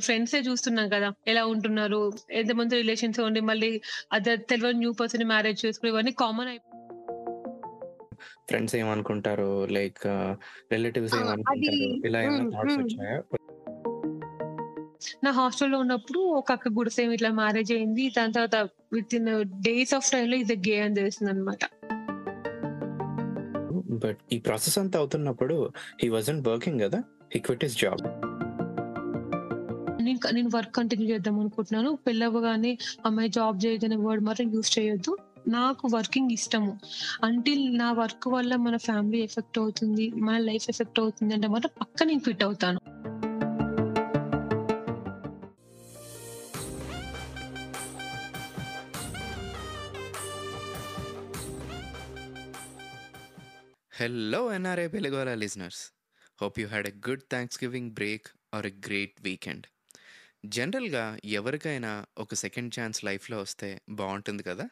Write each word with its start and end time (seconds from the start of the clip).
ఫ్రెండ్సే 0.00 0.40
చూస్తున్నాం 0.46 0.88
కదా 0.88 1.08
ఎలా 1.26 1.42
ఉంటున్నారు 1.46 2.00
ఎంతమంది 2.32 2.76
రిలేషన్స్ 2.76 3.20
ఉండి 3.20 3.40
మళ్ళీ 3.48 3.70
అదర్ 4.12 4.42
తెలియని 4.50 4.78
న్యూ 4.78 4.92
పర్సన్ 5.00 5.24
మ్యారేజ్ 5.26 5.60
చేసుకుని 5.64 5.90
ఇవన్నీ 5.90 6.12
కామన్ 6.20 6.50
అయిపోయి 6.50 6.76
ఫ్రెండ్స్ 8.48 8.74
ఏమనుకుంటారు 8.76 9.48
లైక్ 9.72 10.00
రిలేటివ్స్ 10.72 11.14
అది 11.14 11.22
ఏమనుకుంటారు 11.24 11.78
ఇలా 12.08 12.18
ఏమైనా 12.22 12.44
ఉమ్, 12.44 12.52
థాట్స్ 12.54 12.76
ఉమ్. 12.76 12.84
వచ్చాయా? 12.84 13.18
నా 15.24 15.30
హాస్టల్లో 15.32 15.78
ఉన్నప్పుడు 15.78 16.20
ఒక 16.38 16.52
అక్క 16.52 16.68
కూడా 16.74 16.90
సేమ్ 16.90 17.12
ఇట్లా 17.12 17.30
మ్యారేజ్ 17.38 17.72
అయింది 17.72 18.04
దాని 18.16 18.34
తర్వాత 18.36 18.56
విత్ 18.92 19.14
ఇన్ 19.14 19.28
డేస్ 19.62 19.92
ఆఫ్ 19.94 20.10
టైమ్లో 20.12 20.36
ఇది 20.36 20.56
గే 20.66 20.76
అని 20.80 20.94
తెలిసింది 20.94 21.30
అనమాట 21.30 21.62
బట్ 24.02 24.20
ఈ 24.32 24.40
ప్రాసెస్ 24.40 24.78
అంతా 24.78 24.98
అవుతున్నప్పుడు 24.98 25.56
హీ 26.02 26.08
వాజంట్ 26.08 26.48
వర్కింగ్ 26.48 26.80
కదా 26.80 27.00
హీ 27.34 27.40
క్విట్ 27.40 27.64
హిస్ 27.64 27.78
జాబ్. 27.78 28.02
నేను 30.26 30.50
వర్క్ 30.54 30.76
కంటిన్యూ 30.76 31.08
చేద్దాం 31.08 31.40
అనుకుంటున్నాను. 31.40 31.98
పెళ్ళవగానే 32.06 32.78
అమ్మాయి 33.06 33.28
జాబ్ 33.28 33.66
చేయదనే 33.66 33.96
వర్డ్ 33.96 34.24
మాత్రం 34.24 34.54
యూస్ 34.54 34.78
చేయొద్దు. 34.78 35.18
నాకు 35.48 35.88
వర్కింగ్ 35.94 36.30
ఇష్టము. 36.30 36.80
అంటిల్ 37.24 37.78
నా 37.78 37.92
వర్క్ 37.92 38.28
వల్ల 38.28 38.56
మన 38.56 38.76
ఫ్యామిలీ 38.76 39.22
ఎఫెక్ట్ 39.22 39.58
అవుతుంది 39.58 40.10
మన 40.10 40.38
లైఫ్ 40.38 40.66
ఎఫెక్ట్ 40.68 41.00
అవుతుంది 41.00 41.34
అంటే 41.34 41.48
మాత్రం 41.48 41.70
పక్క 41.80 42.02
నేను 42.02 42.20
ఫిట్ 42.20 42.44
అవుతాను. 42.44 42.80
Hello 53.94 54.50
Hello, 54.50 54.62
NRA 54.62 55.34
listeners 55.34 55.92
hope 56.42 56.60
you 56.60 56.68
had 56.68 56.86
a 56.86 56.92
good 57.08 57.20
Thanksgiving 57.64 57.90
break 57.90 58.26
or 58.54 58.66
a 58.66 58.70
great 58.70 59.12
weekend 59.22 59.66
జనరల్గా 60.44 61.02
ఎవరికైనా 61.32 61.90
ఒక 62.16 62.34
సెకండ్ 62.34 62.74
ఛాన్స్ 62.76 62.98
లైఫ్లో 63.04 63.36
వస్తే 63.40 63.68
బాగుంటుంది 63.92 64.42
కదా! 64.42 64.66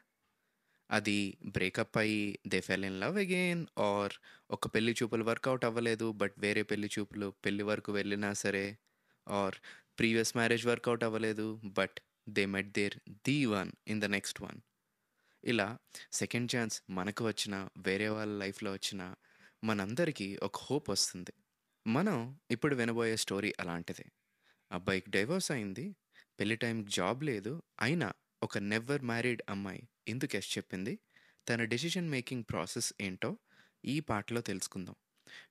అది 0.90 1.16
బ్రేకప్ 1.54 1.96
అయ్యి 1.98 2.20
they 2.46 2.60
fell 2.60 2.84
in 2.84 2.98
love 3.00 3.18
again 3.18 3.62
or 3.86 4.14
ఒక 4.50 4.68
పెళ్ళి 4.74 4.92
చూపులు 5.00 5.24
వర్కౌట్ 5.24 5.64
అవ్వలేదు 5.64 6.06
బట్ 6.12 6.36
వేరే 6.38 6.62
పెళ్ళి 6.62 6.88
చూపులు 6.96 7.28
పెళ్ళి 7.44 7.62
వరకు 7.62 7.92
వెళ్ళినా 7.92 8.30
సరే 8.34 8.64
or 9.26 9.56
previous 9.98 10.34
marriage 10.36 10.66
work out 10.66 11.04
అవ్వలేదు 11.04 11.46
but 11.76 11.98
they 12.28 12.44
met 12.46 12.72
their 12.72 12.96
the 13.26 13.38
one 13.46 13.72
in 13.88 14.00
the 14.00 14.08
next 14.16 14.40
one. 14.42 14.58
ఇలా 15.44 15.68
సెకండ్ 16.12 16.50
ఛాన్స్ 16.54 16.76
మనకు 16.90 17.24
వచ్చిన 17.26 17.54
వేరే 17.78 18.08
వాళ్ళ 18.08 18.32
లైఫ్లో 18.38 18.72
వచ్చిన 18.72 19.02
మనందరికీ 19.62 20.28
ఒక 20.42 20.56
హోప్ 20.66 20.88
వస్తుంది. 20.90 21.34
మనం 21.86 22.18
ఇప్పుడు 22.50 22.74
వినబోయే 22.74 23.16
స్టోరీ 23.18 23.52
అలాంటిదే. 23.60 24.06
అబ్బాయికి 24.72 25.10
డైవోర్స్ 25.10 25.50
అయింది. 25.50 25.96
పెళ్ళి 26.40 26.56
టైంకి 26.56 26.90
జాబ్ 26.90 27.24
లేదు. 27.24 27.62
అయినా 27.80 28.12
ఒక 28.42 28.58
నెవర్ 28.58 29.02
మ్యారీడ్ 29.02 29.42
అమ్మాయి 29.48 29.88
ఎందుకు 30.08 30.36
ఎస్ 30.36 30.58
చెప్పింది? 30.58 30.98
తన 31.48 31.64
డెసిషన్ 31.64 32.10
మేకింగ్ 32.10 32.44
ప్రాసెస్ 32.50 32.92
ఏంటో 33.00 33.38
ఈ 33.84 34.00
పాటలో 34.00 34.40
తెలుసుకుందాం. 34.40 34.94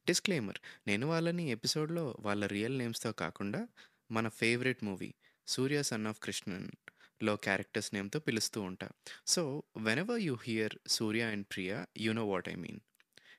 డిస్క్లైమర్ 0.08 0.58
నేను 0.88 1.08
వాళ్ళని 1.08 1.50
ఎపిసోడ్లో 1.50 2.18
వాళ్ళ 2.20 2.46
రియల్ 2.46 2.78
నేమ్స్తో 2.78 3.12
కాకుండా 3.12 3.68
మన 4.12 4.30
favourite 4.30 4.84
movie 4.84 5.14
Surya 5.48 5.84
son 5.84 6.08
of 6.08 6.20
కృష్ణన్లో 6.20 7.36
characters 7.36 7.94
నేమ్తో 7.94 8.20
పిలుస్తూ 8.20 8.62
ఉంటా. 8.62 8.90
So 9.28 9.64
whenever 9.78 10.20
you 10.20 10.38
hear 10.44 10.76
Surya 10.88 11.24
and 11.24 11.46
Priya 11.54 11.86
you 11.98 12.12
know 12.12 12.28
what 12.28 12.50
I 12.50 12.56
mean 12.56 12.80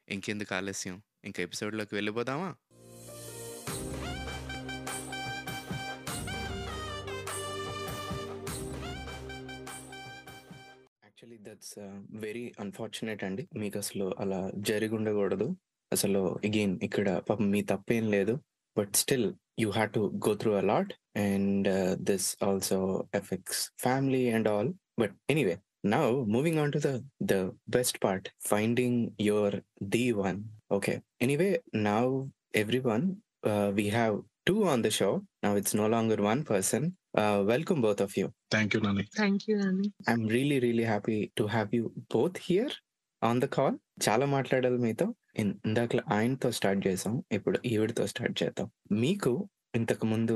ఇంకెందుకు 0.09 0.55
ఆలస్యం? 0.55 1.03
ఇంకా 1.25 1.43
ఎపిసోడ్లోకి 1.43 1.95
వెళ్ళిపోదామా? 1.95 2.57
దట్స్ 11.59 11.77
వెరీ 12.25 12.43
అన్ఫార్చునేట్ 12.63 13.23
అండి. 13.27 13.43
మీకు 13.61 13.77
అసలు 13.83 14.07
అలా 14.23 14.39
జరిగి 14.69 14.95
ఉండకూడదు 14.99 15.47
అసలు 15.93 16.21
అగైన్ 16.49 16.75
ఇక్కడ 16.87 17.09
పాపం 17.29 17.47
మీ 17.55 17.61
తప్పేం 17.71 18.05
లేదు. 18.15 18.35
But 18.77 18.93
still 19.01 19.27
you 19.63 19.69
have 19.71 19.91
to 19.97 20.03
go 20.27 20.33
through 20.35 20.53
a lot 20.61 20.93
and 21.25 21.69
this 22.11 22.29
also 22.49 22.79
affects 23.21 23.63
family 23.85 24.23
and 24.37 24.49
all 24.49 24.71
but 25.03 25.17
anyway 25.35 25.57
now 25.95 26.05
moving 26.35 26.61
on 26.65 26.75
to 26.77 26.81
the 26.87 26.93
the 27.33 27.37
best 27.77 27.99
part 28.05 28.29
finding 28.51 29.01
your 29.29 29.57
the 29.97 30.05
one 30.23 30.41
okay 30.79 30.95
anyway 31.27 31.51
now 31.91 32.05
everyone 32.91 33.07
we 33.79 33.87
have 33.99 34.17
two 34.49 34.57
on 34.65 34.83
the 34.83 34.91
show 34.99 35.11
now 35.45 35.53
it's 35.57 35.77
no 35.77 35.87
longer 35.89 36.23
one 36.23 36.43
person 36.51 36.87
welcome 37.53 37.81
both 37.81 38.03
of 38.03 38.15
you 38.19 38.27
thank 38.53 38.75
you 38.77 38.81
Nani 38.81 39.05
thank 39.17 39.45
you 39.51 39.57
అండి 39.69 39.89
I'm 40.11 40.27
really 40.29 40.59
really 40.67 40.85
happy 40.85 41.19
to 41.37 41.47
have 41.57 41.71
you 41.77 41.85
both 42.15 42.39
here 42.43 42.77
on 43.23 43.41
the 43.41 43.47
call 43.57 43.77
చాలా 44.09 44.27
మాట్లాడాలి 44.27 44.79
మీతో. 44.79 45.07
ఇందాక 45.39 45.97
ఆయనతో 46.09 46.49
start 46.51 46.83
చేసాం. 46.87 47.15
ఇప్పుడు 47.33 47.59
ఈవిడతో 47.67 48.05
start 48.07 48.37
చేద్దాం. 48.43 48.69
మీకు 48.93 49.33
ఇంతకు 49.75 50.07
ముందు 50.07 50.35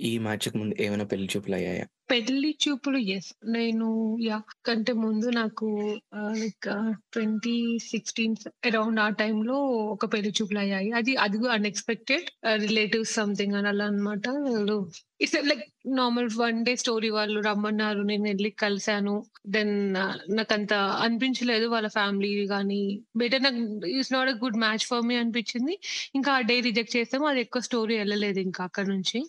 ఈ 0.00 0.18
మ్యాచ్కి 0.18 0.58
ముందు 0.58 0.74
ఏమైనా 0.80 1.04
పెళ్ళి 1.04 1.26
చూపులు 1.26 1.54
అయ్యాయా? 1.54 1.84
పెళ్ళి 2.10 2.50
చూపులు 2.62 2.98
ఎస్ 3.08 3.28
నేను 3.48 3.86
యా 4.22 4.38
కంటే 4.66 4.92
ముందు 5.02 5.26
నాకు 5.30 5.68
లైక్ 6.34 6.68
ట్వంటీ 7.12 7.54
సిక్స్టీన్ 7.86 8.34
అరౌండ్ 8.66 9.00
ఆ 9.00 9.08
టైంలో 9.20 9.56
ఒక 9.92 10.12
పెళ్ళి 10.12 10.32
చూపులు 10.32 10.58
అయ్యాయి. 10.58 10.90
అది 10.92 11.16
అది 11.16 11.38
అన్ఎక్స్పెక్టెడ్ 11.48 12.26
రిలేటివ్స్ 12.60 13.14
సంథింగ్ 13.14 13.54
అని 13.54 13.68
అలా 13.68 13.84
అనమాట 13.84 14.26
it's 15.24 15.36
like 15.46 15.62
normal 15.86 16.28
one 16.36 16.64
day 16.64 16.76
story 16.76 17.10
వాళ్ళు 17.10 17.40
రమ్మన్నారు 17.40 18.02
నేను 18.02 18.22
వెళ్ళి 18.22 18.50
కలిశాను. 18.50 19.14
దెన్ 19.46 19.94
నాకు 20.36 20.54
అంత 20.54 20.74
అనిపించలేదు 21.04 21.66
వాళ్ళ 21.66 21.88
ఫ్యామిలీ 21.88 22.46
కానీ 22.46 22.82
బెటర్ 23.16 23.42
నాకు 23.42 23.86
it's 23.86 24.12
not 24.12 24.30
a 24.30 24.36
good 24.44 24.56
match 24.56 24.86
for 24.86 25.02
me 25.02 25.16
అనిపించింది. 25.16 25.76
ఇంకా 26.14 26.32
ఆ 26.32 26.40
డే 26.40 26.60
రిజెక్ట్ 26.60 26.96
చేస్తాము 26.96 27.26
అది 27.26 27.40
ఎక్కువ 27.40 27.62
స్టోరీ 27.62 27.96
వెళ్ళలేదు 27.98 28.40
ఇంకా 28.40 28.64
అక్కడ 28.64 28.86
నుంచి. 28.86 29.20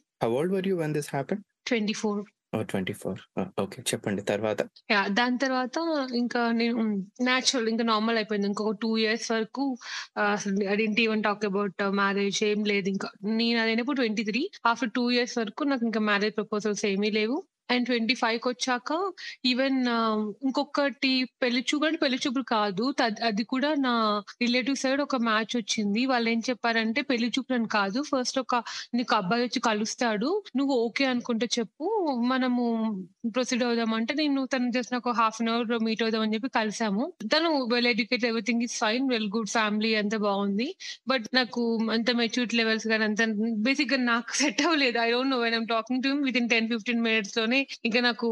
Twenty 1.67 1.93
four 1.93 2.23
twenty 2.61 2.93
four. 2.93 3.19
Okay 3.61 3.81
చెప్పండి. 3.81 4.21
తర్వాత? 4.21 4.61
యా 4.91 5.07
దాని 5.07 5.37
తర్వాత 5.37 5.77
ఇంకా 6.15 6.51
నేను 6.51 6.77
న్యాచురల్ 7.21 7.69
ఇంకా 7.69 7.83
నార్మల్ 7.83 8.15
అయిపోయింది. 8.15 8.47
ఇంకొక 8.47 8.75
టూ 8.81 8.97
ఇయర్స్ 8.97 9.31
వరకు 9.31 9.77
అదేంటి 10.71 11.03
ఈవెన్ 11.03 11.23
టాక్ 11.23 11.45
అబౌట్ 11.45 11.83
మ్యారేజ్ 11.83 12.43
ఏం 12.43 12.63
లేదు. 12.63 12.89
ఇంకా 12.89 13.09
నేను 13.23 13.61
అదైనప్పుడు 13.61 13.95
twenty 13.95 14.23
three 14.23 14.49
after 14.65 14.91
two 14.95 15.11
years 15.11 15.37
వరకు 15.37 15.63
నాకు 15.63 15.85
ఇంకా 15.85 15.99
మ్యారేజ్ 15.99 16.35
ప్రపోజల్స్ 16.35 16.85
ఏమీ 16.85 17.11
లేవు. 17.11 17.43
అండ్ 17.69 17.85
ట్వంటీ 17.85 18.15
ఫైవ్కి 18.15 18.47
వచ్చాక 18.49 18.89
ఈవెన్ 19.45 19.79
ఇంకొకటి 20.43 21.11
పెళ్ళి 21.41 21.61
చూపులు 21.61 21.97
పెళ్ళి 21.97 22.17
చూపులు 22.27 22.43
కాదు. 22.43 22.85
అది 23.23 23.43
కూడా 23.43 23.75
నా 23.77 23.93
రిలేటివ్ 24.41 24.75
సైడ్ 24.75 25.01
ఒక 25.01 25.15
మ్యాచ్ 25.15 25.53
వచ్చింది. 25.55 26.05
వాళ్ళు 26.05 26.29
ఏం 26.29 26.39
చెప్పారంటే 26.49 27.01
పెళ్ళి 27.01 27.29
చూపులు 27.29 27.57
అని 27.57 27.67
కాదు. 27.67 28.01
ఫస్ట్ 28.03 28.39
ఒక 28.39 28.55
నీకు 28.93 29.15
అబ్బాయి 29.15 29.43
వచ్చి 29.43 29.59
కలుస్తాడు. 29.59 30.29
నువ్వు 30.55 30.75
ఓకే 30.85 31.05
అనుకుంటే 31.05 31.49
చెప్పు. 31.59 31.87
మనము 32.27 32.63
ప్రొసీడ్ 33.33 33.63
అవుదాం 33.63 33.93
అంటే 33.93 34.13
నేను 34.13 34.45
తను 34.45 34.71
జస్ట్ 34.71 34.93
నాకు 34.93 35.11
హాఫ్ 35.11 35.37
అన్ 35.41 35.49
అవర్ 35.49 35.83
మీట్ 35.83 36.03
అవుదాం 36.03 36.21
అని 36.21 36.33
చెప్పి 36.33 36.49
కలిసాము. 36.49 37.03
తను 37.33 37.49
well 37.73 37.87
educated 37.87 38.25
everything 38.25 38.63
is 38.63 38.75
fine 38.79 39.05
well 39.09 39.27
good 39.27 39.49
family 39.49 39.95
అంతా 39.95 40.17
బాగుంది. 40.17 40.67
బట్ 41.07 41.25
నాకు 41.33 41.61
అంత 41.91 42.11
మెచ్యూర్ 42.15 42.55
లెవెల్స్ 42.55 42.87
కానీ 42.87 43.03
అంత 43.03 43.21
బేసిక్గా 43.67 43.97
నాకు 44.05 44.31
సెట్ 44.41 44.61
అవ్వలేదు. 44.61 44.97
I 44.99 45.07
don't 45.11 45.31
know 45.31 45.39
when 45.39 45.55
I'm 45.55 45.67
talking 45.67 46.03
to 46.03 46.09
within 46.37 46.49
ten 46.49 46.69
fifteen 46.69 47.01
మినిట్స్లోనే 47.01 47.59
ఇంకా 47.83 48.01
నాకు 48.01 48.27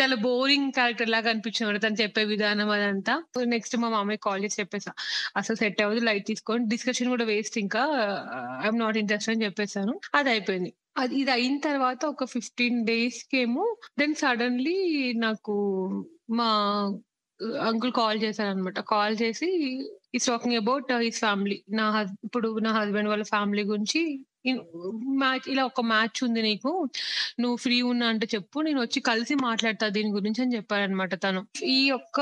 చాలా 0.00 0.16
బోరింగ్ 0.24 0.72
క్యారెక్టర్ 0.72 1.10
లాగా 1.10 1.30
అనిపించింది 1.30 1.78
తను 1.78 1.98
చెప్పే 2.02 2.24
విధానం 2.24 2.70
అదంతా. 2.70 3.14
నెక్స్ట్ 3.54 3.76
మా 3.76 3.88
మామయ్య 3.88 4.20
కాల్ 4.22 4.44
చేసి 4.44 4.60
చెప్పేసా. 4.60 4.92
అసలు 5.36 5.56
సెట్ 5.56 5.82
అవ్వదు 5.82 6.00
లైట్ 6.00 6.26
తీసుకొని 6.26 6.64
డిస్కషన్ 6.66 7.08
కూడా 7.08 7.24
వేస్ట్ 7.24 7.58
ఇంకా 7.58 7.82
ఐఎమ్ 8.62 8.78
నాట్ 8.78 8.96
ఇంట్రెస్ట్ 8.96 9.30
అని 9.30 9.44
చెప్పేసాను. 9.44 9.94
అది 10.14 10.30
అయిపోయింది. 10.30 10.70
అది 10.96 11.14
ఇది 11.16 11.30
అయిన 11.30 11.58
తర్వాత 11.58 12.04
ఒక 12.04 12.24
ఫిఫ్టీన్ 12.24 12.78
డేస్ 12.84 13.24
కేమో 13.24 13.64
దెన్ 13.98 14.14
సడన్లీ 14.14 14.78
నాకు 15.16 15.54
మా 16.30 16.48
అంకుల్ 17.62 17.92
కాల్ 17.92 18.18
చేశారు 18.22 18.50
అనమాట 18.50 18.80
కాల్ 18.88 19.14
చేసి 19.22 19.48
is 20.14 20.26
talking 20.26 20.56
about 20.56 20.92
his 21.02 21.20
family 21.20 21.58
నా 21.70 21.86
ఇప్పుడు 22.24 22.48
నా 22.58 22.72
హస్బెండ్ 22.72 23.08
వాళ్ళ 23.08 23.24
ఫ్యామిలీ 23.24 23.62
గురించి 23.62 24.02
మ్యాచ్ 25.18 25.48
ఇలా 25.48 25.64
ఒక 25.64 25.80
మ్యాచ్ 25.80 26.24
ఉంది 26.24 26.42
నీకు. 26.42 26.70
నువ్వు 27.40 27.56
ఫ్రీ 27.56 27.82
ఉన్నా 27.82 28.06
అంటే 28.06 28.28
చెప్పు. 28.34 28.60
నేను 28.60 28.80
వచ్చి 28.80 29.00
కలిసి 29.00 29.34
మాట్లాడతా 29.34 29.88
దీని 29.88 30.10
గురించి 30.10 30.42
అని 30.42 30.56
చెప్పారనమాట 30.56 31.14
తను. 31.24 31.46
ఈ 31.64 31.86
యొక్క 31.86 32.18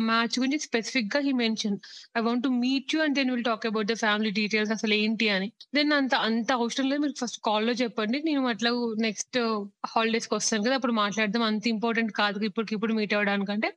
మ్యాచ్ 0.00 0.38
గురించి 0.38 0.58
స్పెసిఫిక్గా 0.58 1.20
he 1.20 1.32
mention. 1.32 1.76
I 2.18 2.20
want 2.20 2.42
to 2.44 2.48
meet 2.48 2.94
you 2.94 3.02
and 3.02 3.14
then 3.14 3.30
will 3.30 3.44
talk 3.44 3.66
about 3.66 3.86
the 3.86 3.94
family 3.94 4.30
details 4.30 4.72
అసలు 4.72 4.94
ఏంటి 4.94 5.28
అని. 5.28 5.48
దెన్ 5.74 5.92
అంత 5.92 6.14
అంత 6.28 6.52
అవసరం 6.52 6.88
లేదు. 6.88 7.00
మీరు 7.00 7.14
ఫస్ట్ 7.20 7.40
కాల్లో 7.46 7.72
చెప్పండి. 7.72 8.22
నేను 8.22 8.46
అట్లా 8.48 8.70
నెక్స్ట్ 9.00 9.38
హాలిడేస్కి 9.86 10.34
వస్తాను 10.34 10.62
కదా. 10.62 10.74
అప్పుడు 10.74 10.92
మాట్లాడదాం. 10.92 11.42
అంత 11.42 11.66
ఇంపార్టెంట్ 11.68 12.12
కాదు 12.12 12.44
ఇప్పటికి 12.44 12.74
ఇప్పుడు 12.74 12.94
మీట్ 12.94 13.14
అవ్వడానికంటే. 13.14 13.70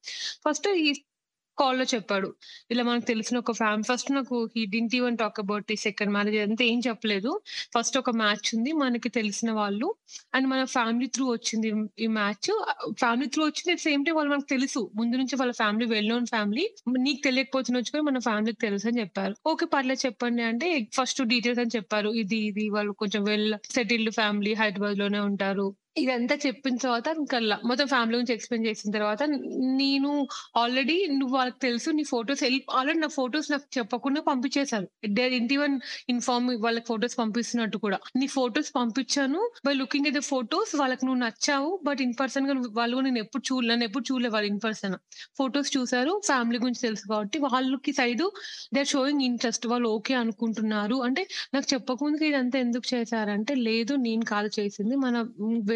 ఫస్ట్ 0.48 0.68
ఈ 0.86 0.90
కాల్‌లో 1.62 1.86
చెప్పాడు. 1.94 2.30
ఇలా 2.72 2.84
మనకు 2.84 3.06
తెలిసిన 3.06 3.38
ఒక 3.38 3.52
ఫ్యామిలీ 3.52 3.84
ఫస్ట్ 3.84 4.12
నాకు 4.12 4.50
he 4.56 4.66
didn't 4.66 4.96
even 4.96 5.18
talk 5.18 5.40
about 5.40 5.72
ఈ 5.72 5.78
సెకండ్ 5.78 6.12
మ్యారేజ్ 6.12 6.38
అంతా 6.40 6.66
ఏం 6.66 6.80
చెప్పలేదు. 6.88 7.32
ఫస్ట్ 7.76 7.98
ఒక 7.98 8.10
మ్యాచ్ 8.16 8.56
ఉంది. 8.56 8.72
మనకి 8.76 9.10
తెలిసిన 9.10 9.52
వాళ్ళు 9.52 9.88
అండ్ 10.34 10.48
మన 10.48 10.64
ఫ్యామిలీ 10.70 11.08
త్రూ 11.08 11.26
వచ్చింది 11.32 11.70
ఈ 12.00 12.08
మ్యాచ్. 12.14 12.50
ఫ్యామిలీ 13.00 13.28
త్రూ 13.28 13.44
వచ్చింది. 13.46 13.78
సేమ్ 13.82 14.06
టైమ్ 14.06 14.18
వాళ్ళు 14.18 14.34
మనకు 14.34 14.50
తెలుసు. 14.50 14.92
ముందు 14.96 15.18
నుంచి 15.18 15.36
వాళ్ళ 15.36 15.54
ఫ్యామిలీ 15.54 15.86
వెల్ 15.88 16.10
నోన్ 16.10 16.26
ఫ్యామిలీ. 16.26 16.66
నీకు 17.00 17.22
తెలియకపోతుండొచ్చు 17.24 17.92
కూడా 17.92 18.04
మన 18.04 18.20
ఫ్యామిలీకి 18.20 18.60
అని 18.88 19.00
చెప్పారు. 19.00 19.36
ఓకే. 19.46 19.66
పర్లేదు 19.66 20.06
చెప్పండి 20.06 20.44
అంటే 20.44 20.68
ఫస్ట్ 20.96 21.22
డీటెయిల్స్ 21.26 21.62
అని 21.62 21.76
చెప్పారు. 21.76 22.10
ఇది 22.16 22.38
ఇది 22.46 22.70
వాళ్ళు 22.70 22.92
కొంచెం 22.94 23.24
వెల్ 23.24 23.50
సెటిల్డ్ 23.70 24.12
ఫ్యామిలీ 24.12 24.54
హైదరాబాద్లోనే 24.54 25.20
ఉంటారు. 25.22 25.68
ఇదంతా 25.96 26.36
చెప్పిన 26.44 26.76
తర్వాత 26.82 27.08
ఇంకా 27.22 27.38
మొత్తం 27.70 27.88
ఫ్యామిలీ 27.88 28.16
గురించి 28.16 28.34
ఎక్స్‌ప్లెయిన్ 28.36 28.66
చేసిన 28.68 28.90
తర్వాత 28.96 29.24
నేను 29.80 30.12
ఆల్రెడీ 30.62 30.96
నువ్వు 31.14 31.34
వాళ్ళకి 31.36 31.60
తెలుసు 31.66 31.90
నీ 31.98 32.04
ఫొటోస్ 32.12 32.44
ఆల్రెడీ 32.78 33.00
నా 33.00 33.10
ఫొటోస్ 33.16 33.48
నాకు 33.52 33.68
చెప్పకుండా 33.78 34.22
పంపించేశారు 34.30 34.88
దే 35.18 35.26
ఇంటి 35.40 35.58
వన్ 35.58 35.76
ఇన్ఫార్మ్ 36.14 36.48
వాళ్ళకి 36.66 36.86
ఫొటోస్ 36.88 37.16
పంపిస్తున్నట్టు 37.22 37.78
కూడా. 37.78 37.98
నీ 38.20 38.28
ఫొటోస్ 38.36 38.70
పంపించాను. 38.78 39.42
By 39.68 39.74
looking 39.74 40.08
at 40.08 40.18
the 40.18 40.24
photos 40.30 40.74
వాళ్ళకి 40.82 41.06
నువ్వు 41.06 41.20
నచ్చావు. 41.24 41.70
బట్ 41.88 42.02
ఇన్ 42.02 42.16
పర్సన్‌గా 42.22 42.56
వాళ్ళు 42.80 43.02
నేను 43.08 43.22
ఎప్పుడు 43.24 43.44
చూడలే 43.50 43.70
నన్ను 43.72 43.86
ఎప్పుడు 43.90 44.06
చూడలే 44.10 44.32
వాళ్ళు 44.36 44.50
ఇన్ 44.50 44.62
పర్సన్. 44.64 44.96
ఫొటోస్ 45.40 45.70
చూసారు. 45.76 46.14
ఫ్యామిలీ 46.28 46.60
గురించి 46.64 46.82
తెలుసు 46.82 47.06
కాబట్టి 47.08 47.38
వాళ్ళకి 47.48 47.94
side 47.94 48.24
they 48.74 48.80
are 48.80 48.92
showing 48.92 49.24
interest. 49.30 49.50
వాళ్ళు 49.72 49.90
ఓకే 49.96 50.16
అనుకుంటున్నారు. 50.22 50.98
అంటే 51.06 51.22
నాకు 51.54 51.68
చెప్పకముందుకే 51.74 52.26
ఇదంతా 52.32 52.58
ఎందుకు 52.62 52.86
చేశారంటే 52.94 53.54
లేదు 53.62 53.94
నేను 54.02 54.26
కాదు 54.32 54.52
చేసింది. 54.58 54.96
మన 55.06 55.16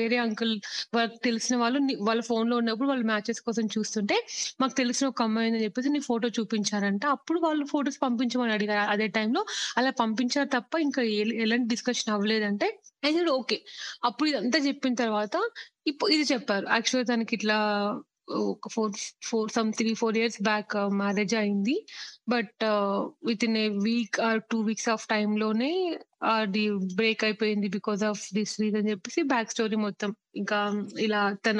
వేరే 0.06 0.18
అంకుల్ 0.25 0.54
వాళ్ళకి 0.96 1.19
తెలిసిన 1.24 1.56
వాళ్ళు 1.57 1.80
వాళ్ళ 2.07 2.22
ఫోన్లో 2.30 2.56
ఉన్నప్పుడు 2.57 2.90
వాళ్ళు 2.90 3.06
మ్యాచెస్ 3.06 3.42
కోసం 3.42 3.66
చూస్తుంటే 3.75 4.18
మాకు 4.62 4.74
తెలిసిన 4.75 5.06
ఒక 5.07 5.22
అమ్మాయి 5.22 5.50
అని 5.52 5.62
చెప్పేసి 5.66 5.90
నీ 5.90 6.02
ఫోటో 6.10 6.30
చూపించారంట. 6.38 7.04
అప్పుడు 7.16 7.40
వాళ్ళు 7.46 7.66
ఫోటోస్ 7.66 8.00
పంపించమని 8.02 8.54
అడిగారు. 8.57 8.84
అదే 8.96 9.07
టైంలో 9.18 9.44
అలా 9.78 9.92
పంపించారు 10.02 10.50
తప్ప 10.56 10.74
ఇంకా 10.88 11.04
ఎలాంటి 11.46 11.68
డిస్కషన్ 11.74 12.12
అవ్వలేదంటే 12.16 12.69
ఐ 13.04 13.12
ఓకే. 13.36 13.57
అప్పుడు 14.04 14.28
ఇదంతా 14.31 14.60
చెప్పిన 14.68 14.94
తర్వాత 15.04 15.36
ఇప్పుడు 15.88 16.12
ఇది 16.16 16.25
చెప్పారు. 16.34 16.66
యాక్చువల్‌గా 16.72 17.07
తనకి 17.12 17.34
ఇట్లా 17.38 17.57
ఒక 18.46 18.68
4 18.69 18.94
4 19.25 19.50
సమ్ 19.56 19.69
3, 19.72 19.92
4 19.96 20.18
ఇయర్స్ 20.18 20.40
బ్యాక్ 20.44 20.72
మ్యారేజ్ 21.02 21.34
అయింది. 21.36 21.75
But 22.27 22.63
within 23.44 23.57
a 23.57 23.68
week 23.83 24.18
or 24.24 24.39
two 24.51 24.57
weeks 24.63 24.89
of 24.92 25.04
టైమ్‌లోనే 25.10 25.72
అది 26.31 26.62
బ్రేక్ 26.95 27.22
అయిపోయింది. 27.24 27.68
బికాస్ 27.75 28.04
ఆఫ్ 28.07 28.22
దిస్ 28.33 28.54
రీజన్ 28.62 28.80
అని 28.80 28.92
చెప్పేసి 28.92 29.22
బ్యాక్ 29.31 29.51
స్టోరీ 29.51 29.77
మొత్తం. 29.81 30.12
ఇంకా 30.36 30.60
ఇలా 31.00 31.19
తన 31.45 31.60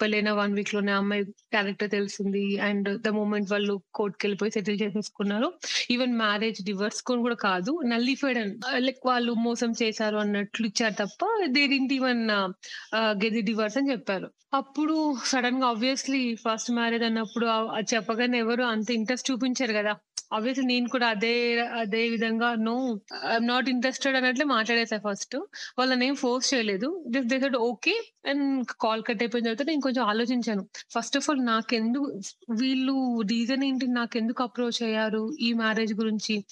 పెళ్ళైన 0.00 0.30
వన్ 0.38 0.54
వీక్లోనే 0.54 0.92
అమ్మాయి 0.92 1.22
క్యారెక్టర్ 1.52 1.90
తెలిసింది. 1.90 2.44
అండ్ 2.66 2.88
ద 3.04 3.10
మూమెంట్ 3.16 3.50
వాళ్ళు 3.52 3.74
కోర్ట్‌కెళ్ళిపోయి 3.94 4.54
సెటిల్ 4.56 4.78
చేసేసుకున్నారు. 4.82 5.48
ఈవెన్ 5.90 6.14
మ్యారేజ్ 6.18 6.60
డివోర్స్‌కొని 6.64 7.22
కూడా 7.22 7.38
కాదు. 7.46 7.74
నల్లిఫైడ్ 7.92 8.40
లైక్ 8.86 9.02
వాళ్ళు 9.06 9.34
మోసం 9.44 9.72
చేశారు 9.82 10.18
అన్నట్లు 10.18 10.66
ఇచ్చారు 10.66 10.96
తప్ప 11.02 11.22
they 11.48 11.64
didn't 11.66 11.94
even 11.94 12.24
ah, 12.36 13.14
divorce 13.48 13.78
అని 13.78 13.90
చెప్పారు. 13.90 14.28
అప్పుడు 14.54 14.96
సడన్గా 15.26 15.66
ఆబ్వియస్లీ 15.68 16.22
ఫస్ట్ 16.42 16.70
మ్యారేజ్ 16.72 17.04
అన్నప్పుడు 17.04 17.46
అది 17.74 17.88
చెప్పగానే 17.94 18.38
ఎవరు 18.38 18.64
అంత 18.72 18.88
ఇంట్రెస్ట్ 18.92 19.30
చూపించారు 19.30 19.74
కదా! 19.74 19.92
ఆబ్వియస్లీ 20.32 20.64
నేను 20.66 20.88
కూడా 20.88 21.06
అదే 21.06 21.60
అదే 21.60 22.08
విధంగా 22.08 22.54
నో 22.54 23.00
ఐఎమ్ 23.30 23.46
నాట్ 23.46 23.68
ఇంట్రెస్టెడ్ 23.68 24.16
అన్నట్లే 24.16 24.44
మాట్లాడేసా 24.44 25.00
ఫస్ట్. 25.10 25.36
వాళ్ళనేం 25.78 26.14
ఫోర్స్ 26.14 26.54
చేయలేదు. 26.54 27.04
Just 27.08 27.28
they 27.28 27.40
said 27.40 27.56
okay. 27.56 28.12
And 28.26 28.66
call 28.80 29.02
cut 29.02 29.22
అయిపోయిన 29.22 29.44
తర్వాత 29.44 29.66
నేను 29.66 29.80
కొంచెం 29.80 30.04
ఆలోచించాను. 30.04 30.66
ఫస్ట్ 30.90 31.16
ఆఫ్ 31.16 31.30
ఆల్ 31.30 31.46
నాకెందుకు 31.46 32.20
వీళ్ళు 32.50 33.20
రీజన్ 33.20 33.64
ఏంటి? 33.64 33.86
నాకెందుకు 33.86 34.42
అప్రోచ్ 34.42 34.82
అయ్యారు? 34.82 35.36
ఈ 35.40 35.52
మ్యారేజ్ 35.52 35.94
గురించి. 35.94 36.44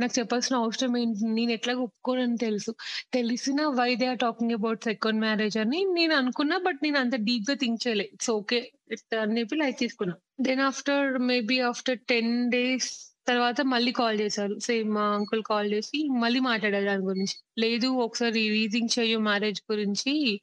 నాకు 0.00 0.18
చెప్పాల్సిన 0.18 0.56
అవసరం 0.56 0.96
ఏంటి? 0.96 1.20
నేను 1.24 1.52
ఎట్లా 1.52 1.74
ఒప్పుకోనని 1.74 2.36
తెలుసు. 2.36 2.74
తెలిసిన 3.12 3.66
why 3.66 3.94
they 3.94 4.06
are 4.06 4.18
talking 4.18 4.52
about 4.52 4.84
second 4.84 5.20
marriage 5.20 5.58
అని 5.58 5.84
నేను 5.84 6.14
అనుకున్నా. 6.14 6.58
బట్ 6.58 6.78
నేను 6.82 6.98
అంత 6.98 7.16
డీప్గా 7.16 7.54
థింక్ 7.54 7.88
చేయలేదు 7.88 8.08
ఇట్స్ 8.12 8.30
ఓకే. 8.30 8.72
అని 9.20 9.40
చెప్పి 9.40 9.56
లైక్ 9.56 9.78
తీసుకున్నా. 9.78 10.14
Then 10.40 10.60
after 10.60 11.18
maybe 11.18 11.60
after 11.60 11.98
10 12.12 12.50
days 12.50 13.11
తర్వాత 13.28 13.60
మళ్ళీ 13.60 13.92
కాల్ 13.92 14.20
చేశారు. 14.20 14.58
సేమ్ 14.58 14.90
మా 14.94 15.02
అంకుల్ 15.14 15.42
కాల్ 15.42 15.72
చేసి 15.72 16.08
మళ్ళీ 16.08 16.40
మాట్లాడారు 16.40 16.84
దాని 16.84 17.02
గురించి. 17.02 17.34
లేదు 17.58 17.86
ఒకసారి 17.86 18.48
రీథింక్ 18.48 18.98
చేయు 18.98 19.18
మ్యారేజ్ 19.18 19.60
గురించి. 19.72 20.40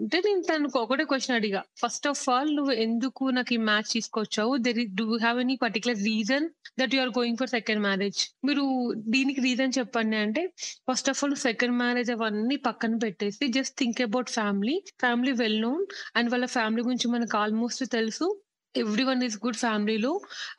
అంటే 0.00 0.22
నేను 0.26 0.42
తనకు 0.42 0.80
ఒకటే 0.80 1.04
క్వశ్చన్ 1.04 1.36
అడిగా. 1.36 1.62
ఫస్ట్ 1.78 2.08
ఆఫ్ 2.08 2.28
ఆల్ 2.28 2.56
నువ్వు 2.56 2.72
ఎందుకు 2.72 3.24
నాకు 3.24 3.54
ఈ 3.54 3.56
మ్యాచ్ 3.56 3.90
తీసుకొచ్చావు? 3.92 4.56
There 4.56 4.78
do 4.94 5.16
have 5.16 5.40
any 5.40 5.56
particular 5.62 6.04
reason 6.04 6.48
that 6.80 6.94
you 6.94 7.00
are 7.00 7.08
going 7.08 7.36
for 7.36 7.48
second 7.48 7.82
marriage? 7.82 8.20
మీరు 8.44 8.64
దీనికి 8.96 9.40
రీజన్ 9.40 9.72
చెప్పండి 9.78 10.16
అంటే 10.16 10.52
first 10.90 11.10
of 11.10 11.24
all 11.24 11.36
second 11.36 11.76
marriage 11.78 12.10
అవన్నీ 12.10 12.56
పక్కన 12.56 12.96
పెట్టేసి 12.96 13.48
just 13.48 13.76
think 13.78 14.00
about 14.02 14.30
family. 14.30 14.82
Family 15.00 15.32
well 15.32 15.60
known 15.62 15.86
and 16.16 16.30
వాళ్ళ 16.30 16.46
ఫ్యామిలీ 16.46 16.82
గురించి 16.82 17.08
మనకు 17.08 17.38
ఆల్మోస్ట్ 17.38 17.84
తెలుసు. 17.92 18.40
ఎవ్రీ 18.74 19.04
వన్ 19.04 19.22
ఇస్ 19.22 19.36
గుడ్ 19.44 19.58
ఫ్యామిలీలో. 19.58 20.10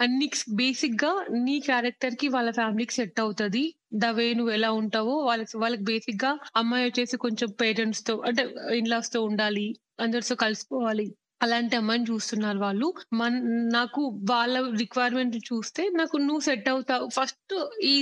అండ్ 0.01 0.13
నీకు 0.19 0.37
బేసిక్‌గా 0.55 1.11
నీ 1.45 1.55
క్యారెక్టర్కి 1.61 2.27
వాళ్ళ 2.27 2.49
ఫ్యామిలీకి 2.51 2.93
సెట్ 2.93 3.19
అవుతది. 3.19 3.63
ద 3.95 4.09
వే 4.11 4.27
నువ్వు 4.33 4.53
ఎలా 4.53 4.69
ఉంటావో 4.81 5.15
వాళ్ళకి 5.25 5.55
వాళ్ళకి 5.57 5.83
బేసిక్గా 5.89 6.31
అమ్మాయి 6.55 6.85
వచ్చేసి 6.87 7.17
కొంచెం 7.17 7.49
పేరెంట్స్తో 7.61 8.15
అంటే 8.29 8.43
ఇన్‌లాస్‌తో 8.77 9.21
ఉండాలి. 9.23 9.67
అందరితో 9.99 10.35
కలిసిపోవాలి. 10.37 11.07
అలాంటి 11.41 11.75
అమ్మాయిని 11.75 12.07
చూస్తున్నారు 12.09 12.59
వాళ్ళు. 12.59 12.87
మన్ 13.13 13.37
నాకు 13.73 14.01
వాళ్ళ 14.29 14.53
రిక్వైర్మెంట్ 14.77 15.37
చూస్తే 15.47 15.83
నాకు 15.95 16.17
నువ్వు 16.21 16.43
సెట్ 16.47 16.69
అవుతావు. 16.69 17.05
First 17.17 17.53
he 17.85 17.95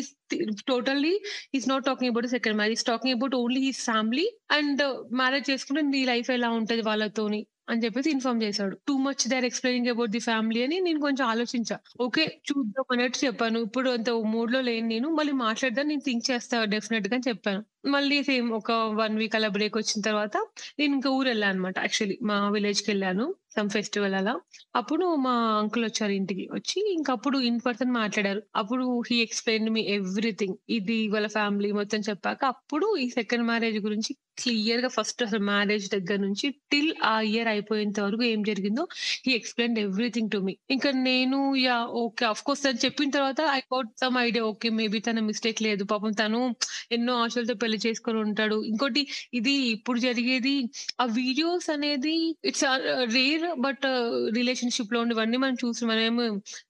totally 0.67 1.13
is 1.53 1.69
not 1.69 1.85
talking 1.85 2.11
about 2.11 2.27
second 2.29 2.57
marriage. 2.57 2.77
Is 2.77 2.85
talking 2.85 3.15
about 3.15 3.35
only 3.35 3.61
his 3.67 3.83
family 3.85 4.25
and 4.51 4.83
marriage 5.15 5.47
చేసుకుంటే 5.51 5.83
నీ 5.89 6.01
లైఫ్ 6.05 6.29
ఎలా 6.31 6.49
ఉంటది 6.59 6.83
వాళ్ళతోని 6.83 7.41
అని 7.67 7.83
చెప్పేసి 7.83 8.09
ఇన్ఫార్మ్ 8.11 8.39
చేశాడు. 8.43 8.75
Too 8.87 8.93
much 8.99 9.23
they 9.27 9.35
are 9.35 9.47
explaining 9.47 9.89
about 9.91 10.11
the 10.11 10.21
family 10.21 10.61
అని 10.65 10.77
నేను 10.81 10.99
కొంచెం 10.99 11.25
ఆలోచించా. 11.27 11.75
ఓకే. 11.99 12.25
చూద్దాం 12.47 12.85
అన్నట్టు 12.89 13.19
చెప్పాను. 13.25 13.59
ఇప్పుడు 13.67 13.89
అంత 13.91 14.09
మూడ్లో 14.31 14.61
లేని 14.61 14.87
నేను. 14.93 15.09
మళ్ళీ 15.17 15.33
మాట్లాడదా 15.43 15.83
నేను 15.83 16.03
థింక్ 16.07 16.25
చేస్తా 16.29 16.59
డెఫినెట్గా 16.73 17.19
చెప్పాను. 17.27 17.61
మళ్ళీ 17.89 18.17
సేమ్ 18.23 18.47
ఒక 18.53 18.71
వన్ 18.97 19.15
వీక్ 19.17 19.35
అలా 19.35 19.49
బ్రేక్ 19.49 19.77
వచ్చిన 19.77 19.99
తర్వాత 20.03 20.35
నేను 20.79 20.91
ఇంకా 20.97 21.11
ఊరెళ్ళా 21.11 21.49
అనమాట. 21.53 21.75
యాక్చువల్లీ 21.79 22.17
మా 22.23 22.37
విలేజ్‌కెళ్ళాను. 22.49 23.27
సమ్ 23.51 23.69
ఫెస్టివల్ 23.69 24.13
అలా. 24.13 24.33
అప్పుడు 24.75 25.15
మా 25.15 25.31
అంకుల్ 25.59 25.85
వచ్చారు 25.85 26.11
ఇంటికి. 26.11 26.47
వచ్చి 26.53 26.93
ఇంక 26.93 27.11
అప్పుడు 27.11 27.37
ఇన్ 27.39 27.59
పర్సన్ 27.65 27.91
మాట్లాడారు. 27.91 28.41
అప్పుడు 28.55 29.01
హీ 29.09 29.15
ఎక్స్ప్లెయిన్ 29.21 29.69
మీ 29.69 29.81
ఎవ్రీథింగ్. 29.89 30.55
ఇది 30.69 31.07
వాళ్ళ 31.07 31.27
ఫ్యామిలీ 31.27 31.71
మొత్తం 31.71 31.99
చెప్పాక 32.09 32.45
అప్పుడు 32.45 32.97
ఈ 32.97 33.09
సెకండ్ 33.09 33.45
మ్యారేజ్ 33.45 33.77
గురించి 33.77 34.11
క్లియర్గా 34.39 34.89
ఫస్ట్ 34.95 35.21
అసలు 35.25 35.43
మ్యారేజ్ 35.45 35.85
దగ్గర 35.93 36.17
నుంచి 36.23 36.45
టిల్ 36.71 36.91
ఆ 37.05 37.23
ఇయర్ 37.29 37.49
అయిపోయేంత 37.51 37.99
వరకు 38.05 38.23
ఏం 38.27 38.41
జరిగిందో 38.45 38.83
he 39.25 39.31
explain 39.35 39.77
everything 39.83 40.31
to 40.31 40.39
me. 40.41 40.53
ఇంకా 40.75 40.89
నేను 41.05 41.37
యా 41.61 41.75
ఓకే. 42.01 42.23
ఆఫ్‌కోర్స్ 42.27 42.63
తను 42.65 42.81
చెప్పిన 42.85 43.09
తర్వాత 43.15 43.41
I 43.53 43.61
got 43.69 43.91
some 44.01 44.17
idea. 44.21 44.43
Okay. 44.49 44.69
Maybe 44.79 44.99
తన 45.01 45.19
మిస్టేక్ 45.27 45.61
లేదు. 45.61 45.83
పాపం 45.89 46.13
తను 46.19 46.41
ఎన్నో 46.91 47.13
ఆశలతో 47.23 47.55
పెళ్ళి 47.61 47.79
చేసుకొని 47.85 48.19
ఉంటాడు. 48.25 48.57
ఇంకోటి 48.69 49.03
ఇది 49.33 49.55
ఇప్పుడు 49.75 49.99
జరిగేది 50.01 50.55
ఆ 50.99 51.07
వీడియోస్ 51.17 51.69
అనేది 51.71 52.15
ఇట్స్ 52.43 52.65
రేర్ 53.13 53.45
బట్ 53.61 53.85
రిలేషన్షిప్లో 54.35 54.99
ఉండేవన్నీ 55.03 55.37
మనం 55.39 55.57
చూసి 55.61 55.83
మనమేమో 55.85 56.25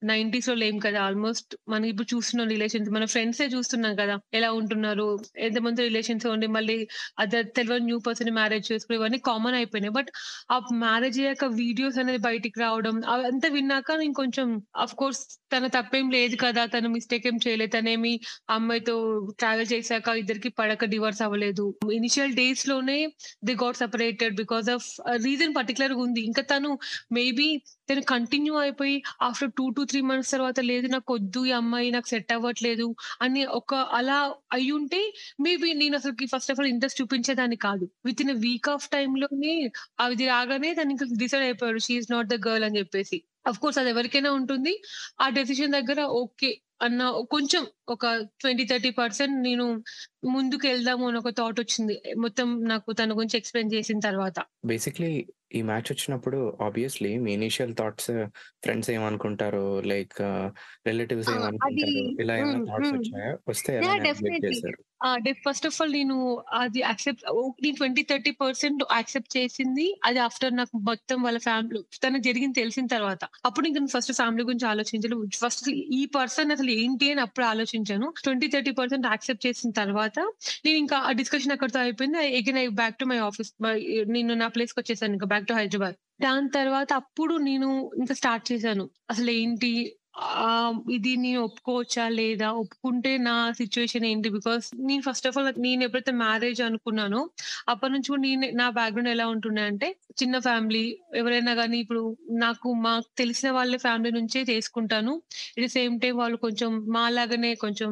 90స్‌లో 0.10 0.28
లేము 0.60 0.80
కదా! 0.82 1.00
ఆల్మోస్ట్ 1.06 1.38
మనం 1.70 1.86
ఇప్పుడు 1.92 2.08
చూస్తున్నాం 2.14 2.48
రిలేషన్స్. 2.54 2.68
మన 2.92 3.06
ఫ్రెండ్సే 3.12 3.48
చూస్తున్నాం 3.54 3.94
కదా! 3.96 4.16
ఎలా 4.34 4.50
ఉంటున్నారు? 4.60 5.08
ఎంతమంది 5.48 5.80
రిలేషన్స్ 5.88 6.28
ఉండి 6.30 6.48
మళ్ళీ 6.52 6.78
అదర్ 7.20 7.48
తెలవని 7.60 7.86
న్యూ 7.86 8.00
పర్సన్ 8.06 8.18
మ్యారేజ్ 8.36 8.68
చేసుకుని 8.72 8.98
ఇవన్నీ 9.00 9.20
కామన్ 9.28 9.58
అయిపోయినాయి. 9.60 9.94
బట్ 9.98 10.10
ఆ 10.50 10.58
మ్యారేజ్ 10.82 11.20
అయ్యాక 11.22 11.46
వీడియోస్ 11.60 12.00
అనేది 12.02 12.22
బయటికి 12.26 12.58
రావడం 12.62 12.96
అంతా 13.30 13.48
విన్నాక 13.52 13.98
నేను 14.00 14.16
కొంచెం 14.16 14.48
అఫ్ 14.84 14.96
కోర్స్ 14.96 15.22
తన 15.54 15.68
తప్పేం 15.76 16.08
లేదు 16.12 16.36
కదా! 16.44 16.64
తను 16.74 16.90
మిస్టేక్ 16.96 17.26
ఏం 17.28 17.38
చేయలేదు. 17.46 17.72
తనేమి 17.72 18.14
అమ్మాయితో 18.52 18.96
ట్రావెల్ 19.40 19.70
చేశాక 19.72 19.88
ఇద్దరికి 20.22 20.50
పడక 20.60 20.86
డివర్స్ 20.94 21.22
అవ్వలేదు. 21.26 21.66
ఇనిషియల్ 21.98 22.34
డేస్లోనే 22.36 23.00
they 23.44 23.56
got 23.62 23.80
separated 23.80 24.36
because 24.38 24.70
of 24.72 24.88
reason 25.26 25.54
పర్టిక్యులర్‌గా 25.56 26.02
ఉంది. 26.06 26.22
ఇంకా 26.30 26.44
తను 26.52 26.72
మేబీ 27.12 27.50
దెన్ 27.90 28.02
కంటిన్యూ 28.10 28.56
అయిపోయి 28.58 28.96
ఆఫ్టర్ 29.22 29.52
2-3 29.52 29.76
మంత్స్ 30.10 30.32
తర్వాత 30.32 30.60
లేదు 30.70 30.88
నాకు 30.88 31.10
వద్దు 31.14 31.42
ఈ 31.46 31.54
అమ్మాయి 31.54 31.90
నాకు 31.92 32.08
సెట్ 32.08 32.32
అవ్వట్లేదు 32.32 32.88
అని 33.22 33.44
ఒక 33.60 33.68
అలా 34.00 34.20
అయ్యుంటే 34.54 35.02
మేబీ 35.42 35.72
నేను 35.74 35.96
అసలు 35.96 36.14
ఫస్ట్ 36.34 36.52
ఆఫ్ 36.52 36.60
ఆల్ 36.60 36.70
ఇంట్రెస్ట్ 36.70 37.02
చూపించేదాన్ని 37.02 37.60
కాదు. 37.62 37.88
విత్ 38.06 38.22
ఇన్ 38.22 38.34
వీక్ 38.40 38.70
ఆఫ్ 38.70 38.88
టైమ్‌లోనే 38.92 39.56
అది 40.00 40.26
రాగానే 40.28 40.72
దానికి 40.74 41.06
డిసైడ్ 41.18 41.46
అయిపోయాడు. 41.46 41.82
షీఈస్ 41.88 42.12
నాట్ 42.12 42.30
ద 42.30 42.40
గర్ల్ 42.48 42.66
అని 42.66 42.80
చెప్పేసి. 42.80 43.20
ఆఫ్‌కోర్స్ 43.48 43.80
అది 43.80 43.90
ఎవరికైనా 43.90 44.32
ఉంటుంది. 44.34 44.74
ఆ 45.20 45.28
డెసిషన్ 45.32 45.76
దగ్గర 45.78 46.00
ఓకే. 46.20 46.52
అన్న 46.82 47.02
కొంచెం 47.32 47.64
ఒక 47.90 48.04
20, 48.38 48.64
30% 48.66 49.34
నేను 49.42 49.66
ముందుకెళ్దాము 50.24 51.04
అని 51.08 51.18
ఒక 51.18 51.32
థాట్ 51.38 51.60
వచ్చింది. 51.60 51.96
మొత్తం 52.18 52.48
నాకు 52.66 52.90
తన 52.94 53.18
గురించి 53.18 53.38
ఎక్స్‌ప్లెయిన్ 53.38 53.74
చేసిన 53.74 54.00
తర్వాత. 54.02 54.40
బేసిక్‌లీ 54.70 55.10
ఈ 55.52 55.62
మ్యాచ్ 55.62 55.90
వచ్చినప్పుడు 55.92 56.38
ఆబ్వియస్‌లీ 56.62 57.12
మీ 57.18 57.32
ఇనీషియల్ 57.34 57.74
థాట్స్ 57.76 58.10
ఫ్రెండ్స్ 58.64 58.90
ఏమనుకుంటారో, 58.96 59.64
లైక్ 59.86 60.18
రిలేటివ్స్ 60.86 61.32
ఏమనుకుంటారో 61.36 62.04
ఇలా 62.20 62.36
ఏమైనా 62.40 62.52
హ్మ్. 62.52 62.66
థాట్స్ 62.68 62.92
హ్మ్. 62.92 62.98
వచ్చాయా? 62.98 63.32
వస్తే 63.50 63.74
ఫస్ట్ 65.44 65.66
ఆఫ్ 65.68 65.78
ఆల్ 65.82 65.94
నేను 65.94 66.16
అది 66.58 66.80
యాక్సెప్ట్! 66.82 67.24
నేను 67.64 67.78
20, 67.78 68.02
30% 68.04 68.64
యాక్సెప్ట్ 68.92 69.32
చేసింది. 69.38 69.86
అది 70.06 70.20
ఆఫ్టర్ 70.20 70.54
నాకు 70.56 70.78
మొత్తం 70.90 71.18
వాళ్ళ 71.24 71.40
ఫ్యామిలీ 71.40 71.82
తనకు 72.04 72.24
జరిగింది 72.24 72.58
తెలిసిన 72.62 72.86
తర్వాత. 72.88 73.22
అప్పుడు 73.46 73.66
ఇంక 73.68 73.78
నేను 73.78 73.94
ఫస్ట్ 73.96 74.14
ఫ్యామిలీ 74.14 74.44
గురించి 74.44 74.68
ఆలోచించను. 74.68 75.18
ఫస్ట్ 75.38 75.70
ఈ 75.94 76.06
పర్సన్ 76.16 76.52
అసలు 76.52 76.72
ఏంటి 76.78 77.08
అని 77.12 77.22
అప్పుడు 77.22 77.46
ఆలోచించాను. 77.46 78.10
20, 78.20 78.50
30% 78.56 79.08
యాక్సెప్ట్ 79.08 79.48
చేసిన 79.48 79.72
తర్వాత 79.80 80.09
నేను 80.66 80.78
ఇంకా 80.78 80.98
ఆ 80.98 81.12
డిస్కషన్ 81.12 81.52
అక్కడితో 81.52 81.80
అయిపోయింది. 81.80 82.18
Again 82.38 82.58
I 82.58 82.68
back 82.68 82.98
to 82.98 83.06
my 83.06 83.18
office. 83.20 83.52
నేను 84.08 84.34
నా 84.34 84.48
ప్లేస్‌కి 84.48 84.80
వచ్చేసాను 84.80 85.14
ఇంకా 85.14 85.26
బ్యాక్ 85.26 85.48
టు 85.48 85.54
హైదరాబాద్. 85.54 85.96
దాని 86.22 86.50
తర్వాత 86.50 86.94
అప్పుడు 86.94 87.36
నేను 87.42 87.68
ఇంకా 87.98 88.14
స్టార్ట్ 88.14 88.52
చేశాను. 88.52 88.86
అసలు 89.10 89.32
ఏంటి 89.32 89.72
ఇది 90.96 91.12
నేను 91.18 91.40
ఒప్పుకోవచ్చా? 91.46 92.06
లేదా? 92.18 92.48
ఒప్పుకుంటే 92.62 93.12
నా 93.20 93.36
సిచ్యువేషన్ 93.60 94.06
ఏంటి? 94.06 94.30
బికాస్ 94.30 94.66
నేను 94.88 95.04
ఫస్ట్ 95.06 95.28
ఆఫ్ 95.30 95.38
ఆల్ 95.38 95.50
నేను 95.60 95.82
ఎప్పుడైతే 95.86 96.14
మ్యారేజ్ 96.22 96.62
అనుకున్నానో 96.62 97.22
అప్పటి 97.68 97.92
నుంచి 97.94 98.10
కూడా 98.12 98.24
నేను 98.26 98.48
నా 98.60 98.68
బ్యాక్‌గ్రౌండ్ 98.78 99.12
ఎలా 99.14 99.26
ఉంటుండే 99.34 99.64
అంటే 99.70 99.88
చిన్న 100.22 100.36
ఫ్యామిలీ 100.40 100.84
ఎవరైనా 101.16 101.54
కానీ 101.60 101.78
ఇప్పుడు 101.80 102.04
నాకు 102.40 102.70
మాకు 102.82 103.08
తెలిసిన 103.18 103.50
వాళ్ళ 103.52 103.78
ఫ్యామిలీ 103.86 104.12
నుంచే 104.18 104.42
చేసుకుంటాను. 104.50 105.14
ఎట్ 105.58 105.72
సేమ్ 105.76 105.96
టైం 106.02 106.16
వాళ్ళు 106.18 106.40
కొంచెం 106.46 106.72
మాలాగానే 106.92 107.52
కొంచెం 107.64 107.92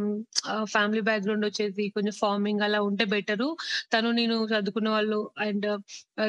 ఫ్యామిలీ 0.74 1.04
బ్యాక్‌గ్రౌండ్ 1.10 1.48
వచ్చేసి 1.48 1.86
కొంచెం 1.96 2.16
ఫార్మింగ్ 2.22 2.64
అలా 2.68 2.82
ఉంటే 2.90 3.06
బెటరు. 3.14 3.50
తను 3.94 4.10
నేను 4.20 4.38
చదువుకున్న 4.52 4.90
వాళ్ళు 4.90 5.20
అండ్ 5.48 5.68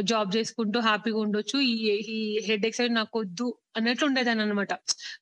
జాబ్ 0.04 0.30
చేసుకుంటూ 0.36 0.78
హ్యాపీగా 0.82 1.18
ఉండొచ్చు. 1.18 1.58
ఈ 1.68 1.74
ఈ 2.10 2.18
అయితే 2.78 2.92
నాకు 2.98 3.14
వద్దు 3.20 3.46
అన్నట్లు 3.78 4.06
ఉండేదాన్ననమాట. 4.08 4.72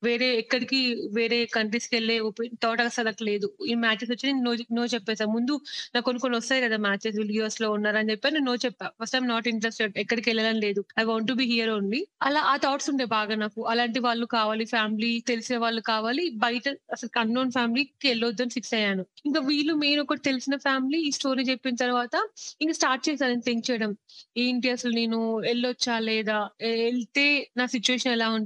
వేరే 0.03 0.29
ఎక్కడికి 0.39 0.81
వేరే 1.13 1.39
కంట్రీస్కి 1.53 1.95
వెళ్ళే 1.97 2.17
థాట్ 2.63 2.83
అసలు 2.85 3.07
నాకు 3.07 3.25
లేదు. 3.25 3.49
ఈ 3.67 3.77
మ్యాచెస్ 3.83 4.11
వచ్చి 4.13 4.27
నేను 4.29 4.43
నో 4.47 4.53
నో 4.77 4.85
చెప్పేసా. 4.93 5.27
ముందు 5.35 5.55
నాకు 5.95 6.05
కొన్ని 6.07 6.21
కొన్ని 6.21 6.39
వస్తాయి 6.39 6.63
కదా! 6.65 6.77
మ్యాచెస్ 6.87 7.17
వీళ్ళు 7.19 7.35
యూఎస్‌లో 7.37 7.69
ఉన్నారని 7.77 8.11
చెప్పి 8.13 8.31
నేను 8.31 8.47
నో 8.47 8.55
చెప్పా. 8.65 8.89
First 9.01 9.17
I'm 9.17 9.29
not 9.29 9.49
interested. 9.53 9.95
ఎక్కడికెళ్ళాలని 10.03 10.61
లేదు. 10.61 10.83
I 10.99 11.05
want 11.07 11.29
to 11.29 11.37
be 11.37 11.47
here 11.53 11.73
only. 11.73 12.01
అలా 12.23 12.43
ఆ 12.47 12.57
థాట్స్ 12.63 12.89
ఉండే 12.93 13.07
బాగా 13.13 13.35
నాకు. 13.37 13.61
అలాంటి 13.73 14.01
వాళ్ళు 14.01 14.27
కావాలి 14.37 14.67
ఫ్యామిలీ 14.67 15.13
తెలిసిన 15.31 15.57
వాళ్ళు 15.59 15.83
కావాలి. 15.87 16.25
బయట 16.41 16.65
అసలు 16.93 17.11
అన్‌నోన్ 17.19 17.53
ఫ్యామిలీకి 17.53 17.95
అని 18.39 18.55
ఫిక్స్ 18.57 18.75
అయ్యాను. 18.75 19.03
ఇంకా 19.27 19.41
వీళ్ళు 19.47 19.75
మెయిన్ 19.77 20.01
ఒకటి 20.03 20.23
తెలిసిన 20.27 20.57
ఫ్యామిలీ 20.65 20.99
ఈ 21.03 21.13
స్టోరీ 21.17 21.43
చెప్పిన 21.49 21.75
తర్వాత 21.77 22.15
ఇంక 22.61 22.73
స్టార్ట్ 22.73 23.03
చేశాను 23.09 23.41
థింక్ 23.47 23.65
చేయడం. 23.69 23.91
ఏంటి 24.39 24.69
అసలు 24.71 24.93
నేను 24.95 25.19
వెళ్ళొచ్చా 25.45 25.97
లేదా? 26.07 26.39
వెళ్తే 26.83 27.27
నా 27.57 27.67
సిచ్యువేషన్ 27.67 28.13
ఎలా 28.13 28.29
ఉంటది? 28.31 28.46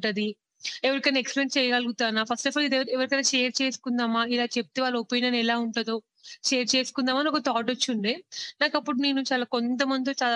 ఎవరికైనా 0.84 1.18
ఎక్స్‌ప్లెయిన్ 1.18 1.52
చేయగలుగుతానా? 1.56 2.22
ఫస్ట్ 2.24 2.48
ఆఫ్ 2.48 2.56
ఆల్ 2.56 2.66
ఇది 2.66 2.76
ఎవరికైనా 2.92 3.24
షేర్ 3.24 3.52
చేసుకుందామా? 3.62 4.22
ఇలా 4.26 4.46
చెప్తే 4.56 4.80
వాళ్ళ 4.82 4.96
ఒపీనియన్ 4.98 5.36
ఎలా 5.36 5.56
ఉంటదో 5.58 5.96
షేర్ 6.44 6.68
చేసుకుందామా 6.74 7.20
అని 7.20 7.28
ఒక 7.28 7.40
థాట్ 7.46 7.70
వచ్చిండే 7.70 8.14
నాకు 8.62 8.74
అప్పుడు 8.78 8.98
నేను 8.98 9.20
చాలా 9.32 9.46
కొంతమందితో 9.54 10.28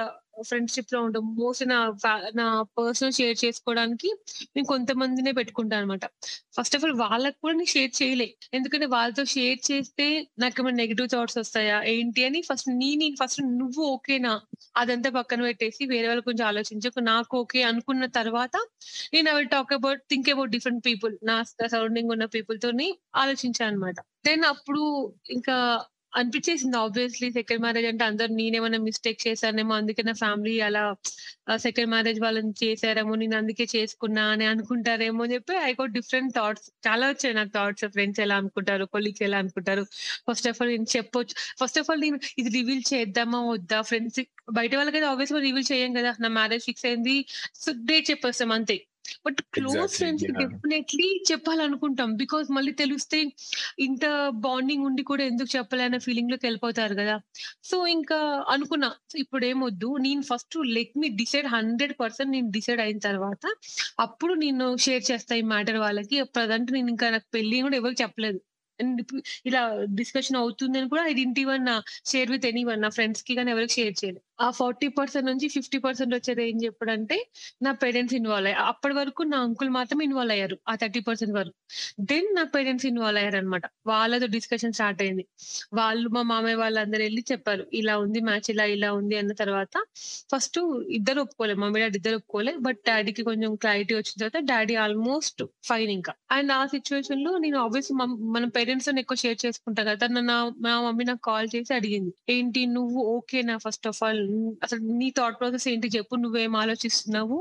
ఫ్రెండ్షిప్లో 0.42 0.98
ఉండడం. 1.02 1.24
మోస్ట్ 1.40 1.64
నా 1.68 1.78
నా 2.34 2.46
పర్సనల్ 2.78 3.12
షేర్ 3.12 3.36
చేసుకోవడానికి 3.44 4.08
నేను 4.56 4.66
కొంతమందినే 4.66 5.32
పెట్టుకుంటాను 5.32 5.82
అనమాట 5.82 6.04
ఫస్ట్ 6.56 6.76
ఆఫ్ 6.76 6.84
ఆల్ 6.86 6.96
వాళ్ళకి 7.04 7.38
కూడా 7.42 7.54
నేను 7.56 7.72
షేర్ 7.74 7.92
చేయలే. 8.00 8.28
ఎందుకంటే 8.54 8.86
వాళ్ళతో 8.86 9.24
షేర్ 9.34 9.60
చేస్తే 9.70 10.06
నాకు 10.38 10.62
ఏమైనా 10.62 10.78
నెగెటివ్ 10.82 11.08
థాట్స్ 11.08 11.38
వస్తాయా? 11.38 11.82
ఏంటి 11.94 12.24
అని 12.24 12.42
ఫస్ట్ 12.50 12.68
నేను 12.82 13.16
ఫస్ట్ 13.22 13.40
నువ్వు 13.60 13.82
ఓకేనా? 13.94 14.34
అదంతా 14.76 15.10
పక్కన 15.10 15.40
పెట్టేసి 15.42 15.86
వేరే 15.86 16.06
వాళ్ళ 16.08 16.22
గురించి 16.28 16.44
ఆలోచించకు. 16.44 17.00
నాకు 17.10 17.34
ఓకే 17.38 17.62
అనుకున్న 17.62 18.06
తర్వాత 18.20 18.54
నేను 19.14 19.28
I 19.30 19.34
will 19.36 19.48
talk 19.48 19.72
about 19.72 20.02
think 20.10 20.30
about 20.30 20.50
different 20.50 20.84
people. 20.86 21.14
నా 21.22 21.36
సరౌండింగ్ 21.74 22.10
ఉన్న 22.10 22.24
పీపుల్ 22.36 22.58
తోని 22.60 22.88
ఆలోచించాను 23.14 23.70
అనమాట. 23.72 23.96
దెన్ 24.26 24.44
అప్పుడు 24.44 24.82
ఇంకా 25.30 25.56
అనిపించేసింది 26.14 26.76
ఆబ్వియస్‌లీ 26.78 27.28
సెకండ్ 27.37 27.62
మ్యారేజ్ 27.62 27.87
అంటే 27.88 28.04
అందరూ 28.04 28.33
నేనేమైనా 28.35 28.78
మిస్టేక్ 28.85 29.18
చేశానేమో 29.25 29.73
అందుకే 29.75 30.02
నా 30.02 30.14
ఫ్యామిలీ 30.21 30.54
అలా 30.62 30.83
సెకండ్ 31.64 31.90
మ్యారేజ్ 31.90 32.21
వాళ్ళని 32.21 32.52
చేసారేమో 32.61 33.14
నేను 33.23 33.37
అందుకే 33.37 33.64
చేసుకున్నా 33.75 34.25
అని 34.35 34.47
అనుకుంటారేమో 34.47 35.23
అని 35.25 35.35
చెప్పి 35.37 35.54
ఐ 35.64 35.73
గోట్ 35.80 35.94
డిఫరెంట్ 35.99 36.33
థాట్స్. 36.38 36.66
చాలా 36.87 37.04
వచ్చాయి 37.11 37.35
నాకు 37.35 37.52
థాట్స్. 37.56 37.87
ఫ్రెండ్స్ 37.94 38.21
ఎలా 38.26 38.37
అనుకుంటారు? 38.42 38.87
కొలీగ్స్ 38.94 39.25
ఎలా 39.28 39.40
అనుకుంటారు? 39.44 39.85
ఫస్ట్ 40.28 40.49
ఆఫ్ 40.50 40.61
ఆల్ 40.62 40.73
నేను 40.75 40.88
చెప్పొచ్చు. 40.97 41.35
ఫస్ట్ 41.61 41.80
ఆఫ్ 41.83 41.90
ఆల్ 41.90 42.02
నేను 42.06 42.21
ఇది 42.38 42.52
రివీల్ 42.59 42.85
చేద్దామా? 42.92 43.40
వద్దా? 43.50 43.80
ఫ్రెండ్స్ 43.90 44.21
బయట 44.52 44.73
వాళ్ళకైతే 44.76 45.09
ఆబ్వియస్‌గా 45.12 45.40
రివీల్ 45.40 45.68
చేయం 45.73 45.92
కదా! 45.99 46.12
నా 46.21 46.30
మ్యారేజ్ 46.38 46.66
ఫిక్స్ 46.66 46.87
అయింది. 46.88 47.16
సో 47.62 47.71
డేట్ 47.87 48.09
చెప్పేస్తాం 48.11 48.52
అంతే. 48.52 48.76
But 49.26 49.40
close 49.54 49.94
yeah! 50.02 50.23
డెఫినైట్లీ 50.40 51.08
చెప్పాలనుకుంటాం. 51.30 52.11
బికాజ్ 52.20 52.49
మళ్ళీ 52.56 52.73
తెలిస్తే 52.80 53.18
ఇంత 53.84 54.04
బాండింగ్ 54.44 54.84
ఉండి 54.88 55.04
కూడా 55.04 55.25
ఎందుకు 55.30 55.50
చెప్పలే 55.56 55.84
అన్న 55.87 55.99
ఫీలింగ్‌లోకి 56.06 56.46
వెళ్ళిపోతారు 56.46 56.96
గదా! 57.00 57.16
సో 57.64 57.78
ఇంకా 57.96 58.18
అనుకున్నా 58.54 58.90
ఇప్పుడేమొద్దు. 59.23 59.90
నేను 60.06 60.25
ఫస్ట్ 60.30 60.42
లెట్ 60.75 60.94
మీ 60.99 61.11
డిసైడ్ 61.20 61.49
100% 61.54 61.92
నేను 62.30 62.50
డిసైడ్ 62.52 62.82
అయిన 62.82 63.00
తర్వాత 63.08 63.42
అప్పుడు 64.00 64.34
నేను 64.42 64.66
షేర్ 64.84 65.04
చేస్తా 65.08 65.34
ఈ 65.37 65.46
మ్యాటర్ 65.50 65.80
వాళ్ళకి. 65.80 66.18
ప్రజెంట్ 66.34 66.73
నేను 66.73 66.90
ఇంకా 66.94 67.08
నాకు 67.11 67.28
పెళ్ళి 67.34 67.58
కూడా 67.62 67.78
ఎవరికీ 67.80 68.00
చెప్పలేదు. 68.04 68.40
ఇప్పుడు 69.00 69.20
ఇలా 69.49 69.61
డిస్కషన్ 69.99 70.38
అవుతుందని 70.38 70.88
కూడా 70.90 71.02
I 71.06 71.14
didn't 71.14 71.40
even 71.42 71.66
share 72.11 72.30
with 72.32 72.46
anyone. 72.49 72.80
నా 72.84 72.90
ఫ్రెండ్స్‌కి 72.96 73.34
గాని 73.38 73.52
ఎవరికీ 73.52 73.75
షేర్ 73.76 73.94
చేయలే. 74.00 74.20
ఆ 74.38 74.46
40% 74.52 74.90
నుంచి 75.28 75.46
50% 75.50 75.80
వచ్చే 76.16 76.32
రేంజ్ 76.38 76.62
ఎప్పుడంటే 76.68 77.16
నా 77.62 77.70
పేరెంట్స్ 77.82 78.14
ఇన్వాల్వ్ 78.18 78.48
అయ్యారు. 78.48 78.64
అప్పటి 78.70 78.94
వరకు 78.98 79.22
నా 79.32 79.38
అంకుల్ 79.46 79.70
మాత్రం 79.76 80.00
ఇన్వాల్వ్ 80.02 80.34
అయ్యారు. 80.36 80.56
ఆ 80.64 80.74
30% 80.76 81.00
వరకు. 81.38 81.54
దెన్ 82.10 82.28
నా 82.36 82.44
పేరెంట్స్ 82.54 82.86
ఇన్వాల్వ్ 82.90 83.20
అయ్యారన్నమాట. 83.20 83.62
వాళ్ళతో 83.86 84.28
డిస్కషన్ 84.34 84.74
స్టార్ట్ 84.74 85.02
అయింది. 85.04 85.24
వాళ్ళు 85.78 86.08
మా 86.16 86.22
మామయ్య 86.30 86.58
వాళ్ళందరూ 86.62 87.02
వెళ్ళి 87.06 87.22
చెప్పారు. 87.30 87.64
ఇలా 87.80 87.94
ఉంది 88.04 88.22
మ్యాచ్ 88.28 88.48
ఇలా 88.54 88.66
ఇలా 88.74 88.90
ఉంది 88.98 89.16
అన్న 89.20 89.32
తర్వాత 89.42 89.74
ఫస్ట్ 90.32 90.58
ఇద్దరు 90.98 91.20
ఒప్పుకోలే. 91.24 91.54
మమ్మీ, 91.62 91.78
డాడీ 91.84 91.98
ఇద్దరు 92.00 92.18
ఒప్పుకోలే. 92.20 92.54
బట్ 92.66 92.80
డాడీకి 92.88 93.22
కొంచెం 93.30 93.50
క్లారిటీ 93.62 93.94
వచ్చిన 93.94 94.16
తర్వాత 94.20 94.40
డాడీ 94.50 94.76
ఆల్‌మోస్ట్ 94.84 95.40
ఫైన్ 95.68 95.92
ఇంకా. 95.96 96.14
అండ్ 96.34 96.52
ఆ 96.52 96.62
సిట్యుయేషన్‌లో 96.72 97.32
నేను 97.38 97.58
ఆబ్వియస్ 97.64 97.90
మన 98.34 98.44
పేరెంట్స్తో 98.56 98.72
ఎక్కువ 99.02 99.18
షేర్ 99.22 99.38
చేసుకుంటా 99.44 99.82
కదా! 99.84 100.02
నా 100.24 100.36
మా 100.64 100.74
మమ్మీ 100.84 101.04
నాకు 101.06 101.22
కాల్ 101.28 101.48
చేసి 101.54 101.72
అడిగింది. 101.74 102.12
ఏంటి 102.30 102.60
నువ్వు 102.74 103.00
ఓకేనా 103.14 103.56
ఫస్ట్ 103.64 103.86
ఆఫ్ 103.88 104.00
ఆల్? 104.02 104.24
అసలు 104.62 104.81
నీ 105.00 105.09
థాట్ 105.11 105.38
ప్రాసెస్ 105.40 105.66
ఏంటి 105.69 105.88
చెప్పు? 105.97 106.14
నువ్వేం 106.16 106.54
ఆలోచిస్తున్నావు? 106.57 107.38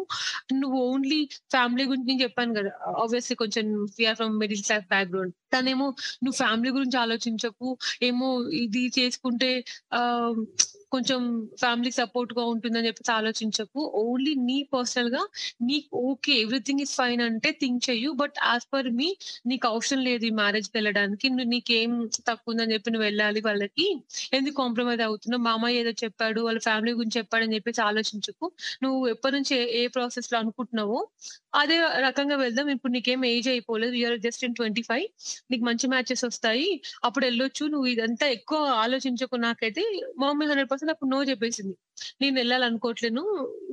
నువ్వు 0.53 0.77
ఓన్లీ 0.87 1.19
ఫ్యామిలీ 1.51 1.85
గురించి 1.85 2.09
నేను 2.11 2.23
చెప్పాను 2.23 2.53
కదా 2.53 2.71
ఆబ్వియస్లీ 3.03 3.35
కొంచెం 3.35 3.65
we 3.97 4.05
are 4.05 4.17
from 4.17 4.35
middle 4.39 4.63
class 4.63 4.87
background. 4.87 5.33
తనేమో 5.53 5.87
నువ్వు 6.23 6.37
ఫ్యామిలీ 6.37 6.71
గురించి 6.71 6.97
ఆలోచించకు. 6.97 7.69
ఏమో 8.01 8.29
ఇది 8.63 8.83
చేసుకుంటే 8.99 9.51
ఆ 9.93 10.01
కొంచెం 10.93 11.21
ఫ్యామిలీ 11.61 11.91
సపోర్ట్గా 11.97 12.43
ఉంటుందని 12.51 12.87
చెప్పేసి 12.87 13.11
ఆలోచించకు. 13.13 13.81
ఓన్లీ 14.01 14.33
నీ 14.47 14.57
పర్సనల్గా 14.73 15.21
నీకు 15.67 15.89
ఓకే. 16.05 16.33
ఎవ్రీథింగ్ 16.43 16.81
ఇస్ 16.81 16.95
ఫైన్ 16.99 17.21
అంటే 17.27 17.51
థింక్ 17.61 17.81
చెయ్యు. 17.87 18.11
బట్ 18.21 18.37
యాజ్ 18.45 18.65
పర్ 18.73 18.89
మీ 18.95 19.09
నీకు 19.47 19.65
అవసరం 19.71 20.01
లేదు 20.03 20.23
ఈ 20.23 20.33
మ్యారేజ్ 20.33 20.41
మ్యారేజ్‌కెళ్ళడానికి. 20.43 21.27
ను 21.31 21.43
నీకేం 21.51 21.91
తక్కువుందని 22.27 22.73
చెప్పి 22.73 22.89
నువ్వు 22.91 23.05
వెళ్ళాలి 23.05 23.41
వాళ్ళకి. 23.45 23.85
ఎందుకు 24.33 24.55
కాంప్రమైజ్ 24.59 25.01
అవుతున్నావు? 25.05 25.43
మామయ్య 25.47 25.81
ఏదో 25.81 25.93
చెప్పాడు. 26.03 26.39
వాళ్ళ 26.45 26.59
ఫ్యామిలీ 26.65 26.91
గురించి 26.93 27.17
చెప్పాడని 27.19 27.55
చెప్పేసి 27.55 27.81
ఆలోచించకు. 27.83 28.45
నువ్వు 28.83 29.01
ఎప్పటినుంచి 29.13 29.53
ఏ 29.57 29.79
ఏ 29.79 29.91
ప్రాసెస్‌లో 29.95 30.37
అనుకుంటున్నావో 30.41 30.99
అదే 31.55 31.75
రకంగా 32.05 32.35
వెళ్దాం. 32.41 32.67
ఇప్పుడు 32.75 32.91
నీకేం 32.93 33.21
ఏజ్ 33.29 33.47
అయిపోలేదు. 33.49 33.95
యూఆర్ 33.99 34.19
జస్ట్ 34.23 34.43
ఇన్ 34.43 34.55
25 34.55 35.05
నీకు 35.51 35.63
మంచి 35.65 35.85
మ్యాచెస్ 35.87 36.23
వస్తాయి. 36.27 36.69
అప్పుడు 37.05 37.23
వెళ్ళొచ్చు 37.25 37.63
నువ్వు 37.73 37.87
ఇదంతా 37.93 38.27
ఎక్కువ 38.37 38.51
ఆలోచించకు 38.83 39.11
నాకైతే 39.43 39.83
మామీ 40.23 40.45
హండ్రెడ్ 40.45 40.69
పర్సెంట్ 40.71 40.82
100% 40.83 40.93
అప్పుడు 40.93 41.09
నో 41.13 41.19
చెప్పేసింది. 41.29 41.73
నేను 42.21 42.37
ఎళ్ళాలనుకోవట్లేను. 42.39 43.23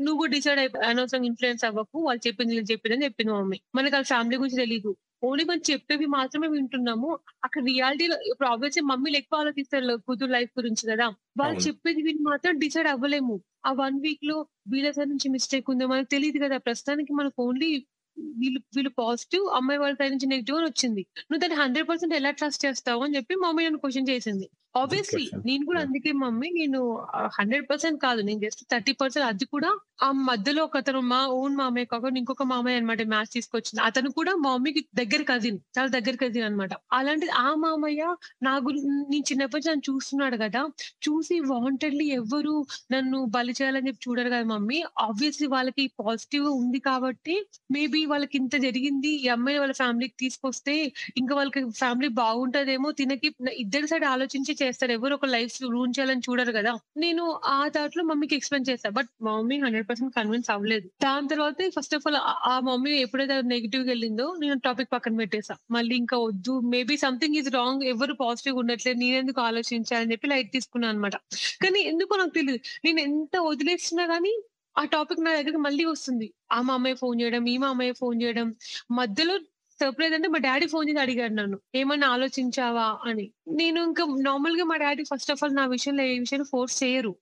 నువ్వు 0.00 0.18
కూడా 0.20 0.32
డిసైడ్ 0.36 0.60
అయిపో 0.62 0.78
అనవసరంగా 0.88 1.28
ఇన్‌ఫ్లూయెన్స్ 1.30 1.64
అవ్వకు. 1.68 1.98
వాళ్ళు 2.06 2.22
చెప్పింది 2.26 2.52
వీళ్ళు 2.54 2.70
చెప్పిందని 2.72 3.04
చెప్పింది 3.06 3.30
మా 3.32 3.40
మమ్మీ. 3.40 3.58
మనకు 3.78 3.96
ఆళ్ళ 3.98 4.08
ఫ్యామిలీ 4.10 4.36
గురించి 4.40 4.60
తెలీదు. 4.62 4.90
ఓన్లీ 5.22 5.44
మనం 5.46 5.62
చెప్పేవి 5.68 6.06
మాత్రమే 6.14 6.48
వింటున్నాము. 6.52 7.08
అక్కడ 7.46 7.62
రియాలిటీలో 7.68 8.16
ఇప్పుడు 8.30 8.48
ఆబ్వియస్లీ 8.50 8.82
మమ్మీలు 8.90 9.18
ఎక్కువ 9.20 9.40
ఆలోచిస్తారు 9.42 9.76
కూతురు 10.06 10.30
లైఫ్ 10.32 10.52
గురించి 10.58 10.84
కదా! 10.90 11.06
వాళ్ళు. 11.40 11.60
చెప్పేది 11.66 12.00
విని 12.06 12.22
మాత్రం 12.28 12.54
డిసైడ్ 12.62 12.88
అవ్వలేము. 12.92 13.36
ఆ 13.64 13.72
1 13.78 13.98
వీక్‌లో 14.04 14.36
వీళ్ళ 14.72 14.90
సైడ్ 14.96 15.10
నుంచి 15.10 15.30
మిస్టేక్ 15.34 15.68
ఉందో 15.72 15.88
మనకు 15.88 16.10
తెలీదు 16.14 16.38
కదా! 16.44 16.58
ప్రస్తుతానికి 16.66 17.12
మనకు 17.18 17.38
ఓన్లీ 17.46 17.70
వీళ్ళు 18.36 18.60
వీళ్ళు 18.74 18.90
పాజిటివ్ 18.98 19.44
అమ్మాయి 19.56 19.80
వాళ్ళ 19.80 19.94
సైడ్ 19.98 20.12
నుంచి 20.14 20.28
నెగెటివ్ 20.30 20.58
అని 20.58 20.68
వచ్చింది. 20.68 21.02
నువ్వు 21.22 21.40
దాన్ని 21.42 21.58
100% 21.60 21.86
ఎలా 22.16 22.30
ట్రస్ట్ 22.38 22.64
చేస్తావు 22.64 23.02
అని 23.04 23.16
చెప్పి 23.16 23.34
మమ్మీ 23.42 23.62
నన్ను 23.66 23.80
క్వెషన్ 23.82 24.10
చేసింది. 24.10 24.46
ఆబ్వియస్లీ. 24.74 25.24
నేను 25.46 25.62
కూడా. 25.68 25.80
అందుకే 25.84 26.10
మమ్మీ 26.20 26.48
నేను 26.56 26.80
హండ్రెడ్ 27.36 27.64
పర్సెంట్ 27.70 27.98
కాదు 28.04 28.20
నేను 28.22 28.40
జస్ట్ 28.44 28.62
థర్టీ 28.72 28.92
పర్సెంట్ 29.00 29.26
అది 29.28 29.46
కూడా 29.46 29.70
ఆ 30.00 30.08
మధ్యలో 30.28 30.60
ఒక 30.64 30.76
అతను 30.76 31.00
మా 31.08 31.18
ఓన్ 31.36 31.54
మామయ్య 31.56 31.86
కాకుండా 31.86 32.18
ఇంకొక 32.20 32.44
మామయ్య 32.50 32.78
అనమాట 32.78 33.02
మ్యాచ్ 33.10 33.30
తీసుకొచ్చింది 33.32 33.80
అతను 33.88 34.10
కూడా 34.12 34.32
మా 34.36 34.50
మమ్మీకి 34.50 34.82
దగ్గర 35.00 35.22
కజిన్ 35.30 35.58
చాలా 35.76 35.88
దగ్గర 35.88 36.14
కజిన్ 36.22 36.44
అనమాట 36.44 36.72
అలాంటిది 36.92 37.32
ఆ 37.40 37.48
మామయ్య 37.62 38.04
నా 38.42 38.52
గురి 38.58 38.80
నేను 39.08 39.24
చిన్నప్పటి 39.30 39.60
నుంచి 39.60 39.70
నన్ను 39.70 39.84
చూస్తున్నాడు 39.88 40.36
కదా 40.36 40.62
చూసి 41.06 41.36
వాంటెడ్లీ 41.50 42.06
ఎవరు 42.16 42.54
నన్ను 42.92 43.20
బలి 43.30 43.54
చేయాలని 43.58 43.88
చెప్పి 43.88 44.02
చూడరు 44.06 44.30
కదా 44.30 44.46
మమ్మీ 44.52 44.78
ఆబ్వియస్లీ 45.00 45.48
వాళ్ళకి 45.48 45.84
పాజిటివ్ 46.00 46.48
ఉంది 46.54 46.80
కాబట్టి 46.88 47.36
మేబీ 47.72 48.02
వాళ్ళకి 48.06 48.36
ఇంత 48.40 48.56
జరిగింది 48.60 49.12
ఈ 49.18 49.28
అమ్మాయి 49.28 49.58
వాళ్ళ 49.58 49.76
ఫ్యామిలీకి 49.80 50.16
తీసుకొస్తే 50.18 50.76
ఇంకా 51.16 51.32
వాళ్ళకి 51.34 51.62
ఫ్యామిలీ 51.78 52.10
బాగుంటదేమో 52.20 52.90
తినకి 52.98 53.30
ఇద్దరి 53.58 53.88
సైడ్ 53.88 54.08
ఆలోచించి 54.10 54.52
చేస్తారు 54.62 54.92
ఎవరు 54.92 55.14
ఒక 55.14 55.26
లైఫ్ 55.26 55.62
రూన్ 55.62 55.92
చేయాలని 55.98 56.20
చూడరు 56.20 56.52
కదా. 56.52 56.72
నేను 56.96 57.40
ఆ 57.46 57.68
థాట్లో 57.68 58.04
మమ్మీకి 58.04 58.34
ఎక్స్ప్లెయిన్ 58.36 58.66
చేస్తా. 58.70 58.90
But 58.90 59.08
mummy 59.22 59.60
hundred 59.60 59.88
percent 59.88 60.14
convince 60.16 60.50
అవ్వలేదు. 60.50 60.88
దాని 61.02 61.28
తర్వాత 61.28 61.56
ఫస్ట్ 61.78 61.94
ఆఫ్ 61.94 62.06
ఆల్ 62.08 62.18
ఆ 62.50 62.60
మమ్మీ 62.60 62.90
ఎప్పుడైతే 62.98 63.40
నెగిటివ్ 63.42 63.86
వెళ్ళిందో 63.86 64.36
నేను 64.38 64.58
టాపిక్ 64.58 64.92
పక్కన 64.92 65.16
పెట్టేసా 65.16 65.56
మళ్ళీ 65.70 65.96
ఇంకా 65.96 66.18
వద్దు. 66.18 66.60
మేబీ 66.60 66.96
సంథింగ్ 66.96 67.36
ఈజ్ 67.36 67.50
రాంగ్ 67.50 67.82
ఎవరు 67.84 68.14
పాజిటివ్ 68.14 68.56
ఉండట్లేదు. 68.56 68.98
నేనెందుకు 68.98 69.40
ఆలోచించాలని 69.40 70.12
చెప్పి 70.12 70.28
లైట్ 70.28 70.52
తీసుకున్నాను 70.52 70.94
అనమాట 70.94 71.16
కానీ 71.62 71.80
ఎందుకో 71.80 72.16
నాకు 72.16 72.30
తెలియదు 72.30 72.60
నేను 72.84 73.00
ఎంత 73.00 73.36
వదిలేసినా 73.40 74.06
కానీ 74.06 74.32
ఆ 74.76 74.84
టాపిక్ 74.84 75.20
నా 75.20 75.30
దగ్గరికి 75.32 75.58
మళ్ళీ 75.58 75.84
వస్తుంది. 75.84 76.26
ఆ 76.52 76.60
మా 76.62 76.74
అమ్మాయి 76.74 76.96
ఫోన్ 76.96 77.20
చేయడం 77.20 77.48
ఈ 77.48 77.56
మా 77.56 77.68
అమ్మాయి 77.68 77.92
ఫోన్ 77.92 78.22
చేయడం. 78.22 78.54
మధ్యలో 78.90 79.34
సర్ప్రైజ్ 79.80 80.14
అంటే 80.14 80.28
మా 80.28 80.38
డాడీ 80.38 80.66
ఫోన్ 80.66 80.88
చేసి 80.88 80.98
అడిగాడు 80.98 81.32
నన్ను 81.34 81.58
ఏమన్నా 81.74 82.08
ఆలోచించావా? 82.08 82.98
అని. 83.04 83.26
నేను 83.48 83.80
ఇంకా 83.82 84.04
నార్మల్గా 84.18 84.64
మా 84.64 84.76
డాడీ 84.76 85.04
ఫస్ట్ 85.04 85.32
ఆఫ్ 85.32 85.44
ఆల్ 85.44 85.54
నా 85.54 85.66
విషయంలో 85.66 86.02
ఏ 86.02 86.18
విషయం 86.18 86.44
ఫోర్స్ 86.44 86.82
చేయరు. 86.82 87.12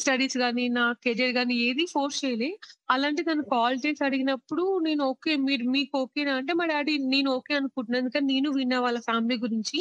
స్టడీస్ 0.00 0.36
కానీ 0.42 0.64
నా 0.76 0.84
కెరియర్ 1.04 1.32
కానీ 1.38 1.54
ఏది 1.66 1.84
ఫోర్స్ 1.92 2.18
చేయలే. 2.22 2.50
అలాంటి 2.90 3.22
తను 3.22 3.42
కాల్ 3.52 3.76
చేసి 3.84 4.00
అడిగినప్పుడు 4.06 4.64
నేను 4.86 5.02
ఓకే 5.10 5.32
మీరు 5.44 5.64
మీకు 5.74 5.94
ఓకేనా 6.02 6.32
అంటే 6.40 6.52
మా 6.58 6.64
డాడీ 6.72 6.94
నేను 7.12 7.28
ఓకే 7.36 7.52
అనుకుంటున్నాను 7.58 8.00
ఎందుకంటే 8.02 8.28
నేను 8.32 8.48
విన్నా 8.56 8.78
వాళ్ళ 8.84 8.98
ఫ్యామిలీ 9.08 9.36
గురించి 9.44 9.78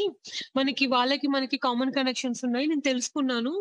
మనకి 0.58 0.86
వాళ్ళకి 0.94 1.28
మనకి 1.36 1.58
కామన్ 1.66 1.94
కనెక్షన్స్ 1.98 2.42
ఉన్నాయి. 2.48 2.68
నేను 2.68 2.86
తెలుసుకున్నాను. 2.90 3.54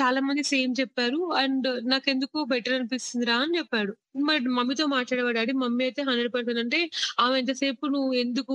చాలా 0.00 0.20
మంది 0.20 0.42
సేమ్ 0.52 0.74
చెప్పారు. 0.80 1.20
అండ్ 1.42 1.68
నాకు 1.92 2.06
ఎందుకు 2.10 2.38
బెటర్ 2.52 2.76
అనిపిస్తుందిరా 2.78 3.36
అని 3.44 3.56
చెప్పాడు. 3.58 3.92
మరి 4.28 4.48
మమ్మీతో 4.56 4.84
మాట్లాడేవాడు 4.92 5.36
డాడీ 5.38 5.52
మమ్మీ 5.62 5.82
అయితే 5.86 6.00
హండ్రెడ్ 6.08 6.30
పర్సెంట్ 6.34 6.60
అంటే 6.62 6.78
ఆమె 7.18 7.34
ఎంతసేపు 7.40 7.86
నువ్వు 7.94 8.12
ఎందుకు 8.22 8.54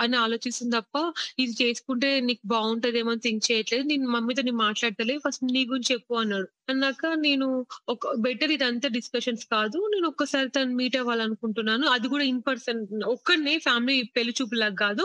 అని 0.00 0.16
ఆలోచిస్తుంది 0.22 0.74
తప్ప 0.76 0.96
ఇది 1.42 1.54
చేసుకుంటే 1.62 2.10
నీకు 2.28 2.44
బాగుంటదేమో 2.46 3.12
అని 3.14 3.22
థింక్ 3.26 3.44
చేయట్లేదు. 3.48 3.84
నేను 3.90 4.06
మమ్మీతో 4.14 4.42
నేను 4.42 4.60
మాట్లాడతలే. 4.66 5.16
ఫస్ట్ 5.24 5.44
నీ 5.50 5.62
గురించి 5.70 5.92
చెప్పు 6.02 6.14
అన్నాడు. 6.20 6.48
అన్నాక 6.70 7.06
నేను 7.18 7.46
ఒక 7.88 8.12
బెటర్ 8.18 8.52
ఇదంతా 8.52 8.88
డిస్కషన్స్ 8.88 9.44
కాదు 9.46 9.78
నేను 9.92 10.06
ఒక్కసారి 10.08 10.48
తను 10.48 10.74
మీట్ 10.74 10.96
అవ్వాలనుకుంటున్నాను. 10.96 11.86
అది 11.88 12.06
కూడా 12.08 12.24
ఇన్ 12.24 12.42
పర్సన్ 12.46 12.80
ఒక్కడనే 13.06 13.54
ఫ్యామిలీ 13.58 13.96
పెళ్ళి 14.16 14.34
చూపులాగా 14.38 14.76
కాదు. 14.76 15.04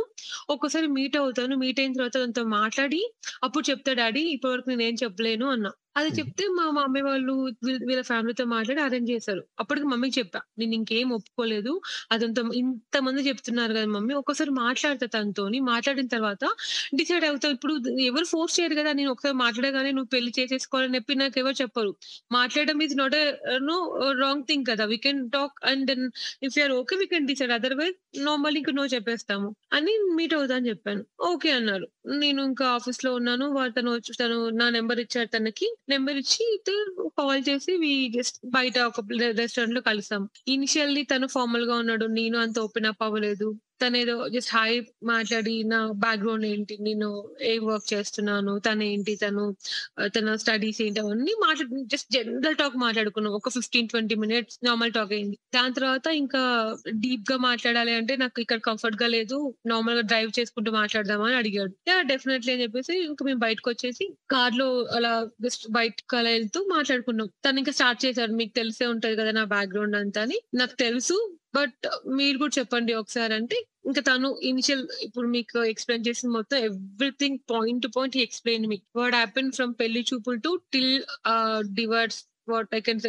ఒక్కసారి 0.49 0.87
మీట్ 0.97 1.17
అవుతాను. 1.17 1.55
మీట్ 1.55 1.79
అయిన 1.79 1.93
తర్వాత 1.93 2.15
తనతో 2.17 2.43
మాట్లాడి 2.55 3.01
అప్పుడు 3.43 3.65
చెప్తా 3.71 3.93
డాడీ 3.93 4.23
ఇప్పటి 4.35 4.53
వరకు 4.53 4.69
నేను 4.69 4.83
ఏం 4.83 4.97
చెప్పలేను 5.03 5.47
అన్నా. 5.49 5.71
అది 5.97 6.09
చెప్తే 6.17 6.45
మా 6.57 6.65
మమ్మీ 6.77 7.01
వాళ్ళు 7.07 7.33
వీళ్ళ 7.65 7.79
వీళ్ళ 7.89 8.01
ఫ్యామిలీతో 8.09 8.43
మాట్లాడి 8.53 8.81
అరేంజ్ 8.81 9.09
చేశారు. 9.13 9.41
అప్పటికి 9.59 9.87
మమ్మీకి 9.91 10.15
చెప్పా 10.19 10.39
నేను 10.59 10.73
ఇంకేం 10.79 11.09
ఒప్పుకోలేదు. 11.17 11.71
అదంతా 12.11 12.41
ఇంత 12.61 12.97
మంది 13.07 13.21
చెప్తున్నారు 13.29 13.73
కదా 13.77 13.87
మమ్మీ 13.95 14.13
ఒక్కసారి 14.21 14.51
మాట్లాడతా 14.63 15.07
తనతోని. 15.15 15.59
మాట్లాడిన 15.71 16.07
తర్వాత 16.15 16.43
డిసైడ్ 16.99 17.25
అవుతావు 17.29 17.53
ఇప్పుడు 17.57 17.73
ఎవరు 18.09 18.27
ఫోర్స్ 18.33 18.57
చేయరు 18.59 18.77
కదా 18.81 18.91
నేను 18.99 19.11
ఒకసారి 19.15 19.37
మాట్లాడగానే 19.43 19.91
నువ్వు 19.97 20.11
పెళ్ళి 20.15 20.33
చేసేసుకోవాలని 20.39 20.95
చెప్పి 20.97 21.15
నాకు 21.23 21.39
ఎవరు 21.43 21.57
చెప్పరు. 21.61 21.91
మాట్లాడడం 22.37 22.77
is 22.87 22.95
not 23.01 23.17
no 23.69 23.77
wrong 24.23 24.45
thing 24.49 24.65
కదా. 24.71 24.85
We 24.93 24.99
can 25.07 25.23
talk 25.37 25.57
and 25.71 25.85
then 25.91 26.05
if 26.47 26.57
you're 26.59 26.75
okay 26.81 26.95
we 27.03 27.07
can 27.13 27.27
decide 27.31 27.55
otherwise 27.59 27.97
normal 28.19 28.57
ఇంకా 28.57 28.71
నో 28.71 28.85
చెప్పేస్తాము. 28.85 29.55
అని 29.73 29.99
మీట్ 30.15 30.33
అవుతా 30.33 30.55
అని 30.55 30.69
చెప్పాను. 30.69 31.05
ఓకే 31.21 31.51
అన్నారు 31.51 31.87
నేను 32.07 32.43
ఇంకా 32.43 32.67
ఆఫీస్లో 32.67 33.13
ఉన్నాను. 33.13 33.53
వా- 33.53 33.71
తను 33.71 33.91
వచ్చి 33.91 34.13
తను 34.21 34.49
నా 34.49 34.69
నెంబర్ 34.69 34.99
ఇచ్చాడు 34.99 35.37
తనకి. 35.37 35.75
నెంబర్ 35.89 36.15
ఇచ్చి 36.15 36.59
కాల్ 36.99 37.43
చేసి 37.49 38.11
జస్ట్ 38.17 38.39
బయట 38.45 38.79
ఒక 38.79 38.93
రెస్టారెంట్లో 39.35 39.81
కలిసాం 39.81 40.29
ఇనిషియల్లీ 40.47 41.03
తను 41.03 41.27
ఫార్మల్గా 41.27 41.75
ఉన్నాడు. 41.75 42.05
నేను 42.05 42.37
అంత 42.37 42.59
ఓపెన్ 42.59 42.85
అప్ 42.85 43.03
అవ్వలేదు. 43.03 43.59
తను 43.81 43.97
ఏదో 43.97 44.27
జస్ట్ 44.27 44.51
హాయ్ 44.55 44.81
మాట్లాడి 45.03 45.63
నా 45.63 45.87
బ్యాక్గ్రౌండ్ 45.87 46.45
ఏంటి 46.45 46.77
నేను 46.79 47.07
ఏం 47.41 47.65
వర్క్ 47.65 47.93
చేస్తున్నాను 47.93 48.59
తను 48.59 48.83
ఏంటి 48.83 49.15
తను 49.15 49.55
తన 50.07 50.35
స్టడీస్ 50.35 50.81
ఏంటి 50.81 50.99
అవన్నీ 50.99 51.33
మాట్లాడు 51.45 51.83
జస్ట్ 51.85 52.11
జనరల్ 52.13 52.55
టాక్ 52.55 52.77
మాట్లాడుకున్నాం. 52.77 53.33
ఒక 53.33 53.49
fifteen 53.49 53.89
twenty 53.89 54.15
minutes 54.15 54.59
normal 54.63 54.91
talk 54.91 55.11
అయింది. 55.11 55.39
దాని 55.55 55.73
తర్వాత 55.73 56.07
ఇంకా 56.07 56.41
డీప్గా 56.95 57.37
మాట్లాడాలి 57.37 57.93
అంటే 57.93 58.15
నాకు 58.15 58.41
ఇక్కడ 58.41 58.59
కంఫర్ట్గా 58.59 59.07
లేదు. 59.07 59.53
నార్మల్గా 59.65 60.01
డ్రైవ్ 60.01 60.31
చేసుకుంటూ 60.39 60.71
మాట్లాడదామని 60.71 61.35
అడిగాడు. 61.35 61.73
యా 61.87 62.01
డెఫినెట్లీ 62.01 62.53
అని 62.53 62.63
చెప్పేసి 62.63 63.03
ఇంకా 63.03 63.25
మేము 63.25 63.39
బయటకు 63.39 63.69
వచ్చేసి 63.69 64.15
కార్లో 64.29 64.87
అలా 64.95 65.13
జస్ట్ 65.41 65.71
బయటకు 65.71 66.15
అలా 66.17 66.29
వెళ్తూ 66.29 66.65
మాట్లాడుకున్నాం. 66.75 67.29
తను 67.45 67.57
ఇంకా 67.57 67.71
స్టార్ట్ 67.71 68.05
చేశాడు 68.05 68.31
మీకు 68.31 68.53
తెలిసే 68.53 68.85
ఉంటది 68.85 69.15
కదా 69.15 69.31
నా 69.31 69.43
బ్యాక్గ్రౌండ్ 69.45 69.95
అంతా 69.95 70.21
అని. 70.21 70.39
నాకు 70.53 70.75
తెలుసు. 70.75 71.36
బట్ 71.53 71.85
మీరు 72.11 72.37
కూడా 72.37 72.53
చెప్పండి 72.57 72.93
ఒకసారి 72.93 73.33
అంటే 73.33 73.57
ఇంకా 73.85 74.01
తను 74.01 74.29
ఇనిషియల్ 74.43 74.83
ఇప్పుడు 75.01 75.27
మీకు 75.27 75.59
ఎక్స్ప్లెయిన్ 75.63 76.07
చేసిన 76.07 76.29
మొత్తం 76.29 76.57
everything 76.63 77.39
point 77.51 77.83
to 77.83 77.91
point 77.95 78.17
explain 78.17 78.65
me 78.67 78.77
what 78.95 79.15
happen 79.15 79.51
from 79.51 79.73
పెళ్ళి 79.79 80.01
చూపులు 80.13 80.39
to 80.39 80.51
till 80.71 80.95
divorce 81.71 82.19
what 82.49 82.73
I 82.73 82.81
can 82.87 83.01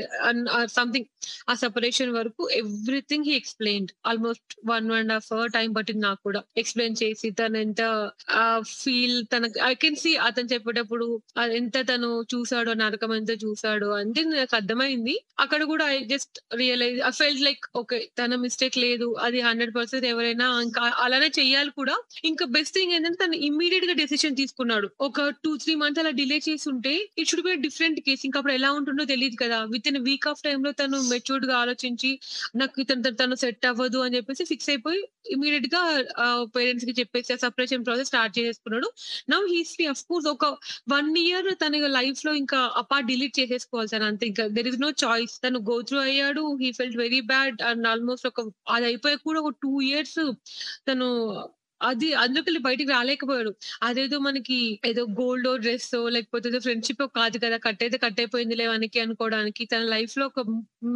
something 0.77 1.09
ఆ 1.51 1.55
సెపరేషన్ 1.63 2.13
వరకు 2.19 2.43
everything 2.61 3.27
he 3.29 3.35
explain 3.41 3.87
almost 4.11 4.55
one 4.71 4.89
and 4.99 5.13
half 5.15 5.29
hour 5.37 5.53
time 5.57 5.69
పట్టింది 5.79 6.03
నాకు 6.07 6.21
కూడా. 6.29 6.41
ఎక్స్ప్లెయిన్ 6.63 6.97
చేసి 7.03 7.29
తను 7.41 7.59
ఎంత 7.65 7.83
ఫీల్ 8.79 9.17
తన 9.33 9.43
ఐ 9.69 9.73
కెన్ 9.83 9.99
సి 10.03 10.13
అతను 10.29 10.49
చెప్పేటప్పుడు 10.53 11.07
అది 11.43 11.55
ఎంత 11.61 11.77
తను 11.91 12.11
చూసాడో 12.33 12.73
నరకం 12.83 13.13
ఎంత 13.19 13.33
చూసాడు 13.45 13.89
అంటే 14.01 14.23
నాకు 14.33 14.57
అర్థమైంది. 14.61 15.15
అక్కడ 15.45 15.63
కూడా 15.73 15.85
I 15.95 15.99
just 16.13 16.37
realize 16.61 16.99
I 17.03 17.13
felt 17.21 17.43
like 17.49 17.65
okay 17.81 17.99
తన 18.21 18.35
మిస్టేక్ 18.45 18.77
లేదు 18.87 19.09
అది 19.27 19.39
హండ్రెడ్ 19.49 19.73
పర్సెంట్ 19.79 20.07
ఎవరైనా 20.13 20.47
ఇంకా 20.67 20.83
అలానే 21.05 21.31
చెయ్యాలి 21.39 21.73
కూడా. 21.81 21.97
ఇంకా 22.31 22.45
బెస్ట్ 22.57 22.75
థింగ్ 22.79 22.93
ఏంటంటే 22.97 23.19
తను 23.25 23.37
ఇమ్మీడియట్గా 23.49 23.95
డెసిషన్ 24.03 24.39
తీసుకున్నాడు. 24.41 24.89
ఒక 25.09 25.17
టూ 25.45 25.53
త్రీ 25.63 25.75
మంత్స్ 25.83 26.01
అలా 26.03 26.13
డిలే 26.21 26.39
చేసి 26.49 26.67
ఉంటే 26.73 26.93
it 27.21 27.29
should 27.31 27.45
be 27.47 27.55
different 27.67 27.99
case 28.07 28.23
ఇంకా 28.29 28.39
అప్పుడు 28.41 28.55
ఎలా 28.59 28.71
ఉంటుందో 28.79 29.05
తెలియదు 29.13 29.28
కదా. 29.37 29.65
విత్ 29.65 29.89
ఇన్ 29.89 29.99
వీక్ 29.99 30.29
ఆఫ్ 30.29 30.43
టైమ్లో 30.43 30.73
తను 30.73 31.03
మెచ్యూర్డ్గా 31.03 31.57
ఆలోచించి 31.57 32.21
నాకు 32.57 32.81
ఇతను 32.81 33.03
తను 33.03 33.35
సెట్ 33.35 33.67
అవ్వదు 33.67 33.99
అని 33.99 34.17
చెప్పేసి 34.17 34.45
ఫిక్స్ 34.45 34.71
అయిపోయి 34.71 35.09
ఇమీడియట్గా 35.31 35.83
పేరెంట్స్కి 36.57 36.95
చెప్పేసి 37.01 37.37
separation 37.37 37.85
process 37.85 38.09
start 38.09 38.39
చేసేసుకున్నాడు. 38.39 38.89
Now 39.31 39.47
he's 39.47 39.75
free 39.75 39.87
of 39.87 40.05
course 40.05 40.29
ఒక 40.29 40.45
వన్ 40.89 41.17
ఇయర్ 41.19 41.55
తన 41.63 41.77
లైఫ్లో 41.87 42.35
ఇంకా 42.35 42.73
అపార్ట్ 42.77 43.09
డిలీట్ 43.09 43.41
చేసేసుకోవాలి 43.41 43.89
సార్ 43.89 44.03
అంతే. 44.03 44.27
ఇంకా 44.27 44.47
దెర్ 44.47 44.67
ఇస్ 44.67 44.81
నో 44.81 44.91
చాయిస్ 45.05 45.43
తను 45.45 45.59
గో 45.59 45.83
త్రూ 45.83 45.99
అయ్యాడు. 45.99 46.57
He 46.61 46.73
felt 46.73 46.97
very 46.97 47.21
bad 47.21 47.63
and 47.63 47.87
almost 47.87 48.27
ఒక 48.27 48.41
అది 48.69 48.87
అయిపోయాక 48.87 49.21
కూడా 49.25 49.41
ఒక 49.41 49.55
టూ 49.63 49.81
ఇయర్స్ 49.81 50.33
తను 50.89 51.07
అది 51.81 52.13
అందుకని 52.15 52.59
బయటికి 52.59 52.91
రాలేకపోయాడు. 52.91 53.51
అదేదో 53.83 54.19
మనకి 54.19 54.81
ఏదో 54.87 55.03
గోల్డ్ 55.21 55.61
డ్రెస్ 55.61 55.91
లేకపోతే 56.09 56.59
ఫ్రెండ్షిప్ 56.59 57.03
కాదు 57.17 57.39
కదా 57.39 57.57
కట్ 57.57 57.83
అయితే 57.83 57.99
కట్ 57.99 58.21
అయిపోయింది 58.21 58.55
లేవనికి 58.55 59.01
అనుకోవడానికి. 59.01 59.65
తన 59.65 59.83
లైఫ్లో 59.95 60.27
ఒక 60.27 60.41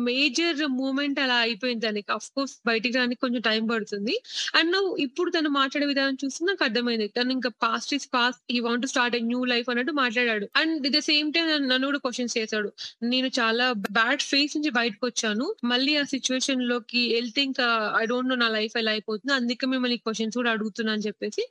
మేజర్ 0.09 0.61
మూమెంట్ 0.81 1.21
అలా 1.21 1.35
అయిపోయింది 1.37 1.87
తనకి. 1.87 2.13
అఫ్ 2.13 2.31
కోర్స్ 2.35 2.61
బయటికి 2.67 2.99
రానికి 2.99 3.21
కొంచెం 3.21 3.41
టైం 3.41 3.67
పడుతుంది. 3.67 4.15
అండ్ 4.55 4.77
ఇప్పుడు 4.99 5.31
తను 5.31 5.49
మాట్లాడే 5.51 5.87
విధానం 5.87 6.17
చూస్తే 6.25 6.45
నాకు 6.45 6.65
అర్థమైంది. 6.65 7.09
తను 7.09 7.33
ఇంకా 7.33 7.51
past 7.63 7.95
is 7.95 8.09
past 8.15 8.43
he 8.51 8.61
want 8.61 8.87
start 8.87 9.17
new 9.23 9.45
life 9.45 9.71
అన్నట్టు 9.71 9.93
మాట్లాడాడు. 9.93 10.47
అండ్ 10.57 10.89
ద 10.89 10.99
సేమ్ 11.01 11.33
టైం 11.33 11.47
నన్ను 11.69 11.87
కూడా 11.87 11.99
క్వశ్చన్స్ 11.99 12.39
చేశాడు. 12.39 12.69
నేను 13.05 13.27
చాలా 13.41 13.73
బ్యాడ్ 13.93 14.23
ఫేస్ 14.23 14.57
నుంచి 14.57 14.71
బయటకు 14.71 15.07
వచ్చాను. 15.07 15.55
మళ్ళీ 15.65 15.97
ఆ 15.97 16.03
సిచ్యువేషన్లోకి 16.05 17.15
వెళ్తే 17.15 17.43
ఇంకా 17.43 17.67
ఐ 18.01 18.05
డోంట్ 18.07 18.29
నో 18.29 18.37
నా 18.37 18.49
లైఫ్ 18.49 18.77
ఎలా 18.77 18.91
అయిపోతుంది. 18.91 19.33
అందుకే 19.35 19.67
మిమ్మల్ని 19.67 19.97
క్వశ్చన్స్ 19.97 20.37
కూడా 20.37 20.51
అడుగుతున్నా 20.73 20.93
అని 20.93 21.03
చెప్పేసి 21.03 21.49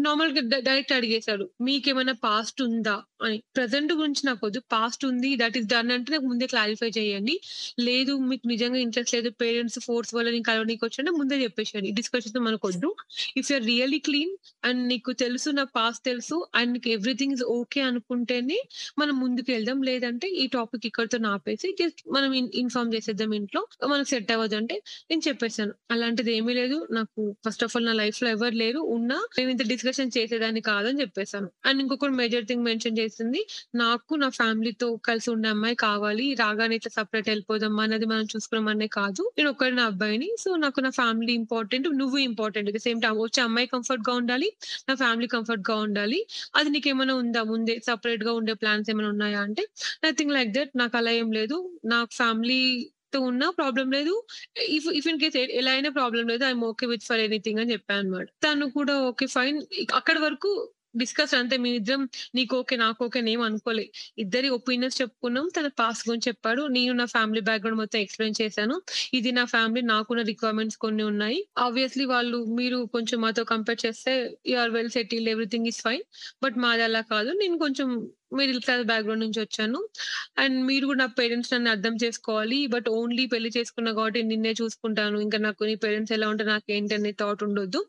నార్మల్గా 0.00 0.58
డైరెక్ట్ 0.58 0.92
అడిగేశాడు. 0.92 1.50
మీకేమైనా 1.60 2.12
పాస్ట్ 2.12 2.62
ఉందా? 2.62 3.02
అని. 3.22 3.42
ప్రజెంట్ 3.56 3.92
గురించి 3.92 4.22
నాకు 4.24 4.46
వద్దు. 4.46 4.60
పాస్ట్ 4.72 5.04
ఉంది. 5.04 5.36
దట్ 5.36 5.58
ఈస్ 5.58 5.66
డన్ 5.66 5.90
అంటే 5.90 6.12
నాకు 6.12 6.24
ముందే 6.24 6.46
క్లారిఫై 6.46 6.90
చేయండి. 6.98 7.40
లేదు 7.80 8.18
మీకు 8.18 8.48
నిజంగా 8.48 8.76
ఇంట్రెస్ట్ 8.76 9.14
లేదు. 9.14 9.30
పేరెంట్స్ 9.30 9.78
ఫోర్స్ 9.78 10.14
వల్ల 10.14 10.30
నేను 10.30 10.42
కలవడానికి 10.42 10.84
వచ్చాను 10.84 11.12
ముందే 11.12 11.42
చెప్పేసేయండి. 11.42 11.90
ఈ 11.90 11.92
డిస్కషన్ 11.92 12.40
మనకు 12.40 12.68
వద్దు. 12.68 12.94
If 13.36 13.52
you're 13.52 13.66
really 13.66 13.98
clean 13.98 14.36
and 14.64 14.88
నీకు 14.88 15.12
తెలుసు 15.12 15.50
నా 15.50 15.64
పాస్ట్ 15.64 16.04
తెలుసు 16.04 16.46
అండ్ 16.54 16.72
నీకు 16.72 16.88
ఎవ్రీథింగ్ 16.88 17.32
ఇస్ 17.32 17.42
ఓకే 17.42 17.80
అనుకుంటేనే 17.80 18.62
మనం 18.98 19.20
ముందుకు 19.20 19.52
వెళ్దాం. 19.52 19.82
లేదంటే 19.82 20.28
ఈ 20.28 20.46
టాపిక్ 20.46 20.86
ఇక్కడితో 20.86 21.18
ఆపేసి 21.28 21.76
జస్ట్ 21.80 22.02
మనం 22.12 22.34
ఇన్ఫార్మ్ 22.34 22.94
చేసేద్దాం 22.94 23.32
ఇంట్లో. 23.34 23.66
మనకు 23.86 24.08
సెట్ 24.08 24.32
అవ్వదు 24.32 24.56
అంటే 24.56 24.82
నేను 25.10 25.22
చెప్పేశాను. 25.28 25.72
అలాంటిది 25.90 26.36
ఏమీ 26.36 26.54
లేదు. 26.54 26.88
నాకు 26.90 27.36
ఫస్ట్ 27.46 27.64
ఆఫ్ 27.64 27.76
ఆల్ 27.76 27.84
నా 27.84 27.92
లైఫ్లో 27.92 28.28
ఎవరు 28.28 28.54
లేదు 28.64 28.80
ఉన్నా 28.94 29.18
ఇంత 29.46 29.62
డిస్కషన్ 29.70 30.10
చేసేదాన్ని 30.16 30.62
కాదని 30.68 31.00
చెప్పేసాను. 31.00 31.48
అండ్ 31.66 31.78
ఇంకొకటి 31.82 32.14
మేజర్ 32.18 32.46
థింగ్ 32.46 32.64
మెన్షన్ 32.64 32.98
చేసింది, 32.98 33.40
నాకు 33.76 34.14
నా 34.16 34.28
ఫ్యామిలీతో 34.36 34.70
కలిసి 35.04 35.28
ఉండే 35.30 35.48
అమ్మాయి 35.50 35.76
కావాలి. 35.84 36.26
రాగానే 36.34 36.74
ఇట్లా 36.78 36.92
సపరేట్ 36.96 37.28
ఎళ్ళిపోదాం 37.28 37.52
అనేది 37.84 38.06
మనం 38.06 38.26
చూసుకున్నామనే 38.32 38.88
కాదు. 38.96 39.22
నేను 39.36 39.50
ఒక్కడినే 39.50 39.84
అబ్బాయిని. 39.84 40.28
సో, 40.38 40.50
నాకు 40.64 40.80
నా 40.80 40.92
ఫ్యామిలీ 40.98 41.32
ఇంపార్టెంట్. 41.34 41.62
నువ్వు 42.00 42.18
ఇంపార్టెంట్. 42.26 42.42
ద 42.70 42.82
సేమ్ 42.84 43.00
టైం 43.02 43.16
వచ్చే 43.20 43.42
అమ్మాయి 43.44 43.68
కంఫర్ట్గా 43.74 44.14
ఉండాలి. 44.14 44.48
నా 44.88 44.94
ఫ్యామిలీ 44.96 45.28
కంఫర్ట్గా 45.28 45.76
ఉండాలి. 45.84 46.20
అది 46.54 46.68
నీకేమైనా 46.70 47.16
ఉందా 47.16 47.42
ముందే 47.46 47.76
సెపరేట్‌గా 47.86 48.32
ఉండే 48.34 48.54
ప్లాన్స్ 48.56 48.90
ఏమైనా 48.90 49.10
ఉన్నాయా 49.10 49.40
అంటే, 49.46 49.64
నథింగ్ 50.04 50.32
లైక్ 50.32 50.52
దట్ 50.54 50.72
నాకు 50.76 50.96
అలా 50.96 51.12
ఏం 51.16 51.30
లేదు. 51.32 51.58
నాకు 51.86 52.12
ఫ్యామిలీతో 53.14 53.20
ఉన్నా 53.28 53.48
ప్రాబ్లమ్ 53.58 53.90
లేదు. 53.96 54.14
ఇఫ్ 54.70 54.86
ఇఫ్ 54.98 55.08
ఇన్ 55.10 55.20
కేస్ 55.20 55.36
ఎలా 55.60 55.72
అయినా 55.72 55.90
ప్రాబ్లం 55.92 56.24
లేదు. 56.32 56.44
I'm 56.44 56.64
okay 56.70 56.86
with 56.92 57.06
for 57.08 57.22
anything 57.26 57.60
అని 57.62 57.72
చెప్పాను 57.74 58.00
అనమాట 58.02 58.28
తను 58.44 58.66
కూడా 58.76 58.94
ఓకే 59.10 59.26
ఫైన్. 59.34 59.58
అక్కడ 60.00 60.16
వరకు 60.20 60.50
డిస్కస్ 60.94 61.32
అంతే 61.36 61.56
మేమిద్దరం 61.58 62.02
నీకు 62.34 62.54
ఓకే, 62.58 62.74
నాకు 62.82 63.00
ఓకే 63.06 63.20
నేను 63.22 63.42
అనుకోలే. 63.46 63.84
ఇద్దరి 64.18 64.48
ఒపీనియన్స్ 64.56 64.98
చెప్పుకున్నాం. 65.00 65.46
తన 65.56 65.68
పాస్ 65.80 66.00
గురించి 66.06 66.28
చెప్పాడు. 66.28 66.62
నేను 66.70 66.92
నా 66.94 67.06
ఫ్యామిలీ 67.10 67.42
బ్యాక్‌గ్రౌండ్ 67.48 67.80
మొత్తం 67.80 67.98
ఎక్స్‌ప్లెయిన్ 68.00 68.36
చేశాను. 68.40 68.76
ఇది 69.12 69.30
నా 69.38 69.44
ఫ్యామిలీ. 69.50 69.82
నాకున్న 69.90 70.22
రిక్వైర్మెంట్స్ 70.30 70.78
కొన్ని 70.84 71.04
ఉన్నాయి. 71.04 71.38
ఆబ్వియస్‌లీ 71.64 72.06
వాళ్ళు 72.12 72.40
మీరు 72.58 72.78
కొంచెం 72.94 73.18
మాతో 73.20 73.44
కంపేర్ 73.50 73.80
చేస్తే 73.84 74.14
you 74.50 74.56
are 74.58 74.72
well 74.72 74.92
settled 74.96 75.30
everything 75.34 75.68
is 75.72 75.80
fine. 75.82 76.04
But 76.42 76.58
మాది 76.60 76.84
అలా 76.84 77.02
కాదు. 77.10 77.32
నేను 77.42 77.58
కొంచెం 77.58 77.88
మిడిల్ 78.32 78.60
క్లాస్ 78.64 78.84
బ్యాక్‌గ్రౌండ్ 78.84 79.24
నుంచి 79.24 79.40
వచ్చాను. 79.40 79.80
అండ్ 80.38 80.56
మీరు 80.68 80.84
కూడా 80.86 81.00
నా 81.00 81.08
పేరెంట్స్ 81.18 81.52
నన్ను 81.54 81.70
అర్థం 81.70 81.94
చేసుకోవాలి. 82.04 82.60
బట్ 82.66 82.88
ఓన్లీ 82.94 83.24
పెళ్ళి 83.26 83.50
చేసుకున్నా 83.56 83.90
కాబట్టి 83.92 84.22
నిన్నే 84.24 84.52
చూసుకుంటాను. 84.60 85.18
ఇంకా 85.26 85.38
నాకు 85.40 85.62
నీ 85.64 85.74
పేరెంట్స్ 85.84 86.14
ఎలా 86.16 86.28
ఉంటే 86.32 86.46
నాకేంటి 86.50 86.94
అనే 86.94 87.12
థాట్ 87.20 87.42
ఉండొద్దు. 87.46 87.80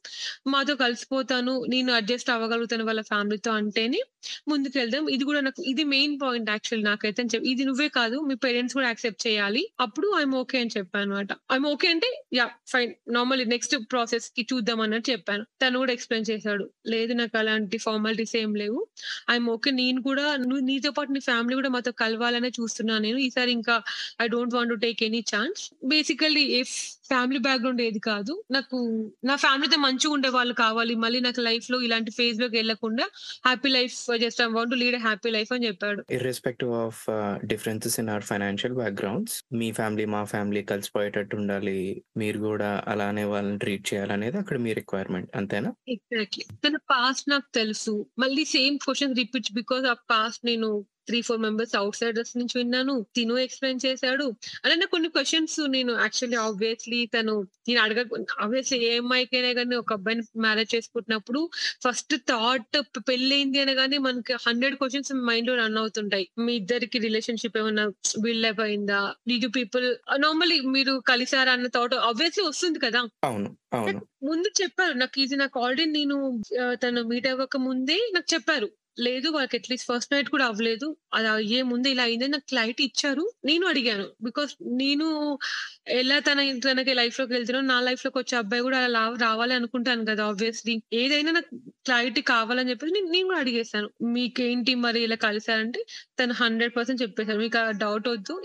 మాతో 0.53 0.75
కలిసిపోతాను. 0.83 1.55
నేను 1.73 1.91
అడ్జస్ట్ 1.99 2.31
అవ్వగలుగుతాను 2.35 2.85
వాళ్ళ 2.89 3.03
ఫ్యామిలీతో 3.11 3.51
అంటేనే 3.59 4.01
ముందుకు 4.49 4.75
వెళ్దాం 4.79 5.03
ఇది 5.15 5.23
కూడా 5.23 5.41
నాకు 5.41 5.61
ఇది 5.71 5.83
మెయిన్ 5.91 6.15
పాయింట్ 6.21 6.49
యాక్చువల్ 6.51 6.83
నాకైతే 6.87 7.19
అని 7.23 7.31
చెప్పి 7.33 7.47
ఇది 7.51 7.63
నువ్వే 7.67 7.87
కాదు 7.97 8.17
మీ 8.27 8.35
పేరెంట్స్ 8.45 8.75
కూడా 8.77 8.87
యాక్సెప్ట్ 8.87 9.21
చేయాలి. 9.27 9.63
అప్పుడు 9.85 10.07
ఐఎమ్ 10.19 10.35
ఓకే 10.39 10.57
అని 10.63 10.71
చెప్పానన్నమాట. 10.77 11.31
ఐఎమ్ 11.53 11.67
ఓకే 11.71 11.87
అంటే 11.93 12.09
యా 12.37 12.45
ఫైన్. 12.71 12.93
నార్మల్లీ 13.15 13.45
నెక్స్ట్ 13.53 13.75
ప్రాసెస్కి 13.91 14.43
చూద్దాం 14.51 14.79
అన్నట్టు 14.85 15.07
చెప్పాను. 15.11 15.43
తను 15.61 15.79
కూడా 15.81 15.93
ఎక్స్‌ప్లెయిన్ 15.95 16.27
చేశాడు. 16.31 16.65
లేదు 16.93 17.13
నాకు 17.21 17.35
అలాంటి 17.41 17.77
ఫార్మాలిటీస్ 17.85 18.35
ఏం 18.41 18.51
లేవు. 18.55 18.79
I'm 19.31 19.49
okay. 19.55 19.71
నేను 19.81 19.99
కూడా 20.09 20.24
నువ్వు 20.35 20.59
నీతో 20.59 20.91
పాటు 20.91 21.11
నీ 21.11 21.19
ఫ్యామిలీ 21.19 21.55
కూడా 21.55 21.69
మాతో 21.69 21.91
కలవాలనే 21.91 22.49
చూస్తున్నాను 22.49 23.01
నేను. 23.01 23.17
ఈసారి 23.17 23.51
ఇంకా 23.51 23.83
I 24.21 24.27
don't 24.27 24.55
want 24.55 24.69
to 24.69 24.75
take 24.75 25.03
any 25.03 25.23
chance. 25.35 25.71
Basically 25.83 26.41
if 26.41 26.94
family 27.09 27.39
background 27.39 27.81
ఏది 27.81 27.99
కాదు. 28.07 28.33
నాకు 28.51 28.77
నా 29.23 29.35
ఫ్యామిలీతో 29.37 29.77
మంచిగా 29.79 30.13
ఉండే 30.13 30.29
వాళ్ళు 30.35 30.53
కావాలి. 30.61 30.93
మళ్ళీ 31.03 31.19
నాకు 31.21 31.41
లైఫ్‌లో 31.41 31.77
ఇలాంటి 31.81 32.11
ఫేజ్‌లోకి 32.17 32.57
ఎళ్ళకుండా 32.57 33.05
happy 33.45 33.69
life 33.69 33.95
just 34.23 34.41
I 34.41 34.47
want 34.51 34.71
to 34.71 34.79
lead 34.81 34.97
happy 35.05 35.31
life 35.31 35.51
అని 35.53 35.67
చెప్పాడు. 35.67 36.01
Irrespective 36.17 36.73
of 36.81 37.01
differences 37.45 37.97
in 37.99 38.09
our 38.09 38.27
financial 38.29 38.75
backgrounds 38.75 39.35
me 39.55 39.69
family, 39.73 40.05
మా 40.15 40.23
ఫ్యామిలీ 40.33 40.63
కలిసిపోయేటట్టు 40.65 41.35
ఉండాలి. 41.37 41.79
మీరు 42.17 42.39
కూడా 42.45 42.71
అలానే 42.87 43.25
వాళ్ళని 43.25 43.59
ట్రీట్ 43.59 43.87
చేయాలనేది 43.91 44.39
అక్కడ 44.43 44.57
మీ 44.65 44.73
రిక్వైర్మెంట్ 44.75 45.29
అంతేనా? 45.35 45.71
ఎగ్జాక్ట్‌లీ. 45.93 46.43
తన 46.63 46.77
పాస్ట్ 46.91 47.27
నాకు 47.29 47.49
తెలుసు. 47.53 47.93
మళ్ళీ 48.19 48.43
సేమ్ 48.53 48.75
క్వెషన్స్ 48.85 49.19
రిపీట్స్ 49.19 49.53
బికాజ్ 49.53 49.85
ఆ 49.87 49.95
పాస్ట్ 50.11 50.41
నేను 50.45 50.69
3, 51.07 51.19
4 51.21 51.39
మెంబర్స్ 51.41 51.73
ఔట్‌సైడర్స్ 51.79 52.33
నుంచి 52.37 52.55
విన్నాను. 52.57 52.93
తిను 53.15 53.35
ఎక్స్‌ప్లెయిన్ 53.39 53.81
చేశాడు. 53.85 54.25
అలానే 54.63 54.85
కొన్ని 54.87 55.09
క్వెషన్స్ 55.09 55.57
నేను 55.69 55.91
యాక్చువల్లీ 55.99 56.37
ఆబ్వియస్‌లీ 56.45 56.99
తను 57.15 57.35
నేను 57.67 57.79
అడగక 57.81 58.07
ఆబ్వియస్‌లీ 58.39 58.79
ఏ 58.87 58.93
అమ్మాయికైనా 58.97 59.51
గాని 59.57 59.75
ఒక 59.75 59.93
అబ్బాయిని 59.93 60.25
మ్యారేజ్ 60.45 60.71
చేసుకుంటున్నప్పుడు 60.75 61.41
ఫస్ట్ 61.85 62.15
థాట్ 62.29 62.77
పెళ్ళయింది 63.07 63.59
అనగానే 63.59 63.99
మనకి 63.99 64.33
100 64.45 64.79
క్వెషన్స్ 64.81 65.11
మైండ్‌లో 65.27 65.55
రన్ 65.55 65.77
అవుతుంటాయి. 65.77 66.27
మీ 66.39 66.53
ఇద్దరికి 66.55 66.99
రిలేషన్‌షిప్ 66.99 67.57
ఏమన్నా 67.57 67.85
బిల్డప్ 68.19 68.61
అయిందా? 68.61 69.01
డిడ్ 69.27 69.43
యూ 69.43 69.51
పీపుల్ 69.55 69.87
నార్మల్లీ 70.19 70.59
మీరు 70.75 70.95
కలిసారా 71.09 71.53
అన్న 71.53 71.69
థాట్ 71.75 71.95
ఆబ్వియస్‌లీ 72.09 72.45
వస్తుంది 72.47 72.79
కదా! 72.79 73.01
అవును. 73.23 73.49
ముందు 74.27 74.49
చెప్పారు. 74.59 74.93
నాకు 74.95 75.17
ఇది 75.21 75.35
నాకు 75.35 75.57
ఆల్రెడీ 75.61 75.85
నేను 75.93 76.17
తను 76.83 77.01
మీట్ 77.09 77.27
అవ్వక 77.27 77.57
ముందే 77.65 77.97
నాకు 78.13 78.29
చెప్పారు. 78.33 78.67
లేదు 78.97 79.27
వాళ్ళకి 79.29 79.55
అట్‌లీస్ట్ 79.57 79.87
ఫస్ట్ 79.89 80.11
నైట్ 80.11 80.29
కూడా 80.29 80.45
అవ్వలేదు. 80.47 80.87
అది 81.13 81.27
అయ్యే 81.31 81.59
ముందు 81.69 81.87
ఇలా 81.89 82.03
అయిందని 82.03 82.33
నాకు 82.33 82.47
క్లారిటీ 82.51 82.83
ఇచ్చారు. 82.89 83.23
నేను 83.45 83.65
అడిగాను. 83.67 84.05
బికాస్ 84.21 84.51
నేను 84.81 85.07
ఎలా 85.95 86.17
తన 86.19 86.37
తనకి 86.63 86.93
లైఫ్‌లోకి 86.99 87.33
వెళ్తున్నానో 87.33 87.67
నా 87.67 87.77
లైఫ్లోకి 87.81 88.17
వచ్చే 88.17 88.35
అబ్బాయి 88.39 88.61
కూడా 88.61 88.79
అలా 88.85 89.01
రావాలి 89.21 89.53
అనుకుంటాను 89.57 90.03
కదా! 90.07 90.23
ఆబ్వియస్‌లీ. 90.27 90.75
ఏదైనా 90.99 91.31
నాకు 91.31 91.51
క్లారిటీ 91.85 92.21
కావాలని 92.31 92.69
చెప్పేసి 92.71 92.93
నేను 92.97 93.09
నేను 93.11 93.27
కూడా 93.27 93.39
అడిగేసాను. 93.43 93.87
మీకేంటి 94.15 94.73
మరి 94.83 95.01
ఇలా 95.05 95.17
కలిసారంటే 95.25 95.81
తను 96.19 96.33
100% 96.39 96.71
చెప్పేసారు. 97.03 97.39
మీకు 97.39 97.59
ఆ 97.61 97.75
డౌట్ 97.81 98.07
వద్దు. 98.09 98.35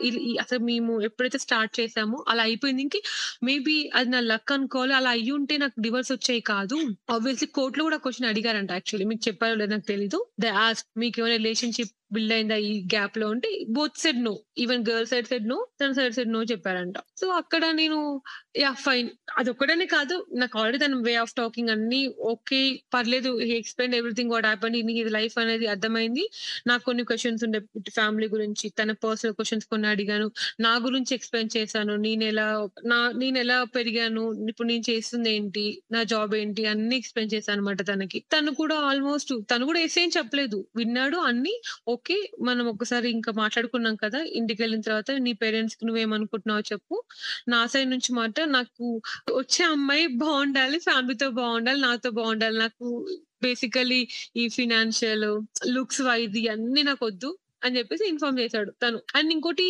అసలు 0.43 0.61
మేము 0.67 0.93
ఎప్పుడైతే 1.09 1.41
స్టార్ట్ 1.45 1.73
చేసామో 1.81 2.19
అలా 2.31 2.43
అయిపోయింది. 2.49 2.83
ఇంక 2.87 2.97
మేబీ 3.45 3.77
అది 3.95 4.11
నా 4.11 4.21
లక్ 4.29 4.53
అనుకోవాలి. 4.53 4.95
అలా 4.95 5.11
అయ్యుంటే 5.17 5.57
నాకు 5.59 5.77
డివోర్స్ 5.81 6.13
వచ్చేవి 6.15 6.43
కాదు. 6.51 6.79
ఆబ్వియస్‌లీ 7.15 7.49
కోర్టులో 7.57 7.85
కూడా 7.89 7.99
క్వశ్చన్ 8.05 8.29
అడిగారంట 8.31 8.71
యాక్చువల్లీ. 8.77 9.07
మీకు 9.11 9.25
చెప్పారో 9.29 9.55
లేదో 9.57 9.73
నాకు 9.73 9.89
తెలీదు. 9.91 10.19
దే 10.41 10.49
ఆస్క్డ్ 10.65 10.99
మీకేమైనా 10.99 11.37
రిలేషన్‌షిప్ 11.37 11.93
బిల్డ్ 12.11 12.33
అయిందా 12.33 12.57
ఈ 12.65 12.73
గ్యాప్లో 12.87 13.27
అంటే 13.31 13.49
both 13.71 13.99
said 13.99 14.21
no. 14.25 14.33
Even 14.59 14.83
girl 14.89 15.07
side 15.07 15.27
said 15.27 15.47
no. 15.49 15.59
తన 15.81 15.91
సైడ్ 15.93 16.15
సెడ్ 16.15 16.33
నో 16.33 16.43
చెప్పారంట. 16.45 16.97
సో, 17.17 17.27
అక్కడ 17.37 17.65
నేను 17.75 17.99
యా 18.59 18.71
ఫైన్. 18.85 19.09
అదొక్కడనే 19.39 19.87
కాదు. 19.87 20.27
నాకు 20.35 20.59
ఆల్రెడీ 20.59 20.79
తన 20.79 20.95
వే 21.03 21.15
ఆఫ్ 21.17 21.35
టాకింగ్ 21.35 21.71
అన్ని 21.71 22.01
ఓకే. 22.31 22.61
పర్లేదు 22.95 23.31
explain 23.31 23.59
explained 23.61 23.97
everything 23.97 24.33
what 24.33 24.47
happen 24.47 24.73
నీకు 24.81 25.01
ఇది 25.01 25.11
లైఫ్ 25.11 25.39
అనేది 25.39 25.67
అర్థమైంది. 25.67 26.25
నాకు 26.67 26.85
కొన్ని 26.85 27.05
క్వశ్చన్స్ 27.05 27.45
ఉండే 27.45 27.61
ఫ్యామిలీ 27.91 28.29
గురించి. 28.29 28.69
తన 28.81 28.93
పర్సనల్ 29.05 29.35
క్వశ్చన్స్ 29.35 29.67
కొన్ని 29.67 29.89
అడిగాను. 29.89 30.27
నా 30.61 30.79
గురించి 30.79 31.15
ఎక్స్‌ప్లెయిన్ 31.15 31.51
చేశాను. 31.57 31.97
నేను 32.01 32.25
ఎలా 32.25 32.47
నా 32.85 33.11
నేను 33.17 33.39
ఎలా 33.39 33.65
పెరిగాను. 33.75 34.23
ఇప్పుడు 34.49 34.69
నేను 34.69 34.85
చేస్తుందేంటి? 34.91 35.67
నా 35.93 36.03
జాబ్ 36.05 36.35
ఏంటి? 36.35 36.67
అన్ని 36.67 36.97
ఎక్స్‌ప్లెయిన్ 36.97 37.33
చేశాను 37.35 37.49
అనమాట 37.53 37.83
తనకి. 37.89 38.21
తను 38.33 38.55
కూడా 38.55 38.77
ఆల్‌మోస్ట్ 38.85 39.33
తను 39.51 39.65
కూడా 39.67 39.81
ఎస్ 39.81 39.97
చెప్పలేదు. 40.17 40.67
విన్నాడు 40.77 41.17
అన్ని 41.25 41.55
ఓకే. 42.01 42.17
మనం 42.49 42.65
ఒకసారి 42.73 43.09
ఇంకా 43.15 43.31
మాట్లాడుకున్నాం 43.41 43.95
కదా! 44.03 44.21
ఇంటికెళ్ళిన 44.39 44.83
తర్వాత 44.87 45.11
నీ 45.25 45.33
పేరెంట్స్కి 45.41 45.85
నువ్వేమనుకుంటున్నావు 45.89 46.63
చెప్పు. 46.71 46.97
నా 47.49 47.61
సైడ్ 47.73 47.91
నుంచి 47.95 48.11
మాట 48.17 48.37
నాకు 48.55 48.85
వచ్చే 49.39 49.63
అమ్మాయి 49.73 50.05
బాగుండాలి 50.23 50.79
ఫ్యామిలీతో 50.87 51.29
బాగుండాలి 51.41 51.81
నాతో 51.87 52.11
బాగుండాలి 52.19 52.59
నాకు 52.65 52.87
బేసికలీ 53.45 54.01
ఈ 54.37 54.45
ఫినాన్షియల్, 54.57 55.29
లుక్స్ 55.75 56.03
వైద్ది 56.09 56.43
అన్ని 56.55 56.83
నాకు 56.89 57.03
వద్దు 57.09 57.31
అని 57.63 57.77
చెప్పేసి 57.79 58.05
ఇన్ఫార్మ్ 58.09 58.39
చేశాడు 58.41 58.71
తను. 58.83 58.99
అండ్ 59.15 59.31
ఇంకోటి 59.33 59.67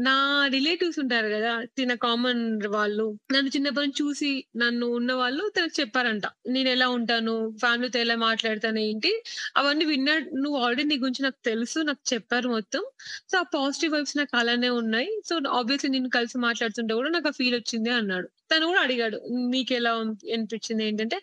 నా 0.00 0.14
రిలేటివ్స్ 0.48 0.98
ఉంటారు 1.00 1.28
కదా! 1.28 1.52
తిన 1.76 1.92
కామన్ 2.02 2.42
వాళ్ళు. 2.74 3.06
నన్ను 3.32 3.50
చిన్నప్పటి 3.50 3.92
చూసి 4.00 4.30
నన్ను 4.56 4.86
ఉన్న 4.96 5.12
వాళ్ళు 5.14 5.44
తనకు 5.56 5.74
చెప్పారంట. 5.78 6.26
నేను 6.48 6.68
ఎలా 6.70 6.88
ఉంటాను? 6.92 7.34
ఫ్యామిలీతో 7.58 7.98
ఎలా 8.00 8.16
మాట్లాడతాను 8.22 8.80
ఏంటి? 8.84 9.12
అవన్నీ 9.56 9.86
విన్నాడు. 9.86 10.26
నువ్వు 10.40 10.58
ఆల్రెడీ 10.60 10.86
నీ 10.88 10.98
గురించి 10.98 11.22
నాకు 11.22 11.40
తెలుసు. 11.44 11.78
నాకు 11.82 12.02
చెప్పారు 12.12 12.48
మొత్తం. 12.50 12.84
సో, 13.28 13.36
ఆ 13.38 13.46
పాజిటివ్ 13.54 13.94
వైబ్స్ 13.94 14.16
నాకు 14.18 14.34
అలానే 14.36 14.70
ఉన్నాయి. 14.76 15.10
సో, 15.24 15.36
ఆబ్వియస్‌లీ 15.54 15.90
నేను 15.90 16.10
కలిసి 16.12 16.38
మాట్లాడుతుంటే 16.40 16.94
కూడా 16.94 17.10
నాకు 17.10 17.28
ఆ 17.28 17.36
ఫీల్ 17.36 17.56
వచ్చింది 17.56 17.92
అన్నాడు. 17.98 18.28
తను 18.50 18.64
కూడా 18.66 18.80
అడిగాడు. 18.82 19.18
మీకెలా 19.50 19.90
అనిపించింది 20.34 20.82
ఏంటంటే 20.86 21.18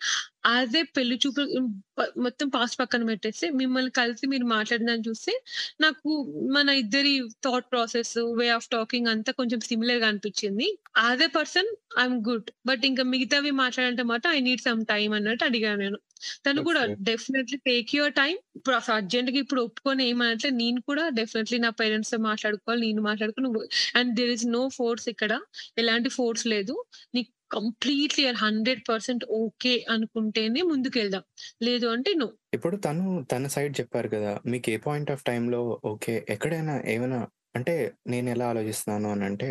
అదే 0.47 0.81
పెళ్ళి 0.95 1.15
చూపులు 1.21 1.45
హ్మ్, 1.53 1.69
ప 1.97 2.21
మొత్తం 2.25 2.47
పాస్ట్ 2.53 2.77
పక్కన 2.81 3.03
పెట్టేస్తే 3.09 3.45
మిమ్మల్ని 3.59 3.91
కలిసి 3.97 4.25
మీరు 4.31 4.45
మాట్లాడినదాన్ని 4.51 5.05
చూస్తే 5.07 5.33
నాకు 5.81 6.09
మన 6.55 6.67
ఇద్దరి 6.81 7.13
thought 7.45 7.67
process, 7.71 8.11
way 8.39 8.47
of 8.55 8.67
talking 8.73 9.09
అంతా 9.13 9.31
కొంచెం 9.39 9.59
సిమిలర్‌గా 9.67 10.07
అనిపించింది. 10.11 10.67
As 10.99 11.23
a 11.23 11.31
person 11.37 11.69
I'm 11.97 12.17
good. 12.27 12.49
But 12.69 12.83
ఇంకా 12.89 13.05
మిగతావి 13.13 13.51
మాట్లాడాలంటే 13.61 14.05
మాత్రం 14.11 14.31
ఐ 14.33 14.43
నీడ్ 14.47 14.63
సమ్ 14.67 14.83
టైమ్ 14.91 15.13
అన్నట్టు 15.17 15.45
అడిగాను 15.49 15.79
నేను. 15.83 15.99
తను 16.45 16.61
కూడా. 16.67 16.81
Definitely 17.07 17.57
take 17.67 17.91
your 17.97 18.15
time. 18.19 18.37
ఇప్పుడు 18.57 18.75
అసలు 18.79 18.95
అర్జెంట్‌గా 18.97 19.39
ఇప్పుడు 19.43 19.61
ఒప్పుకొని 19.67 20.03
ఏమనట్లే. 20.09 20.51
నేను 20.61 20.79
కూడా 20.87 21.03
డెఫినైట్‌లీ 21.19 21.59
నా 21.65 21.71
పేరెంట్స్‌తో 21.81 22.19
మాట్లాడుకోవాలి. 22.29 22.83
నేను 22.87 23.03
మాట్లాడుకొని 23.09 23.49
and 23.97 24.11
there 24.17 24.33
is 24.35 24.45
no 24.51 24.63
force 24.77 25.07
ఇక్కడ. 25.13 25.31
ఎలాంటి 25.77 26.11
ఫోర్స్ 26.17 26.45
లేదు. 26.49 26.75
నీకు 27.13 27.31
కంప్లీట్‌లీ 27.51 28.23
100% 28.35 29.09
ఓకే 29.39 29.73
అనుకుంటేనే 29.89 30.61
ముందుకెళ్దాం. 30.67 31.23
లేదు 31.61 31.87
అంటే 31.89 32.13
నో. 32.15 32.29
ఇప్పుడు 32.53 32.75
తను 32.77 33.01
తన 33.31 33.45
సైడ్ 33.47 33.73
చెప్పారు 33.79 34.09
కదా! 34.09 34.31
మీకు 34.45 34.67
ఏ 34.71 34.77
పాయింట్ 34.83 35.09
ఆఫ్ 35.11 35.23
టైమ్‌లో 35.25 35.59
ఓకే. 35.89 36.13
ఎక్కడైనా 36.29 36.75
ఏమైనా 36.87 37.19
అంటే 37.55 37.73
నేనెలా 38.07 38.45
ఆలోచిస్తున్నాను 38.49 39.07
అనంటే 39.11 39.47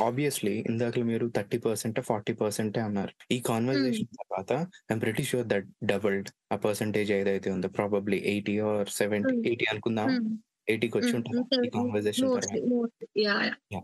ఆబ్వియస్‌లీ 0.00 0.54
ఇందాకల 0.70 1.02
మీరు 1.04 1.26
30% 1.30 1.76
40% 2.02 2.58
అన్నారు. 2.84 3.12
ఈ 3.30 3.38
హ్మ్. 3.68 3.98
కాన్వర్జేషన్ 4.00 4.10
తర్వాత 4.18 4.50
I'm 4.82 5.02
pretty 5.04 5.24
sure 5.30 5.46
that 5.46 5.68
doubled 5.90 6.30
ఆ 6.52 6.58
పర్సెంటేజ్ 6.64 7.10
ఏదైతే 7.12 7.50
ఉందో 7.56 7.70
ప్రాబబ్లీ 7.78 8.18
80 8.28 8.54
ఆర్ 8.70 8.90
70 8.94 9.24
హ్మ్. 9.24 9.48
80 9.48 9.66
80కి 10.68 10.96
వచ్చి. 10.98 11.12
ఉంటదా? 11.16 11.42
ఈ. 11.58 11.68
కాన్వర్జేషన్. 11.74 12.32
తర్వాత? 12.32 12.62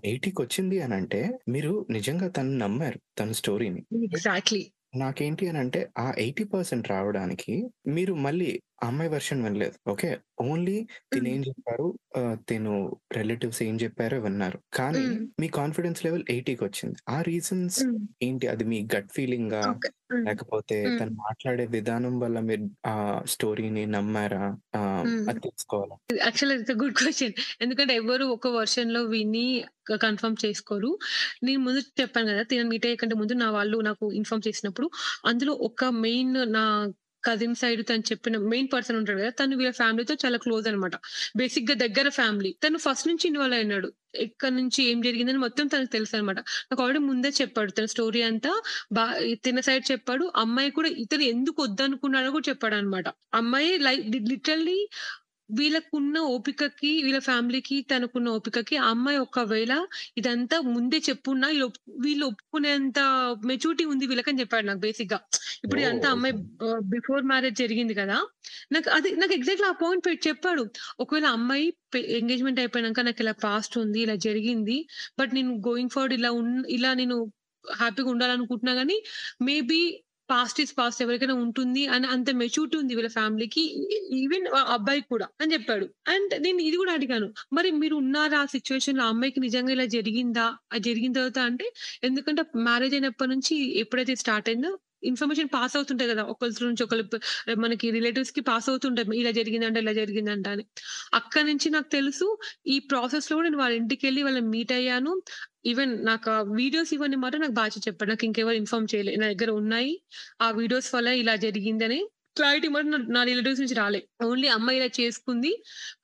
80కి 0.07 0.41
వచ్చింది 0.43 0.77
అనంటే 0.81 1.21
మీరు 1.49 1.73
నిజంగా 1.91 2.29
తనని 2.31 2.59
నమ్మారు 2.59 3.01
తన 3.19 3.31
స్టోరీని. 3.35 3.83
ఎగ్జాక్ట్‌లీ. 4.07 4.65
నాకేంటి 4.95 5.49
అనంటే 5.49 5.81
ఆ 5.99 6.07
80% 6.19 6.51
రావడానికి 6.89 7.55
మీరు 7.89 8.15
మళ్ళీ 8.21 8.51
ఆ 8.79 8.89
అమ్మాయి 8.89 9.11
వెర్షన్ 9.11 9.43
వినలేదు. 9.45 9.77
ఓకే. 9.87 10.09
ఓన్లీ 10.45 10.77
హ్మ్. 11.13 11.15
తినేం 11.15 11.41
జెప్పారు, 11.47 11.87
ఆహ్, 12.17 12.37
తిను 12.49 12.75
రిలేటివ్స్ 13.17 13.61
ఏం 13.63 13.77
జెప్పారో 13.79 14.19
విన్నారు. 14.21 14.59
కానీ 14.75 15.05
హ్మ్. 15.05 15.25
మీ 15.41 15.49
కాన్ఫిడెన్స్ 15.59 16.03
లెవెల్ 16.07 16.25
80కొచ్చింది. 16.31 16.97
ఆ 17.09 17.19
రీజన్స్ 17.25 17.79
హ్మ్. 17.79 18.05
ఏంటి? 18.23 18.47
అది 18.49 18.65
మీ 18.73 18.81
గట్ 18.95 19.11
ఫీలింగా? 19.17 19.65
ఓకే. 19.65 19.89
హ్మ్. 20.11 20.29
లేకపోతే 20.29 20.77
హ్మ్. 20.83 20.99
తను 20.99 21.13
మాట్లాడే 21.23 21.65
విధానం 21.75 22.15
వల్ల 22.21 22.39
మీరు 22.49 22.65
ఆ 22.87 22.95
స్టోరీని 23.33 23.85
నమ్మారా? 23.95 24.45
ఆహ్, 24.77 25.03
హ్మ్. 25.03 25.29
అది 25.29 25.41
తెలుసుకోవాలా? 25.47 25.97
Actually 26.19 26.55
it's 26.59 26.73
a 26.73 26.79
good 26.83 26.97
question. 27.01 27.35
ఎందుకంటే 27.61 27.95
ఎవరు 27.97 28.27
ఒక 28.35 28.49
వెర్షన్‌లో 28.57 29.03
విని 29.13 29.47
క 29.87 29.97
కన్ఫర్మ్ 30.05 30.37
చేసుకోరు. 30.45 30.91
నేను 31.45 31.61
ముందు 31.61 31.81
చెప్పాను 32.01 32.27
గదా! 32.31 32.43
తినని 32.51 32.71
మీట్ 32.71 32.87
అయ్యే 32.89 32.99
కంటే 33.03 33.17
ముందు 33.17 33.35
నా 33.43 33.49
వాళ్ళు 33.53 33.79
నాకు 33.89 34.07
ఇన్ఫార్మ్ 34.21 34.45
చేసినప్పుడు, 34.49 34.89
అందులో 35.27 35.55
ఒక 35.69 35.83
మెయిన్ 36.01 36.35
నా 36.57 36.65
కజిన్ 37.25 37.57
సైడ్ 37.57 37.83
తను 37.89 38.05
చెప్పిన 38.11 38.37
మెయిన్ 38.47 38.69
పర్సన్ 38.73 38.97
ఉంటాడు 38.97 39.21
కదా 39.21 39.33
తను 39.39 39.57
వీళ్ళ 39.57 39.73
ఫ్యామిలీతో 39.75 40.15
చాలా 40.25 40.39
క్లోజ్ 40.39 40.67
అనమాట. 40.69 40.95
బేసిక్‌గా 41.37 41.77
దగ్గర 41.85 42.09
ఫ్యామిలీ. 42.15 42.53
తను 42.65 42.79
ఫస్ట్ 42.79 43.09
నుంచి 43.09 43.27
ఇన్వాల్వ్ 43.29 43.59
అయినాడు. 43.59 43.89
ఎక్కడి 44.19 44.55
నుంచి 44.57 44.81
ఏం 44.85 44.99
జరిగిందని 45.01 45.39
మొత్తం 45.39 45.67
తనకు 45.67 45.93
తెలుసు 45.93 46.15
అనమాట 46.17 46.39
నాకు 46.69 46.83
ఆల్రెడీ 46.83 47.03
ముందే 47.07 47.31
చెప్పాడు. 47.39 47.71
తన 47.73 47.87
స్టోరీ 47.87 48.23
అంతా 48.23 48.53
బా 48.93 49.05
తిన 49.45 49.61
సైడ్ 49.61 49.85
చెప్పాడు. 49.93 50.25
అమ్మాయి 50.37 50.71
కూడా 50.71 50.91
ఇతను 50.99 51.25
ఎందుకు 51.33 51.59
వద్దనుకున్నాడో 51.63 52.31
కూడా 52.31 52.47
చెప్పాడనమాట. 52.49 53.07
అమ్మాయి 53.35 53.73
లైక్ 53.81 54.03
లిటరల్లీ 54.31 54.79
వీళ్ళకున్న 55.51 56.19
ఓపికకి, 56.31 56.91
వీళ్ళ 57.05 57.19
ఫ్యామిలీకి 57.27 57.77
తనకున్న 57.91 58.29
ఓపికకి 58.31 58.77
ఆ 58.79 58.89
అమ్మాయి 58.91 59.19
ఒకవేళ 59.25 59.73
ఇదంతా 60.17 60.57
ముందే 60.71 60.99
చెప్పున్నా 61.09 61.49
వీళ్ళు 62.05 62.27
ఒప్పుకునేంత 62.31 63.01
మెచ్యూరిటీ 63.45 63.85
ఉంది 63.93 64.05
వీళ్ళకని 64.07 64.41
చెప్పాడు 64.43 64.67
నాకు 64.67 64.81
బేసిక్‌గా. 64.81 65.19
ఇప్పుడు 65.65 65.81
ఓహ్! 65.81 65.83
ఇదంతా 65.83 66.09
అమ్మాయి 66.15 66.35
బిఫోర్ 66.95 67.25
మ్యారేజ్ 67.27 67.59
జరిగింది 67.63 67.95
కదా! 67.95 68.19
నాకు 68.73 68.89
అది 68.91 69.11
నాకు 69.17 69.35
ఎగ్జాక్ట్‌లీ 69.35 69.69
ఆ 69.69 69.77
పాయింట్ 69.81 70.05
పెట్టి 70.07 70.23
చెప్పాడు. 70.29 70.65
ఒకవేళ 71.01 71.27
అమ్మాయి 71.37 71.67
ఎంగేజ్‌మెంట్ 72.19 72.61
అయిపోయినంక 72.61 73.01
నాకిలా 73.03 73.35
పాస్ట్ 73.45 73.77
ఉంది. 73.79 74.01
ఇలా 74.07 74.17
జరిగింది. 74.27 74.79
బట్ 75.19 75.33
నేను 75.35 75.53
గోయింగ్ 75.67 75.95
ఫార్వర్డ్ 75.95 76.17
ఇలా 76.19 76.33
ఉన్ 76.39 76.55
ఇలా 76.77 76.93
నేను 76.95 77.17
హ్యాపీగా 77.65 78.09
ఉండాలనుకుంటున్నా 78.13 78.73
గానీ 78.75 78.97
మేబీ 79.43 79.79
పాస్ట్ 80.31 80.61
ఈస్ 80.61 80.75
పాస్ట్ 80.79 81.03
ఎవరికైనా 81.03 81.35
ఉంటుంది 81.35 81.87
అని 81.87 82.07
అంత 82.07 82.31
మెచ్యూరిటీ 82.31 82.77
ఉంది 82.79 82.95
వీళ్ళ 82.95 83.09
ఫ్యామిలీకి. 83.09 83.63
ఈవెన్ 84.13 84.47
అబ్బాయికి 84.69 85.07
కూడా 85.09 85.27
అని 85.41 85.53
చెప్పాడు. 85.53 85.87
అండ్ 86.09 86.43
నేను 86.43 86.61
ఇది 86.61 86.77
కూడా 86.77 86.93
అడిగాను. 86.93 87.29
మరి 87.53 87.71
మీరు 87.71 87.97
ఉన్నారా 87.97 88.41
ఆ 88.41 88.47
సిచ్యువేషన్లో 88.47 89.05
అమ్మాయికి 89.05 89.41
నిజంగా 89.41 89.73
ఇలా 89.73 89.85
జరిగిందా? 89.85 90.47
అది 90.73 90.85
జరిగిన 90.91 91.13
తర్వాత 91.13 91.39
అంటే 91.39 91.67
ఎందుకంటే 92.05 92.45
మ్యారేజ్ 92.57 92.95
అయినప్పటి 92.95 93.31
నుంచి 93.31 93.79
ఎప్పుడైతే 93.81 94.15
స్టార్ట్ 94.15 94.49
అయిందో 94.49 94.73
ఇన్ఫర్మేషన్ 95.05 95.51
పాస్ 95.55 95.75
అవుతుంటాయి 95.79 96.11
కదా! 96.13 96.25
ఒకళ్ళ 96.33 96.53
నుంచి 96.65 96.85
ప 97.07 97.21
మనకి 97.65 97.87
రిలేటివ్స్‌కి 97.91 98.43
పాస్ 98.49 98.69
అవుతుంటాయి. 98.71 98.93
ఇలా 99.21 99.33
జరిగిందంట, 99.39 99.77
ఇలా 99.85 99.95
జరిగిందంట 100.01 100.47
అని. 100.55 100.65
అక్కడి 101.15 101.47
నుంచి 101.51 101.69
నాకు 101.71 101.91
తెలుసు 101.93 102.29
ఈ 102.69 102.79
ప్రాసెస్‌లో 102.91 103.37
కూడా 103.39 103.49
నేను 103.49 103.61
వాళ్ళ 103.61 103.75
ఇంటికెళ్ళి 103.83 104.23
వాళ్ళని 104.23 104.49
మీట్ 104.55 104.75
అయ్యాను. 104.79 105.13
ఈవెన్ 105.67 105.95
నాకు 106.07 106.29
ఆ 106.31 106.49
వీడియోస్ 106.57 106.93
ఇవన్నీ 106.95 107.19
మాత్రం 107.21 107.43
నాకు 107.43 107.57
బాగా 107.61 107.83
చెప్పాడు. 107.87 108.11
నాకు 108.13 108.27
ఇంకెవరు 108.29 108.59
ఇన్ఫార్మ్ 108.63 108.89
చేయలే. 108.93 109.15
నా 109.17 109.29
దగ్గర 109.33 109.51
ఉన్నాయి. 109.61 109.93
ఆ 110.41 110.51
వీడియోస్ 110.59 110.91
వల్ల 110.95 111.09
ఇలా 111.23 111.37
జరిగిందని 111.45 112.01
క్లారిటీ 112.37 112.69
మాత్రం 112.71 113.03
నా 113.15 113.21
రిలేటివ్స్ 113.29 113.61
నుంచి 113.63 113.77
రాలే. 113.79 113.99
ఓన్లీ 114.25 114.49
అమ్మాయి 114.55 114.79
ఇలా 114.79 114.89
చేసుకుంది. 114.97 115.51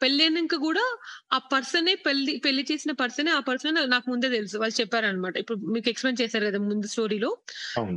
పెళ్ళయినంక 0.03 0.55
కూడా 0.63 0.85
ఆ 1.31 1.39
పర్సనే 1.51 1.95
పెళ్ళి 2.05 2.33
పెళ్ళి 2.45 2.63
చేసిన 2.69 2.93
పర్సనే 3.01 3.31
ఆ 3.33 3.43
పర్సన్ 3.49 3.79
నాకు 3.95 4.07
ముందే 4.13 4.29
తెలుసు. 4.37 4.57
వాళ్ళు 4.63 4.77
చెప్పారనమాట. 4.81 5.35
ఇప్పుడు 5.43 5.59
మీకు 5.75 5.89
ఎక్స్‌ప్లెయిన్ 5.93 6.21
చేశారు 6.23 6.47
కదా! 6.49 6.61
ముందు 6.69 6.89
స్టోరీలో. 6.93 7.31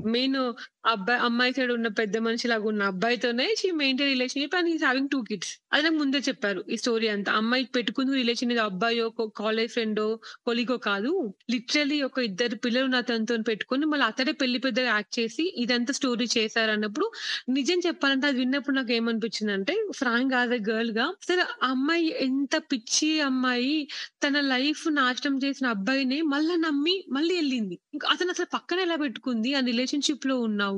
మెయిన్ 0.10 0.40
అబ్బాయి 0.84 1.20
అమ్మాయి 1.26 1.52
సైడ్ 1.56 1.72
ఉన్న 1.74 1.90
పెద్ద 1.98 2.16
మనిషి 2.20 2.48
లాగా 2.48 2.66
ఉన్న 2.70 2.84
అబ్బాయితోనే 2.92 3.46
she 3.60 3.68
maintain 3.78 4.10
relationship 4.10 4.56
and 4.58 4.70
is 4.72 4.84
having 4.84 5.10
two 5.10 5.20
kids. 5.30 5.52
అది 5.74 5.84
నాకు 5.84 5.98
ముందే 6.00 6.20
చెప్పారు. 6.26 6.62
ఈ 6.68 6.78
స్టోరీ 6.78 7.08
అంతా. 7.14 7.32
అమ్మాయి 7.40 7.66
పెట్టుకుంది 7.76 8.12
రిలేషన్ 8.18 8.52
ఇది 8.52 8.62
అబ్బాయో, 8.64 9.06
కాలేజ్ 9.40 9.72
ఫ్రెండో, 9.74 10.08
కొలిగో 10.48 10.78
కాదు. 10.88 11.12
లిటరలీ 11.54 12.00
ఒక 12.04 12.18
ఇద్దరు 12.28 12.58
పిల్లలు 12.66 12.98
అతనితోని 13.02 13.46
పెట్టుకొని 13.50 13.86
మళ్ళీ 13.86 14.06
అతడే 14.08 14.34
పెళ్ళి 14.42 14.60
పెద్దగా 14.66 14.90
యాక్ట్ 14.92 15.16
చేసి 15.20 15.46
ఇదంతా 15.64 15.94
స్టోరీ 15.94 16.28
చేశారన్నప్పుడు 16.36 17.08
నిజం 17.54 17.80
చెప్పాలంటే 17.88 18.28
అది 18.30 18.40
విన్నప్పుడు 18.40 18.76
నాకు 18.76 18.94
ఏమనిపించింది 18.94 19.54
అంటే 19.58 19.76
ఫ్రాంక్ 20.00 20.36
యాజ్ 20.36 20.54
అ 20.54 20.62
గర్ల్గా 20.70 21.08
సరే 21.28 21.44
అమ్మాయి 21.70 22.08
ఎంత 22.28 22.56
పిచ్చి 22.70 23.12
అమ్మాయి 23.28 23.76
తన 24.24 24.38
లైఫ్ 24.52 24.84
నాశనం 24.98 25.38
చేసిన 25.44 25.68
అబ్బాయిని 25.74 26.20
మళ్ళీ 26.32 26.56
నమ్మి 26.64 26.96
మళ్ళీ 27.14 27.34
వెళ్ళింది 27.36 27.76
అతను 28.12 28.32
అసలు 28.32 28.50
పక్కన 28.54 28.80
ఎలా 28.82 28.98
పెట్టుకుంది? 28.98 29.50
ఆ 29.54 29.62
రిలేషన్షిప్లో 29.68 30.36
ఉన్నావు. 30.44 30.73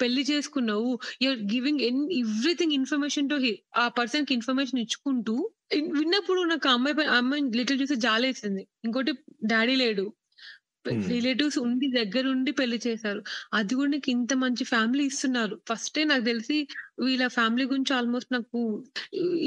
పెళ్ళి 0.00 0.22
చేసుకున్నావు. 0.30 0.90
You 1.22 1.28
are 1.30 1.40
giving 1.52 1.82
an 1.82 2.02
everything 2.20 2.74
information 2.80 3.30
to 3.30 3.38
ఆ 3.76 3.86
పర్సన్‌కి 3.98 4.34
ఇన్ఫర్మేషన్ 4.34 4.80
ఇచ్చుకుంటూ 4.80 5.36
విన్నప్పుడు 5.96 6.40
నాకు 6.44 6.68
అమ్మాయి 6.68 6.96
పై 6.96 7.06
ఆ 7.06 7.16
అమ్మాయిని 7.16 7.50
లిటిల్ 7.58 7.80
చూసి 7.82 7.96
జాలేసింది. 8.04 8.64
ఇంకోటి 8.84 9.12
డ్యాడీ 9.46 9.74
లేడు. 9.76 10.04
రిలేటివ్స్ 11.12 11.58
ఉండి 11.60 11.86
దగ్గరుండి 11.96 12.52
పెళ్ళి 12.52 12.78
చేశారు. 12.86 13.20
అది 13.54 13.74
కూడా 13.74 13.90
నీకు 13.90 14.10
ఇంత 14.10 14.32
మంచి 14.44 14.64
ఫ్యామిలీ 14.64 15.04
ఇస్తున్నారు. 15.04 15.56
ఫస్టే 15.70 16.04
నాకు 16.04 16.24
తెలిసి 16.24 16.58
వీళ్ళ 16.98 17.24
ఫ్యామిలీ 17.34 17.64
గురించి 17.64 17.92
ఆల్‌మోస్ట్ 17.94 18.30
నాకు 18.32 18.58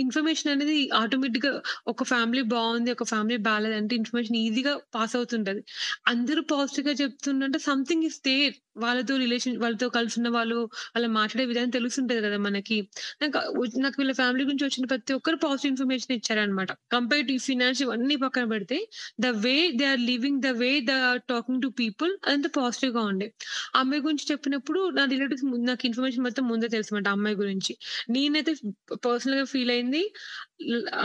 ఇన్ఫర్మేషన్ 0.02 0.52
అనేది 0.52 0.78
ఆటోమేటిక్గా 1.00 1.52
ఒక 1.88 2.04
ఫ్యామిలీ 2.04 2.44
బాగుంది 2.52 2.92
ఒక 2.92 3.06
ఫ్యామిలీ 3.06 3.38
బాలేదంటే 3.48 3.94
ఇన్ఫర్మేషన్ 3.96 4.38
ఈజీగా 4.42 4.74
పాస్ 4.96 5.16
అవుతుంటది. 5.16 5.62
అందరూ 6.08 6.42
పాజిటివ్గా 6.52 6.94
చెప్తుండంటే 7.02 7.60
సంథింగ్ 7.66 8.06
ఈస్ 8.06 8.20
దేర్. 8.24 8.56
వాళ్ళతో 8.78 9.14
రిలేషన్ 9.18 9.56
వాళ్ళతో 9.62 9.88
కలిసి 9.96 10.16
ఉన్న 10.20 10.30
వాళ్ళు 10.36 10.58
అలా 10.96 11.08
మాట్లాడే 11.16 11.46
విధానం 11.48 11.72
తెలుస్తుంటది 11.72 12.22
కదా 12.22 12.38
మనకి. 12.46 12.78
నాకు 13.22 13.40
నాకు 13.84 13.96
వీళ్ళ 14.02 14.14
ఫ్యామిలీ 14.14 14.44
గురించి 14.44 14.66
వచ్చిన 14.68 14.86
ప్రతి 14.86 15.12
ఒక్కరు 15.14 15.38
పాజిటివ్ 15.44 15.72
ఇన్ఫర్మేషన్ 15.74 16.14
ఇచ్చారనమాట. 16.18 16.72
కంపేర్ 16.94 17.26
టు 17.30 17.36
ఫినాన్స్ 17.46 17.82
ఇవన్నీ 17.82 18.16
పక్కన 18.24 18.46
పెడితే 18.54 18.78
the 19.20 19.30
way 19.44 19.56
they 19.74 19.86
are 19.86 20.02
living, 20.04 20.40
the 20.42 20.52
way 20.58 20.72
the 20.84 20.94
talking 21.30 21.62
to 21.62 21.70
people 21.80 22.14
అదంతా 22.26 22.52
పాజిటివ్‌గా 22.58 23.04
ఉండే. 23.12 23.28
ఆ 23.72 23.82
అమ్మాయి 23.82 24.02
గురించి 24.02 24.26
చెప్పినప్పుడు 24.32 24.80
నా 24.92 25.06
రిలేటివ్స్ 25.14 25.46
నాకు 25.70 25.86
ఇన్ఫర్మేషన్ 25.90 26.24
మొత్తం 26.24 26.46
ముందే 26.52 26.70
తెలుసు 26.70 26.90
అమ్మాయి 27.12 27.36
గురించి. 27.42 27.74
నేనైతే 28.10 28.54
పర్సనల్‌గా 29.06 29.46
ఫీల్ 29.52 29.72
అయింది 29.72 30.04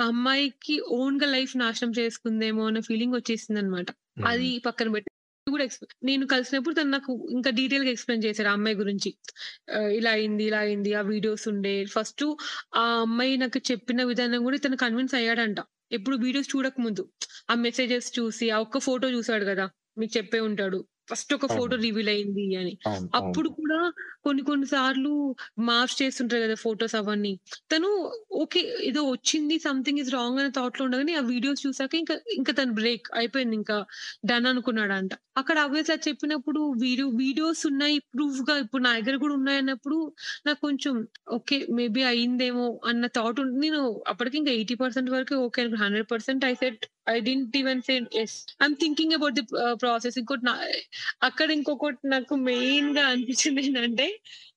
అమ్మాయికి 0.03 0.75
ఓన్‌గా 0.97 1.27
లైఫ్ 1.29 1.55
నాశనం 1.59 1.93
చేసుకుందేమో 1.99 2.63
అన్న 2.67 2.81
ఫీలింగ్ 2.83 3.15
వచ్చేసిందనమాట. 3.17 3.89
అది 4.25 4.49
హ్మ్. 4.49 4.57
పక్కన 4.67 4.89
పెట్టి 4.93 5.11
కూడా 5.47 5.65
నేను 6.03 6.25
కలిసినప్పుడు 6.27 6.75
తను 6.75 6.91
నాకు 6.91 7.13
ఇంకా 7.31 7.51
డీటెయిల్‌గా 7.59 7.91
ఎక్స్‌ప్లెయిన్ 7.93 8.25
చేశారు 8.25 8.49
ఆ 8.49 8.57
అమ్మాయి 8.57 8.77
గురించి. 8.79 9.11
ఇలా 9.97 10.11
అయింది, 10.13 10.45
ఇలా 10.47 10.61
అయింది. 10.65 10.91
ఆ 10.95 11.03
వీడియోస్ 11.11 11.47
ఉండే. 11.53 11.75
ఫస్టు 11.93 12.27
ఆ 12.77 12.85
అమ్మాయి 13.03 13.35
నాకు 13.37 13.61
చెప్పిన 13.71 14.03
విధానం 14.05 14.43
కూడా 14.45 14.57
ఇతను 14.57 14.79
కన్విన్స్ 14.79 15.15
అయ్యాడంట. 15.15 15.59
ఎప్పుడు 15.93 16.17
వీడియోస్ 16.19 16.51
చూడక 16.55 16.77
ముందు. 16.81 17.03
ఆ 17.49 17.57
మెసేజెస్ 17.61 18.09
చూసి 18.19 18.47
ఆ 18.51 18.61
ఒక్క 18.61 18.79
ఫోటో 18.87 19.09
చూసాడు 19.11 19.45
గదా! 19.47 19.67
మీకు 19.99 20.13
చెప్పే 20.17 20.41
ఉంటాడు. 20.43 20.79
ఫస్ట్ 21.09 21.33
ఒక 21.35 21.47
ఫోటో. 21.53 21.75
రివీల్ 21.83 22.11
అయింది 22.13 22.45
అని. 22.57 22.73
అప్పుడు. 23.15 23.49
కూడా 23.59 23.79
కొన్ని 24.25 24.43
కొన్ని 24.45 24.67
సార్లు 24.69 25.13
మార్ఫ్ 25.67 25.95
చేస్తుంటారు 25.99 26.43
గదా! 26.45 26.57
ఫోటోస్ 26.63 26.97
అవన్నీ. 26.97 27.33
తను 27.71 27.89
ఓకే. 28.41 28.61
ఏదో 28.89 29.03
వచ్చింది 29.11 29.57
సంథింగ్ 29.65 30.01
ఈస్ 30.01 30.11
రాంగ్ 30.13 30.39
అనే 30.41 30.51
థాట్‌లో 30.57 30.85
ఉండగానే 30.87 31.15
ఆ 31.17 31.25
వీడియోస్ 31.29 31.61
చూసాక 31.67 31.95
ఇంకా 32.01 32.17
ఇంకా 32.37 32.55
తను 32.55 32.75
బ్రేక్ 32.79 33.07
అయిపోయింది 33.17 33.57
ఇంకా 33.57 33.77
డన్ 34.27 34.49
అనుకున్నాడంట. 34.51 35.13
అక్కడ 35.37 35.57
ఆబ్వియస్‌లీ 35.65 35.95
అది 35.95 36.05
చెప్పినప్పుడు 36.09 36.61
వీడియో 36.83 37.07
వీడియోస్ 37.21 37.63
ఉన్నాయి 37.67 37.97
ప్రూఫ్‌గా 38.13 38.57
ఇప్పుడు 38.65 38.83
నా 38.83 38.93
దగ్గర 38.99 39.17
కూడా 39.25 39.35
ఉన్నాయన్నప్పుడు 39.41 39.99
నాకు 40.47 40.61
కొంచెం 40.63 40.95
ఓకే. 41.37 41.59
మేబీ 41.79 42.03
అయిందేమో 42.11 42.67
అన్న 42.89 43.07
థాట్ 43.17 43.35
నేను 43.59 43.81
అప్పటికి 44.09 44.39
ఇంకా 44.39 44.55
80% 44.57 44.75
వరకు 45.17 45.37
okay. 45.47 45.63
100% 45.77 46.05
I 46.45 46.55
said 46.57 46.83
I 47.09 47.21
didn't 47.21 47.57
even 47.57 47.83
say 47.83 47.95
yes 48.15 48.37
I'm 48.63 48.77
thinking 48.77 49.13
about 49.13 49.35
the 49.35 49.45
process. 49.75 50.19
ఇంకోటి 50.19 50.47
అక్కడ 51.23 51.51
ఇంకొకటి 51.51 52.09
నాకు 52.09 52.35
మెయిన్గా 52.45 53.05
అనిపించింది 53.07 53.63
ఏంటంటే 53.67 54.09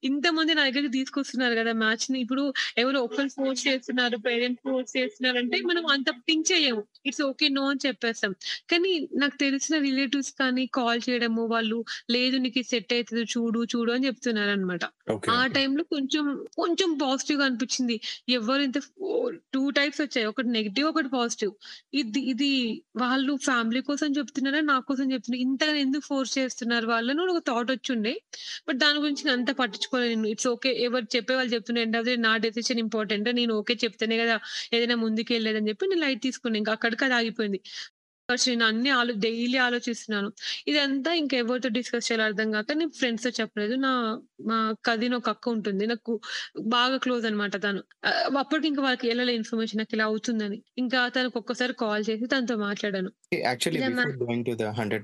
ఇంతమంది 0.04 0.52
నా 0.54 0.64
దగ్గరికి 0.68 0.94
తీసుకొస్తున్నారు 0.96 1.56
గదా! 1.56 1.74
మ్యాచ్‌ని. 1.82 2.18
ఇప్పుడు 2.22 2.44
ఎవరో 2.78 3.00
ఒకళ్ళు 3.06 3.32
ఫోర్స్ 3.38 3.64
చేస్తున్నారు. 3.68 4.18
పేరెంట్స్ 4.26 4.62
ఫోర్స్ 4.66 4.94
చేస్తున్నారంటే 4.98 5.58
మనం 5.70 5.84
అంత 5.96 6.10
థింక్ 6.28 6.48
చేయము. 6.52 6.82
It's 7.06 7.22
okay. 7.28 7.48
నో 7.52 7.64
అని 7.70 7.82
చెప్పేస్తాం. 7.86 8.32
కానీ 8.72 8.92
నాకు 9.22 9.38
తెలిసిన 9.44 9.76
రిలేటివ్స్ 9.86 10.32
కానీ 10.40 10.64
కాల్ 10.78 11.02
చేయడము 11.08 11.44
వాళ్ళు 11.54 11.80
లేదు 12.16 12.38
నీకు 12.46 12.64
సెట్ 12.72 12.94
అయితది 12.96 13.24
చూడు, 13.34 13.62
చూడు 13.74 13.92
అని 13.96 14.08
చెప్తున్నారనమాట. 14.10 14.84
ఓకే. 15.08 15.34
ఆ 15.34 15.50
టైంలో 15.56 15.84
కొంచెం 15.92 16.26
కొంచెం 16.60 16.90
పాజిటివ్‌గా 17.02 17.46
అనిపించింది. 17.50 17.96
ఎవరు 18.36 18.62
ఇంత 18.68 18.80
2 19.54 19.64
టైప్స్ 19.78 20.02
వచ్చాయి. 20.04 20.26
ఒకటి 20.32 20.50
నెగెటివ్, 20.56 20.88
ఒకటి 20.92 21.10
పాజిటివ్. 21.14 21.54
ఇది 22.00 22.22
ఇది 22.34 22.52
వాళ్ళు 23.02 23.34
ఫ్యామిలీ 23.46 23.82
కోసం 23.90 24.10
చెప్తున్నారా? 24.18 24.62
నా 24.70 24.78
కోసం 24.88 25.06
చెప్తున్నారా? 25.14 25.28
ఇంతగా 25.48 25.76
ఎందుకు 25.84 26.06
ఫోర్స్ 26.10 26.34
చేస్తున్నారు 26.40 26.88
వాళ్ళని 26.90 27.08
ఒక 27.30 27.42
థాట్ 27.50 27.72
వచ్చుండే. 27.76 28.14
బట్ 28.68 28.80
దాని 28.84 29.00
గురించి 29.00 29.24
నేను 29.26 29.38
అంత 29.40 29.52
పట్టించుకోలేదు 29.92 30.14
నేను. 30.14 30.30
It's 30.34 30.48
okay. 30.52 30.72
ఎవరు 30.86 31.06
చెప్పేవాళ్ళు 31.16 31.52
చెప్తున్నా 31.56 31.82
ఎండ్ 31.82 31.98
ఆఫ్ 32.00 32.06
ది 32.06 32.16
నా 32.20 32.34
డెసిషన్ 32.46 32.80
ఇంపార్టెంట్. 32.86 33.30
నేను 33.40 33.54
ఓకే 33.60 33.76
చెప్తేనే 33.84 34.18
కదా 34.24 34.36
ఏదైనా 34.74 34.96
ముందుకు 34.96 35.18
ముందుకెళ్ళేదని 35.20 35.70
చెప్పి 35.70 35.86
నేను 35.88 36.02
లైట్ 36.02 36.22
తీసుకున్నాను 36.24 36.60
ఇంకా 36.62 36.72
అక్కడికి 36.76 37.04
అది 37.06 37.16
ఆగిపోయింది. 37.16 37.60
నేను 38.30 38.64
అన్ని 38.66 38.90
ఆలో 38.92 39.14
డైలీ 39.24 39.58
ఆలోచిస్తున్నాను. 39.60 40.30
ఇదంతా 40.68 41.12
ఇంకెవరితో 41.14 41.70
డిస్కస్ 41.78 42.08
చేయాలో 42.10 42.26
అర్థం 42.26 42.50
గాక 42.56 42.74
నేను 42.74 42.94
ఫ్రెండ్స్‌తో 43.00 43.32
చెప్పలేదు. 43.40 43.76
నా 43.80 43.92
మా 44.50 44.58
కజిన్ 44.88 45.16
ఒక 45.20 45.30
అక్క 45.30 45.46
ఉంటుంది. 45.56 45.86
నాకు 45.88 46.14
బాగా 46.70 46.98
క్లోజ్ 47.06 47.26
అనమాట 47.30 47.56
తను. 47.64 47.82
అప్పటికి 48.42 48.70
ఇంకా 48.72 48.84
వాళ్ళకి 48.84 49.08
ఎళ్ళలే 49.14 49.36
ఇన్ఫర్మేషన్ 49.40 49.82
నాకిలా 49.84 50.08
అవుతుందని. 50.12 50.60
ఇంకా 50.78 51.02
తనకు 51.18 51.38
ఒక్కసారి 51.42 51.76
కాల్ 51.84 52.06
చేసి 52.10 52.28
తనతో 52.34 52.58
మాట్లాడాను. 52.68 53.12
యాక్చువల్లీ 53.40 53.82
ఇలా 53.82 54.06
గోయింగ్ 54.22 54.46
టు 54.48 54.54
ద 54.60 54.68
100% 54.72 55.02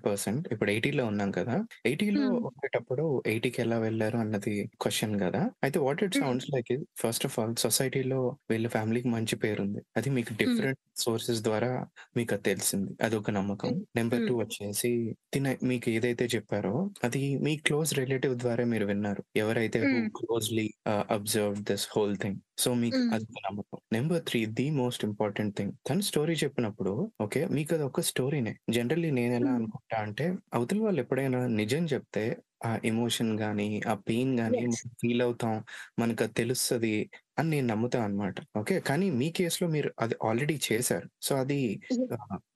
ఇప్పుడు 0.54 0.70
80లో 0.72 1.04
ఉన్నాం 1.10 1.30
కదా! 1.36 1.56
80లో 1.86 2.16
హ్మ్. 2.16 2.46
ఉండేటప్పుడు 2.48 3.04
80కి 3.28 3.60
ఎలా 3.62 3.78
వెళ్ళారు 3.84 4.18
అన్నది 4.18 4.54
క్వెషన్ 4.82 5.14
గదా! 5.22 5.42
అయితే 5.64 5.78
what 5.84 6.02
it. 6.06 6.18
Sounds 6.20 6.48
like 6.54 6.72
first 7.02 7.26
of 7.28 7.36
all 7.40 7.54
సొసైటీలో 7.64 8.20
వీళ్ళ 8.52 8.68
ఫ్యామిలీకి 8.76 9.10
మంచి 9.10 9.38
పేరుంది. 9.44 9.82
అది 9.96 10.10
మీకు. 10.18 10.34
డిఫరెంట్ 10.42 10.82
సోర్సెస్ 11.04 11.42
ద్వారా 11.44 11.72
మీకది 12.18 12.44
తెలిసింది. 12.50 12.92
అదొక 13.16 13.32
నమ్మకం. 13.34 13.70
నెంబర్ 13.96 14.22
2 14.22 14.34
హ్మ్. 14.40 14.56
వచ్చేసి 14.60 14.90
తిన 15.34 15.48
మీకు 15.64 15.88
ఏదైతే 15.92 16.26
చెప్పారో 16.34 16.74
అది 17.04 17.22
మీ 17.42 17.54
క్లోజ్ 17.62 17.92
రిలేటివ్ 18.00 18.36
ద్వారా 18.40 18.64
మీరు 18.72 18.86
విన్నారు. 18.86 19.22
ఎవరైతే. 19.38 19.80
Closely 20.18 20.64
ah, 20.88 21.06
observed 21.12 21.62
this 21.70 21.86
whole 21.92 22.16
thing. 22.18 22.40
So 22.58 22.70
మీకు. 22.82 23.02
అదొక 23.12 23.40
నమ్మకం. 23.48 23.80
Number 23.92 24.22
3 24.26 24.42
the 24.58 24.68
most 24.80 25.06
important 25.08 25.54
thing 25.58 25.74
తను 25.88 26.04
స్టోరీ 26.10 26.36
చెప్పినప్పుడు 26.44 26.94
ఓకే. 27.20 27.42
మీకదొక 27.56 28.02
స్టోరీనే. 28.10 28.54
జనరల్లీ 28.72 29.12
నేనెలా 29.12 29.52
హ్మ్. 29.52 29.56
అనుకుంటా 29.58 30.00
అంటే 30.06 30.28
అవతల 30.54 30.80
వాళ్ళు 30.82 31.02
ఎప్పుడైనా 31.02 31.42
నిజం 31.60 31.86
చెప్తే 31.94 32.26
ఆ 32.66 32.72
ఎమోషన్ 32.86 33.32
గాని, 33.40 33.70
ఆ 33.88 33.96
పెయిన్ 34.08 34.34
గాని 34.40 34.62
ఫీల్ 35.02 35.22
అవుతాం. 35.22 35.56
మనకది 36.00 36.34
తెలుస్తది 36.34 36.96
అని 37.38 37.50
నేను 37.52 37.68
నమ్ముతా 37.68 38.00
అనమాట. 38.06 38.36
ఓకే. 38.56 38.76
కానీ 38.88 39.08
మీ 39.18 39.28
కేస్‌లో 39.38 39.68
మీరు 39.72 39.90
అది 40.00 40.16
ఆల్రెడీ 40.26 40.56
చేశారు. 40.68 41.08
సో 41.22 41.34
అది 41.44 41.60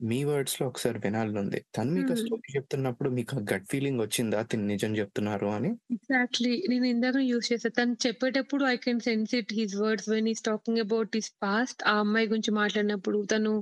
మీ 0.08 0.20
వర్డ్స్‌లో 0.30 0.66
ఒకసారి 0.70 1.00
వినాలనుంది. 1.00 1.60
తను 1.76 1.92
మీకు 1.98 2.14
ఆ. 2.14 2.20
స్టోరీ 2.22 2.48
చెప్తున్నప్పుడు 2.58 3.12
మీకు 3.18 3.36
ఆ 3.40 3.52
గట్ 3.52 3.68
ఫీలింగ్ 3.72 4.02
వచ్చిందా? 4.02 4.42
తిను 4.52 4.68
నిజం 4.74 4.94
చెప్తున్నారు 5.02 5.50
అని? 5.58 5.72
ఎగ్జాక్ట్‌లీ. 5.94 6.52
నేను 6.72 6.86
ఇందాక 6.88 7.18
యూజ్ 7.24 7.46
చేశా. 7.50 7.70
తను 7.78 7.94
చెప్పేటప్పుడు 8.04 8.64
I 8.66 8.76
can 8.78 9.00
sense 9.06 9.32
it 9.38 9.52
his 9.58 9.74
words 9.80 10.08
when 10.12 10.28
is 10.32 10.42
talking 10.46 10.82
about 10.84 11.16
his 11.18 11.30
past. 11.44 11.80
ఆ 11.86 12.04
అమ్మాయి 12.04 12.28
గురించి 12.32 12.52
మాట్లాడినప్పుడు 12.58 13.20
తను 13.32 13.54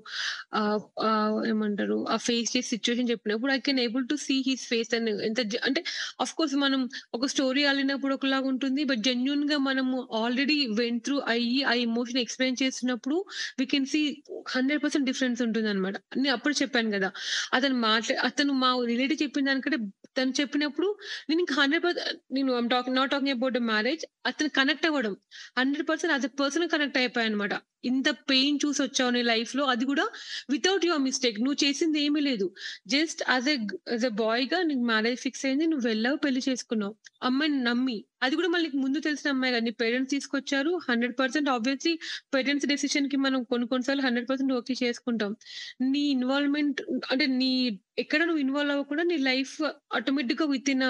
ఆహ్, 0.59 0.81
ఏమంటారు 1.51 1.99
ఆ 2.09 2.17
ఫేస్ 2.25 2.49
చేసి 2.53 2.69
సిట్యుయేషన్ 2.73 3.09
చెప్పినప్పుడు 3.11 3.51
I 3.53 3.67
can 3.67 3.79
able 3.85 4.05
to 4.09 4.17
see 4.25 4.37
his 4.47 4.65
face 4.71 4.91
అని 4.97 5.13
ఎంత 5.27 5.41
జ 5.47 5.61
అంటే 5.69 5.83
ఆఫ్‌కోర్స్ 6.21 6.55
మనం 6.57 6.81
ఒక 7.13 7.29
స్టోరీ 7.33 7.63
అల్లినప్పుడు 7.67 8.13
ఒకలాగా 8.17 8.47
ఉంటుంది. 8.53 8.83
బట్ 8.85 9.03
జెన్యూన్‌గా 9.07 9.59
మనము 9.67 9.95
ఆల్రెడీ 10.21 10.57
వెంట్ 10.79 11.06
త్రూ 11.07 11.17
అయ్యి 11.31 11.59
ఆ 11.65 11.75
ఎమోషన్ 11.85 12.21
ఎక్స్‌ప్లెయిన్ 12.23 12.57
చేసినప్పుడు 12.61 13.17
వి 13.59 13.67
కెన్ 13.67 13.87
సీ 13.87 14.01
100% 14.51 15.05
డిఫరెన్స్ 15.09 15.41
ఉంటుందనమాట. 15.45 15.95
నేను 16.17 16.33
అప్పుడు 16.35 16.55
చెప్పాను 16.61 16.91
కదా 16.93 17.09
అతను 17.53 17.77
మాట్లా 17.83 18.15
అతను 18.29 18.53
మా 18.63 18.71
రిలేటివ్ 18.91 19.21
చెప్పిన 19.23 19.45
దానికంటే 19.49 19.79
తను 20.17 20.33
చెప్పినప్పుడు 20.37 20.87
నేను 21.29 21.41
ఇంకా 21.43 21.55
100% 21.61 22.05
నేను 22.35 22.49
I'm 22.53 22.69
talking 22.71 22.97
not 22.97 23.11
talking 23.13 23.33
about 23.35 23.57
marriage 23.69 24.03
అతను 24.25 24.49
కనెక్ట్ 24.57 24.87
అవ్వడం. 24.89 25.13
హండ్రెడ్ 25.59 25.85
పర్సెంట్ 25.89 26.13
అది 26.15 26.29
పర్సన్ 26.39 26.67
కనెక్ట్ 26.73 26.97
అయిపోయాయి 27.01 27.29
అనమాట 27.31 27.53
ఇంత 27.83 28.09
పెయిన్ 28.29 28.57
చూసి 28.63 28.79
వచ్చావు 28.81 29.11
నీ 29.11 29.21
లైఫ్లో 29.23 29.63
అది 29.65 29.85
కూడా 29.85 30.05
వితౌట్ 30.49 30.85
యువర్ 30.85 31.03
మిస్టేక్. 31.03 31.37
నువ్వు 31.39 31.59
చేసింది 31.63 31.99
ఏమీ 32.03 32.21
లేదు. 32.21 32.47
జస్ట్ 32.87 33.21
యాస్ 33.29 33.49
ఎ 33.49 33.57
బాయ్గా 34.19 34.59
నీకు 34.63 34.83
మ్యారేజ్ 34.87 35.19
ఫిక్స్ 35.21 35.45
అయింది. 35.45 35.67
నువ్వు 35.67 35.85
వెళ్ళావు 35.87 36.17
పెళ్ళి 36.23 36.41
చేసుకున్నావు. 36.47 36.93
అమ్మాయిని 37.23 37.59
నమ్మి. 37.63 37.97
అది 38.23 38.35
కూడా 38.35 38.49
మళ్ళీ 38.49 38.69
ముందు 38.77 38.99
తెలిసిన 39.01 39.29
అమ్మాయి 39.29 39.53
కదా 39.53 39.65
నీ 39.65 39.73
పేరెంట్స్ 39.81 40.13
తీసుకొచ్చారు. 40.13 40.71
100% 40.87 41.15
ఆబ్వియస్‌లీ 41.55 41.93
పేరెంట్స్ 42.33 42.67
డెసిషన్కి 42.67 43.17
మనం 43.19 43.41
కొన్ని 43.45 43.67
కొన్ని 43.67 43.85
సార్లు 43.85 44.05
100% 44.07 44.25
ఓకే 44.59 44.75
చేసుకుంటాం. 44.83 45.33
నీ 45.87 46.03
ఇన్వాల్వ్‌మెంట్ 46.11 46.81
అంటే 47.11 47.27
నీ 47.37 47.51
ఎక్కడ 47.97 48.21
నువ్వు 48.23 48.41
ఇన్వాల్వ్ 48.41 48.73
అవ్వకుండా 48.73 49.03
నీ 49.03 49.15
లైఫ్ 49.27 49.53
ఆటోమేటిక్గా 49.97 50.45
విత్ 50.51 50.69
ఇన్ 50.69 50.83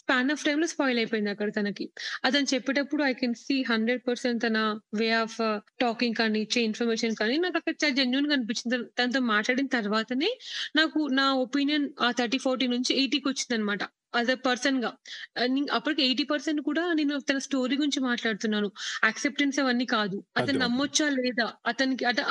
స్పాన్ 0.00 0.30
ఆఫ్ 0.34 0.42
టైమ్‌లో 0.44 0.66
స్పాయిల్ 0.66 0.98
అయిపోయింది 0.98 1.30
అక్కడ 1.30 1.48
తనకి. 1.56 1.84
అతను 2.24 2.46
చెప్పేటప్పుడు 2.52 3.02
ఐ 3.04 3.12
కెన్ 3.14 3.36
సీ 3.42 3.56
100% 3.70 4.08
తన 4.44 4.58
వే 5.00 5.08
ఆఫ్ 5.20 5.38
టాకింగ్ 5.80 6.16
కానీ, 6.16 6.40
ఇచ్చే 6.40 6.60
ఇన్ఫర్మేషన్ 6.62 7.14
కానీ 7.14 7.36
నాకు 7.38 7.58
అక్కడ 7.60 7.74
చాలా 7.82 7.96
జెన్యూన్‌గా 8.00 8.34
అనిపించింది. 8.38 8.78
తనతో 8.98 9.22
మాట్లాడిన 9.30 9.68
తర్వాతనే 9.76 10.30
నాకు 10.76 11.00
నా 11.14 11.26
ఒపీనియన్ 11.44 11.86
ఆ 12.00 12.10
30, 12.12 12.28
40 12.46 12.68
నుంచి 12.74 12.92
ఎయిటీకి 12.96 13.28
వచ్చింది 13.30 13.56
అనమాట 13.58 13.82
ఎ 14.14 14.44
పర్సన్‌గా. 14.44 14.90
ఆహ్, 15.36 15.48
ని 15.48 15.62
అప్పటికి 15.72 16.02
80% 16.04 16.30
కూడా 16.62 16.92
నేను 16.94 17.18
తన 17.22 17.38
స్టోరీ 17.40 17.76
గురించి 17.76 18.00
మాట్లాడుతున్నాను. 18.02 18.68
యాక్సెప్టెన్స్ 19.04 19.58
అవన్నీ 19.60 19.86
కాదు. 19.90 20.18
అతను. 20.36 20.60
నమ్మొచ్చా 20.62 21.08
లేదా? 21.18 21.48
అతనికి 21.66 22.04
అంటే 22.04 22.24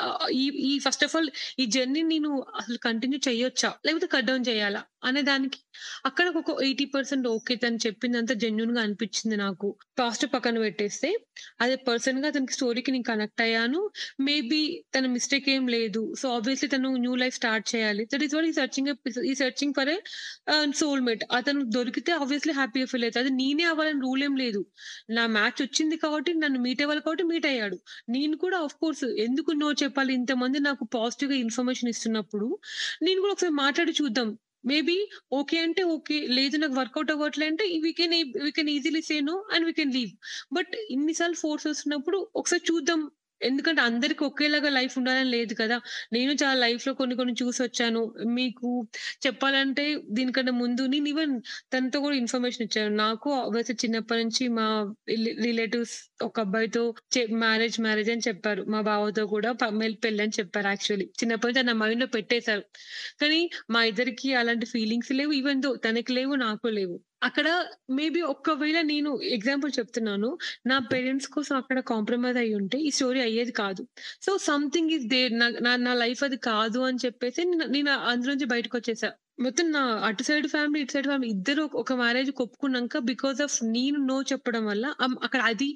ఈ 0.62 0.72
ఫస్ట్ 0.80 1.04
ఆఫ్ 1.04 1.16
ఆల్ 1.16 1.30
ఈ 1.58 1.66
జర్నీ 1.70 2.02
నేను 2.08 2.30
అసలు 2.56 2.78
కంటిన్యూ 2.82 3.20
చేయొచ్చా? 3.28 3.72
లేకపోతే 3.84 4.08
కట్ 4.14 4.26
డౌన్ 4.26 4.46
చేయాలా? 4.46 4.82
అనే 5.02 5.20
దానికి 5.22 5.58
అక్కడ 6.06 6.26
ఒక 6.34 6.50
80% 6.62 6.88
ఓకే. 7.30 7.54
తను 7.56 7.78
చెప్పిందంతా 7.84 8.34
జెన్యూన్‌గా 8.42 8.80
అనిపించింది 8.82 9.36
నాకు. 9.38 9.68
పాస్ట్ 9.98 10.24
పక్కన 10.32 10.56
పెట్టేస్తే 10.60 11.10
అదే 11.60 11.76
పర్సన్గా 11.86 12.30
తనకి 12.30 12.54
స్టోరీకి 12.54 12.90
నేను 12.90 13.06
కనెక్ట్ 13.08 13.42
అయ్యాను. 13.42 13.80
మేబీ 14.26 14.60
తన 14.94 15.06
మిస్టేక్ 15.14 15.48
ఏం 15.50 15.64
లేదు. 15.74 16.02
సో 16.16 16.26
ఆబ్వియస్‌లీ 16.34 16.68
తను 16.70 16.90
న్యూ 17.04 17.14
లైఫ్ 17.16 17.36
స్టార్ట్ 17.36 17.66
చేయాలి. 17.72 18.04
That 18.12 18.24
is 18.26 18.34
what 18.36 18.48
he 18.48 18.54
searching 18.60 18.90
he 19.24 19.34
searching 19.36 19.74
for 19.78 19.90
a 19.90 19.98
soulmate. 20.78 21.24
అతను 21.36 21.62
దొరికితే 21.74 22.12
ఆబ్వియస్‌లీ 22.18 22.54
హ్యాపీగా 22.54 22.86
ఫీల్ 22.86 23.04
అవుతుంది 23.04 23.24
అది 23.24 23.32
నేనే 23.36 23.64
అవ్వాలని 23.70 24.00
రూల్ 24.02 24.22
ఏం 24.24 24.34
లేదు. 24.36 24.60
నా 25.12 25.24
మ్యాచ్ 25.34 25.60
వచ్చింది 25.62 25.96
కాబట్టి 26.00 26.32
నన్ను 26.40 26.60
మీట్ 26.64 26.82
అవ్వాలి 26.82 27.02
కాబట్టి 27.02 27.24
మీట్ 27.30 27.48
అయ్యాడు. 27.50 27.76
నేను 28.10 28.36
కూడా 28.38 28.58
ఆఫ్ 28.64 28.76
కోర్స్ 28.80 29.04
ఎందుకు 29.24 29.50
నో 29.58 29.70
చెప్పాలి? 29.82 30.12
ఇంతమంది 30.20 30.60
నాకు 30.62 30.84
పాజిటివ్గా 30.94 31.38
ఇన్ఫర్మేషన్ 31.44 31.90
ఇస్తున్నప్పుడు 31.90 32.48
నేను 33.02 33.18
కూడా 33.20 33.34
ఒకసారి 33.34 33.54
మాట్లాడి 33.60 33.94
చూద్దాం. 34.00 34.30
మేబీ 34.64 34.96
ఓకే 35.32 35.58
అంటే 35.58 35.82
ఓకే. 35.92 36.16
లేదు 36.30 36.56
నాకు 36.56 36.74
వర్కౌట్ 36.74 37.10
అవ్వట్లే 37.10 37.46
అంటే 37.46 37.64
we 37.82 37.92
can 37.92 38.14
we 38.44 38.50
can 38.50 38.70
easily 38.70 39.02
say 39.02 39.16
no 39.22 39.36
and 39.52 39.66
we 39.66 39.72
can 39.72 39.94
leave. 39.94 40.12
But 40.52 40.74
ఇన్ని 40.90 41.14
సార్లు 41.14 41.36
ఫోర్స్ 41.36 41.66
వస్తున్నప్పుడు 41.66 42.18
ఒకసారి 42.34 42.64
చూద్దాం. 42.70 43.00
ఎందుకంటే 43.40 43.80
అందరికి 43.82 44.22
ఒకేలాగా 44.26 44.70
లైఫ్ 44.70 44.94
ఉండాలని 44.98 45.30
లేదు 45.30 45.54
కదా! 45.54 45.76
నేను 46.12 46.32
చాలా 46.42 46.56
లైఫ్లో 46.60 46.92
కొన్ని 46.94 47.14
కొన్ని 47.16 47.34
చూసి 47.40 47.60
వచ్చాను 47.62 48.02
మీకు 48.36 48.68
చెప్పాలంటే 49.24 49.84
దీనికన్నా 50.10 50.54
ముందు 50.60 50.82
నేను 50.86 51.08
ఈవెన్ 51.08 51.34
తనతో 51.72 51.98
కూడా 52.00 52.16
ఇన్ఫర్మేషన్ 52.16 52.64
ఇచ్చాను. 52.66 52.92
నాకు 52.96 53.28
ఆబ్వియస్‌లీ 53.40 53.76
చిన్నప్పటి 53.82 54.22
నుంచి 54.22 54.44
మా 54.58 54.66
రిలేటివ్స్ 55.46 55.96
ఒక 56.22 56.36
అబ్బాయితో 56.40 56.82
మ్యారేజ్ 57.40 57.76
మ్యారేజ్ 57.80 58.10
అని 58.10 58.24
చెప్పారు. 58.28 58.62
మా 58.68 58.80
బావతో 58.88 59.24
కూడా 59.28 59.50
పెళ్ళి 59.62 59.78
మెల్ 59.80 59.96
చెప్పారు 60.38 60.68
యాక్చువల్లీ. 60.68 61.06
చిన్నప్పటి 61.20 61.52
నుంచి 61.52 61.66
నా 61.66 61.76
మైండ్లో 61.82 62.08
పెట్టేశారు 62.14 62.64
కానీ 63.20 63.40
మా 63.70 63.82
ఇద్దరికి 63.84 64.28
అలాంటి 64.36 64.66
ఫీలింగ్స్ 64.74 65.12
లేవు. 65.14 65.32
ఈవెన్ 65.40 65.62
దో 65.62 65.72
తనకి 65.86 66.12
లేవు. 66.12 66.34
నాకు 66.44 66.68
లేవు. 66.72 66.96
అక్కడ 67.22 67.48
మేబీ 67.90 68.20
ఒకవేళ 68.32 68.78
నేను 68.82 69.10
ఎగ్జాంపుల్ 69.28 69.72
చెప్తున్నాను. 69.78 70.28
నా 70.66 70.78
పేరెంట్స్ 70.92 71.28
కోసం 71.28 71.56
అక్కడ 71.56 71.80
కాంప్రమైజ్ 71.90 72.38
అయ్యుంటే 72.38 72.78
ఈ 72.78 72.90
స్టోరీ 72.90 73.20
అయ్యేది 73.20 73.52
కాదు. 73.52 73.82
సో 74.22 74.38
సంథింగ్ 74.46 74.90
ఇస్ 74.90 75.06
దేర్ 75.06 75.34
నా 75.38 75.48
నా 75.60 75.76
నా 75.86 75.94
లైఫ్ 75.94 76.24
అది 76.24 76.38
కాదు 76.48 76.80
అని 76.80 77.02
చెప్పేసి 77.06 77.44
నేను 77.44 77.66
నేను 77.68 77.92
అందులో 78.12 78.32
నుంచి 78.34 78.48
బయటకొచ్చేసా. 78.54 79.10
మొత్తం 79.40 79.66
నా 79.72 79.82
అటు 80.06 80.22
సైడ్ 80.22 80.46
ఫ్యామిలీ, 80.52 80.78
ఇటు 80.82 80.92
సైడ్ 80.94 81.06
ఫ్యామిలీ 81.06 81.28
ఇద్దరు 81.34 81.62
ఒక 81.80 81.92
మ్యారేజ్ 82.00 82.30
ఒప్పుకున్నాక 82.36 82.98
బికాస్ 83.08 83.38
ఆఫ్ 83.44 83.54
నేను 83.68 83.98
నో 84.08 84.16
చెప్పడం 84.30 84.62
వల్ల 84.66 84.84
అక్కడ 85.24 85.40
అది 85.50 85.68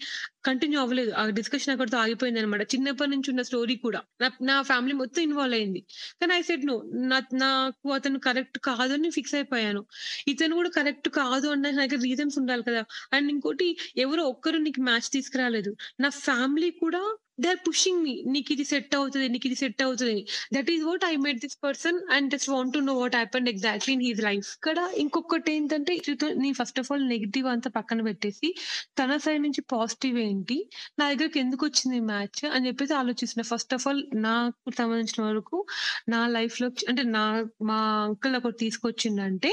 కంటిన్యూ 0.44 0.78
అవ్వలేదు. 0.80 1.12
ఆ 1.12 1.32
డిస్కషన్ 1.38 1.72
అక్కడితో 1.74 1.98
ఆగిపోయిందనమాట. 1.98 2.62
చిన్నప్పటి 2.72 3.10
నుంచి 3.10 3.28
ఉన్న 3.32 3.42
స్టోరీ 3.48 3.76
కూడా. 3.78 4.00
నా 4.48 4.56
ఫ్యామిలీ 4.62 4.94
మొత్తం 4.94 5.22
ఇన్వాల్వ్ 5.22 5.56
అయింది. 5.58 5.80
కానీ 6.20 6.32
ఐ 6.34 6.42
సెడ్ 6.42 6.66
నో. 6.66 6.76
నా 7.12 7.18
నాకు 7.44 7.94
అతను 7.94 8.20
కరెక్ట్ 8.26 8.58
కాదు 8.68 8.92
అని 8.98 9.10
ఫిక్స్ 9.10 9.34
అయిపోయాను. 9.34 9.82
ఇతను 10.26 10.54
కూడా 10.60 10.72
కరెక్ట్ 10.78 11.08
కాదు 11.18 11.48
అన్న 11.48 11.72
నాకు 11.80 11.98
రీజన్స్ 12.04 12.38
ఉండాలి 12.42 12.64
కదా! 12.68 12.82
అండ్ 13.12 13.28
ఇంకోటి 13.34 13.68
ఎవరో 13.98 14.24
ఒక్కరు 14.32 14.60
నీకు 14.66 14.82
మ్యాచ్ 14.82 15.10
తీసుకురాలేదు. 15.16 15.72
నా 16.00 16.10
ఫ్యామిలీ 16.22 16.70
కూడా 16.82 17.02
దే 17.38 17.48
ఆర్ 17.52 17.60
పుషింగ్ 17.66 18.00
మీ. 18.04 18.12
ఇది 18.54 18.64
సెట్ 18.70 18.92
అవుతుంది 18.98 19.26
నీకు 19.34 19.46
ఇది 19.48 19.56
సెట్ 19.60 19.80
అవుతుంది 19.84 20.20
that 20.54 20.68
is 20.74 20.82
what 20.88 21.04
I 21.08 21.14
met 21.24 21.40
this 21.44 21.56
person 21.64 21.98
and 22.14 22.26
just 22.34 22.48
want 22.52 22.72
to 22.76 22.80
know 22.88 22.94
what 23.00 23.16
happened 23.18 23.48
exactly 23.52 23.92
in 23.96 24.04
his 24.06 24.20
life. 24.26 24.48
ఇక్కడ 24.58 24.78
ఇంకొకటి 25.02 25.52
ఏంటంటే 25.56 25.92
నీ 26.42 26.50
ఫస్ట్ 26.60 26.78
ఆఫ్ 26.82 26.90
ఆల్ 26.92 27.04
నెగిటివ్ 27.14 27.46
అంతా 27.54 27.70
పక్కన 27.78 28.00
పెట్టేసి 28.08 28.48
తన 29.00 29.16
సైడ్ 29.24 29.42
నుంచి 29.46 29.62
పాజిటివ్ 29.74 30.18
ఏంటి? 30.26 30.58
నా 30.98 31.04
దగ్గరికి 31.12 31.40
ఎందుకు 31.44 31.64
వచ్చింది 31.68 31.98
మ్యాచ్ 32.10 32.42
అని 32.52 32.64
చెప్పేసి 32.68 32.94
ఆలోచిస్తున్న 33.00 33.44
ఫస్ట్ 33.52 33.74
ఆఫ్ 33.78 33.86
ఆల్ 33.90 34.02
నాకు 34.26 34.74
సంబంధించిన 34.78 35.20
వరకు 35.28 35.58
నా 36.14 36.20
లైఫ్లో 36.36 36.68
అంటే 36.90 37.04
నా 37.16 37.24
మా 37.70 37.78
అంకుల్ 38.06 38.36
ఒకటి 38.40 38.58
తీసుకొచ్చిందంటే 38.64 39.50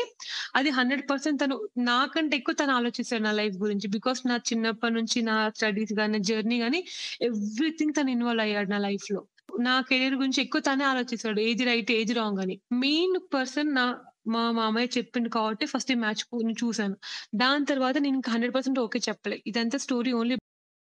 అది 0.56 0.70
100% 0.78 1.38
తను 1.44 1.56
నాకంటే 1.90 2.34
ఎక్కువ 2.40 2.56
తను 2.62 2.74
ఆలోచిస్తాడు 2.80 3.24
నా 3.28 3.34
లైఫ్ 3.42 3.58
గురించి. 3.64 3.88
బికాస్ 3.96 4.22
నా 4.30 4.38
చిన్నప్పటి 4.50 4.96
నుంచి 5.00 5.18
నా 5.30 5.38
స్టడీస్ 5.56 5.94
కానీ 6.00 6.20
జర్నీ 6.30 6.58
కానీ 6.64 6.80
ఎవ్రీ 7.28 7.70
ఎవ్రీథింగ్ 7.72 7.94
తను 7.98 8.10
ఇన్వాల్వ్ 8.10 8.44
అయ్యాడు 8.44 8.70
నా 8.70 8.78
లైఫ్లో 8.78 9.20
నా 9.60 9.74
కెరీర్ 9.82 10.16
గురించి 10.16 10.40
ఎక్కువ 10.42 10.62
తనే 10.62 10.84
ఆలోచిస్తాడు. 10.84 11.40
ఏది 11.40 11.64
రైట్, 11.66 11.92
ఏది 11.92 12.14
రాంగ్ 12.14 12.40
అని. 12.40 12.56
మెయిన్ 12.84 13.16
పర్సన్ 13.34 13.70
నా 13.76 13.84
మా 14.28 14.42
మామయ్య 14.52 14.90
చెప్పిండు 14.98 15.30
కాబట్టి 15.30 15.66
ఫస్ట్ 15.66 15.92
ఈ 15.92 15.96
మ్యాచ్ 15.96 16.22
చూసాను. 16.64 16.96
దాని 17.36 17.66
తర్వాత 17.66 17.98
నేను 17.98 18.20
హండ్రెడ్ 18.34 18.54
పర్సెంట్ 18.56 18.80
ఓకే 18.80 19.00
చెప్పలే. 19.10 19.38
ఇదంతా 19.48 19.78
స్టోరీ 19.78 20.12
ఓన్లీ 20.14 20.36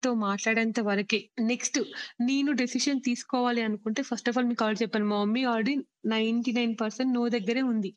నాతో 0.06 0.18
మాట్లాడేంత 0.22 0.80
వరకే. 0.88 1.18
నెక్స్ట్ 1.50 1.78
నేను 2.22 2.52
డెసిషన్ 2.60 3.00
తీసుకోవాలి 3.02 3.62
అనుకుంటే 3.62 4.02
ఫస్ట్ 4.02 4.28
ఆఫ్ 4.30 4.38
ఆల్ 4.38 4.48
మీకు 4.48 4.64
ఆల్రెడీ 4.66 4.82
చెప్పాను. 4.84 5.06
మా 5.12 5.18
మమ్మీ 5.22 5.44
ఆల్రెడీ 5.44 5.74
99% 6.12 7.10
నో 7.16 7.22
దగ్గరే 7.36 7.62
ఉంది. 7.70 7.90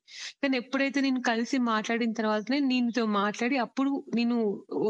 కానీ 0.42 0.54
ఎప్పుడైతే 0.56 0.98
నేను 1.00 1.20
కలిసి 1.22 1.56
మాట్లాడిన 1.66 2.12
తర్వాతనే 2.12 2.58
నీతో 2.68 3.02
మాట్లాడి 3.16 3.56
అప్పుడు 3.64 3.90
నేను 4.14 4.36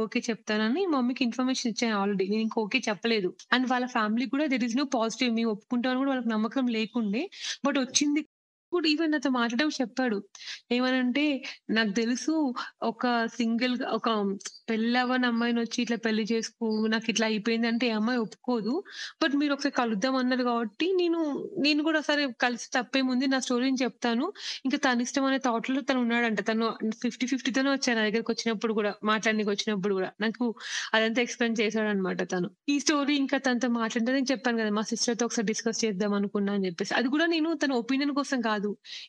ఓకే 0.02 0.20
చెప్తానని 0.28 0.82
మా 0.86 0.96
మమ్మీకి 0.96 1.24
ఇన్ఫర్మేషన్ 1.24 1.70
ఇచ్చాను 1.72 1.96
ఆల్రెడీ. 2.00 2.26
నేను 2.28 2.42
ఇంకా 2.42 2.58
ఓకే 2.64 2.80
చెప్పలేదు. 2.88 3.30
అండ్ 3.52 3.66
వాళ్ళ 3.72 3.86
ఫ్యామిలీ 3.96 4.26
కూడా 4.34 4.46
దెర్ 4.46 4.64
ఇస్ 4.64 4.76
నో 4.76 4.86
పాజిటివ్ 4.96 5.32
మేము 5.34 5.50
ఒప్పుకుంటామని 5.56 6.00
కూడా 6.02 6.12
వాళ్ళకి 6.12 6.32
నమ్మకం 6.34 6.66
లేకుండే. 6.76 7.24
బట్ 7.66 7.78
వచ్చింది 7.78 8.22
కూడా 8.72 8.86
ఈవెన్ 8.88 9.14
అతను 9.14 9.34
మాట్లాడడం 9.36 9.70
చెప్పాడు. 9.78 10.18
ఏమనంటే 10.70 11.24
నాకు 11.70 11.92
తెలుసు 11.96 12.34
ఒక 12.88 13.04
సింగిల్ 13.36 13.76
ఒక 13.92 14.08
పెళ్ళవని 14.68 15.26
అమ్మాయిని 15.28 15.60
వచ్చి 15.60 15.78
ఇట్లా 15.82 15.98
పెళ్ళి 16.04 16.24
చేసుకో 16.30 16.64
నాకు 16.88 17.06
ఇట్లా 17.10 17.26
అయిపోయింది 17.26 17.46
అయిపోయిందంటే 17.50 17.86
ఈ 17.88 17.94
అమ్మాయి 17.96 18.18
ఒప్పుకోదు. 18.22 18.72
బట్ 19.22 19.34
మీరు 19.36 19.52
ఒకసారి 19.54 19.74
కలుద్దాం 19.78 20.14
అన్నారు 20.16 20.44
కాబట్టి 20.44 20.86
నేను 20.98 21.20
నేను 21.64 21.80
కూడా 21.84 22.00
సరే 22.08 22.24
కలిసి 22.38 22.66
తప్పేముంది 22.74 23.26
నా 23.28 23.38
స్టోరీని 23.44 23.78
చెప్తాను. 23.82 24.24
ఇంకా 24.64 24.78
తన 24.84 25.04
ఇష్టం 25.04 25.24
అనే 25.28 25.38
తోటలో 25.46 25.80
తను 25.82 26.00
ఉన్నాడంట. 26.04 26.40
తను 26.48 26.66
ఫిఫ్టీ 27.02 27.26
ఫిఫ్టీతోనే 27.32 27.70
వచ్చాను 27.74 27.98
నా 27.98 28.04
దగ్గరికొచ్చినప్పుడు 28.08 28.74
కూడా 28.78 28.92
మాట్లాడనీకొచ్చినప్పుడు 29.08 29.94
కూడా. 29.98 30.10
నాకు 30.20 30.44
అదంతా 30.94 31.20
ఎక్స్‌ప్లెయిన్ 31.24 31.56
చేశాడన్నమాట 31.60 32.20
తను. 32.30 32.48
ఈ 32.68 32.76
స్టోరీ 32.80 33.14
ఇంకా 33.22 33.38
తనతో 33.44 33.68
మాట్లాడితే 33.78 34.12
నేను 34.12 34.28
చెప్పాను 34.32 34.58
కదా! 34.60 34.70
మా 34.72 34.84
సిస్టర్‌తో 34.90 35.24
ఒకసారి 35.28 35.46
డిస్కస్ 35.50 35.80
చేద్దాం 35.84 36.12
అనుకున్నా 36.18 36.52
అని 36.56 36.66
చెప్పేసి. 36.68 36.92
అది 36.98 37.08
కూడా 37.14 37.26
నేను 37.28 37.50
తన 37.62 37.72
ఒపీనియన్ 37.82 38.14
కోసం 38.18 38.38
కాదు. 38.42 38.57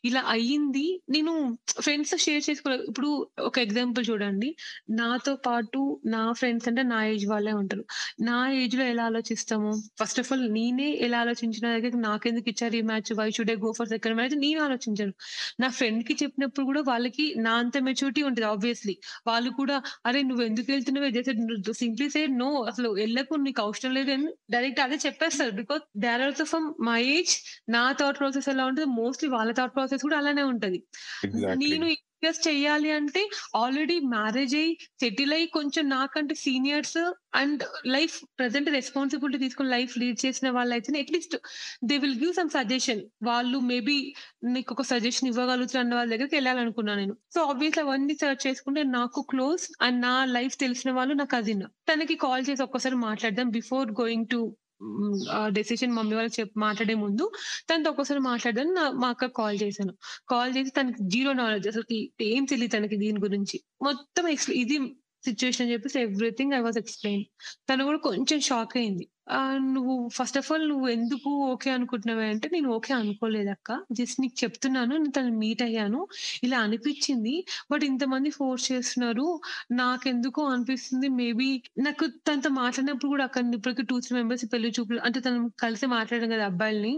ఇలా 0.03 0.21
అయ్యింది 0.27 0.85
నేను 1.09 1.33
ఫ్రెండ్స్ 1.81 2.13
షేర్ 2.17 2.43
చేసుకోలేదు. 2.49 2.83
ఇప్పుడు 2.89 3.09
ఒక 3.41 3.59
ఎగ్జాంపుల్ 3.59 4.05
చూడండి. 4.09 4.49
నాతో 4.91 5.33
పాటు 5.45 5.81
నా 6.07 6.33
ఫ్రెండ్స్ 6.33 6.67
అంటే 6.67 6.83
నా 6.85 6.99
ఏజ్ 7.05 7.25
వాళ్ళే 7.27 7.53
ఉంటారు. 7.53 7.83
నా 8.21 8.51
ఏజ్లో 8.59 8.85
ఎలా 8.85 9.03
ఆలోచిస్తాము? 9.05 9.71
ఫస్ట్ 9.99 10.19
ఆఫ్ 10.19 10.31
ఆల్ 10.33 10.45
నేనే 10.53 10.89
ఎలా 11.01 11.19
ఆలోచించిన 11.19 11.65
దగ్గర 11.75 11.93
నాకెందుకు 12.01 12.49
ఇచ్చారు 12.49 12.75
ఈ 12.75 12.83
match? 12.83 13.11
Why 13.13 13.29
should 13.31 13.51
I 13.51 13.57
go 13.57 13.71
for 13.71 13.89
second 13.89 14.15
match? 14.15 14.35
నేను 14.39 14.61
ఆలోచించాను 14.61 15.13
నా 15.59 15.69
ఫ్రెండ్కి 15.71 16.13
చెప్పినప్పుడు 16.21 16.65
కూడా 16.65 16.81
వాళ్ళకి 16.87 17.25
నా 17.39 17.53
అంత 17.59 17.77
మెచ్యూరిటీ 17.81 18.21
ఉంటది 18.23 18.47
ఆబ్వియస్‌లీ. 18.49 18.95
వాళ్ళు 19.27 19.49
కూడా 19.59 19.75
అరే 20.05 20.21
నువ్వెందుకు 20.23 20.69
వెళ్తున్నావే 20.71 21.09
జస్ట్ 21.11 21.31
సింప్లీ 21.79 22.07
సే 22.09 22.21
నో 22.39 22.49
అసలు 22.69 22.89
వెళ్ళకు 22.99 23.33
నీకు 23.43 23.61
అవసరం 23.61 23.93
లేదు 23.93 24.11
అని 24.11 24.27
డైరెక్ట్ 24.51 24.79
అదే 24.79 24.97
చెప్పేస్తారు. 25.05 25.51
Because 25.53 25.83
they 25.97 26.09
are 26.09 26.21
also 26.21 26.45
from 26.45 26.67
my 26.85 27.01
age. 27.15 27.33
నా 27.69 27.83
థాట్ 27.99 28.19
ప్రాసెస్ 28.19 28.49
ఎలా 28.49 28.65
ఉంటుంది 28.69 28.89
మోస్ట్‌లీ 28.99 29.29
వాళ్ళ 29.39 29.51
థాట్ 29.53 29.75
ప్రాసెస్ 29.75 30.05
కూడా 30.07 30.19
అలానే 30.21 30.45
ఉంటది. 30.51 30.79
నేను 31.63 31.87
ఇన్వెస్ట్ 31.95 32.47
చేయాలి 32.47 32.89
అంటే 32.91 33.21
ఆల్రెడీ 33.55 33.95
మ్యారేజ్ 34.13 34.53
అయ్యి, 34.55 34.71
సెటిల్ 35.01 35.33
అయ్యి 35.33 35.47
కొంచెం 35.49 35.83
నాకంటే 35.89 36.33
seniors 36.39 36.97
and 37.33 37.61
life 37.87 38.15
present 38.39 38.69
responsibility 38.69 39.39
తీసుకొని 39.43 39.69
లైఫ్ 39.69 39.93
లీడ్ 39.97 40.19
చేసిన 40.25 40.49
వాళ్ళైతేనే 40.49 40.99
at least 41.05 41.35
they 41.83 41.97
will 41.97 42.19
give 42.19 42.33
some 42.33 42.51
suggestion. 42.57 43.01
వాళ్ళు 43.23 43.59
మేబీ 43.69 43.97
నీకొక 44.49 44.85
సజెషన్ 44.91 45.29
ఇవ్వగలుగుతారు 45.31 45.81
అన్న 45.83 45.95
వాళ్ళ 45.95 46.09
దగ్గరికి 46.15 46.39
ఎళ్ళాలనుకున్నా 46.41 46.95
నేను. 46.95 47.15
సో 47.35 47.41
ఆబ్వియస్‌లీ 47.45 47.83
అవన్నీ 47.85 48.15
సెర్చ్ 48.21 48.45
చేసుకుంటే 48.47 48.83
నాకు 48.97 49.21
క్లోజ్ 49.31 49.65
అండ్ 49.81 49.99
నా 50.03 50.15
లైఫ్ 50.35 50.57
తెలిసిన 50.59 50.91
వాళ్ళు 50.91 51.15
నా 51.15 51.27
కజిన్. 51.35 51.65
తనకి 51.89 52.17
కాల్ 52.25 52.45
చేసి 52.49 52.63
ఒక్కసారి 52.63 52.99
మాట్లాడదాం 53.07 53.49
before 53.51 53.89
going 54.01 54.29
to 54.31 54.41
decision 55.51 55.93
mummy 55.93 56.15
వాళ్ళకి 56.15 56.41
చెప్ 56.41 56.53
మాట్లాడే 56.57 56.95
ముందు 56.95 57.25
తనతో 57.69 57.89
ఒకసారి 57.91 58.19
మాట్లాడదాం 58.21 58.69
మా 59.01 59.09
అక్క 59.09 59.27
కాల్ 59.39 59.57
చేశాను. 59.63 59.93
కాల్ 60.27 60.51
చేసి 60.57 60.71
తనకి 60.71 61.03
జీరో 61.09 61.33
నాలెడ్జ్ 61.33 61.67
అసలు 61.67 61.85
ఏం 62.29 62.45
తెలియదు 62.45 62.73
తనకి 62.77 62.97
దీని 62.97 63.19
గురించి. 63.19 63.57
మొత్తం 63.81 64.27
ఎక్స్ 64.27 64.49
ఇది 64.55 64.77
సిచ్యువేషన్ 65.23 65.65
అని 65.65 65.73
చెప్పేసి 65.73 65.97
ఎవ్రీథింగ్ 66.01 66.53
ఐ 66.53 66.59
వాస్ 66.59 66.77
ఎక్స్‌ప్లెయిన్. 66.77 67.23
తను 67.69 67.85
కూడా 67.85 67.99
కొంచెం 68.05 68.39
షాక్ 68.41 68.75
అయింది. 68.77 69.05
నువ్వు 69.73 69.95
ఫస్ట్ 70.15 70.37
ఆఫ్ 70.39 70.47
ఆల్ 70.51 70.63
నువ్వు 70.69 70.87
ఎందుకు 70.89 71.29
ఓకే 71.49 71.69
అనుకుంటున్నావే 71.71 72.25
అంటే 72.29 72.47
నేను 72.51 72.69
ఓకే 72.75 72.91
అనుకోలేదక్క. 72.95 73.67
జస్ట్ 73.91 74.17
నీకు 74.21 74.35
చెప్తున్నాను. 74.41 74.93
నేను 74.95 75.11
తను 75.17 75.31
మీట్ 75.37 75.61
అయ్యాను. 75.61 75.99
ఇలా 76.43 76.57
అనిపించింది 76.65 77.35
బట్ 77.71 77.83
ఇంతమంది 77.89 78.29
ఫోర్స్ 78.37 78.65
చేస్తున్నారు. 78.71 79.27
నాకెందుకో 79.79 80.43
అనిపిస్తుంది 80.49 81.09
మేబీ 81.19 81.49
నాకు 81.87 82.07
తనతో 82.27 82.51
మాట్లాడినప్పుడు 82.57 83.11
కూడా 83.13 83.25
అక్కడ 83.29 83.53
ఇప్పటికీ 83.59 83.85
టూ 83.89 83.97
త్రీ 84.03 84.15
మెంబర్స్ 84.17 84.45
పెళ్ళి 84.53 84.71
చూపులు 84.77 85.01
అంటే 85.07 85.19
తను 85.21 85.41
కలిసి 85.63 85.87
మాట్లాడాం 85.95 86.31
కదా 86.35 86.45
అబ్బాయిల్ని. 86.49 86.93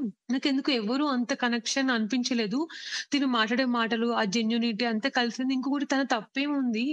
ఎందుకు 0.51 0.71
ఎవరు 0.73 1.05
అంత 1.13 1.31
కనెక్షన్ 1.41 1.89
అనిపించలేదు. 1.93 2.59
తిను 3.11 3.27
మాట్లాడే 3.35 3.65
మాటలు, 3.75 4.07
ఆ 4.13 4.23
జెన్యునిటీ 4.33 4.85
అంతా 4.91 5.09
కలిసింది. 5.17 5.51
ఇంకొకటి 5.57 5.87
తన 5.87 6.03
తప్పేముంది? 6.11 6.85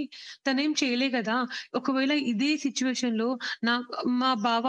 తనేం 0.45 0.71
చేయలే 0.79 1.09
కదా! 1.11 1.35
ఒకవేళ 1.75 2.13
ఇదే 2.31 2.51
సిట్యుయేషన్‌లో 2.63 3.29
నా 3.63 3.75
మా 4.19 4.31
బావ 4.43 4.65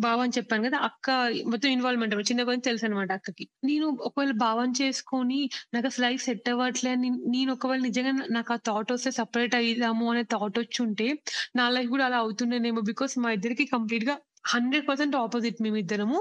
బావ 0.00 0.18
అని 0.20 0.34
చెప్పాను 0.36 0.62
కదా! 0.66 0.78
అక్క 0.88 1.08
మొత్తం 1.46 1.68
ఇన్వాల్వ్‌మెంట్ 1.70 2.00
చిన్న 2.30 2.42
గురించి 2.44 2.66
తెలుసు 2.66 2.84
అనమాట 2.86 3.10
అక్కకి. 3.14 3.44
నేను 3.64 3.86
ఒకవేళ 4.08 4.32
బావని 4.42 4.74
చేసుకొని 4.80 5.40
నాకు 5.74 5.86
అసలు 5.86 6.04
లైఫ్ 6.06 6.22
సెట్ 6.26 6.48
అవ్వట్లే 6.52 6.92
అని 6.92 7.10
నేను 7.34 7.50
ఒకవేళ 7.56 7.80
నిజంగా 7.88 8.12
నాకు 8.36 8.52
ఆ 8.52 8.60
థాట్ 8.68 8.92
వస్తే 8.94 9.12
సెపరేట్ 9.18 9.56
అయిదాము 9.60 10.06
అనే 10.12 10.24
థాట్ 10.32 10.58
వచ్చి 10.60 10.80
ఉంటే 10.86 11.08
నా 11.54 11.66
లైఫ్ 11.70 11.90
కూడా 11.90 12.06
అలా 12.06 12.20
అవుతుండేనేమో. 12.24 12.82
బికాస్ 12.90 13.14
మా 13.18 13.30
ఇద్దరికి 13.36 13.66
కంప్లీట్గా 13.74 14.16
హండ్రెడ్ 14.44 14.84
పర్సెంట్ 14.88 15.14
ఆపోజిట్ 15.16 15.58
మేమిద్దరము. 15.64 16.18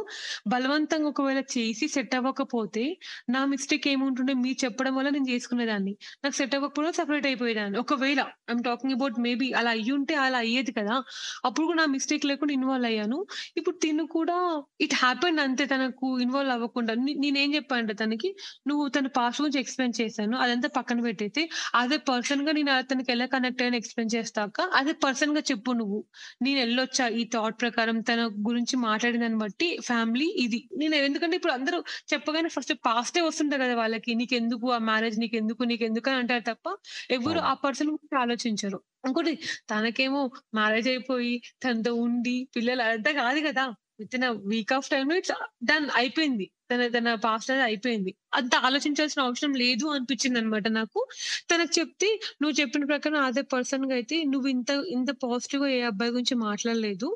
బలవంతంగా 0.47 1.07
ఒకవేళ 1.09 1.39
చేసి 1.53 1.85
సెట్ 1.93 2.15
అవ్వకపోతే 2.15 2.83
నా 3.29 3.41
మిస్టేక్ 3.51 3.85
ఏముంటుండే 3.87 4.33
మీరు 4.43 4.57
చెప్పడం 4.63 4.93
వల్ల 4.97 5.09
నేను 5.09 5.27
చేసుకునేదాన్ని. 5.31 5.93
నాకు 6.23 6.35
సెట్ 6.35 6.55
అవ్వకపోవడం 6.55 6.93
సెపరేట్ 6.93 7.27
అయిపోయేదాన్ని. 7.29 7.77
ఒకవేళ 7.83 8.19
ఐఎమ్ 8.47 8.63
టాకింగ్ 8.65 8.95
అబౌట్ 8.95 9.17
మేబీ 9.25 9.47
అలా 9.59 9.71
అయ్యి 9.73 9.91
ఉంటే 9.97 10.15
అలా 10.23 10.39
అయ్యేది 10.43 10.73
కదా! 10.73 10.95
అప్పుడు 11.45 11.65
కూడా 11.67 11.79
నా 11.81 11.87
మిస్టేక్ 11.93 12.25
లేకుండా 12.29 12.53
ఇన్వాల్వ్ 12.53 12.87
అయ్యాను. 12.89 13.19
ఇప్పుడు 13.57 13.75
తిను 13.83 14.05
కూడా 14.13 14.37
ఇట్ 14.81 14.95
హ్యాపెన్ 15.01 15.39
అంతే 15.43 15.65
తనకు 15.67 16.07
ఇన్వాల్వ్ 16.23 16.53
అవ్వకుండా. 16.55 16.93
నేనేం 17.23 17.49
చెప్పానంటే 17.55 17.95
తనకి 17.99 18.29
నువ్వు 18.67 18.83
తన 18.95 19.07
పాస్ట్ 19.17 19.41
గురించి 19.43 19.59
ఎక్స్‌ప్లెయిన్ 19.61 19.95
చేశాను. 19.99 20.35
అదంతా 20.43 20.69
పక్కన 20.77 20.99
పెట్టేసి 21.05 21.43
అదే 21.75 21.97
పర్సన్గా 22.07 22.51
నేను 22.53 22.71
తనకి 22.89 23.11
ఎలా 23.13 23.27
కనెక్ట్ 23.33 23.61
అయ్యాను 23.63 23.77
ఎక్స్‌ప్లెయిన్ 23.79 24.13
చేస్తాక 24.15 24.41
అదే 24.79 24.93
పర్సన్గా 25.03 25.43
చెప్పు 25.49 25.71
నువ్వు. 25.79 25.99
నేను 26.43 26.57
వెళ్ళొచ్చా 26.61 27.05
ఈ 27.15 27.23
థాట్ 27.33 27.57
ప్రకారం 27.63 27.97
తన 28.13 28.21
గురించి 28.47 28.75
మాట్లాడిన 28.83 29.21
దాన్ని 29.21 29.39
బట్టి 29.39 29.69
ఫ్యామిలీ 29.83 30.27
ఇది. 30.43 30.59
నేను 30.77 30.95
ఎందుకంటే 31.03 31.35
ఇప్పుడు 31.35 31.53
అందరూ 31.53 31.79
చెప్పగానే 32.11 32.49
ఫస్ట్ 32.49 32.73
పాస్టే 32.85 33.21
వస్తుంటది 33.23 33.61
కదా 33.63 33.75
వాళ్ళకి. 33.75 34.11
నీకెందుకు 34.15 34.67
ఆ 34.71 34.79
మ్యారేజ్ 34.87 35.17
నీకెందుకు, 35.19 35.61
నీకెందుకు 35.65 36.09
అని 36.09 36.19
అంటారు 36.21 36.45
తప్ప 36.49 36.67
ఎవరు. 37.11 37.41
ఆ 37.45 37.53
పర్సన్ 37.63 37.91
గురించి 37.93 38.17
ఆలోచించరు. 38.23 38.79
ఇంకోటి 39.07 39.33
తనకేమో 39.69 40.21
మ్యారేజ్ 40.55 40.89
అయిపోయి 40.89 41.33
తనతో 41.63 41.93
ఉండి 42.03 42.37
పిల్లలు 42.55 42.83
అదంతా 42.83 43.13
కాదు 43.21 43.41
కదా! 43.47 43.65
వితిన్ 43.99 44.25
ఎ 44.25 44.31
వీక్ 44.51 44.73
ఆఫ్ 44.73 44.87
టైమ్‌లో 44.91 45.15
ఇట్స్ 45.15 45.33
డన్ 45.63 45.87
అయిపోయింది. 45.95 46.45
తన 46.69 46.83
తన 46.89 47.07
పాస్ట్ 47.23 47.49
అది 47.51 47.63
అయిపోయింది. 47.65 48.11
అంత 48.33 48.53
ఆలోచించాల్సిన 48.65 49.19
అవసరం 49.25 49.51
లేదు 49.61 49.85
అనిపించింది 49.93 50.37
అనమాట 50.39 50.67
నాకు. 50.75 50.99
తనకు 51.49 51.71
చెప్తే 51.77 52.09
నువ్వు 52.41 52.55
చెప్పిన 52.59 52.83
ప్రకారం 52.91 53.19
అదే 53.25 53.43
పర్సన్గా 53.51 53.95
అయితే 53.99 54.17
నువ్వు 54.31 54.47
ఇంత 54.53 54.71
ఇంత 54.95 55.11
పాజిటివ్గా 55.23 55.69
ఏ 55.73 55.81
అబ్బాయి 55.89 56.13
గురించి 56.13 56.35
మాట్లాడలేదు. 56.43 57.09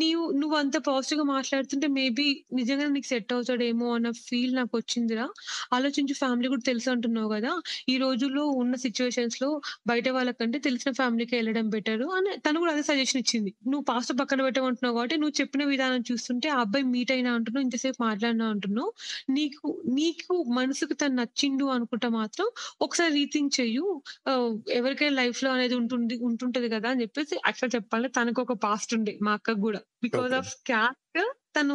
నీవు 0.00 0.24
నువ్వు 0.38 0.56
అంత 0.60 0.76
పాజిటివ్గా 0.86 1.26
మాట్లాడుతుంటే 1.30 1.88
మేబీ 1.96 2.26
నిజంగా 2.58 2.86
నీకు 2.92 3.08
సెట్ 3.10 3.32
అవుతాడేమో 3.34 3.88
అన్న 3.94 4.10
ఫీల్ 4.22 4.52
నాకు 4.58 4.72
వచ్చిందిరా 4.78 5.26
ఆలోచించి 5.74 6.14
ఫ్యామిలీ 6.20 6.48
కూడా 6.50 6.64
తెలుసు 6.68 6.88
అంటున్నావు 6.94 7.30
కదా! 7.34 7.52
ఈ 7.88 7.96
రోజుల్లో 7.98 8.44
ఉన్న 8.60 8.74
సిట్యుయేషన్స్‌లో 8.84 9.48
బయట 9.88 10.08
వాళ్ళకంటే 10.14 10.58
తెలిసిన 10.66 10.90
ఫ్యామిలీకి 10.98 11.34
వెళ్ళడం 11.36 11.66
బెటర్ 11.70 11.86
అని 12.18 12.32
తను 12.44 12.60
కూడా 12.62 12.72
అదే 12.74 12.84
సజెషన్ 12.88 13.20
ఇచ్చింది. 13.22 13.52
నువ్వు 13.66 13.84
పాస్ట్ 13.90 14.12
పక్కన 14.20 14.40
పెట్టమంటున్నావు 14.46 14.96
కాబట్టి 14.96 15.18
నువ్వు 15.20 15.36
చెప్పిన 15.40 15.62
విధానం 15.72 16.02
చూస్తుంటే 16.10 16.48
ఆ 16.50 16.60
అబ్బాయి 16.64 16.86
మీట్ 16.92 17.12
అయినా 17.14 17.32
అంటున్నావు. 17.38 17.64
ఇంతసేపు 17.66 17.98
మాట్లాడినా 18.04 18.48
అంటున్నావు. 18.54 18.87
నీకు 19.30 19.68
నీకు 19.92 20.34
మనసుకు 20.52 20.94
తను 20.94 21.14
నచ్చిండు 21.14 21.66
అనుకుంటే 21.74 22.08
మాత్రం 22.16 22.46
ఒకసారి 22.80 23.12
రీథింక్ 23.14 23.52
చెయ్యు. 23.58 23.86
ఎవరికైనా 24.78 25.16
లైఫ్‌లో 25.16 25.50
అనేది 25.50 25.76
ఉంటుంది 25.78 26.16
ఉంటుంటది 26.28 26.68
కదా! 26.68 26.88
అని 26.90 27.02
చెప్పేసి 27.02 27.34
యాక్చువల్‌గా 27.40 27.76
చెప్పాలంటే 27.78 28.12
తనకొక 28.18 28.56
పాస్ట్ 28.62 28.94
ఉండే 28.94 29.14
మా 29.22 29.32
అక్కకి. 29.38 29.56
Because 30.02 30.32
okay. 30.32 30.40
ఆఫ్ 30.40 30.52
క్యాస్ట్ 30.66 31.18
తను 31.54 31.74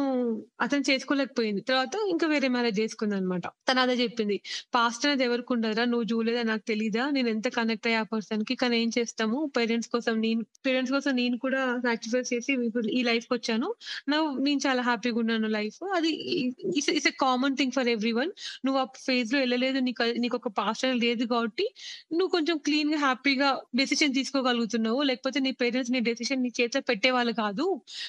అతను 0.60 0.82
చేసుకోలేకపోయింది. 0.88 1.62
తర్వాత 1.62 1.94
ఇంకా 2.10 2.26
వేరే 2.26 2.48
మ్యారేజ్ 2.48 2.78
చేసుకుందనమాట. 2.80 3.46
తను 3.68 3.80
అదే 3.80 3.94
చెప్పింది. 4.00 4.36
పాస్ట్ 4.72 5.04
అనేది 5.06 5.24
ఎవరికి 5.24 5.50
ఉండదురా. 5.54 5.84
నువ్వు 5.84 6.06
చూడలేదా 6.12 6.42
నాకు 6.50 6.64
తెలీదా? 6.70 7.04
నేను 7.10 7.28
ఎంత 7.28 7.48
కనెక్ట్ 7.56 7.86
అయ్యా 7.86 8.00
ఆ 8.00 8.08
పర్సన్‌కి. 8.12 8.54
కానీ 8.62 8.76
ఏం 8.78 8.90
చేస్తాము 8.96 9.38
పేరెంట్స్ 9.56 9.90
కోసం 9.94 10.14
నేను 10.20 10.42
పేరెంట్స్ 10.66 10.92
కోసం 10.92 11.12
నేను 11.16 11.38
కూడా 11.38 11.62
సాక్రిఫైస్ 11.84 12.30
చేసి 12.34 12.52
ఈ 12.94 13.02
లైఫ్ 13.04 13.26
వచ్చాను 13.34 13.68
నౌ 14.08 14.20
నేను 14.46 14.60
చాలా 14.66 14.82
హ్యాపీగా 14.82 15.18
ఉన్నాను 15.24 15.50
లైఫ్. 15.56 15.78
అది 15.96 16.12
it's 16.78 16.90
a 17.04 17.14
common 17.24 17.56
thing 17.56 17.74
for 17.76 17.90
everyone 18.14 18.32
నువ్వు 18.64 18.78
ఆ 18.80 18.86
ఫేజ్లో 19.06 19.38
వెళ్ళలేదు 19.38 19.78
నీకు 19.88 20.04
నీకొక 20.24 20.50
పాస్ట్ 20.58 20.84
అనేది 20.86 21.02
లేదు 21.06 21.24
కాబట్టి 21.30 21.66
నువ్వు 22.12 22.30
కొంచెం 22.36 22.56
క్లీన్గా 22.66 23.00
హ్యాపీగా 23.04 23.50
డెసిషన్ 23.76 24.14
తీసుకోగలుగుతున్నావు. 24.14 25.00
లేకపోతే 25.10 25.38
నీ 25.40 25.52
పేరెంట్స్ 25.60 25.92
నీ 25.92 26.02
డెసిషన్ 26.08 26.42
నీ 26.42 26.52
చేతిలో 26.58 26.82
పెట్టేవాళ్ళు 26.90 27.34
కాదు. 27.40 27.66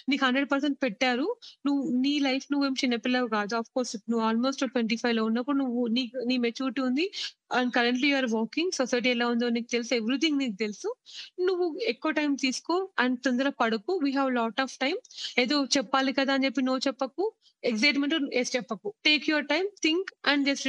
నీకు 0.10 0.24
100% 0.28 0.44
పెట్టారు. 0.86 1.28
నువ్వు 1.66 1.84
నీ 2.02 2.14
లైఫ్ 2.20 2.46
నువ్వేం 2.52 2.74
చిన్నపిల్లవు 2.82 3.28
కాదు. 3.30 3.54
ఆఫ్ 3.56 3.70
కోర్స్ 3.74 3.94
నువ్వు 4.06 4.24
ఆల్మోస్ట్ 4.28 4.62
25లో 4.66 5.02
ఉన్నప్పుడు 5.26 5.58
నువ్వు 5.58 5.82
నీ 5.90 6.04
నీ 6.26 6.38
మెచ్యూరిటీ 6.40 6.82
ఉంది. 6.84 7.06
And 7.54 7.72
currently 7.74 8.10
you're 8.10 8.30
walking 8.34 8.74
society 8.74 9.10
ఎలా 9.12 9.26
ఉందో 9.28 9.50
నీకు 9.52 9.70
తెలుసు. 9.72 9.92
ఎవ్రీథింగ్ 9.96 10.40
నీకు 10.40 10.58
తెలుసు. 10.58 10.90
నువ్వు 11.42 11.66
ఎక్కువ 11.88 12.12
టైం 12.14 12.32
తీసుకో 12.38 12.76
అండ్ 13.00 13.18
తొందర 13.26 13.50
పడకు. 13.60 13.94
We 14.04 14.12
have 14.14 14.32
lot 14.36 14.62
of 14.62 14.76
time 14.80 14.96
ఏదో 15.40 15.58
చెప్పాలి 15.76 16.14
కదా 16.20 16.34
అని 16.36 16.46
చెప్పి 16.46 16.64
నో 16.64 16.76
చెప్పకు. 16.88 17.26
ఎక్సైట్‌మెంట్ 17.64 18.14
ఎస్ 18.36 18.52
చెప్పకు. 18.56 18.90
Take 19.06 19.26
your 19.30 19.48
time 19.48 19.66
think 19.84 20.10
and 20.28 20.44
just 20.50 20.68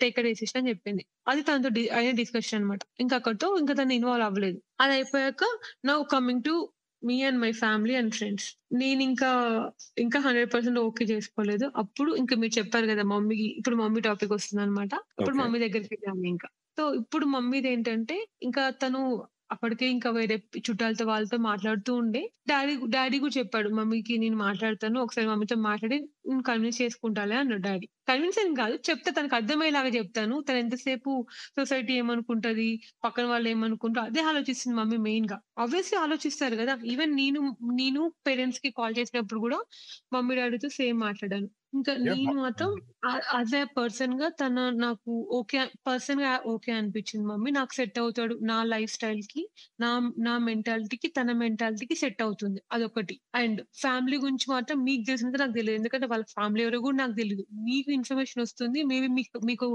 take 0.00 0.18
a 0.18 0.24
decision 0.24 0.60
అని 0.60 0.70
చెప్పింది. 0.72 1.02
అది 1.26 1.42
తనతో 1.42 1.70
డి 1.70 1.82
అయిన 1.92 2.12
డిస్కషన్ 2.18 2.58
అన్నమాట. 2.58 2.82
ఇంకా 3.00 3.14
అక్కడితో 3.18 3.48
ఇంకా 3.58 3.74
తను 3.74 3.94
ఇన్వాల్వ్ 3.94 4.26
అవ్వలేదు. 4.28 4.58
అది 4.80 4.92
అయిపోయాక 4.92 5.42
now 5.86 5.98
coming 6.12 6.44
to 6.44 6.54
me 7.02 7.16
and 7.24 7.40
my 7.40 7.50
family 7.60 7.94
and 7.96 8.14
friends. 8.14 8.46
నేనింకా 8.74 9.30
ఇంకా 9.98 10.18
100% 10.26 10.44
ఓకే 10.84 11.04
చేసుకోలేదు. 11.06 11.66
అప్పుడు 11.76 12.10
ఇంకా 12.16 12.36
మీరు 12.36 12.54
చెప్పారు 12.58 12.86
కదా! 12.86 13.04
మమ్మీకి 13.12 13.46
ఇప్పుడు 13.58 13.76
మమ్మీ 13.76 14.00
టాపిక్ 14.02 14.32
వస్తుందన్నమాట. 14.32 14.92
ఇప్పుడు 15.18 15.36
ఓకే. 15.36 15.42
మమ్మీ 15.42 15.58
దగ్గరికెళ్ళాము 15.64 16.24
ఇంకా. 16.26 16.48
సో, 16.78 16.94
ఇప్పుడు 17.00 17.26
మమ్మీదేంటంటే 17.32 18.16
ఇంకా 18.42 18.62
తను 18.82 19.00
అప్పటికే 19.52 19.86
ఇంకా 19.90 20.10
వేరే 20.12 20.36
చుట్టాలతో 20.60 21.04
వాళ్ళతో 21.08 21.36
మాట్లాడుతూ 21.46 21.92
ఉండే. 21.96 22.20
డాడీ 22.48 22.74
డాడీ 22.94 23.16
కూడా 23.18 23.34
చెప్పాడు. 23.38 23.68
మమ్మీకి 23.78 24.14
నేను 24.18 24.36
మాట్లాడతాను. 24.42 24.96
ఒకసారి 25.04 25.26
మమ్మీతో 25.28 25.56
మాట్లాడి 25.66 25.98
నేను 26.26 26.42
కన్విన్స్ 26.48 26.80
చేసుకుంటాలే 26.82 27.36
అన్నాడు 27.40 27.62
డాడీ 27.66 27.86
కన్విన్స్ 28.08 28.38
అని 28.42 28.54
కాదు. 28.56 28.76
చెప్తే 28.88 29.10
తనకు 29.12 29.36
అర్థమయ్యేలాగా 29.38 29.90
చెప్తాను. 29.96 30.36
తను 30.42 30.60
ఎంతసేపు 30.62 31.10
సొసైటీ 31.56 31.94
ఏమనుకుంటది? 31.98 32.68
పక్కన 33.04 33.26
వాళ్ళు 33.26 33.48
ఏమనుకుంటారు? 33.48 34.06
అదే 34.10 34.22
ఆలోచిస్తుంది 34.30 34.76
మమ్మీ 34.78 34.98
మెయిన్గా 35.06 35.36
ఆబ్వియస్‌లీ 35.58 35.98
ఆలోచిస్తారు 36.02 36.56
కదా! 36.56 36.74
ఈవెన్ 36.92 37.14
నేను 37.16 37.40
నేను 37.78 38.00
పేరెంట్స్కి 38.26 38.70
కాల్ 38.78 38.96
చేసినప్పుడు 38.98 39.40
కూడా 39.40 39.60
మమ్మీ 40.12 40.34
డాడీతో 40.36 40.70
సేమ్ 40.76 40.98
మాట్లాడాను. 41.02 41.48
ఇంకా! 41.72 41.92
నేను 42.06 42.32
మాత్రం 42.38 42.70
ఆహ్, 43.08 43.20
యాస్ 43.28 43.52
ఎ 43.58 43.70
పర్సన్‌గా 43.76 44.26
తన 44.40 44.54
నాకు 44.82 45.12
ఓకే 45.38 45.58
పర్సన్‌గా 45.86 46.32
ఓకే 46.50 46.72
అనిపించింది 46.74 47.24
మమ్మీ. 47.30 47.50
నాకు 47.56 47.72
సెట్ 47.78 47.96
అవుతాడు. 48.02 48.34
నా 48.50 48.58
లైఫ్ 48.68 48.90
స్టైల్‌కి, 48.94 49.42
నా 49.78 49.90
నా 50.26 50.34
మెంటాలిటీకి, 50.44 51.08
తన 51.16 51.32
మెంటాలిటీకి 51.40 51.96
సెట్ 52.02 52.20
అవుతుంది. 52.26 52.60
అదొకటి. 52.74 53.16
అండ్ 53.40 53.60
ఫ్యామిలీ 53.82 54.18
గురించి 54.24 54.46
మాత్రం 54.52 54.78
మీకు 54.84 55.04
తెలిసినంత 55.08 55.40
నాకు 55.42 55.56
తెలీదు. 55.58 55.76
ఎందుకంటే 55.80 56.08
వాళ్ళ 56.12 56.26
ఫ్యామిలీ 56.34 56.62
ఎవరో 56.66 56.80
కూడా 56.86 56.98
నాకు 57.02 57.16
తెలీదు. 57.18 57.44
మీకు 57.68 57.90
ఇన్ఫర్మేషన్ 57.98 58.42
వస్తుంది. 58.44 58.80
మేబీ 58.92 59.10
మీకు 59.18 59.40
మీకు 59.50 59.68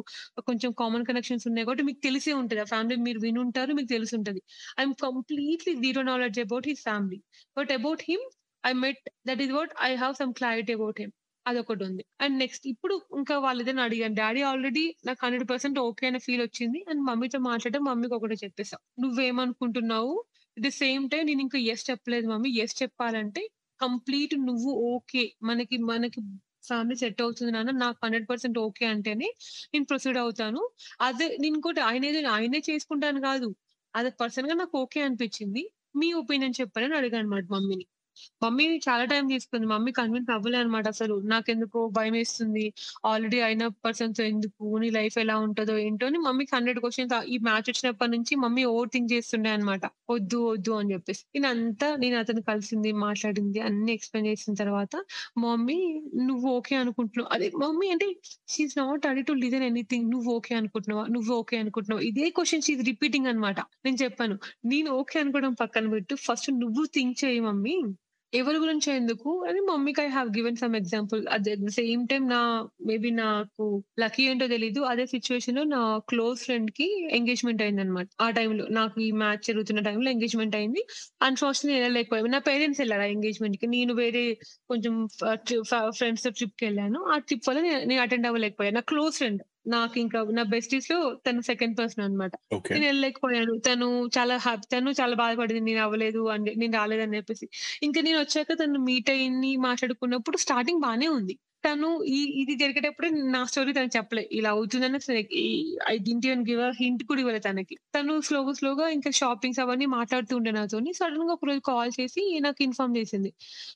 కొంచెం 0.47 0.71
కామన్ 0.81 1.05
కనెక్షన్స్ 1.09 1.47
ఉన్నాయి 1.49 1.65
కాబట్టి 1.65 1.87
మీకు 1.89 2.01
తెలిసే 2.07 2.33
ఉంటది. 2.41 2.61
ఆ 2.61 2.71
ఫ్యామిలీ 2.73 2.97
మీరు 3.07 3.21
వినుంటారు. 3.27 3.71
మీకు 3.79 3.91
తెలిసుంటది. 3.95 4.43
I 4.77 4.83
am 4.83 4.95
completely 5.05 5.45
zero 5.83 6.03
knowledge 6.11 6.41
about 6.45 6.67
his 6.71 6.83
family. 6.87 7.19
But 7.57 7.71
about 7.77 8.03
him 8.09 8.25
I 8.63 8.73
met 8.79 9.01
that 9.27 9.41
is 9.45 9.53
what 9.53 9.73
I 9.85 9.93
have 9.97 10.15
some 10.17 10.33
clarity 10.37 10.73
about 10.77 10.99
him. 11.01 11.13
అదొకటుంది. 11.47 12.03
And 12.21 12.35
next 12.37 12.65
ఇప్పుడు 12.67 12.95
ఇంకా 13.17 13.35
వాళ్ళిద్దరిని 13.39 13.81
అడిగాను. 13.81 14.15
డాడీ 14.15 14.41
ఆల్రెడీ 14.43 14.83
నాకు 15.05 15.19
100% 15.25 15.77
ఓకే 15.83 16.07
అనే 16.07 16.19
ఫీల్ 16.19 16.41
వచ్చింది. 16.41 16.79
అండ్ 16.89 17.01
మమ్మీతో 17.03 17.39
మాట్లాడడం 17.41 17.83
మమ్మీకి 17.83 18.15
ఒకటే 18.15 18.37
చెప్పేసా. 18.43 18.77
నువ్వేమనుకుంటున్నావు? 18.99 20.13
ఎట్ 20.57 20.65
ద 20.65 20.71
సేమ్ 20.77 21.09
టైం 21.09 21.23
నేను 21.25 21.41
ఇంకా 21.41 21.59
ఎస్ 21.67 21.85
చెప్పలేదు 21.89 22.27
మమ్మీ. 22.27 22.51
ఎస్ 22.57 22.75
చెప్పాలంటే 22.81 23.43
కంప్లీట్ 23.79 24.35
నువ్వు 24.41 24.71
ఓకే. 24.91 25.23
మనకి 25.43 25.77
మనకి 25.89 26.19
ఫ్యామిలీ 26.67 26.95
సెట్ 26.95 27.21
అవుతుంది 27.21 27.51
నాన్న. 27.51 27.71
నాకు 27.83 27.97
100% 28.05 28.57
ఓకే 28.63 28.85
అంటేనే 28.85 29.29
నేను 29.73 29.85
ప్రొసీడ్ 29.85 30.17
అవుతాను. 30.17 30.61
అదే 31.01 31.27
నేను 31.37 31.53
ఇంకోటి 31.53 31.81
ఆయన 31.89 32.05
ఆయనే 32.29 32.61
చేసుకుంటాను 32.69 33.21
కాదు. 33.21 33.49
అది 33.93 34.09
పర్సన్గా 34.19 34.53
నాకు 34.53 34.75
ఓకే 34.79 35.01
అనిపించింది. 35.01 35.63
మీ 35.95 36.09
ఒపీనియన్ 36.13 36.57
చెప్పాలని 36.59 36.95
అడిగాను 36.95 37.23
అనమాట 37.23 37.45
మమ్మీని. 37.51 37.85
మమ్మీ 38.41 38.65
చాలా 38.85 39.05
టైం 39.11 39.25
తీసుకుంది. 39.29 39.65
మమ్మీ 39.67 39.91
కన్విన్స్ 39.97 40.31
అవ్వలే 40.35 40.57
అనమాట 40.59 40.85
అసలు. 40.93 41.15
నాకెందుకో 41.31 41.81
భయమేస్తుంది. 41.97 42.65
ఆల్రెడీ 43.07 43.39
అయిన 43.47 43.63
పర్సన్‌తో 43.83 44.23
ఎందుకు? 44.27 44.53
నీ 44.79 44.89
లైఫ్ 44.91 45.17
ఎలా 45.19 45.35
ఉంటదో 45.45 45.75
ఏంటో 45.83 46.07
అని 46.07 46.19
మమ్మీకి 46.25 46.53
100 46.57 46.79
క్వెషన్స్ 46.79 47.03
ఈ 47.27 47.37
మ్యాచ్ 47.47 47.67
వచ్చినప్పటి 47.69 48.11
నుంచి 48.15 48.33
మమ్మీ 48.43 48.63
ఓవర్ 48.71 48.91
థింక్ 48.93 49.09
చేస్తుండే 49.13 49.51
అనమాట 49.51 49.83
వద్దు, 50.09 50.39
వద్దు 50.47 50.73
అని 50.77 50.91
చెప్పేసి. 50.93 51.23
నేనంతా 51.37 51.89
నేను 51.97 52.17
అతను 52.19 52.41
కలిసింది, 52.47 52.91
మాట్లాడింది 53.01 53.35
అన్నీ 53.67 53.91
ఎక్స్‌ప్లెయిన్ 53.97 54.29
చేసిన 54.31 54.53
తర్వాత 54.61 54.93
మమ్మీ 55.43 55.79
నువ్వు 56.27 56.47
ఓకే 56.57 56.75
అనుకుంటున్నావు. 56.77 57.05
అదే 57.35 57.49
మమ్మీ 57.57 57.87
అంటే 57.93 58.07
she 58.49 58.61
is 58.63 58.77
not 58.79 59.05
ready 59.07 59.23
to 59.23 59.35
listen 59.41 59.65
anything. 59.67 60.07
నువ్వు 60.13 60.29
ఓకే 60.35 60.53
అనుకుంటున్నావా? 60.59 61.05
నువ్వు 61.15 61.31
ఓకే 61.37 61.57
అనుకుంటున్నావా? 61.59 62.03
ఇదే 62.09 62.27
క్వెషన్ 62.35 62.63
షీ 62.63 62.73
ఈస్ 62.75 62.83
రిపీటింగ్ 62.89 63.27
అన్నమాట. 63.27 63.57
నేను 63.85 63.97
చెప్పాను. 64.03 64.37
నేను 64.67 64.89
ఓకే 64.97 65.17
అనుకోవడం 65.23 65.53
పక్కన 65.61 65.85
పెట్టు. 65.91 66.15
ఫస్ట్ 66.25 66.49
నువ్వు 66.61 66.83
థింక్ 66.95 67.17
చెయ్యి 67.23 67.41
మమ్మీ. 67.47 67.75
ఎవరి 68.33 68.57
గురించి 68.57 68.89
ఎందుకు 68.91 69.31
అని 69.47 69.59
మమ్మీకి 69.67 70.01
I 70.01 70.07
have 70.07 70.29
given 70.37 70.57
some 70.61 70.73
example. 70.75 71.21
At 71.33 71.43
the 71.45 71.69
same 71.75 72.01
time 72.07 72.23
నా 72.27 72.39
మేబీ 72.87 73.09
నాకు 73.19 73.65
లక్కీ 73.99 74.23
ఏంటో 74.23 74.47
తెలీదు. 74.47 74.81
అదే 74.83 75.05
సిట్యుయేషన్‌లో 75.05 75.63
నా 75.69 75.79
క్లోజ్ 76.09 76.39
ఫ్రెండ్కి 76.43 76.87
ఎంగేజ్‌మెంట్ 77.17 77.61
అయిందన్నమాట. 77.61 78.07
ఆ 78.21 78.29
టైంలో 78.31 78.65
నాకు 78.71 78.97
ఈ 79.01 79.09
మ్యాచ్ 79.21 79.43
జరుగుతున్న 79.47 79.81
టైంలో 79.81 80.09
ఎంగేజ్‌మెంట్ 80.11 80.55
అయింది. 80.55 80.83
అన్‌ఫార్చునేట్‌లీ 81.21 81.73
నేను 81.73 81.85
వెళ్ళలేకపోయాను. 81.85 82.31
నా 82.35 82.41
పేరెంట్స్ 82.49 82.81
వెళ్ళారు 82.81 83.01
ఆ 83.01 83.11
ఎంగేజ్‌మెంట్‌కి. 83.15 83.67
నేను 83.67 83.93
వేరే 83.95 84.23
కొంచెం 84.69 84.93
ఫ్రెండ్స్తో 85.97 86.31
ట్రిప్కి 86.31 86.65
వెళ్ళాను 86.65 86.99
ఆ 87.07 87.17
ట్రిప్ 87.27 87.47
వల్ల 87.49 87.59
నేను 87.85 88.01
అటెండ్ 88.01 88.27
అవ్వలేకపోయాను. 88.27 88.75
నా 88.75 88.85
క్లోజ్ 88.87 89.15
ఫ్రెండ్. 89.17 89.41
నాకింకా 89.67 90.19
నా 90.31 90.43
బెస్టీస్‌లో 90.47 90.97
తను 91.25 91.41
సెకండ్ 91.41 91.79
పర్సన్ 91.79 92.03
అన్నమాట. 92.03 92.33
ఓకే. 92.51 92.73
నేను 92.73 92.85
ఎళ్ళలేకపోయాను. 92.85 93.53
తను 93.67 93.87
చాలా 94.17 94.37
హ్యాపీ 94.37 94.67
తను 94.71 94.91
చాలా 94.99 95.15
బాధపడింది. 95.15 95.61
నేను 95.69 95.81
అవ్వలేదు 95.81 96.21
అని 96.27 96.55
నేను 96.55 96.73
రాలేదని 96.73 97.17
చెప్పేసి. 97.17 97.47
ఇంకా 97.81 98.01
నేను 98.01 98.19
వచ్చాక 98.19 98.53
తను 98.61 98.79
మీట్ 98.83 99.09
అయ్యింది, 99.09 99.57
మాట్లాడుకున్నప్పుడు 99.67 100.37
స్టార్టింగ్ 100.37 100.81
బానే 100.81 101.07
ఉంది. 101.11 101.35
తను 101.67 101.87
ఈ 102.09 102.19
ఇది 102.41 102.53
జరిగేటప్పుడే 102.59 103.07
నా 103.33 103.41
స్టోరీ 103.49 103.71
తను 103.73 103.89
చెప్పలే. 103.95 104.23
ఇలా 104.37 104.49
అవుతుందని 104.55 104.99
I 105.87 105.95
didn't 106.05 106.25
even 106.27 106.43
give 106.49 106.61
hint 106.79 107.01
కూడా 107.09 107.19
ఇవ్వలే 107.23 107.41
తనకి. 107.47 107.75
తను 107.95 108.13
స్లోగా 108.27 108.53
స్లోగా 108.59 108.85
ఇంకా 108.95 109.11
షాపింగ్స్ 109.19 109.59
అవన్నీ 109.63 109.87
మాట్లాడుతూ 109.95 110.33
ఉండే 110.39 110.51
నాతోని. 110.57 110.91
ఒక 111.17 111.33
ఒకరోజు 111.37 111.61
కాల్ 111.69 111.91
చేసి 111.97 112.13
నాకు 112.45 112.59
ఇన్ఫార్మ్ 112.63 112.93
చేసింది. 112.97 113.29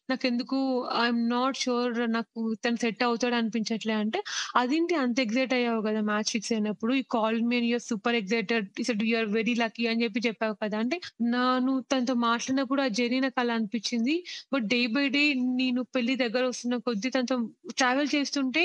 నాకు 0.09 0.23
ఎందుకు 0.27 0.57
ఐఎమ్ 1.01 1.21
నాట్ 1.31 1.57
ష్యూర్ 1.61 1.79
నాకు 2.15 2.31
తను 2.63 2.79
సెట్ 2.83 3.03
అవుతాడు 3.07 3.35
అనిపించట్లే 3.39 3.95
అంటే, 4.01 4.19
అదేంటి 4.55 4.93
అంత 5.03 5.17
ఎగ్జైట్ 5.25 5.53
అయ్యావు 5.57 5.81
కదా! 5.87 6.01
మ్యాచ్ 6.09 6.31
ఫిక్స్ 6.33 6.51
అయినప్పుడు. 6.55 6.91
ఈ 6.95 7.13
call 7.15 7.39
me 7.49 7.59
your 7.65 7.85
super 7.89 8.17
excited. 8.21 8.49
ఇసడ్ 8.75 9.01
said 9.01 9.15
are 9.19 9.29
very 9.35 9.55
lucky 9.61 9.83
అని 9.91 10.01
చెప్పి 10.03 10.19
చెప్పావు 10.27 10.55
కదా! 10.63 10.77
అంటే 10.83 10.97
నాను 11.33 11.73
తనతో 11.91 12.15
మాట్లాడినప్పుడు 12.25 12.81
ఆ 12.81 12.89
జర్నీ 12.97 13.19
నాకు 13.25 13.39
అలా 13.39 13.53
అనిపించింది. 13.59 14.15
బట్ 14.53 14.65
డే 14.71 14.81
బై 14.93 15.05
డే 15.09 15.23
నేను 15.61 15.81
పెళ్ళి 15.93 16.15
దగ్గర 16.21 16.43
వస్తున్న 16.47 16.75
కొద్దీ 16.85 17.09
తనతో 17.11 17.35
ట్రావెల్ 17.81 18.09
చేస్తుంటే 18.13 18.63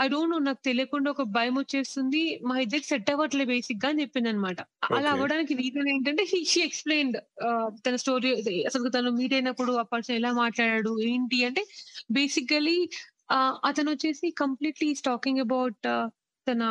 ఐ 0.00 0.06
డోంట్ 0.08 0.32
నో 0.32 0.38
నాకు 0.40 0.62
తెలియకుండా 0.64 1.08
ఒక 1.10 1.24
భయం 1.34 1.54
వచ్చేస్తుంది. 1.58 2.20
మా 2.42 2.54
ఇద్దరికి 2.58 2.88
సెట్ 2.88 3.10
అవ్వట్లే 3.10 3.44
బేసిక్‌గా 3.46 3.88
అని 3.90 4.02
చెప్పిందన్నమాట. 4.02 4.58
అలా 4.90 5.10
ఓకే. 5.10 5.14
అవ్వడానికి 5.14 5.54
రీజన్ 5.60 5.88
ఏంటంటే 5.94 6.24
హి 6.32 6.40
షీ 6.46 6.62
ఆహ్, 7.48 7.70
తన 7.84 7.94
స్టోరీ 8.02 8.30
అసలు 8.68 8.88
తను 8.90 9.10
మీట్ 9.18 9.34
అయినప్పుడు 9.34 9.72
ఆ 9.78 9.86
పర్సన్ 9.92 10.18
ఎలా 10.20 10.32
మాట్లాడాడు? 10.38 10.92
ఏంటి 11.08 11.38
అంటే 11.48 11.64
బేసికల్లీ 12.12 12.78
ఆహ్, 13.30 13.56
అతనొచ్చేసి 13.64 14.28
కంప్లీట్‌లీ 14.38 14.90
టాకింగ్ 15.04 15.40
అబౌట్ 15.40 15.88
తన 16.46 16.62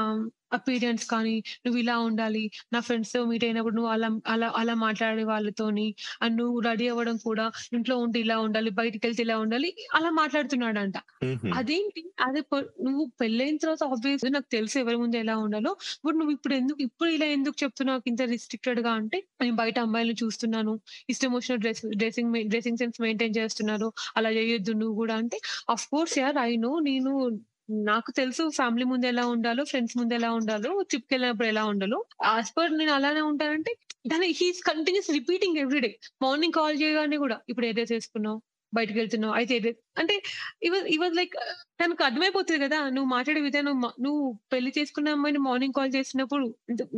అపియరెన్స్ 0.51 1.05
కానీ, 1.09 1.35
నువ్వు 1.65 1.77
ఇలా 1.79 1.95
ఉండాలి. 2.05 2.43
నా 2.73 2.79
ఫ్రెండ్స్‌తో 2.81 3.21
మీట్ 3.29 3.45
అయినప్పుడు 3.47 3.75
నువ్వు 3.75 3.91
అలా 3.93 4.09
అలా 4.33 4.49
అలా 4.59 4.75
మాట్లాడే 4.83 5.23
వాళ్ళతోని 5.27 5.87
అండ్ 6.21 6.35
నువ్వు 6.41 6.57
రెడీ 6.61 6.87
అవ్వడం 6.89 7.17
కూడా 7.25 7.45
ఇంట్లో 7.77 7.97
ఉంటే 8.03 8.19
ఇలా 8.25 8.37
ఉండాలి. 8.45 8.71
బయటికెళ్తే 8.79 9.23
ఇలా 9.23 9.37
ఉండాలి. 9.39 9.69
అలా 9.97 10.11
మాట్లాడుతున్నాడంట. 10.19 10.97
అదేంటి 11.55 12.01
అదే 12.25 12.41
నువ్వు 12.85 13.03
పెళ్ళయిన 13.21 13.57
తర్వాత 13.57 13.83
ఆబ్వియస్‌లీ 13.91 14.31
నాకు 14.31 14.49
తెలుసు 14.53 14.75
ఎవరి 14.79 14.97
ముందు 14.97 15.17
ఎలా 15.21 15.35
ఉండాలో. 15.43 15.71
బట్ 16.05 16.17
నువ్వు 16.19 16.33
ఇప్పుడు 16.37 16.55
ఎందుకు 16.59 16.79
ఇప్పుడు 16.87 17.09
ఇలా 17.11 17.27
ఎందుకు 17.35 17.57
చెప్తున్నావు 17.63 18.01
ఇంత 18.11 18.21
రిస్ట్రిక్టెడ్‌గా 18.33 18.91
అంటే, 18.99 19.19
నేను 19.41 19.55
బయట 19.61 19.77
అమ్మాయిలని 19.85 20.17
చూస్తున్నాను. 20.23 20.73
ఇష్టం 21.09 21.31
వచ్చిన 21.35 21.55
డ్రెస్ 21.63 21.83
డ్రెసింగ్ 21.97 22.31
మె 22.31 22.41
డ్రెసింగ్ 22.51 22.79
సెన్స్ 22.79 22.99
మెయింటైన్ 23.01 23.35
చేస్తున్నారు. 23.39 23.87
అలా 24.17 24.31
చేయొద్దు 24.37 24.73
నువ్వు 24.81 24.95
కూడా 25.01 25.15
అంటే, 25.21 25.39
ఆఫ్‌కోర్స్ 25.69 26.17
యార్ 26.19 26.39
ఐ 26.43 26.51
నో 26.59 26.73
నేను 26.83 27.13
నాకు 27.69 28.09
తెలుసు 28.11 28.43
ఫ్యామిలీ 28.49 28.85
ముందు 28.85 29.05
ఎలా 29.05 29.23
ఉండాలో, 29.27 29.63
ఫ్రెండ్స్ 29.63 29.95
ముందు 29.97 30.13
ఎలా 30.13 30.29
ఉండాలో, 30.31 30.69
ట్రిప్‌కెళ్ళినప్పుడు 30.83 31.47
ఎలా 31.47 31.63
ఉండాలో. 31.65 31.97
యాజ్ 32.27 32.51
పర్ 32.57 32.71
నేను 32.73 32.93
అలానే 32.93 33.21
ఉంటానంటే 33.21 33.71
దాని 34.05 34.27
he's 34.39 34.61
continuous 34.63 35.09
repeating 35.11 35.57
every 35.57 35.79
day. 35.79 35.91
Morning 36.21 36.53
call 36.53 36.77
చేయగానే 36.81 37.17
కూడా 37.17 37.37
ఇప్పుడు 37.49 37.65
ఏదైతే 37.65 37.93
చేసుకున్నావు 37.93 38.39
బయటకు 38.73 38.97
వెళ్తున్నావు 38.97 39.33
అయితే 39.33 39.53
ఏదైతే 39.55 39.81
అంటే 39.97 40.15
ఇ 40.63 40.69
వాస్ 41.01 41.15
లైక్ 41.17 41.35
తనకు 41.79 42.01
అర్థమైపోతుంది 42.05 42.59
కదా! 42.63 42.77
నువ్వు 42.95 43.09
మాట్లాడే 43.09 43.41
విధానం 43.45 43.75
నువ్వు 44.05 44.21
పెళ్ళి 44.51 44.71
చేసుకున్న 44.77 45.09
అమ్మాయిని 45.11 45.41
మార్నింగ్ 45.45 45.75
కాల్ 45.77 45.91
చేసినప్పుడు 45.95 46.45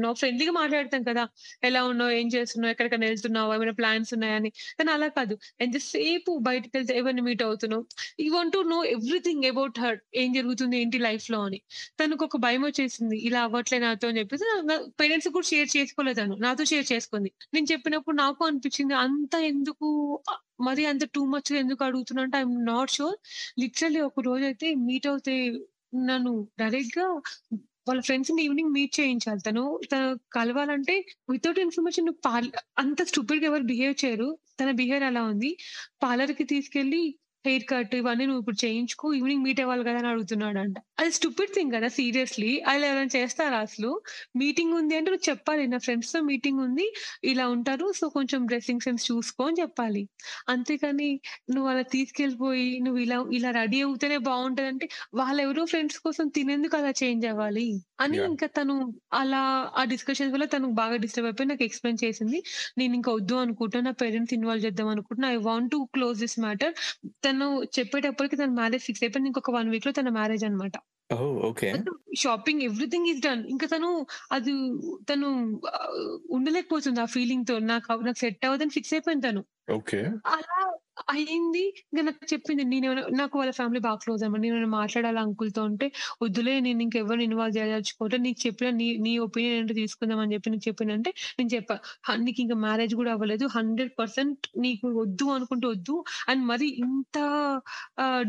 నా 0.04 0.10
ఫ్రెండ్లీగా 0.14 0.54
మాట్లాడతాం 0.58 1.02
కదా! 1.10 1.24
ఎలా 1.64 1.82
ఉన్నావు? 1.90 2.14
ఏం 2.14 2.28
చేస్తున్నావు? 2.36 2.72
ఎక్కడికైనా 2.74 3.08
వెళ్తున్నావు 3.10 3.54
ఏమైనా 3.56 3.76
ప్లాన్స్ 3.80 4.12
ఉన్నాయా 4.16 4.38
అని. 4.40 4.50
కానీ 4.78 4.92
అలా 4.96 5.10
కాదు. 5.18 5.36
ఎంతసేపు 5.60 6.34
బయటికెళ్తే 6.48 6.96
ఎవరిని 7.00 7.24
మీట్ 7.28 7.44
అవుతున్నావు? 7.48 7.84
You 8.22 8.30
want 8.36 8.56
to 8.56 8.62
know 8.70 8.80
everything 8.94 9.48
about 9.52 9.80
her. 9.80 10.00
ఏం 10.16 10.30
జరుగుతుంది 10.34 10.78
ఏంటి 10.82 11.00
లైఫ్‌లో 11.02 11.42
అని. 11.42 11.60
తనకు 12.00 12.24
ఒక 12.26 12.38
భయం 12.46 12.64
వచ్చేసింది. 12.66 13.18
ఇలా 13.28 13.42
అవ్వట్లే 13.48 13.80
నాతో 13.80 14.08
అని 14.10 14.20
చెప్పేసి 14.22 14.46
పేరెంట్స్ 15.00 15.30
కూడా 15.32 15.48
షేర్ 15.48 15.70
చేసుకోలేదు 15.76 16.20
తను. 16.22 16.38
నాతో 16.42 16.64
షేర్ 16.72 16.88
చేసుకుంది. 16.92 17.30
నేను 17.54 17.68
చెప్పినప్పుడు 17.72 18.18
నాకు 18.20 18.42
అనిపించింది 18.50 18.96
అంత 19.04 19.34
ఎందుకు 19.52 19.88
మరి 20.62 20.84
అంత 20.88 21.04
టూ 21.14 21.22
మచ్ 21.30 21.50
ఎందుకు 21.60 21.82
అడుగుతున్నా 21.86 22.22
అంటే 22.26 22.38
I'm 22.40 22.56
not 22.66 22.89
not 22.90 22.98
sure. 22.98 23.18
Literally 23.62 24.02
ఒక 24.02 24.22
రోజైతే 24.26 24.68
మీట్ 24.86 25.08
అవుతే 25.08 25.36
నన్ను 26.08 26.32
డైరెక్ట్గా 26.62 27.06
వాళ్ళ 27.88 28.02
ఫ్రెండ్స్‌ని 28.08 28.42
ఈవినింగ్ 28.46 28.74
మీట్ 28.74 28.94
చేయించాలి. 29.00 29.42
తను 29.46 29.62
తను 29.92 30.08
కలవాలంటే 30.36 30.96
వితౌట్ 31.34 31.60
ఇన్ఫర్మేషన్ 31.64 32.08
నువ్వు 32.08 32.22
పార్ల్ 32.28 32.50
అంత 32.78 33.00
స్టూపిడ్‌గా 33.10 33.48
ఎవరు 33.52 33.66
బిహేవ్ 33.72 33.96
చేయరు. 34.04 34.30
తన 34.60 34.70
బిహేవియర్ 34.80 35.06
అలా 35.10 35.22
ఉంది. 35.32 35.52
పార్లర్కి 36.02 36.46
తీసుకెళ్ళి 36.52 37.02
హెయిర్ 37.46 37.66
కట్ 37.68 37.94
ఇవన్నీ 37.98 38.24
నువ్వు 38.26 38.42
ఇప్పుడు 38.42 38.60
చేయించుకో. 38.62 39.06
ఈవినింగ్ 39.18 39.44
మీట్ 39.44 39.60
అవ్వాలి 39.64 39.84
కదా! 39.84 40.00
అని 40.02 40.10
అడుగుతున్నాడంట. 40.10 40.78
అది 41.00 41.12
స్టూపిడ్ 41.18 41.52
థింగ్ 41.56 41.72
కదా! 41.76 41.88
సీరియస్‌లీ. 41.96 42.50
అలా 42.70 42.86
ఎవరైనా 42.90 43.12
చేస్తారా 43.16 43.60
అసలు? 43.66 43.92
మీటింగ్ 44.36 44.74
ఉంది 44.80 44.94
అంటే 44.98 45.10
నువ్వు 45.12 45.26
చెప్పాలి. 45.30 45.64
నా 45.68 45.80
ఫ్రెండ్స్‌తో 45.86 46.20
మీటింగ్ 46.30 46.60
ఉంది. 46.66 46.86
ఇలా 47.26 47.46
ఉంటారు. 47.54 47.86
సో, 48.00 48.06
కొంచెం 48.18 48.42
డ్రెస్సింగ్ 48.50 48.84
సెన్స్ 48.86 49.06
చూసుకో 49.10 49.44
అని 49.48 49.60
చెప్పాలి. 49.62 50.04
అంతేకాని 50.50 51.10
నువ్వు 51.54 51.70
అలా 51.72 51.84
తీసుకెళ్ళిపోయి 51.94 52.68
నువ్వు 52.86 53.00
ఇలా 53.06 53.20
ఇలా 53.38 53.52
రెడీ 53.60 53.80
అవుతేనే 53.86 54.18
బావుంటదంటే 54.28 54.88
వాళ్ళెవరో 55.16 55.66
ఫ్రెండ్స్ 55.72 56.00
కోసం 56.06 56.26
తినేందుకు 56.36 56.78
అలా 56.78 56.92
చేంజ్ 57.02 57.26
అవ్వాలి? 57.32 57.68
అని! 58.04 58.20
ఇంకా 58.28 58.48
తను 58.56 58.74
అలా 59.18 59.40
ఆ 59.76 59.92
డిస్కషన్స్ 59.92 60.34
వల్ల 60.34 60.46
తను 60.52 60.68
బాగా 60.78 60.96
డిస్టర్బ్ 61.04 61.28
అయిపోయి 61.30 61.48
నాకు 61.50 61.64
ఎక్స్‌ప్లెయిన్ 61.66 62.00
చేసింది. 62.04 62.38
నేను 62.78 62.94
ఇంకా 63.00 63.12
వద్దు 63.18 63.36
అనుకుంటున్నా. 63.42 63.58
నా 63.88 64.02
పేరెంట్స్ 64.02 64.34
ఇన్వాల్వ్ 64.36 64.64
చేద్దాం 64.66 64.90
అనుకుంటున్నా. 64.94 65.30
I 65.32 65.40
want 65.46 65.70
to 65.74 65.80
close 65.96 66.18
this 66.20 66.38
matter. 66.42 66.74
తను 67.30 67.48
చెప్పేటప్పటికి 67.78 68.38
తన 68.38 68.52
మ్యారేజ్ 68.54 68.86
ఫిక్స్ 68.86 69.04
అయిపోయింది. 69.04 69.30
ఇంకొక 69.32 69.52
1 69.52 69.72
వీక్‌లో 69.72 69.94
తన 69.94 70.10
మ్యారేజ్. 70.12 70.46
మొత్తం 71.74 71.94
షాపింగ్ 72.18 72.62
ఎవ్రీథింగ్ 72.62 73.08
ఈస్ 73.08 73.22
డన్. 73.22 73.44
ఇంకా 73.50 73.68
తను 73.68 73.90
అది 74.32 74.54
తను 75.12 75.28
ఉండలేకపోతుంది 76.30 77.02
ఆ 77.02 77.10
ఫీలింగ్‌తో. 77.16 77.56
నాకు 77.72 78.00
నాకు 78.04 78.20
సెట్ 78.20 78.46
అవ్వదని 78.46 78.76
ఫిక్స్ 78.78 78.94
అయిపోయింది 78.94 79.28
తను. 79.30 79.42
అలా 80.28 80.60
అయింది. 81.08 81.62
ఇంకా 81.86 82.02
నాకు 82.02 82.26
చెప్పింది. 82.32 82.64
నేనేమైనా 82.66 83.04
నాకు 83.20 83.36
వాళ్ళ 83.40 83.52
ఫ్యామిలీ 83.52 83.80
బాగా 83.80 84.00
క్లోజ్ 84.04 84.22
అన్నమాట. 84.24 84.42
నేను 84.48 84.70
మాట్లాడాలి 84.74 85.20
అంకుల్‌తో 85.24 85.62
ఉంటే 85.64 85.88
"వద్దులే 86.22 86.54
నేను 86.60 86.82
ఇంకెవరిని 86.86 87.26
ఇన్వాల్వ్ 87.30 87.56
చేయదలుచుకోవట్లే. 87.58 88.20
నీకు 88.26 88.40
చెప్పిన 88.46 88.70
నీ 88.80 88.88
నీ 89.06 89.14
ఒపీనియన్ 89.26 89.58
ఏంటో 89.60 89.76
తీసుకుందాం" 89.80 90.20
అని 90.20 90.34
చెప్పి 90.36 90.54
నీకు 90.54 90.66
చెప్పినంటే 90.70 91.12
నేను 91.40 91.52
చెప్పా. 91.56 91.78
నీకు 92.22 92.42
ఇంకా 92.42 92.58
మ్యారేజ్ 92.64 92.96
కూడా 92.96 93.14
అవ్వలేదు. 93.16 93.46
100% 93.56 94.34
నీకు 94.66 94.88
వద్దు 95.00 95.28
అనుకుంటే 95.36 95.68
వద్దు. 95.70 95.96
అండ్ 96.30 96.44
మరి 96.46 96.68
ఇంత 96.84 97.18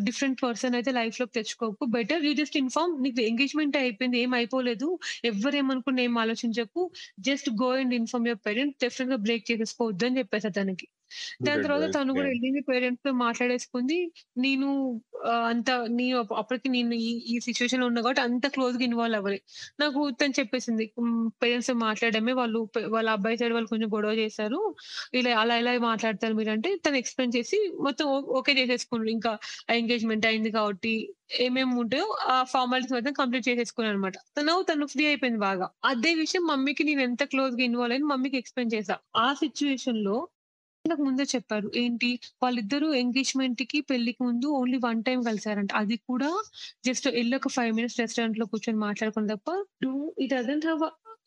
డిఫరెంట్ 0.06 0.38
పర్సన్ 0.42 0.74
అయితే 0.76 0.90
లైఫ్లో 0.92 1.26
తెచ్చుకోకు. 1.34 1.82
బెటర్ 1.94 2.24
యూ 2.26 2.32
జస్ట్ 2.34 2.56
ఇన్ఫార్మ్ 2.60 2.94
నీకు 3.04 3.20
ఎంగేజ్‌మెంట్ 3.26 3.76
అయిపోయింది. 3.80 4.18
ఏం 4.22 4.32
అయిపోలేదు. 4.38 4.88
ఎవ్వరేమనుకున్నా 5.24 6.02
ఏం 6.02 6.16
ఆలోచించకు. 6.20 6.84
Just 7.26 7.50
go 7.60 7.70
and 7.80 7.94
inform 8.00 8.28
your 8.28 8.42
parents. 8.46 8.78
డెఫినిట్‌గా 8.84 9.20
బ్రేక్ 9.26 9.44
చేసేసుకోవద్దు" 9.50 10.06
అని 10.08 10.18
చెప్పేసా 10.20 10.50
తనకి. 10.58 10.86
దాని 11.46 11.62
తర్వాత. 11.64 11.88
తను 11.96 12.12
కూడా 12.16 12.28
యాహ్! 12.28 12.32
ఎళ్ళింది 12.32 12.60
పేరెంట్స్‌తో 12.68 13.12
మాట్లాడేసుకుంది. 13.22 13.98
నేను 14.40 14.68
అంత 15.48 15.70
నేను 15.96 16.16
అప్ 16.20 16.32
అప్పటికి 16.40 16.68
నేను 16.70 16.94
ఈ 17.02 17.10
ఈ 17.30 17.36
సిట్యుయేషన్‌లో 17.46 17.86
ఉన్నా 17.86 18.00
కాబట్టి 18.00 18.22
అంత 18.26 18.46
క్లోజ్‌గా 18.54 18.84
ఇన్వాల్వ్ 18.86 19.18
అవ్వలే. 19.18 19.38
నాకు 19.80 20.00
తను 20.14 20.34
చెప్పేసింది. 20.38 20.86
హ్మ్. 20.98 21.12
పేరెంట్స్‌తో 21.42 21.74
మాట్లాడడమే 21.84 22.34
వాళ్ళు 22.40 22.60
వాళ్ళ 22.94 23.08
అబ్బాయి 23.16 23.38
సైడ్ 23.40 23.54
వాళ్ళు 23.56 23.70
కొంచెం 23.72 23.90
గొడవ 23.94 24.14
చేశారు. 24.20 24.60
ఇలా 25.14 25.32
అలా 25.40 25.56
ఇలా 25.62 25.72
మాట్లాడతారు 25.86 26.34
మీరంటే 26.34 26.72
తను 26.84 26.98
ఎక్స్‌ప్లెయిన్ 27.00 27.34
చేసి 27.36 27.58
మొత్తం 27.86 28.06
ఓకే 28.38 28.54
చేసేసుకున్నారు. 28.60 28.88
ఇంకా 29.16 29.32
ఎంగేజ్‌మెంట్ 29.76 30.26
అయింది 30.26 30.52
కాబట్టి 30.52 30.94
ఏమేమి 31.40 31.74
ఉంటాయో 31.80 32.06
ఆ 32.28 32.44
ఫార్మాలిటీస్ 32.52 32.94
మొత్తం 32.96 33.14
కంప్లీట్ 33.18 33.46
చేసేసుకున్నానన్నమాట. 33.48 34.16
తను 34.36 34.54
తను 34.70 34.86
ఫ్రీ 34.92 35.04
అయిపోయింది 35.06 35.40
బాగా. 35.44 35.66
అదే 35.90 36.12
విషయం 36.20 36.44
మమ్మీకి 36.48 36.84
నేను 36.84 37.02
ఎంత 37.08 37.22
క్లోజ్‌గా 37.32 37.64
ఇన్వాల్వ్ 37.68 37.94
అయ్యానో 37.94 38.10
మమ్మీకి 38.12 38.38
ఎక్స్‌ప్లెయిన్ 38.40 38.72
చేశా. 38.76 38.96
ఆ 39.18 39.28
సిట్యుయేషన్‌లో 39.40 40.16
నాకు 40.90 41.04
ముందే 41.06 41.26
చెప్పారు. 41.32 41.68
ఏంటి 41.76 42.10
వాళ్ళిద్దరూ 42.42 42.88
ఎంగేజ్‌మెంట్‌కి, 42.96 43.80
పెళ్ళికి 43.90 44.20
ముందు 44.24 44.48
ఓన్లీ 44.58 44.78
వన్ 44.84 45.02
టైమ్ 45.04 45.22
కలిసారంట. 45.26 45.70
అది 45.82 45.98
కూడా 46.08 46.30
జస్ట్ 46.84 47.08
ఎళ్ళి 47.14 47.36
ఒక 47.40 47.52
5 47.58 47.74
మినిట్స్ 47.78 47.98
రెస్టారెంట్‌లో 48.02 48.46
కూర్చొని 48.52 48.80
మాట్లాడుకున్న 48.86 49.28
తప్ప 49.34 49.48
it 50.18 50.32
doesn't 50.32 50.66
have 50.68 50.82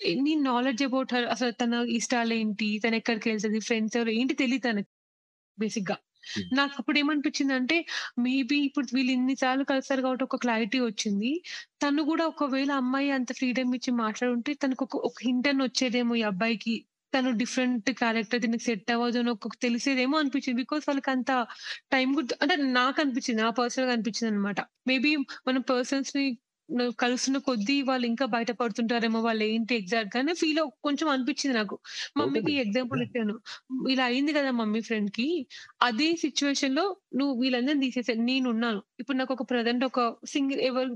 any 0.10 0.34
knowledge 0.46 0.84
about 0.86 1.12
her. 1.16 1.28
అసలు 1.34 1.52
తన 1.60 1.74
ఇష్టాలేంటి? 1.98 2.70
తను 2.84 2.96
ఎక్కడికెళ్తది? 3.00 3.60
ఫ్రెండ్స్ 3.68 3.96
ఎవరు? 3.98 4.12
ఏంటి 4.20 4.36
తెలీదు 4.42 4.64
తనకి 4.68 4.90
బేసిక్‌గా. 5.58 5.98
హ్మ్. 6.30 6.48
నాకప్పుడు 6.58 6.98
ఏమనిపించిందంటే 7.02 7.78
మేబీ 8.24 8.58
ఇప్పుడు 8.68 8.88
వీళ్ళు 8.94 9.12
ఇన్ని 9.16 9.36
సార్లు 9.42 9.66
కలిసారు 9.72 10.02
కాబట్టి 10.06 10.26
ఒక 10.26 10.38
క్లారిటీ 10.44 10.80
వచ్చింది. 10.84 11.32
తను 11.82 12.04
కూడా 12.10 12.26
ఒకవేళ 12.34 12.72
అమ్మాయి 12.82 13.10
అంత 13.18 13.32
ఫ్రీడమ్ 13.40 13.74
ఇచ్చి 13.78 13.92
మాట్లాడుంటే 14.00 14.54
తనకొక 14.64 14.98
ఒక 15.10 15.18
హింట్ 15.28 15.50
అన్న 15.52 15.64
వచ్చేదేమో 15.64 16.16
ఈ 16.16 16.26
అబ్బాయికి. 16.32 16.76
తను 17.14 17.30
డిఫరెంట్ 17.40 17.90
క్యారెక్టర్ 18.00 18.42
దీనికి 18.44 18.66
సెట్ 18.66 18.92
అవ్వదు 18.92 19.20
అని 19.20 19.32
ఒక 19.36 19.56
తెలిసేదేమో 19.62 20.16
అనిపించింది. 20.20 20.58
బికాజ్ 20.62 20.84
వాళ్ళకంత 20.90 21.32
టైం 21.92 22.10
కూడా 22.16 22.38
అంటే 22.44 22.56
నాకనిపించింది. 22.78 23.40
నా 23.44 23.52
పర్సనల్‌గా 23.60 23.94
అనిపించిందన్నమాట. 23.96 24.60
మేబీ 24.88 25.12
మన 25.48 25.58
పర్సన్స్‌ని 25.70 26.26
ను 26.70 26.84
కలుస్తున్న 27.00 27.38
కొద్దీ 27.46 27.76
వాళ్ళు 27.84 28.06
ఇంకా 28.10 28.26
బయట 28.28 28.52
పడుతుంటారేమో 28.60 29.20
వాళ్ళు 29.22 29.44
ఏంటి 29.48 29.74
ఎగ్జాక్ట్‌గా 29.76 30.20
అని 30.22 30.34
ఫీల్ 30.36 30.62
కొంచెం 30.82 31.08
అనిపించింది 31.10 31.56
నాకు. 31.58 31.76
మమ్మీకి. 32.18 32.54
ఎగ్జాంపుల్! 32.64 33.02
ఇచ్చాను. 33.06 33.36
ఇలా 33.92 34.06
అయింది 34.06 34.34
కదా 34.38 34.52
మమ్మీ 34.60 34.82
ఫ్రెండ్‌కి. 34.82 35.28
అదే 35.82 36.08
సిట్యుయేషన్‌లో 36.22 36.86
నువ్వు 37.20 37.34
వీళ్ళందరిని 37.42 37.84
తీసేసేయి. 37.86 38.20
నేనున్నాను. 38.30 38.82
ఇప్పుడు 39.00 39.18
నాకు 39.18 39.34
ఒక 39.38 39.46
ప్రెజెంట్ 39.52 39.86
ఒక 39.86 40.02
సింగిల్ 40.28 40.62
ఎవరు 40.64 40.96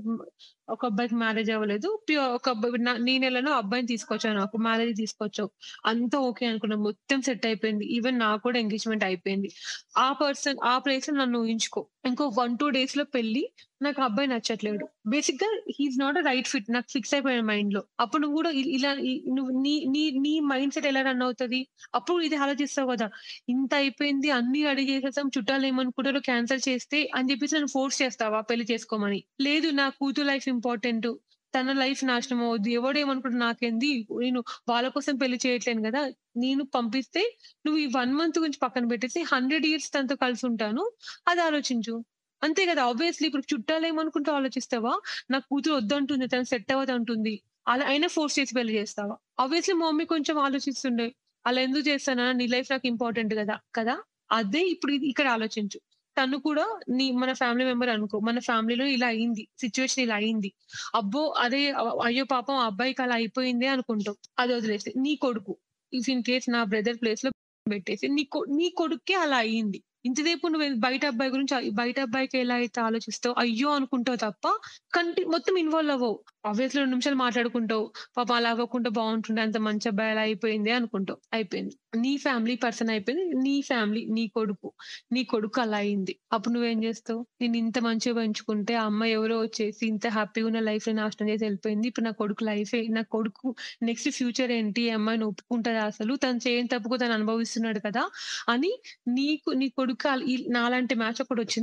ఒక 0.68 0.82
అబ్బాయికి 0.86 1.16
మ్యారేజ్ 1.20 1.50
అవ్వలేదు. 1.50 1.88
ప్యూర్ 2.06 2.30
ఒక 2.34 2.48
అబ్బాయి 2.50 2.80
న 2.82 2.94
నేనెళ్ళాను 3.04 3.50
అబ్బాయిని 3.54 3.88
తీసుకొచ్చాను 3.92 4.36
నాకు. 4.40 4.56
మ్యారేజ్ 4.64 4.94
తీసుకొచ్చావు. 4.98 5.50
అంతా 5.86 6.18
ఓకే 6.26 6.44
అనుకున్నా 6.48 6.76
మొత్తం 6.84 7.20
సెట్ 7.28 7.46
అయిపోయింది. 7.46 7.86
ఈవెన్ 7.96 8.18
నాకు 8.20 8.42
కూడా 8.44 8.58
ఎంగేజ్‌మెంట్ 8.60 9.06
అయిపోయింది. 9.08 9.50
ఆ 9.98 10.08
పర్సన్ 10.20 10.58
ఆ 10.64 10.76
ప్లేస్‌లో 10.80 11.14
నన్ను 11.16 11.38
ఊహించుకో. 11.40 11.82
ఇంకో 12.06 12.26
వన్ 12.38 12.54
టూ 12.58 12.68
డేస్లో 12.74 13.04
పెళ్ళి. 13.12 13.44
నాకు 13.80 14.00
అబ్బాయి 14.04 14.28
నచ్చట్లేడు. 14.28 14.84
బేసిక్గా 15.08 15.48
is 15.82 15.96
not 16.00 16.16
a 16.18 16.24
right 16.24 16.48
fit. 16.48 16.68
నాకు 16.74 16.88
ఫిక్స్ 16.92 17.12
అయిపోయిన 17.14 17.42
మైండ్లో 17.48 17.82
అప్పుడు 17.98 18.20
నువ్వు 18.22 18.36
కూడా 18.38 18.50
ఇలా 18.76 18.90
నువ్వు 19.36 19.50
నీ 19.60 19.74
నీ 19.92 20.04
నీ 20.24 20.32
మైండ్ 20.48 20.74
సెట్ 20.74 20.88
ఎలా 20.90 21.02
రన్ 21.06 21.22
అవుతది? 21.26 21.60
అప్పుడు 21.94 22.18
ఇది 22.24 22.36
ఆలోచిస్తావు 22.42 22.88
కదా! 22.92 23.06
ఇంత 23.48 23.72
అయిపోయింది. 23.80 24.28
అన్ని 24.32 24.62
అడిగేసేసాం 24.70 25.28
చుట్టాలు 25.36 25.66
ఏమనుకుంటారో 25.68 26.22
క్యాన్సిల్ 26.26 26.62
చేస్తే 26.66 27.00
అని 27.14 27.28
చెప్పేసి 27.30 27.56
నన్ను 27.56 27.70
ఫోర్స్ 27.74 27.98
చేస్తావా 28.02 28.40
పెళ్ళి 28.48 28.66
చేసుకోమని? 28.70 29.20
లేదు 29.40 29.70
నా 29.74 29.86
కూతురు 29.98 30.26
లైఫ్ 30.28 30.46
ఇంపార్టెంట్ 30.58 31.08
తన 31.54 31.72
లైఫ్ 31.78 32.00
నాశనం 32.04 32.40
అవ్వద్దు. 32.44 32.68
ఎవడేమనుకుంటే 32.78 33.38
నాకేంది? 33.42 33.90
నేను 34.18 34.40
వాళ్ళ 34.68 34.86
కోసం 34.94 35.14
పెళ్ళి 35.20 35.38
చేయట్లేను 35.44 35.82
కదా! 35.86 36.02
నేను 36.38 36.62
పంపిస్తే 36.74 37.22
నువ్వు 37.64 37.78
ఈ 37.80 37.88
వన్ 37.94 38.12
మంత్ 38.18 38.38
గురించి 38.38 38.60
పక్కన 38.64 38.84
పెట్టేసి 38.92 39.20
100 39.30 39.38
ఇయర్స్ 39.70 39.88
తనతో 39.94 40.16
కలిసి 40.24 40.44
ఉంటాను. 40.50 40.84
అది 41.26 41.42
ఆలోచించు. 41.46 41.94
అంతే 42.42 42.62
కదా! 42.68 42.82
ఆబ్వియస్లీ 42.90 43.26
ఇప్పుడు 43.28 43.46
చుట్టాలు 43.52 43.86
ఏమనుకుంటూ 43.88 44.30
ఆలోచిస్తావా? 44.34 44.94
నా 45.30 45.40
కూతురు 45.48 45.74
వద్దంటుంది. 45.78 46.26
తను 46.28 46.48
సెట్ 46.52 46.72
అవ్వదు 46.74 46.94
అంటుంది 46.98 47.34
అలా 47.66 47.84
అయినా 47.92 48.08
ఫోర్స్ 48.12 48.36
చేసి 48.38 48.52
పెళ్ళి 48.54 48.74
చేస్తావా? 48.78 49.14
ఆబ్వియస్లీ 49.38 49.74
మా 49.74 49.86
మమ్మీ 49.88 50.06
కొంచెం 50.12 50.36
ఆలోచిస్తుండే. 50.44 51.08
అలా 51.44 51.58
ఎందుకు 51.66 51.84
చేస్తానా? 51.90 52.26
నీ 52.34 52.46
లైఫ్ 52.48 52.70
నాకు 52.72 52.86
ఇంపార్టెంట్ 52.88 53.34
కదా! 53.40 53.56
కదా! 53.74 53.96
అదే 54.32 54.62
ఇప్పుడు 54.74 54.92
ఇక్కడ 55.10 55.26
ఆలోచించు. 55.36 55.78
తను 56.18 56.36
కూడా 56.40 56.64
నీ 56.96 57.06
మన 57.16 57.30
ఫ్యామిలీ 57.34 57.64
మెంబర్ 57.64 57.90
అనుకో. 57.90 58.16
మన 58.20 58.38
ఫ్యామిలీలో 58.46 58.86
ఇలా 58.94 59.08
అయింది. 59.14 59.44
సిచ్యువేషన్ 59.60 60.02
ఇలా 60.04 60.16
అయింది. 60.20 60.50
అబ్బో! 60.94 61.22
అదే 61.44 61.62
అయ్యో 62.06 62.24
పాపం 62.32 62.56
ఆ 62.56 62.66
అబ్బాయికి 62.68 63.02
అలా 63.02 63.16
అయిపోయిందే 63.20 63.68
అనుకుంటాం 63.74 64.16
అది 64.38 64.52
వదిలేసేయి. 64.54 64.96
నీ 65.04 65.12
కొడుకు 65.18 65.54
ఇఫ్ 65.92 66.08
ఇన్ 66.10 66.22
కేస్ 66.22 66.48
నా 66.50 66.62
బ్రదర్ 66.72 66.98
ప్లేస్లో 67.02 67.30
పెట్టేసి 67.66 68.06
నీ 68.10 68.22
నీ 68.58 68.68
కొడుక్కే 68.76 69.16
అలా 69.18 69.38
అయింది. 69.44 69.78
ఇంతసేపు 70.04 70.46
నువ్వు 70.48 70.66
బయట 70.82 71.04
అబ్బాయి 71.06 71.30
గురించి 71.32 71.54
బయట 71.78 71.98
అబ్బాయికి 72.00 72.36
ఎలా 72.38 72.56
అయితే 72.60 72.78
ఆలోచిస్తావు 72.80 73.34
అయ్యో! 73.38 73.68
అనుకుంటావు 73.74 74.18
తప్ప 74.22 74.44
కంటి 74.92 75.22
మొత్తం 75.32 75.54
ఇన్వాల్వ్ 75.58 75.92
అవ్వవు. 75.94 76.16
ఆబ్వియస్లీ 76.46 76.78
రెండు 76.80 76.94
నిమిషాలు 76.94 77.18
మాట్లాడుకుంటావు. 77.20 77.84
పాప 78.16 78.28
అలా 78.32 78.50
అవ్వకుండా 78.50 78.90
బాగుంటుండే 78.96 79.42
అంత 79.42 79.58
మంచి 79.66 79.86
అబ్బాయి 79.88 80.10
అలా 80.10 80.22
అయిపోయింది 80.26 80.70
అనుకుంటావు. 80.72 81.18
అయిపోయింది. 81.32 81.74
నీ 81.96 82.12
ఫ్యామిలీ 82.18 82.54
పర్సన్ 82.62 82.90
అయిపోయింది. 82.94 83.24
నీ 83.44 83.54
ఫ్యామిలీ 83.62 84.02
నీ 84.16 84.24
కొడుకు. 84.34 84.68
నీ 85.12 85.22
కొడుకు 85.26 85.58
అలా 85.60 85.78
అయింది. 85.78 86.14
అప్పుడు 86.32 86.52
నువ్వేం 86.54 86.78
చేస్తావు? 86.84 87.20
నేను 87.40 87.56
ఇంత 87.62 87.78
మంచిగా 87.84 88.14
పెంచుకుంటే 88.18 88.74
ఆ 88.76 88.86
అమ్మాయి 88.88 89.14
ఎవరో 89.14 89.38
వచ్చేసి 89.42 89.82
ఇంత 89.88 90.06
హ్యాపీగా 90.16 90.48
ఉన్న 90.48 90.62
లైఫ్ 90.68 90.88
నాశనం 90.98 91.28
చేసి 91.30 91.44
వెళ్ళిపోయింది. 91.44 91.86
ఇప్పుడు 91.90 92.06
నా 92.06 92.14
కొడుకు 92.18 92.44
లైఫ్ 92.44 92.74
నా 92.92 93.04
కొడుకు 93.12 93.48
నెక్స్ట్ 93.82 94.10
ఫ్యూచర్ 94.18 94.52
ఏంటి? 94.52 94.84
అమ్మాయిని 94.92 95.26
ఒప్పుకుంటదా 95.28 95.84
అసలు? 95.90 96.14
తను 96.18 96.40
చేయని 96.44 96.70
తప్పుకు 96.74 96.98
తను 96.98 97.14
అనుభవిస్తున్నాడు 97.18 97.80
కదా! 97.80 98.04
అని 98.48 98.72
నీకు 99.14 99.50
నీ 99.54 99.66
కొడుకు 99.72 99.86
కొడుకు 99.88 100.48
నాలాంటి 100.48 100.94
మ్యాచ్ 100.94 101.22
ఒకటి 101.22 101.60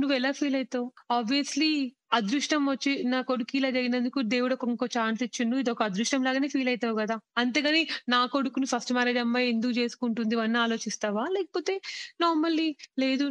నువ్వు 0.00 0.14
ఎలా 0.14 0.32
ఫీల్ 0.32 0.54
అవుతావు? 0.54 0.92
ఆబ్వియస్లీ 1.10 1.92
అదృష్టం 2.12 2.62
వచ్చి 2.66 2.92
నా 3.04 3.18
కొడుకు 3.22 3.52
ఇలా 3.56 3.70
జరిగినందుకు 3.70 4.20
దేవుడు 4.32 4.54
ఒక 4.54 4.64
ఇంకో 4.68 4.86
ఛాన్స్ 4.96 5.22
ఇచ్చిండు. 5.22 5.56
ఇది 5.56 5.70
ఒక 5.70 5.82
అదృష్టం 5.82 6.24
లాగానే 6.24 6.48
ఫీల్ 6.48 6.68
అవుతావు 6.68 6.96
కదా. 6.96 7.16
అంతేగాని 7.36 7.82
నా 8.08 8.20
కొడుకుని 8.26 8.66
ఫస్ట్ 8.66 8.92
మ్యారేజ్ 8.92 9.18
అమ్మాయి 9.18 9.48
ఎందుకు 9.48 9.74
చేసుకుంటుంది 9.80 10.34
ఇవన్నీ 10.34 10.58
ఆలోచిస్తావా? 10.58 11.24
లేకపోతే 11.36 11.76
నార్మల్లీ 12.20 12.68
లేదు 12.98 13.26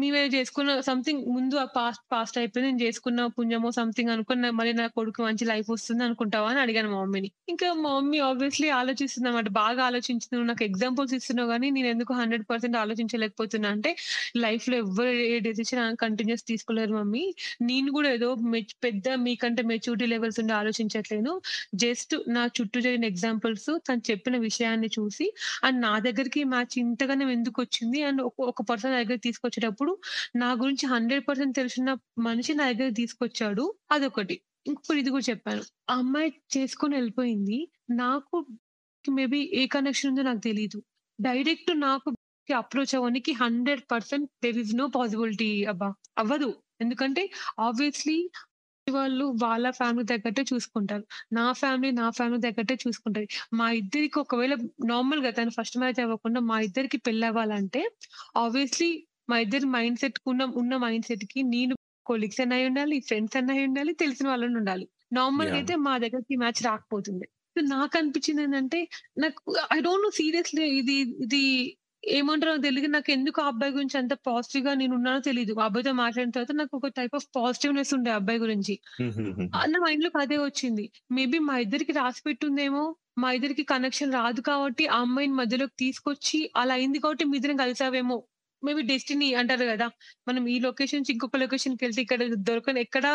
మేమే 0.00 0.26
చేసుకున్న 0.34 0.80
సంథింగ్ 0.80 1.22
ముందు 1.26 1.54
ఆ 1.56 1.64
పాస్ట్ 1.76 2.02
పాస్ట్ 2.12 2.36
అయిపోయి 2.38 2.64
నేను 2.64 2.80
చేసుకున్న 2.82 3.20
పుణ్యమో 3.36 3.70
సంథింగ్ 3.70 4.10
అనుకున్న 4.10 4.50
మళ్ళీ 4.50 4.72
నా 4.72 4.86
కొడుకు 4.88 5.20
మంచి 5.22 5.44
లైఫ్ 5.44 5.70
వస్తుంది 5.70 6.04
అనుకుంటావా 6.04 6.48
అని 6.50 6.60
అడిగాను 6.60 6.88
మా 6.90 6.98
మమ్మీని. 7.00 7.30
ఇంకా 7.48 7.72
మా 7.74 7.90
మమ్మీ 7.94 8.18
ఆబ్వియస్లీ 8.20 8.68
ఆలోచిస్తుంది 8.70 9.28
అనమాట 9.28 9.48
బాగా 9.56 9.84
ఆలోచించింది. 9.84 10.32
నువ్వు 10.34 10.48
నాకు 10.48 10.64
ఎగ్జాంపుల్స్ 10.64 11.14
ఇస్తున్నావు 11.14 11.48
కానీ 11.48 11.70
నేను 11.70 11.88
ఎందుకు 11.88 12.14
హండ్రెడ్ 12.14 12.44
పర్సెంట్ 12.50 12.76
ఆలోచించలేకపోతున్నా? 12.76 13.68
అంటే 13.68 13.92
లైఫ్లో 14.36 14.76
ఎవరు 14.76 15.08
ఏ 15.26 15.38
డెసిషన్ 15.40 15.96
కంటిన్యూస్ 15.96 16.44
తీసుకోలేరు 16.44 16.94
మమ్మీ. 16.94 17.24
నేను 17.62 17.90
కూడా 17.92 18.08
ఏదో 18.22 18.28
పెద్ద 18.84 19.08
మీకంటే 19.22 19.62
మెచ్యూరిటీ 19.62 20.06
లెవెల్స్ 20.06 20.38
ఉండి 20.40 20.52
ఆలోచించట్లేను 20.52 21.32
జస్ట్ 21.74 22.14
నా 22.28 22.42
చుట్టూ 22.56 22.78
జరిగిన 22.80 23.04
ఎగ్జాంపుల్స్ 23.04 23.70
తను 23.88 24.02
చెప్పిన 24.10 24.36
విషయాన్ని 24.38 24.90
చూసి 24.96 25.26
అండ్ 25.64 25.78
నా 25.80 25.92
దగ్గరికి 25.98 26.42
మ్యాచ్ 26.44 26.76
ఇంతగానే 26.78 27.32
ఎందుకు 27.32 27.58
వచ్చింది? 27.62 28.02
అండ్ 28.02 28.22
ఒక 28.22 28.34
ఒక 28.44 28.62
పర్సన్ 28.62 28.94
దగ్గర 28.94 29.18
తీసుకొచ్చేటప్పుడు 29.24 29.92
నా 30.36 30.50
గురించి 30.62 30.86
హండ్రెడ్ 30.86 31.24
పర్సెంట్ 31.28 31.56
తెలిసిన 31.56 31.90
మనిషి 32.20 32.54
నా 32.54 32.72
దగ్గర 32.72 32.92
తీసుకొచ్చాడు. 32.92 33.64
అదొకటి. 33.92 34.36
ఇంకొకటి 34.66 35.00
ఇది 35.00 35.10
కూడా 35.10 35.26
చెప్పాను. 35.30 35.62
ఆ 35.90 35.96
అమ్మాయి 35.96 36.30
చేసుకొని 36.56 36.94
వెళ్ళిపోయింది. 36.96 37.58
నాకు 37.96 38.36
మేబీ 39.04 39.40
ఏ 39.54 39.66
కనెక్షన్ 39.66 40.10
ఉందో 40.10 40.22
నాకు 40.22 40.42
తెలియదు 40.44 40.78
డైరెక్ట్ 41.18 41.80
నాకు 41.80 42.08
అప్రోచ్ 42.48 42.94
అవ్వడానికి 42.94 43.32
hundred 43.32 43.82
percent 43.92 44.28
there 44.44 44.58
is 44.58 44.74
no 44.76 44.86
possibility 44.96 45.48
అబ్బా. 45.64 45.88
అవ్వదు. 46.18 46.48
ఎందుకంటే 46.84 47.22
ఆబ్వియస్లీ 47.66 48.18
వాళ్ళు 48.86 49.24
వాళ్ళ 49.42 49.66
ఫ్యామిలీ 49.70 50.04
తగ్గట్టే 50.04 50.42
చూసుకుంటారు. 50.50 51.04
నా 51.32 51.44
ఫ్యామిలీ 51.60 51.90
నా 52.00 52.06
ఫ్యామిలీ 52.10 52.40
తగ్గట్టే 52.46 52.76
చూసుకుంటది. 52.84 53.26
మా 53.58 53.66
ఇద్దరికి 53.80 54.18
ఒకవేళ 54.24 54.54
నార్మల్గా 54.84 55.30
తను 55.30 55.52
ఫస్ట్ 55.58 55.78
మ్యారేజ్ 55.78 56.00
అవ్వకుండా 56.04 56.40
మా 56.50 56.56
ఇద్దరికి 56.60 56.98
పెళ్ళి 57.08 57.26
అవ్వాలంటే 57.30 57.82
ఆబ్వియస్లీ 58.36 58.90
మా 59.30 59.36
ఇద్దరి 59.44 59.66
మైండ్ 59.76 60.00
సెట్ 60.02 60.18
ఉన్న 60.30 60.44
ఉన్న 60.62 60.76
మైండ్ 60.84 61.06
సెట్కి 61.10 61.40
నేను 61.54 61.74
కొలీగ్స్ 62.06 62.40
అన్న 62.44 62.54
ఉండాలి 62.70 62.96
ఫ్రెండ్స్ 63.08 63.36
అన్న 63.36 63.52
ఉండాలి 63.66 63.92
తెలిసిన 64.02 64.26
వాళ్ళని 64.28 64.56
ఉండాలి. 64.62 64.84
నార్మల్. 65.12 65.52
అయితే 65.58 65.74
మా 65.86 65.94
దగ్గరికి 66.04 66.36
మ్యాచ్ 66.42 66.60
రాకపోతుంది. 66.68 67.26
నాకు 67.56 67.94
అనిపించింది 67.98 68.42
ఏంటంటే 68.44 68.78
నాకు 69.22 69.40
ఐ 69.74 69.78
డోంట్ 69.86 70.04
నో 70.06 70.10
సీరియస్లీ 70.20 70.64
ఇది 70.80 70.96
ఇది 71.24 71.42
ఏమంటారో 72.02 72.56
తెలియదు 72.56 72.86
నాకు 72.86 73.12
ఎందుకు 73.12 73.42
ఆ 73.42 73.46
అబ్బాయి 73.46 73.72
గురించి 73.72 73.98
అంత 73.98 74.12
పాజిటివ్గా 74.12 74.74
నేను 74.74 74.94
ఉన్నానో 74.94 75.20
తెలియదు 75.20 75.60
ఆ 75.60 75.64
అబ్బాయితో 75.64 75.92
మాట్లాడిన 75.92 76.30
తర్వాత 76.30 76.52
నాకు 76.52 76.76
ఒక 76.76 76.86
టైప్ 76.86 77.14
ఆఫ్ 77.14 77.26
పాజిటివ్నెస్ 77.36 77.94
ఉండే 77.94 78.10
అబ్బాయి 78.10 78.38
గురించి. 78.38 78.80
నా 79.54 79.78
మైండ్లోకి 79.78 80.18
అదే 80.18 80.38
వచ్చింది. 80.38 80.90
మేబీ 81.10 81.38
మా 81.38 81.58
ఇద్దరికి 81.58 81.92
రాసి 81.92 82.22
పెట్టుందేమో 82.26 82.96
మా 83.18 83.32
ఇద్దరికి 83.32 83.62
కనెక్షన్ 83.64 84.12
రాదు 84.12 84.40
కాబట్టి 84.40 84.86
ఆ 84.86 85.00
అమ్మాయిని 85.00 85.34
మధ్యలోకి 85.34 85.72
తీసుకొచ్చి 85.78 86.50
అలా 86.56 86.74
అయింది 86.74 86.98
కాబట్టి 86.98 87.24
మీ 87.24 87.36
ఇద్దరం 87.36 87.56
కలిసావేమో 87.56 88.16
మేబీ 88.66 88.82
డెస్టినీ 88.90 89.28
అంటారు 89.40 89.64
కదా. 89.72 89.86
మనం 90.28 90.42
ఈ 90.54 90.56
లొకేషన్ 90.66 90.98
నుంచి 91.00 91.12
ఇంకొక 91.14 91.38
లొకేషన్కి 91.42 91.84
వెళ్తే 91.84 92.00
ఇక్కడ 92.04 92.28
దొరకని 92.48 92.80
ఎక్కడ 92.86 93.06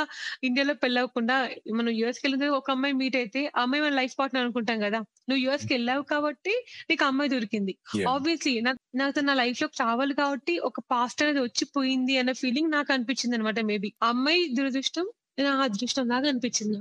ఇండియాలో 0.44 0.76
పెళ్ళవకుండా 0.84 1.36
మనం 1.80 1.92
యూఎస్కి 2.00 2.26
వెళ్ళిన 2.28 2.50
ఒక 2.60 2.72
అమ్మాయి 2.76 2.96
మీట్ 3.02 3.18
అయితే 3.22 3.44
ఆ 3.56 3.62
అమ్మాయి 3.66 3.84
మన 3.86 3.94
లైఫ్ 4.02 4.16
పార్ట్నర్ 4.20 4.44
అనుకుంటాం 4.46 4.80
కదా. 4.88 5.00
నువ్వు 5.30 5.42
యూఎస్కి 5.46 5.74
వెళ్ళావు 5.74 6.04
కాబట్టి 6.14 6.56
నీకు 6.90 7.06
అమ్మాయి 7.10 7.34
దొరికింది. 7.36 7.76
ఆబ్వియస్లీ 8.16 8.56
నాకు 9.02 9.20
నా 9.30 9.36
లైఫ్లోకి 9.44 9.78
రావాలి 9.84 10.16
కాబట్టి 10.24 10.56
ఒక 10.70 10.80
పాస్ట్ 10.92 11.24
అనేది 11.24 11.42
వచ్చిపోయింది 11.48 12.16
అన్న 12.18 12.32
ఫీలింగ్ 12.42 12.72
నాకు 12.72 12.92
అనిపించింది 12.94 13.38
అనమాట 13.38 13.60
మేబీ. 13.72 13.92
అమ్మాయి 14.12 14.44
దురదృష్టం 14.58 15.08
నా 15.46 15.50
అదృష్టం 15.64 16.06
లాగా 16.12 16.28
అనిపించింది 16.30 16.78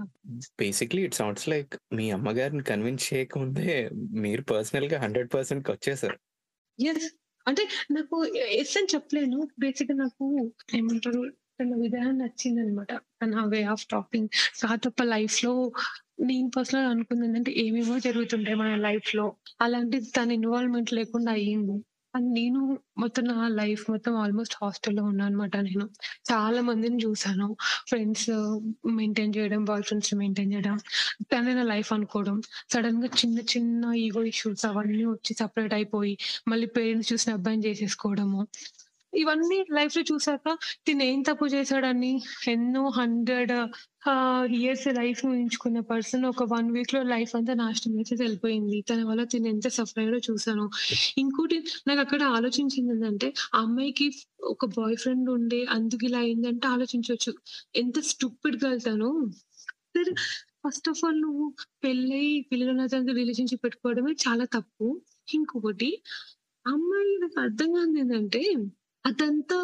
బేసిక్లీ 0.60 1.00
ఇట్ 1.06 1.16
సౌండ్స్ 1.18 1.46
లైక్ 1.52 1.72
మీ 1.96 2.04
అమ్మగారిని 2.16 2.62
కన్విన్స్ 2.70 3.06
చేయకముందే 3.08 3.74
మీరు 4.24 4.42
పర్సనల్గా 4.52 4.98
హండ్రెడ్ 5.04 5.28
పర్సెంట్ 5.34 5.70
వచ్చేసారు. 5.70 6.16
అంటే 7.46 7.62
నాకు 7.92 8.16
ఎస్ 8.52 8.76
అని 8.76 8.88
చెప్పలేను. 8.94 9.48
బేసిక్గా 9.58 9.96
నాకు 9.96 10.26
ఏమంటారు 10.74 11.20
తన 11.60 11.74
విధానం 11.80 12.18
నచ్చింది 12.18 12.60
అనమాట 12.60 12.92
తన 13.22 13.44
వే 13.48 13.62
ఆఫ్ 13.64 13.86
టాకింగ్ 13.86 14.28
కాతప్ప 14.62 15.02
లైఫ్లో 15.04 15.52
నేను 16.20 16.50
పర్సనల్ 16.56 16.86
అనుకుంది 16.86 17.26
ఏంటంటే 17.26 17.52
ఏమేమో 17.56 17.98
జరుగుతుంటాయి 17.98 18.56
మన 18.56 18.74
లైఫ్లో. 18.80 19.26
అలాంటిది 19.60 20.10
తన 20.16 20.30
ఇన్వాల్వ్మెంట్ 20.32 20.92
లేకుండా 20.92 21.32
అయ్యింది. 21.32 21.76
అండ్ 22.16 22.28
నేను 22.38 22.60
మొత్తం 22.98 23.24
నా 23.30 23.46
లైఫ్ 23.60 23.82
మొత్తం 23.90 24.14
ఆల్మోస్ట్ 24.16 24.54
హాస్టల్లో 24.62 25.02
ఉన్నా 25.04 25.24
అనమాట 25.24 25.54
నేను 25.68 25.86
చాలా 26.30 26.60
మందిని 26.60 26.98
చూసాను. 27.04 27.48
ఫ్రెండ్స్ 27.88 28.28
మెయింటైన్ 28.98 29.32
uh, 29.32 29.36
చేయడం 29.36 29.62
బాయ్ 29.64 29.82
ఫ్రెండ్స్ 29.82 30.12
మెయింటైన్ 30.14 30.52
చేయడం 30.52 30.76
తనే 31.32 31.54
నా 31.54 31.64
లైఫ్ 31.72 31.90
అనుకోవడం. 31.92 32.36
సడన్గా 32.74 33.10
చిన్న 33.20 33.38
చిన్న 33.52 33.92
ఈగో 34.04 34.22
ఇష్యూస్ 34.32 34.64
అవన్నీ 34.66 35.04
వచ్చి 35.04 35.34
సపరేట్ 35.42 35.74
అయిపోయి 35.74 36.14
మళ్ళీ 36.48 36.68
పేరెంట్స్ 36.78 37.10
చూసిన 37.12 37.32
అబ్బాయిని 37.32 37.64
చేసేసుకోవడము. 37.68 38.42
ఇవన్నీ 39.16 39.64
లైఫ్లో 39.72 40.02
చూసాక 40.02 40.46
తిను 40.86 41.02
ఏం 41.02 41.22
తప్పు 41.22 41.46
చేశాడని 41.46 42.12
ఎన్నో 42.48 42.88
హండ్రెడ్ 42.90 43.52
ఇయర్స్ 44.56 44.86
లైఫ్ 44.94 45.26
ఊహించుకున్న 45.26 45.80
పర్సన్ 45.80 46.24
ఒక 46.24 46.42
వన్ 46.52 46.70
వీక్లో 46.72 47.02
లైఫ్ 47.02 47.32
అంతా 47.36 47.54
నాశనం 47.54 47.96
అయితే 47.96 48.14
వెళ్ళిపోయింది. 48.14 48.80
తన 48.90 49.02
వల్ల 49.02 49.24
తిను 49.24 49.48
ఎంత 49.48 49.68
సఫర్ 49.68 49.98
అయ్యాడో 49.98 50.20
చూసాను 50.30 50.66
ఇంకోటి 51.18 51.58
నాకు 51.88 52.00
అక్కడ 52.00 52.22
ఆలోచించింది 52.36 52.92
ఏంటంటే 52.92 53.32
ఆ 53.54 53.60
అమ్మాయికి 53.60 54.06
ఒక 54.44 54.66
బాయ్ 54.76 54.96
ఫ్రెండ్ 54.96 55.30
ఉండే 55.30 55.64
అందుకు 55.70 56.04
ఇలా 56.04 56.18
అయిందంటే 56.18 56.68
ఆలోచించవచ్చు 56.68 57.32
ఎంత 57.74 58.00
స్టూపిడ్గా 58.10 58.76
తను. 58.86 59.10
ఫస్ట్ 60.62 60.88
ఆఫ్ 60.88 61.04
ఆల్ 61.04 61.20
నువ్వు 61.22 61.44
పెళ్ళై 61.84 62.26
పిల్లల 62.52 62.86
రిలేషన్షిప్ 63.14 63.64
పెట్టుకోవడమే 63.64 64.12
చాలా 64.26 64.44
తప్పు. 64.56 64.86
ఇంకొకటి 65.34 65.90
అమ్మాయి 66.66 67.18
నాకు 67.22 67.40
అర్థం 67.40 67.72
కాదు 67.72 67.98
ఏంటంటే 67.98 68.40
అదంతా 69.06 69.58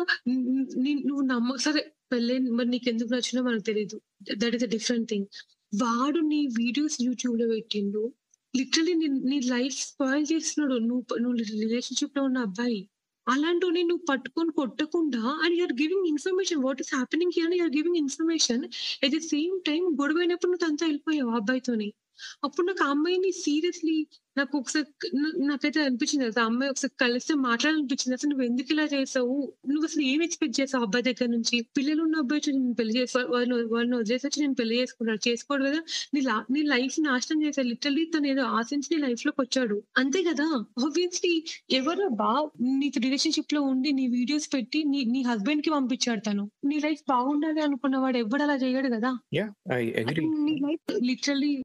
నువ్వు 1.08 1.24
నమ్మ 1.32 1.56
సరే 1.66 1.82
పెళ్ళి 2.12 2.34
మరి 2.56 2.68
నీకు 2.68 2.88
ఎందుకు 2.88 3.10
నచ్చినా 3.14 3.40
మనకు 3.42 3.64
తెలియదు 3.70 3.96
that 4.42 4.54
is 4.58 4.64
a 4.64 4.70
different 4.76 5.08
thing 5.12 5.26
వాడు 5.82 6.20
నీ 6.32 6.40
వీడియోస్ 6.58 6.96
యూట్యూబ్లో 7.06 7.46
పెట్టిండు. 7.52 8.02
లిటరలీ 8.54 8.94
నీ 9.30 9.38
లైఫ్ 9.54 9.76
స్పాయిల్ 9.84 10.26
చేస్తున్నాడు. 10.32 10.76
నువ్వు 10.88 11.16
నువ్వు 11.24 11.36
రిలేషన్షిప్లో 11.62 12.22
ఉన్న 12.28 12.38
అబ్బాయి. 12.48 12.80
అలాంటి 13.26 13.82
నువ్వు 13.90 14.04
పట్టుకొని 14.10 14.52
కొట్టకుండా 14.58 15.22
and 15.44 15.56
you're 15.58 15.74
giving 15.82 16.08
information 16.12 16.62
what 16.66 16.80
is 16.84 16.92
happening 16.96 17.34
here 17.38 17.54
you're 17.58 17.74
giving 17.78 18.00
information 18.04 18.62
at 19.04 19.14
the 19.16 19.22
same 19.32 19.56
time 19.68 19.82
గొడవైనప్పుడు 20.00 20.50
నువ్వు 20.52 20.68
అంతా 20.70 20.84
వెళ్ళిపోయావు 20.86 21.32
అబ్బాయితోని. 21.40 21.88
అప్పుడు 22.44 22.66
నాకు 22.66 22.84
ఆ 22.84 22.86
అమ్మాయిని 22.86 23.32
సీరియస్లీ 23.32 24.06
నాకు 24.38 24.58
ఒకసారి 24.58 25.16
నా- 25.16 25.46
నాకైతే 25.48 25.82
అనిపించింది 25.82 26.26
అసలు 26.26 26.42
ఆ 26.42 26.46
అమ్మాయి 26.46 26.70
ఒకసారి 26.70 26.96
కలిస్తే 27.00 27.34
మాట్లాడాలనిపించింది. 27.34 28.14
అసలు 28.14 28.30
నువ్వు 28.30 28.44
ఎందుకు 28.44 28.72
ఇలా 28.72 28.82
చేసావు? 28.82 29.52
నువ్వు 29.68 29.84
అసలు 29.84 30.02
ఏం 30.02 30.22
ఎక్స్పెక్ట్ 30.22 30.60
చేసావు 30.60 30.84
అబ్బాయి 30.84 31.02
దగ్గర 31.02 31.26
నుంచి? 31.26 31.66
పిల్లలు 31.76 32.02
ఉన్న 32.02 32.16
అబ్బాయి 32.16 32.42
వచ్చి 32.46 32.58
నేను 32.58 32.74
పెళ్ళి 32.74 33.00
చేసి 33.00 33.18
వాళ్ళని 33.18 33.62
వాళ్ళని 33.62 33.96
వదిలేసి 33.96 34.26
వచ్చి 34.26 34.40
నేను 34.40 34.54
పెళ్ళి 34.54 34.80
చేసుకున్నాడు. 34.80 35.28
చేసుకోడు 35.28 35.64
కదా. 35.64 35.82
నీ 36.14 36.20
లా 36.20 36.44
నీ 36.50 36.62
లైఫ్ 36.62 37.02
నాశనం 37.02 37.42
చేశాడు. 37.42 37.66
లిటరలీ 37.66 38.04
తను 38.04 38.26
ఏదో 38.26 38.42
ఆశించి 38.42 38.96
నీ 38.96 39.06
లైఫ్లోకి 39.06 39.40
వచ్చాడు. 39.40 39.82
అంతే 39.98 40.22
కదా? 40.22 40.44
ఆబ్వియస్లీ 40.84 41.44
ఎవరో 41.70 42.08
బా 42.08 42.48
నీతో 42.60 43.00
రిలేషన్షిప్లో 43.04 43.62
ఉండి 43.62 43.92
నీ 43.92 44.06
వీడియోస్ 44.06 44.54
పెట్టి 44.54 44.84
నీ 44.84 45.04
నీ 45.04 45.22
హస్బెండ్కి 45.22 45.70
పంపించాడు 45.70 46.20
తను. 46.20 46.50
నీ 46.64 46.80
లైఫ్ 46.84 47.00
బాగుండాలి 47.08 47.60
అనుకున్నవాడు 47.60 48.18
ఎవడు 48.18 48.42
అలా 48.42 48.54
చేయడు 48.54 48.88
కదా? 48.88 49.18
నీ 50.20 50.54
లైఫ్ 50.54 51.00
లిటరలీ 51.02 51.62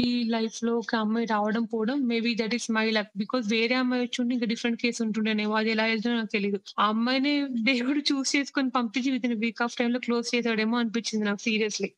ఈ 0.00 0.10
లైఫ్లో 0.28 0.72
ఒక 0.78 0.94
అమ్మాయి 0.94 1.26
రావడం 1.26 1.64
పోవడం 1.64 1.98
maybe 2.06 2.32
that 2.34 2.54
is 2.54 2.68
my 2.70 2.86
luck 2.90 3.10
because 3.16 3.44
వేరే 3.52 3.74
అమ్మాయి 3.74 4.02
వచ్చి 4.02 4.18
ఉంటే 4.22 4.34
ఇంకా 4.34 4.46
డిఫరెంట్ 4.46 4.80
కేసు 4.82 5.02
ఉంటుండేనేమో 5.02 5.54
అది 5.54 5.70
ఎలా 5.70 5.84
వెళ్తుందో 5.84 6.16
నాకు 6.16 6.32
తెలియదు 6.32 6.60
ఆ 6.80 6.86
అమ్మాయిని 6.88 7.34
దేవుడు 7.62 8.02
చూస్ 8.10 8.36
చేసుకొని 8.36 8.70
పంపించి 8.70 9.10
విత్ 9.10 9.26
ఇన్ 9.26 9.38
వీక్ 9.38 9.62
ఆఫ్ 9.62 9.76
టైమ్లో 9.76 9.98
క్లోజ్ 9.98 10.34
చేసాడేమో 10.34 10.78
అనిపించింది 10.78 11.24
నాకు 11.24 11.42
సీరియస్లీ 11.42 11.90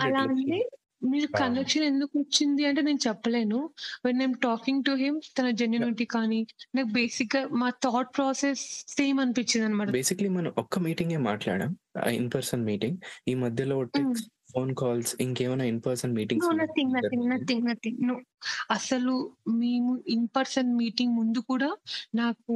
అలా 0.00 0.22
అంటే 0.22 0.60
మీరు. 1.02 1.28
కనెక్షన్ 1.38 1.84
ఎందుకు 1.84 2.12
వచ్చింది 2.18 2.62
అంటే 2.64 2.80
నేను 2.80 3.00
చెప్పలేను. 3.06 3.58
When 4.04 4.20
I'm 4.22 4.34
talking 4.42 4.82
to 4.84 4.92
him 4.94 5.16
తన 5.38 5.50
జెన్యునిటీ 5.50 6.04
కానీ 6.04 6.40
నాకు 6.74 6.90
బేసిక్గా 6.92 7.40
మా 7.52 7.68
థాట్ 7.84 8.12
ప్రాసెస్ 8.16 8.62
సేమ్ 8.92 9.20
అనిపించింది 9.20 9.66
అనమాట 9.66 9.90
బేసిక్లీ 9.90 10.28
మనం 10.28 10.52
ఒక్క 10.58 10.78
మీటింగే 10.78 11.16
మాట్లాడాం 11.16 11.72
ఇన్ 12.12 12.30
పర్సన్ 12.34 12.64
మీటింగ్ 12.64 12.98
ఈ 13.28 13.34
మధ్యలో 13.34 13.78
టెక్స్ట్ 13.96 14.28
ఫోన్ 14.54 14.72
కాల్స్ 14.74 15.10
ఇంకేమైనా 15.20 15.64
in 15.64 15.80
person 15.86 16.12
meetings 16.14 16.48
nothing 16.60 16.92
nothing 16.96 17.26
nothing 17.30 17.64
nothing 17.68 18.00
no 18.08 18.14
అసలు 18.76 19.14
మేము 19.56 19.90
ఇన్ 20.14 20.26
పర్సన్ 20.36 20.70
మీటింగ్ 20.76 21.14
ముందు 21.16 21.40
కూడా 21.50 21.70
నాకు 22.14 22.54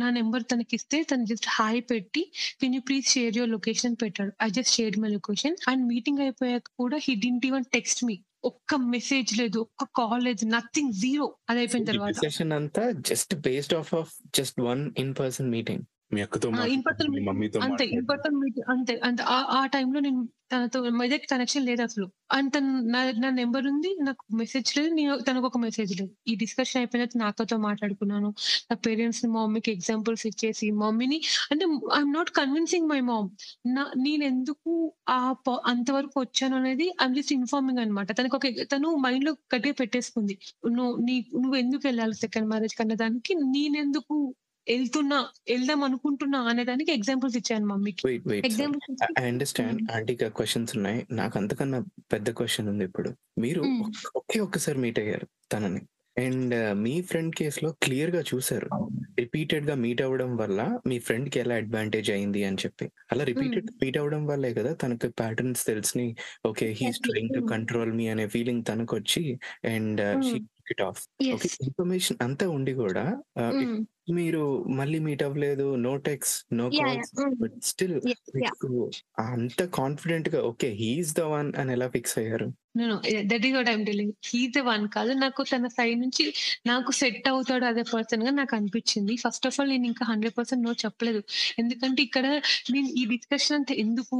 నా 0.00 0.08
నెంబర్ 0.10 0.44
తనకి 0.52 0.74
ఇస్తే 0.74 0.98
తను 1.02 1.24
జస్ట్ 1.24 1.48
హాయ్ 1.56 1.80
పెట్టి 1.90 2.22
can 2.60 2.74
you 2.74 2.82
please 2.88 3.06
share 3.08 3.36
your 3.36 3.50
location 3.50 3.96
పెట్టాడు. 4.02 4.32
I 4.42 4.50
just 4.50 4.74
share 4.74 4.98
my 4.98 5.10
location 5.10 5.56
and 5.68 5.84
meeting 5.88 6.20
అయిపోయాక 6.20 6.68
కూడా 6.78 6.98
he 7.02 7.14
didn't 7.24 7.46
even 7.46 7.68
text 7.72 8.02
me 8.04 8.16
ఒక్క 8.44 8.74
మెసేజ్ 8.92 9.30
లేదు 9.40 9.58
ఒక్క 9.66 9.84
కాల్ 9.98 10.22
లేదు 10.24 10.44
నథింగ్ 10.48 10.92
జీరో 11.00 11.26
అది 11.48 11.58
అయిపోయిన 11.58 11.86
తర్వాత. 11.88 12.12
డిస్కషన్ 12.14 12.52
అంతా 12.52 12.84
just 13.08 13.34
based 13.46 13.74
of 13.74 13.90
of 13.94 14.12
just 14.38 14.60
one 14.62 14.84
in 14.98 15.14
person 15.14 15.50
meeting 15.50 15.84
మీ 16.12 16.20
అక్కతో 16.24 16.48
ఆ! 16.52 16.60
మమ్మీతో 17.28 17.60
అంతే. 17.62 17.84
మీట్ 18.40 18.60
అంతే. 18.72 18.94
అంతే. 19.04 19.24
ఆ 19.30 19.38
ఆ 19.54 19.62
టైంలో 19.74 19.98
నేను 20.00 20.20
తనతో 20.50 20.78
ఇమ్మీడియేట్ 20.86 21.26
కనెక్షన్ 21.32 21.64
లేదసలు. 21.66 22.06
అండ్ 22.30 22.48
తను 22.54 22.70
నా 22.88 23.00
నంబర్ 23.32 23.66
ఉంది. 23.70 23.90
నాకు 24.00 24.22
మెసేజ్ 24.40 24.70
లేదు. 24.78 24.90
నేను 24.94 25.14
తనకొక 25.26 25.58
మెసేజ్ 25.58 25.92
లేదు. 25.92 26.12
ఈ 26.26 26.36
డిస్కషన్ 26.36 26.78
అయిపోయిన 26.80 27.06
నా 27.16 27.26
అక్కతో 27.32 27.56
మాట్లాడుకున్నాను. 27.66 28.28
నా 28.70 28.76
పేరెంట్స్‌ని 28.86 29.28
మా 29.30 29.40
మమ్మీకి 29.40 29.70
ఎగ్జాంపుల్స్ 29.76 30.24
ఇచ్చేసి 30.30 30.68
మమ్మీని 30.80 31.18
అంటే 31.50 31.64
I'm 31.92 32.12
not 32.16 32.32
convincing 32.38 32.88
my 32.92 33.00
mom. 33.08 33.28
నా 33.70 33.84
నేనెందుకు 34.02 34.74
ఆ 35.10 35.18
ప 35.46 35.56
అంతవరకు 35.72 36.16
వచ్చాను 36.20 36.56
అనేది 36.56 36.88
ఐయామ్ 36.96 37.16
జస్ట్ 37.16 37.34
ఇన్ఫార్మింగ్ 37.38 37.82
అనమాట. 37.84 38.08
తనకొక 38.18 38.44
తను 38.74 38.90
మైండ్‌లో 39.06 39.34
గట్టిగా 39.54 39.76
పెట్టేసుకుంది. 39.80 40.36
నువ్వు 40.72 40.94
నీ 41.02 41.16
నువ్వెందుకెళ్ళాలి 41.38 42.16
సెకండ్ 42.24 42.50
మ్యారేజ్‌కి 42.52 42.82
అన్న 42.82 42.96
దానికి 43.00 43.34
నేనెందుకు 43.50 44.16
ఎళ్తున్నా, 44.66 45.18
ఎళ్దాం 45.48 45.80
అనుకుంటున్నా 45.84 46.40
అనే 46.50 46.64
దానికి 46.64 46.92
ఎగ్జాంపుల్స్ 46.92 47.38
ఇచ్చాను 47.40 47.66
మమ్మీకి. 47.66 48.06
ఎగ్జాంపుల్స్ 48.42 48.90
ఐ 49.02 49.08
అండర్‌స్టాండ్ 49.22 49.80
హ్మ్. 49.80 49.90
ఆంటీకి 49.94 50.24
ఆ 50.24 50.32
క్వెషన్స్ 50.36 50.72
ఉన్నాయి. 50.76 51.00
నాకు 51.12 51.34
అంతకన్నా 51.40 51.78
పెద్ద 52.12 52.28
క్వెషన్ 52.38 52.68
ఉంది 52.72 52.84
ఇప్పుడు. 52.88 53.10
మీరు 53.38 53.62
హ్మ్. 53.62 53.84
ఒక్ 53.84 54.20
ఒకే 54.20 54.38
ఒక్కసారి 54.40 54.78
మీట్ 54.84 55.00
అయ్యారు 55.02 55.26
తనని. 55.50 55.82
అండ్ 56.16 56.54
మీ 56.84 56.94
ఫ్రెండ్ 57.08 57.34
కేస్‌లో 57.38 57.70
క్లియర్‌గా 57.84 58.22
చూసారు. 58.30 58.68
రిపీటెడ్‌గా 59.18 59.74
మీట్ 59.76 60.00
అవ్వడం 60.02 60.30
వల్ల 60.36 60.60
మీ 60.86 60.96
ఫ్రెండ్‌కి 61.00 61.38
ఎలా 61.40 61.54
అడ్వాంటేజ్ 61.62 62.08
అయింది 62.10 62.40
అని 62.44 62.58
చెప్పి. 62.62 62.86
అలా. 63.12 63.22
రిపీటెడ్ 63.30 63.68
మీట్ 63.80 63.98
అవ్వడం 64.00 64.22
వల్లే 64.26 64.50
కదా 64.54 64.72
తనకి 64.82 65.08
patterns 65.20 65.62
తెలిసిని 65.66 66.06
okay 66.44 66.68
he 66.78 66.86
is 66.88 67.00
exactly. 67.00 67.06
Trying 67.06 67.34
to. 67.34 67.42
Control 67.52 67.92
me 67.92 68.06
అనే 68.08 68.26
feeling 68.34 68.64
తనకొచ్చి 68.64 69.24
and 69.72 70.02
she 70.22 70.36
hmm. 70.36 70.46
Took 70.46 70.72
it 70.74 70.82
off. 70.88 71.02
Okay. 71.30 71.50
Information 71.60 72.20
అంతా 72.26 72.46
ఉండి 72.56 72.74
కూడా 72.80 73.04
ఇట్ 73.58 73.72
హ్మ్. 73.72 73.80
మీరు 74.08 74.42
మళ్ళీ 74.78 74.98
మీట్ 75.06 75.22
అవ్వలేదు. 75.22 75.66
No 75.84 75.92
text, 76.06 76.38
no! 76.54 76.66
Calls. 76.78 77.10
But 77.40 77.56
still! 77.70 77.96
మీకు 78.36 78.68
అంత 79.26 79.60
కాన్ఫిడెంట్‌గా 79.78 80.40
okay 80.50 80.70
he 80.80 80.90
is 80.96 81.12
the 81.14 81.32
one 81.34 81.50
అని 81.60 81.72
ఎలా 81.76 81.88
ఫిక్స్ 81.96 82.16
అయ్యారు? 82.20 82.50
No. 82.78 82.84
No. 82.86 82.96
That 83.30 83.44
is 83.46 83.54
what 83.56 83.68
I'm 83.70 83.84
telling. 83.86 84.12
He 84.26 84.38
is 84.40 84.52
the 84.56 84.62
one 84.66 84.84
కాదు. 84.94 85.12
నాకు 85.22 85.40
తన 85.50 85.68
సైడ్ 85.76 85.96
నుంచి 86.02 86.24
నాకు 86.66 86.90
సెట్ 86.98 87.26
అవుతాడు 87.30 87.64
అదే 87.70 87.82
పర్సన్‌గా 87.90 88.32
నాకు 88.36 88.52
అనిపించింది. 88.58 89.14
ఫస్ట్ 89.24 89.46
ఆఫ్ 89.48 89.56
ఆల్ 89.60 89.70
నేను 89.72 89.86
ఇంకా 89.90 90.04
100% 90.10 90.28
నో 90.66 90.72
చెప్పలేదు. 90.82 91.20
ఎందుకంటే 91.58 92.00
ఇక్కడ 92.06 92.26
నేను 92.74 92.88
ఈ 92.94 93.04
డిస్కషన్ 93.12 93.56
అంతా 93.58 93.74
ఎందుకు? 93.82 94.18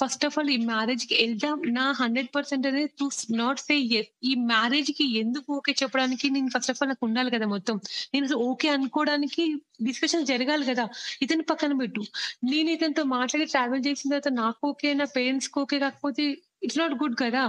ఫస్ట్ 0.00 0.24
ఆఫ్ 0.28 0.36
ఆల్ 0.38 0.50
ఈ 0.50 0.58
మ్యారేజ్‌కి 0.66 1.16
ఎళ్దాం 1.24 1.56
నా 1.78 1.86
100% 2.02 2.36
అనేది 2.64 2.90
టు 3.00 3.08
నాట్ 3.40 3.62
సే 3.64 3.76
యెస్. 3.92 4.10
ఈ 4.24 4.34
మ్యారేజ్‌కి 4.46 5.06
ఎందుకు 5.22 5.48
ఓకే 5.58 5.74
చెప్పడానికి 5.82 6.26
నేను 6.36 6.50
ఫస్ట్ 6.54 6.72
ఆఫ్ 6.72 6.82
ఆల్ 6.82 6.92
నాకు 6.92 7.04
ఉండాలి 7.08 7.32
కదా 7.36 7.48
మొత్తం. 7.48 7.76
నేను 8.12 8.24
అసలు 8.26 8.40
ఓకే 8.48 8.68
చేసుకోవడానికి 9.10 9.44
డిస్కషన్ 9.86 10.24
జరగాలి 10.30 10.64
కదా! 10.70 10.84
ఇతని 11.24 11.44
పక్కన 11.50 11.72
పెట్టు. 11.80 12.02
నేను 12.44 12.68
ఇతనితో 12.70 13.02
మాట్లాడి 13.12 13.46
ట్రావెల్ 13.52 13.82
చేసిన 13.86 14.06
తర్వాత 14.12 14.30
నాకు 14.40 14.60
ఓకే, 14.70 14.90
నా 14.94 15.06
పేరెంట్స్ 15.16 15.48
ఓకే 15.56 15.78
కాకపోతే 15.84 16.24
ఇట్స్ 16.64 16.78
నాట్ 16.80 16.94
గుడ్ 17.00 17.16
కదా! 17.22 17.42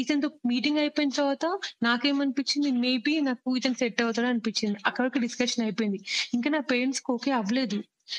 ఇతనితో 0.00 0.28
మీటింగ్ 0.50 0.80
అయిపోయిన 0.82 1.10
తర్వాత 1.16 1.46
నాకేమనిపించింది 1.86 2.70
మేబీ 2.84 3.14
నాకు 3.28 3.56
ఇతను 3.58 3.78
సెట్ 3.80 4.00
అవుతాడు 4.04 4.28
అనిపించింది. 4.32 4.78
అక్కడికి 4.88 5.20
డిస్కషన్ 5.26 5.64
అయిపోయింది. 5.66 6.00
ఇంకా 6.36 6.50
నా 6.50 6.60
పేరెంట్స్ 6.70 7.02
ఓకే 7.08 7.32
అవ్వలేదు. 7.40 7.78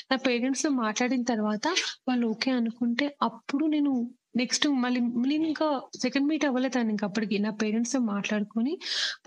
నా 0.10 0.18
పేరెంట్స్ 0.24 0.66
మాట్లాడిన 0.80 1.24
తర్వాత 1.30 1.66
వాళ్ళు 2.08 2.26
ఓకే 2.34 2.52
అనుకుంటే 2.60 3.06
అప్పుడు 3.28 3.66
నేను 3.76 3.92
నెక్స్ట్ 4.38 4.66
మళ్ళీ 4.82 5.00
నేను 5.24 5.46
ఇంకా 5.48 5.68
సెకండ్ 6.04 6.28
మీట్ 6.30 6.46
అవ్వలేదు 6.48 6.66
ఇంక 6.88 7.04
అప్పటికి. 7.08 7.36
నా 7.40 7.52
పేరెంట్స్‌తో 7.62 8.00
మాట్లాడుకొని 8.10 8.74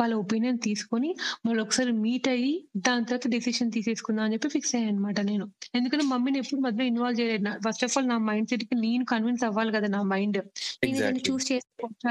వాళ్ళ 0.00 0.12
ఒపీనియన్ 0.22 0.58
తీసుకొని 0.66 1.10
మళ్ళీ 1.46 1.60
ఒకసారి 1.64 1.92
మీట్ 2.02 2.28
అయ్యి 2.32 2.52
దాని 2.86 3.04
తర్వాత 3.06 3.28
డెసిషన్ 3.34 3.70
తీసేసుకుందాం 3.76 4.24
అని 4.26 4.34
చెప్పి 4.36 4.50
ఫిక్స్ 4.54 4.74
అయ్యానన్నమాట 4.76 5.20
నేను. 5.30 5.46
ఎందుకంటే 5.76 6.04
మమ్మీని 6.10 6.40
ఎప్పుడు 6.42 6.60
మధ్యలో 6.66 6.86
ఇన్వాల్వ్ 6.90 7.18
చేయలేదు. 7.20 7.44
నా 7.44 7.54
ఫస్ట్ 7.66 7.84
ఆఫ్ 7.86 7.96
ఆల్ 7.98 8.08
నా 8.08 8.18
మైండ్ 8.28 8.50
సెట్‌కి 8.52 8.76
నేను 8.84 9.04
కన్విన్స్ 9.12 9.44
అవ్వాలి 9.48 9.72
కదా! 9.76 9.90
నా 9.90 10.02
మైండ్. 10.12 10.40
నేను 10.84 10.96
ఇతన్ని. 11.00 11.22
చూస్ 11.26 11.46
చేసుకోవచ్చా 11.50 11.68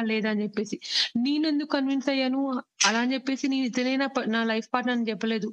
లేదా 0.10 0.30
అని 0.32 0.44
చెప్పేసి. 0.46 0.78
నేనెందుకు 1.20 1.72
కన్విన్స్ 1.76 2.10
అయ్యాను 2.10 2.42
అలా 2.88 3.00
అని 3.04 3.14
చెప్పేసి 3.16 3.46
నేను 3.50 3.66
ఇతనే 3.70 3.94
నా 3.98 4.08
ప 4.10 4.28
నా 4.30 4.42
లైఫ్ 4.46 4.68
పార్ట్నర్ 4.74 4.96
అని 4.98 5.08
చెప్పలేదు. 5.10 5.48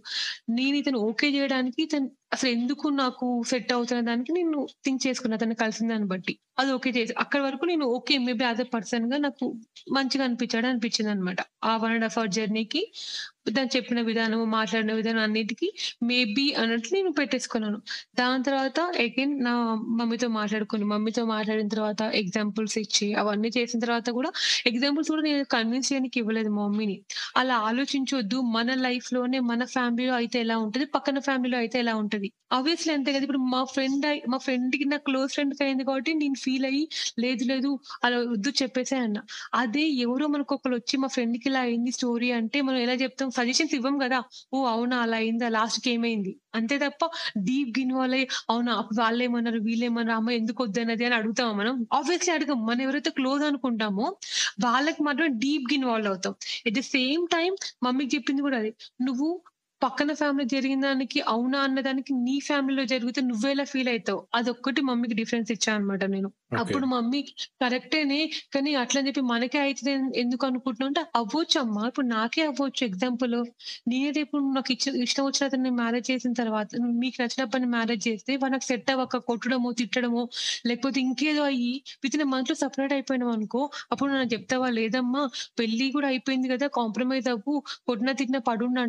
నేను 0.52 0.76
ఇతను 0.78 0.98
ఓకే 1.08 1.28
చేయడానికి 1.34 1.80
ఇతను 1.86 2.08
అసలు 2.32 2.50
ఎందుకు 2.50 2.86
నాకు 2.98 3.26
సెట్ 3.46 3.72
అవుతున్న 3.72 4.00
దానికి 4.00 4.32
నేను 4.32 4.58
థింక్ 4.84 5.06
చేసుకున్నా 5.06 5.36
తను 5.36 5.54
కలిసిన 5.54 5.88
దాన్ని 5.88 6.08
బట్టి. 6.08 6.32
అది 6.58 6.70
ఓకే 6.72 6.90
చేసి 6.90 7.14
అక్కడ 7.18 7.40
వరకు 7.40 7.64
నేను 7.64 7.84
ఓకే 7.88 8.18
మేబీ 8.18 8.44
అదే 8.44 8.64
పర్సన్గా 8.74 9.16
నాకు 9.18 9.46
మంచిగా 9.92 10.24
అనిపించాడు 10.24 10.66
అనిపించిందన్నమాట. 10.66 11.40
ఆ 11.64 11.74
వన్ 11.76 11.92
అండ్ 11.92 12.04
హాఫ్ 12.04 12.18
అవర్ 12.18 12.30
జర్నీకి 12.30 12.82
దాన్ని 13.48 13.72
చెప్పిన 13.74 14.00
విధానం, 14.02 14.40
మాట్లాడిన 14.52 14.92
విధానం 14.94 15.22
అన్నిటికీ 15.22 15.68
మేబీ 16.06 16.44
అన్నట్లు 16.60 16.92
నేను 16.96 17.12
పెట్టేసుకున్నాను. 17.18 17.78
దాని 18.18 18.44
తర్వాత 18.44 18.72
అగైన్ 18.98 19.34
నా 19.44 19.52
మమ్మీతో 19.98 20.28
మాట్లాడుకొని 20.36 20.84
మమ్మీతో 20.86 21.22
మాట్లాడిన 21.28 21.68
తర్వాత 21.74 22.02
ఎగ్జాంపుల్స్ 22.20 22.76
ఇచ్చి 22.82 23.08
అవన్నీ 23.20 23.50
చేసిన 23.56 23.78
తర్వాత 23.84 24.08
కూడా 24.12 24.30
ఎగ్జాంపుల్స్ 24.70 25.10
కూడా 25.12 25.24
నేను 25.26 25.44
కన్విన్స్ 25.54 25.90
చేయడానికి 25.90 26.18
ఇవ్వలేదు 26.22 26.50
మమ్మీని. 26.56 26.96
అలా 27.36 27.56
ఆలోచించొద్దు. 27.68 28.38
మన 28.56 28.70
లైఫ్లోనే 28.82 29.40
మన 29.46 29.62
ఫ్యామిలీలో 29.72 30.14
అయితే 30.20 30.38
ఎలా 30.40 30.56
ఉంటది, 30.64 30.86
పక్కన 30.96 31.18
ఫ్యామిలీలో 31.26 31.58
అయితే 31.62 31.76
ఎలా 31.80 31.94
ఉంటది. 32.02 32.28
ఆబ్వియస్లీ 32.52 32.92
అంతే 32.96 33.10
కదా! 33.12 33.24
ఇప్పుడు 33.26 33.42
మా 33.52 33.62
ఫ్రెండ్ 33.72 34.04
అయి 34.06 34.20
మా 34.32 34.38
ఫ్రెండ్‌కి 34.40 34.84
నా 34.86 34.98
క్లోజ్ 35.06 35.30
ఫ్రెండ్ 35.34 35.54
అయింది 35.62 35.84
కాబట్టి 35.84 36.12
నేను 36.18 36.36
ఫీల్ 36.42 36.66
అయ్యి 36.68 36.84
లేదు 37.18 37.44
లేదు 37.46 37.70
అలా 38.04 38.16
వద్దు 38.26 38.50
చెప్పేసే 38.60 38.96
అన్న 39.00 39.18
అదే 39.56 39.84
ఎవరో 40.04 40.26
మనకొకళ్ళు 40.32 40.76
వచ్చి 40.78 40.96
మా 41.02 41.08
ఫ్రెండ్‌కి 41.14 41.48
ఇలా 41.50 41.60
అయింది 41.66 41.92
స్టోరీ 41.96 42.28
అంటే 42.38 42.58
మనం 42.62 42.78
ఎలా 42.84 42.94
చెప్తాం? 43.02 43.28
సజెషన్స్ 43.36 43.74
ఇవ్వం 43.74 43.96
కదా! 43.98 44.18
ఓ 44.52 44.58
అవునా 44.68 44.96
అలా 45.02 45.18
అయిందా? 45.18 45.48
లాస్ట్‌కి 45.54 45.90
ఏమైంది? 45.92 46.32
అంతే 46.54 46.76
తప్ప 46.78 47.02
డీప్ 47.46 47.78
ఇన్వాల్వ్ 47.78 48.16
అయ్యి 48.16 48.26
అవునా 48.48 48.72
వాళ్ళేమన్నారు, 48.98 49.60
వీళ్ళేమన్నారు, 49.62 50.16
అమ్మ 50.18 50.30
ఎందుకు 50.38 50.60
వద్దన్నది 50.64 51.06
అని 51.06 51.16
అడుగుతామా 51.16 51.52
మనం? 51.60 51.74
ఆబ్వియస్లీ 51.96 52.32
అడగం. 52.36 52.58
మనం 52.66 52.82
ఎవరైతే 52.86 53.10
క్లోజ్ 53.16 53.44
అనుకుంటామో 53.46 54.06
వాళ్ళకి 54.64 55.02
మాత్రం 55.02 55.28
డీప్‌గా 55.38 55.76
ఇన్వాల్వ్ 55.76 56.08
అవుతాం. 56.08 56.34
ఎట్ 56.66 56.76
ద 56.76 56.84
సేమ్ 56.92 57.24
టైం 57.32 57.52
మమ్మీకి 57.82 58.12
చెప్పింది 58.16 58.42
కూడా 58.42 58.58
అదే. 58.58 58.72
నువ్వు 59.02 59.28
పక్కన 59.82 60.10
ఫ్యామిలీ 60.14 60.44
జరిగిన 60.52 60.80
దానికి 60.84 61.18
అవునా 61.30 61.58
అన్నదానికి 61.64 62.12
నీ 62.22 62.36
ఫ్యామిలీలో 62.40 62.84
జరిగితే 62.92 63.20
నువ్వెలా 63.26 63.64
ఫీల్ 63.70 63.90
అయితావు? 63.92 64.20
అదొక్కటి 64.34 64.80
మమ్మీకి 64.86 65.16
డిఫరెన్స్ 65.18 65.50
ఇచ్చా 65.54 65.70
అన్నమాట 65.74 66.04
నేను. 66.12 66.28
అప్పుడు 66.60 66.86
మమ్మీ 66.86 67.20
కరెక్టేనే 67.62 68.18
కానీ 68.54 68.70
అట్లా 68.82 69.00
చెప్పి 69.06 69.22
మనకే 69.30 69.58
అయితది 69.62 69.92
ఎందుకు 70.22 70.44
అనుకుంటున్నావు 70.48 70.90
అంటే 70.90 71.02
అవ్వొచ్చమ్మా. 71.20 71.82
ఇప్పుడు 71.90 72.06
నాకే 72.12 72.42
అవ్వచ్చు 72.46 72.82
ఎగ్జాంపుల్. 72.86 73.34
నేనే 73.88 74.10
రేపు 74.18 74.36
నాకు 74.50 74.70
ఇష్టం 75.04 75.24
వచ్చిన 75.26 75.46
అతన్ని 75.46 75.72
మ్యారేజ్ 75.80 76.06
చేసిన 76.10 76.32
తర్వాత 76.40 76.68
మీకు 77.02 77.16
నచ్చిన 77.22 77.44
అబ్బాయిని 77.46 77.68
మ్యారేజ్ 77.74 78.02
చేస్తే 78.08 78.32
వాడు 78.36 78.52
నాకు 78.54 78.66
సెట్ 78.70 78.90
అవ్వక 78.94 79.20
కొట్టడమో, 79.28 79.70
తిట్టడమో 79.80 80.22
లేకపోతే 80.66 80.98
ఇంకేదో 81.06 81.44
అయ్యి 81.46 81.72
వితిన్ 82.04 82.22
ఎ 82.22 82.30
మంత్‌లో 82.32 82.56
సెపరేట్ 82.62 82.94
అయిపోయినాం 82.96 83.30
అనుకో 83.36 83.62
అప్పుడు 83.92 84.10
నాకు 84.14 84.30
చెప్తావా? 84.34 84.70
లేదమ్మా 84.78 85.24
పెళ్ళి 85.58 85.88
కూడా 85.96 86.08
అయిపోయింది 86.12 86.48
కదా! 86.48 86.68
కాంప్రమైజ్ 86.78 87.28
అవ్వు. 87.34 87.56
కొట్టినా 87.86 88.12
తిట్టినా 88.14 88.42
పడుండు 88.48 88.80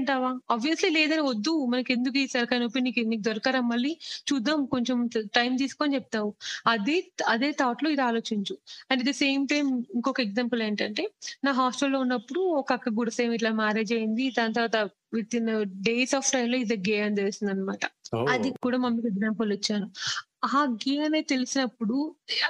అంటావా? 0.00 0.30
ఆబ్వియస్లీ 0.50 0.90
లేదని 0.96 1.22
వద్దు. 1.26 1.52
మనకెందుకు 1.72 2.16
ఈ 2.18 2.26
సరకాయ 2.32 2.58
నొప్పి 2.60 2.80
నీకు 2.86 3.02
నీకు 3.06 3.24
దొరకరా 3.26 3.60
మళ్ళీ? 3.66 3.92
చూద్దాం 4.28 4.60
కొంచెం 4.72 4.98
టైం 5.34 5.52
తీసుకో 5.56 5.82
అని 5.86 5.96
చెప్తావు. 5.96 6.30
అదే 6.66 6.96
అదే 7.30 7.50
థాట్‌లో 7.60 7.90
ఇది 7.90 8.04
ఆలోచించు. 8.08 8.54
అండ్ 8.90 9.04
ద 9.04 9.14
సేమ్ 9.20 9.44
టైమ్ 9.48 9.68
ఇంకొక 9.96 10.20
ఎగ్జాంపుల్ 10.20 10.62
ఏంటంటే 10.62 11.04
నా 11.44 11.52
హాస్టల్‌లో 11.60 12.00
ఉన్నప్పుడు 12.00 12.42
ఒక 12.60 12.70
అక్క 12.72 12.94
కూడా 12.98 13.12
సేమ్ 13.16 13.34
ఇట్లా 13.34 13.52
మ్యారేజ్ 13.60 13.92
అయింది. 13.98 14.26
దాని 14.38 14.56
తర్వాత 14.58 14.80
వితిన్ 15.14 15.50
డేస్ 15.86 16.14
ఆఫ్ 16.16 16.30
టైమ్‌లో 16.32 16.58
ఈస్ 16.58 16.72
ఎ 16.72 16.80
గే 16.84 16.98
అని 17.02 17.16
తెలిసిందన్నమాట. 17.16 17.82
అది 18.28 18.48
ఓహ్! 18.48 18.54
కూడా 18.64 18.78
మమ్మీకి 18.80 19.08
ఎగ్జాంపుల్ 19.12 19.50
ఇచ్చాను. 19.54 19.86
ఆ 20.42 20.60
గే 20.82 20.94
అనేది 20.98 21.26
తెలిసినప్పుడు 21.30 21.96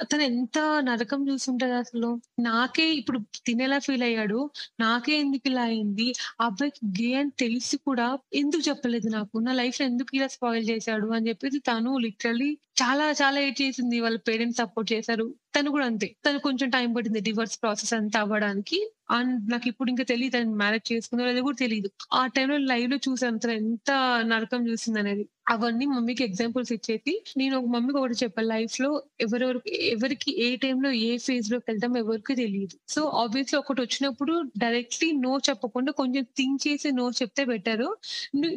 అతను 0.01 0.23
ఎంత 0.23 0.57
నరకం 0.81 1.21
చూసుంటది 1.29 1.75
అసలు. 1.79 2.09
నాకే 2.39 2.85
ఇప్పుడు 2.93 3.17
తినేలా 3.45 3.77
ఫీల్ 3.79 4.03
అయ్యాడు 4.03 4.39
నాకే 4.79 5.13
ఎందుకు 5.17 5.47
ఇలా 5.47 5.63
అయింది? 5.69 6.07
అబ్బాయికి 6.39 6.81
గే 6.99 7.09
అని 7.15 7.31
తెలిసి 7.41 7.77
కూడా 7.87 8.07
ఎందుకు 8.33 8.63
చెప్పలేదు 8.69 9.09
నాకు? 9.09 9.35
నా 9.39 9.53
లైఫ్ 9.59 9.79
ఎందుకు 9.87 10.11
ఇలా 10.17 10.29
స్పాయిల్ 10.35 10.65
చేశాడు? 10.71 11.09
అని 11.15 11.27
చెప్పేసి 11.29 11.59
తను 11.69 11.93
లిటరలీ 12.05 12.49
చాలా 12.81 13.05
చాలా 13.19 13.37
ఏడ్చేసింది. 13.41 13.97
వాళ్ళ 13.99 14.17
పేరెంట్స్ 14.27 14.59
సపోర్ట్ 14.61 14.89
చేశారు. 14.93 15.25
తను 15.55 15.69
కూడా 15.73 15.85
అంతే. 15.89 16.07
తను 16.25 16.37
కొంచెం 16.45 16.67
టైం 16.75 16.89
పట్టింది 16.95 17.21
డివోర్స్ 17.25 17.57
ప్రాసెస్ 17.61 17.93
అంతా 17.97 18.19
అవ్వడానికి. 18.23 18.77
అండ్ 19.11 19.39
నాకు 19.51 19.67
ఇప్పుడు 19.67 19.89
ఇంకా 19.89 20.03
తెలియదు 20.09 20.33
తను 20.35 20.53
మ్యారేజ్ 20.59 20.85
చేసుకుందో 20.91 21.23
లేదో 21.25 21.41
కూడా 21.43 21.57
తెలియదు 21.57 21.89
ఆ 22.13 22.31
టైంలో 22.35 22.57
లైవ్‌లో 22.69 22.97
చూసాను 23.05 23.39
తను 23.43 23.53
ఎంత 23.57 23.89
నరకం 24.29 24.61
చూసింది 24.67 24.99
అనేది 25.01 25.23
అవన్నీ 25.51 25.85
మమ్మీకి 25.85 26.23
ఎగ్జాంపుల్స్ 26.23 26.71
ఇచ్చేసి 26.75 27.13
నేను 27.37 27.53
ఒక 27.57 27.67
మమ్మీకి 27.67 27.99
ఒకటి 27.99 28.17
చెప్పాను 28.21 28.47
లైఫ్లో 28.47 28.89
ఎవరెవరికి 29.21 29.73
ఎవరికి 29.91 30.31
ఏ 30.41 30.57
టైంలో 30.57 30.89
ఏ 31.01 31.17
ఫేజ్లోకి 31.25 31.65
వెళ్తాం 31.69 31.93
ఎవరికి 31.97 32.35
తెలియదు 32.35 32.75
సో 32.89 33.01
ఆబ్వియస్లీ 33.21 33.57
ఒకటి 33.59 33.81
వచ్చినప్పుడు 33.81 34.35
డైరెక్ట్‌లీ 34.57 35.09
నో 35.19 35.33
చెప్పకుండా 35.49 35.93
కొంచెం 35.99 36.25
థింక్ 36.37 36.61
చేసి 36.67 36.91
నో 36.93 37.07
చెప్తే 37.19 37.45
బెటరు. 37.45 37.89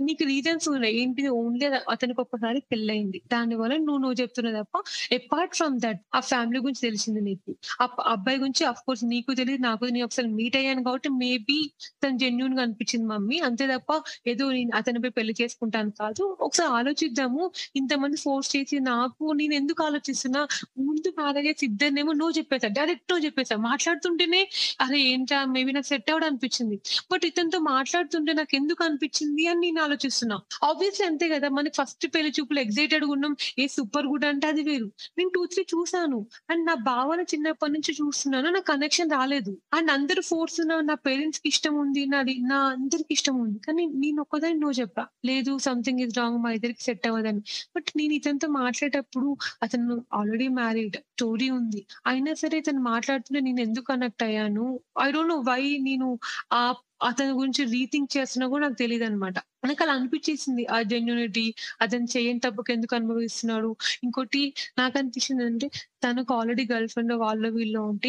నీకు 0.07 0.25
రీజన్స్ 0.27 0.69
ఉన్నాయి. 0.71 0.95
ఏంటిది 1.01 1.33
ఓన్లీ 1.41 1.67
అతనికి 1.95 2.21
ఒక్కసారి 2.21 2.61
దాని 2.75 3.03
దానివల్ల 3.35 3.75
నువ్వు 3.85 4.01
నో 4.05 4.11
నువ్వు 4.15 4.23
చెప్తున్నావు 4.23 4.65
తప్ప 4.65 4.79
అపార్ట్ 5.15 5.55
ఫ్రమ్ 5.55 5.81
దట్ 5.81 6.01
ఆ 6.15 6.21
ఫ్యామిలీ 6.21 6.59
గురించి 6.59 6.81
తెలిసింది 6.81 7.21
నీకు. 7.21 7.57
ఆ 7.83 7.89
అబ్బాయి 8.07 8.39
గురించి 8.39 8.65
అఫ్ 8.67 8.83
కోర్స్ 8.87 9.05
నీకు 9.05 9.35
తెలియదు 9.35 9.63
నాకు 9.63 9.85
నేను 9.85 10.05
ఒకసారి 10.05 10.29
మీట్ 10.29 10.57
అయ్యాను 10.57 10.85
కాబట్టి 10.85 11.09
మేబీ 11.09 11.71
తను 12.05 12.19
జెన్యున్గా 12.19 12.63
అనిపించింది 12.63 13.07
మమ్మీ. 13.07 13.39
అంతే 13.39 13.67
తప్ప 13.67 14.03
ఏదో 14.27 14.53
నేను 14.53 14.71
అతనిపై 14.75 15.09
పెళ్ళి 15.09 15.35
చేసుకుంటాను 15.43 15.91
కాదు. 15.91 16.37
ఒకసారి 16.41 16.71
ఆలోచిద్దాము 16.73 17.51
ఇంతమంది 17.77 18.17
ఫోర్స్ 18.17 18.57
చేసి 18.57 18.81
నాకు 18.81 19.33
నేను 19.33 19.55
ఎందుకు 19.55 19.85
ఆలోచిస్తున్నా? 19.85 20.47
ముందు 20.79 21.09
మ్యారేజ్ 21.09 21.65
ఇద్దరినేమో 21.65 22.13
నువ్వు 22.13 22.39
చెప్పేసా 22.39 22.69
డైరెక్ట్ 22.69 23.13
నువ్వు 23.13 23.27
చెప్పేసా. 23.27 23.57
మాట్లాడుతుంటేనే 23.57 24.49
అరే 24.81 25.01
ఏంటా 25.01 25.45
మేబీ 25.45 25.73
నాకు 25.73 25.87
సెట్ 25.87 26.11
అవ్వడం 26.11 26.27
అనిపించింది. 26.27 26.81
బట్ 27.13 27.25
ఇతనితో 27.25 27.59
మాట్లాడుతుంటే 27.59 28.33
నాకు 28.33 28.57
ఎందుకు 28.57 28.85
అనిపించింది 28.85 29.47
అని 29.47 29.61
నేను 29.61 29.83
ఆలోచిస్తున్నా. 29.83 30.41
ఆబ్వియస్లీ 30.65 31.07
అంతే 31.07 31.29
కదా 31.29 31.49
మనకి 31.49 31.75
ఫస్ట్ 31.83 32.07
పెళ్ళి 32.07 32.33
చూపులు 32.41 32.61
ఎగ్జైటెడ్ 32.61 33.05
ఉన్నాం 33.05 33.37
ఏ 33.59 33.67
సూపర్ 33.67 33.94
సూపర్ 33.95 34.07
గుడ్ 34.07 34.25
అంటే 34.25 34.47
అది 34.47 34.63
వేరు. 34.63 34.87
నేను 35.19 35.31
టూ 35.35 35.41
త్రీ 35.47 35.63
చూసాను 35.75 36.19
అండ్ 36.51 36.63
నా 36.67 36.75
భావన 36.75 37.21
చిన్నప్పటి 37.21 37.73
నుంచి 37.73 37.93
చూస్తున్నాను. 37.95 38.49
నా 38.51 38.61
కనెక్షన్ 38.61 39.11
రాలేదు. 39.11 39.53
అండ్ 39.75 39.91
అందరు 39.91 40.21
ఫోర్స్ 40.21 40.61
నా 40.67 40.95
పేరెంట్స్కి 40.95 41.49
ఇష్టం 41.49 41.75
ఉంది. 41.75 42.07
నాది 42.07 42.35
నా 42.43 42.59
అందరికి 42.69 43.11
ఇష్టం 43.11 43.35
ఉంది. 43.41 43.59
కానీ 43.59 43.87
నేను 43.87 44.21
ఒక్కదాన్ని 44.21 44.61
నువ్వు 44.61 44.81
చెప్పా. 44.81 45.05
లేదు 45.25 45.59
సంథింగ్ 45.59 46.01
ఇస్ 46.01 46.19
రాంగ్ 46.19 46.39
మా 46.45 46.51
ఇద్దరికి 46.53 46.83
సెట్ 46.83 47.07
అవ్వదని. 47.07 47.43
బట్ 47.77 47.91
నేను 47.97 48.13
ఇతనితో 48.15 48.49
మాట్లాడేటప్పుడు 48.49 49.29
అతను 49.63 50.05
ఆల్రెడీ 50.15 50.49
మ్యారీడ్ 50.61 50.97
స్టోరీ 50.97 51.51
ఉంది. 51.51 51.83
అయినా 52.07 52.35
సరే 52.35 52.59
ఇతను 52.59 52.81
మాట్లాడుతుంటే 52.81 53.41
నేను 53.41 53.61
ఎందుకు 53.61 53.85
కనెక్ట్ 53.85 54.23
అయ్యాను? 54.23 54.67
ఐ 55.03 55.11
డోంట్ 55.11 55.29
నో 55.29 55.39
వై 55.53 55.63
నేను 55.81 56.09
ఆ 56.53 56.63
అతని 57.01 57.33
గురించి 57.33 57.63
రీథింక్ 57.67 58.11
చేస్తున్నా 58.17 58.47
కూడా 58.47 58.63
నాకు 58.65 58.79
తెలియదు 58.79 59.05
అనమాట 59.05 59.37
నాకు 59.65 59.83
అలా 59.83 59.93
అనిపించేసింది 59.93 60.63
ఆ 60.71 60.79
జెన్యునిటీ 60.83 61.45
అతను 61.81 62.07
చేయని 62.15 62.41
తప్పుకు 62.41 62.71
ఎందుకు 62.73 62.95
అనుభవిస్తున్నాడు? 62.97 63.71
ఇంకోటి 64.05 64.43
నాకు 64.79 64.99
అనిపించింది 64.99 65.45
అంటే 65.45 65.69
తనకు 66.05 66.35
ఆల్రెడీ 66.35 66.65
గర్ల్ 66.73 66.89
ఫ్రెండ్ 66.89 67.13
వాళ్ళ 67.23 67.49
వీళ్ళు 67.49 67.81
ఉంటే 67.91 68.09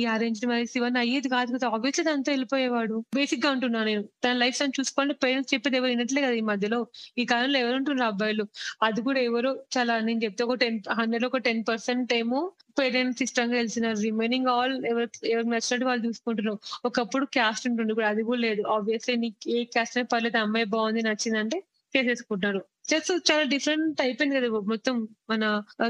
ఈ 0.00 0.04
అరేంజ్ 0.04 0.40
మ్యారేజ్ 0.46 0.72
ఇవన్నీ 0.76 0.98
అయ్యేది 1.00 1.28
కాదు 1.28 1.50
కదా. 1.56 1.66
ఆబ్వియస్లీ 1.68 2.04
తనతో 2.04 2.30
వెళ్ళిపోయేవాడు. 2.32 2.96
బేసిక్గా 3.14 3.50
ఉంటున్నా 3.50 3.84
నేను. 3.84 4.02
తన 4.24 4.32
లైఫ్ 4.32 4.58
తను 4.60 4.72
చూసుకోవాలంటే 4.80 5.18
పేరెంట్స్ 5.24 5.54
చెప్పేది 5.54 5.76
ఎవరు 5.76 5.90
వినట్లే 5.90 6.22
కదా 6.22 6.32
ఈ 6.32 6.44
మధ్యలో. 6.50 6.80
ఈ 7.18 7.24
కాలంలో 7.24 7.58
ఎవరు 7.58 7.76
ఉంటున్నారు 7.76 8.10
అబ్బాయిలు? 8.12 8.44
అది 8.82 9.02
కూడా 9.02 9.20
ఎవరో 9.20 9.52
చాలా 9.78 10.00
నేను 10.00 10.20
చెప్తే 10.24 10.44
ఒక 10.44 10.54
టెన్ 10.54 10.80
హండ్రెడ్ 10.92 11.24
ఒక 11.24 11.36
టెన్ 11.48 11.62
పర్సెంట్ 11.68 12.12
ఏమో 12.14 12.40
పేరెంట్స్ 12.80 13.22
ఇష్టంగా 13.22 13.54
తెలిసినారు 13.54 13.98
రిమైనింగ్ 14.00 14.46
ఆల్ 14.48 14.74
ఎవరు 14.86 15.08
ఎవరు 15.26 15.46
నచ్చినట్టు 15.46 15.86
వాళ్ళు 15.86 16.06
చూసుకుంటున్నారు. 16.06 16.58
ఒకప్పుడు 16.84 17.24
క్యాస్ట్ 17.26 17.68
ఉంటుండే. 17.68 17.94
కూడా 17.94 18.08
అది 18.08 18.22
కూడా 18.22 18.40
లేదు. 18.40 18.62
ఆబ్వియస్లీ 18.76 19.16
నీకు 19.16 19.50
ఏ 19.56 19.64
క్యాస్ట్ 19.64 19.98
అయినా 19.98 20.08
పర్లేదు. 20.12 20.38
అమ్మాయి 20.38 20.66
బాగుంది 20.66 21.02
నచ్చిందంటే 21.02 21.58
చేసేసుకుంటారు 21.94 22.60
జస్ట్ 22.88 23.10
చాలా 23.28 23.44
డిఫరెంట్ 23.52 24.00
అయిపోయింది 24.04 24.34
కదా 24.38 24.48
మొత్తం 24.70 24.94
మన 25.30 25.42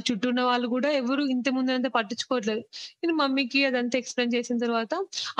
చుట్టూ 0.07 0.26
ఉన్న 0.30 0.43
వాళ్ళు 0.49 0.66
కూడా 0.68 0.88
ఎవరు 0.99 1.22
ఇంత 1.34 1.49
ముందు 1.57 1.72
అంతా 1.76 1.90
పట్టించుకోవట్లేదు. 1.97 2.62
నేను 3.01 3.14
మమ్మీకి 3.20 3.61
అదంతా 3.68 3.97
ఎక్స్ప్లెయిన్ 4.01 4.34
చేసిన 4.36 4.57
తర్వాత 4.64 4.93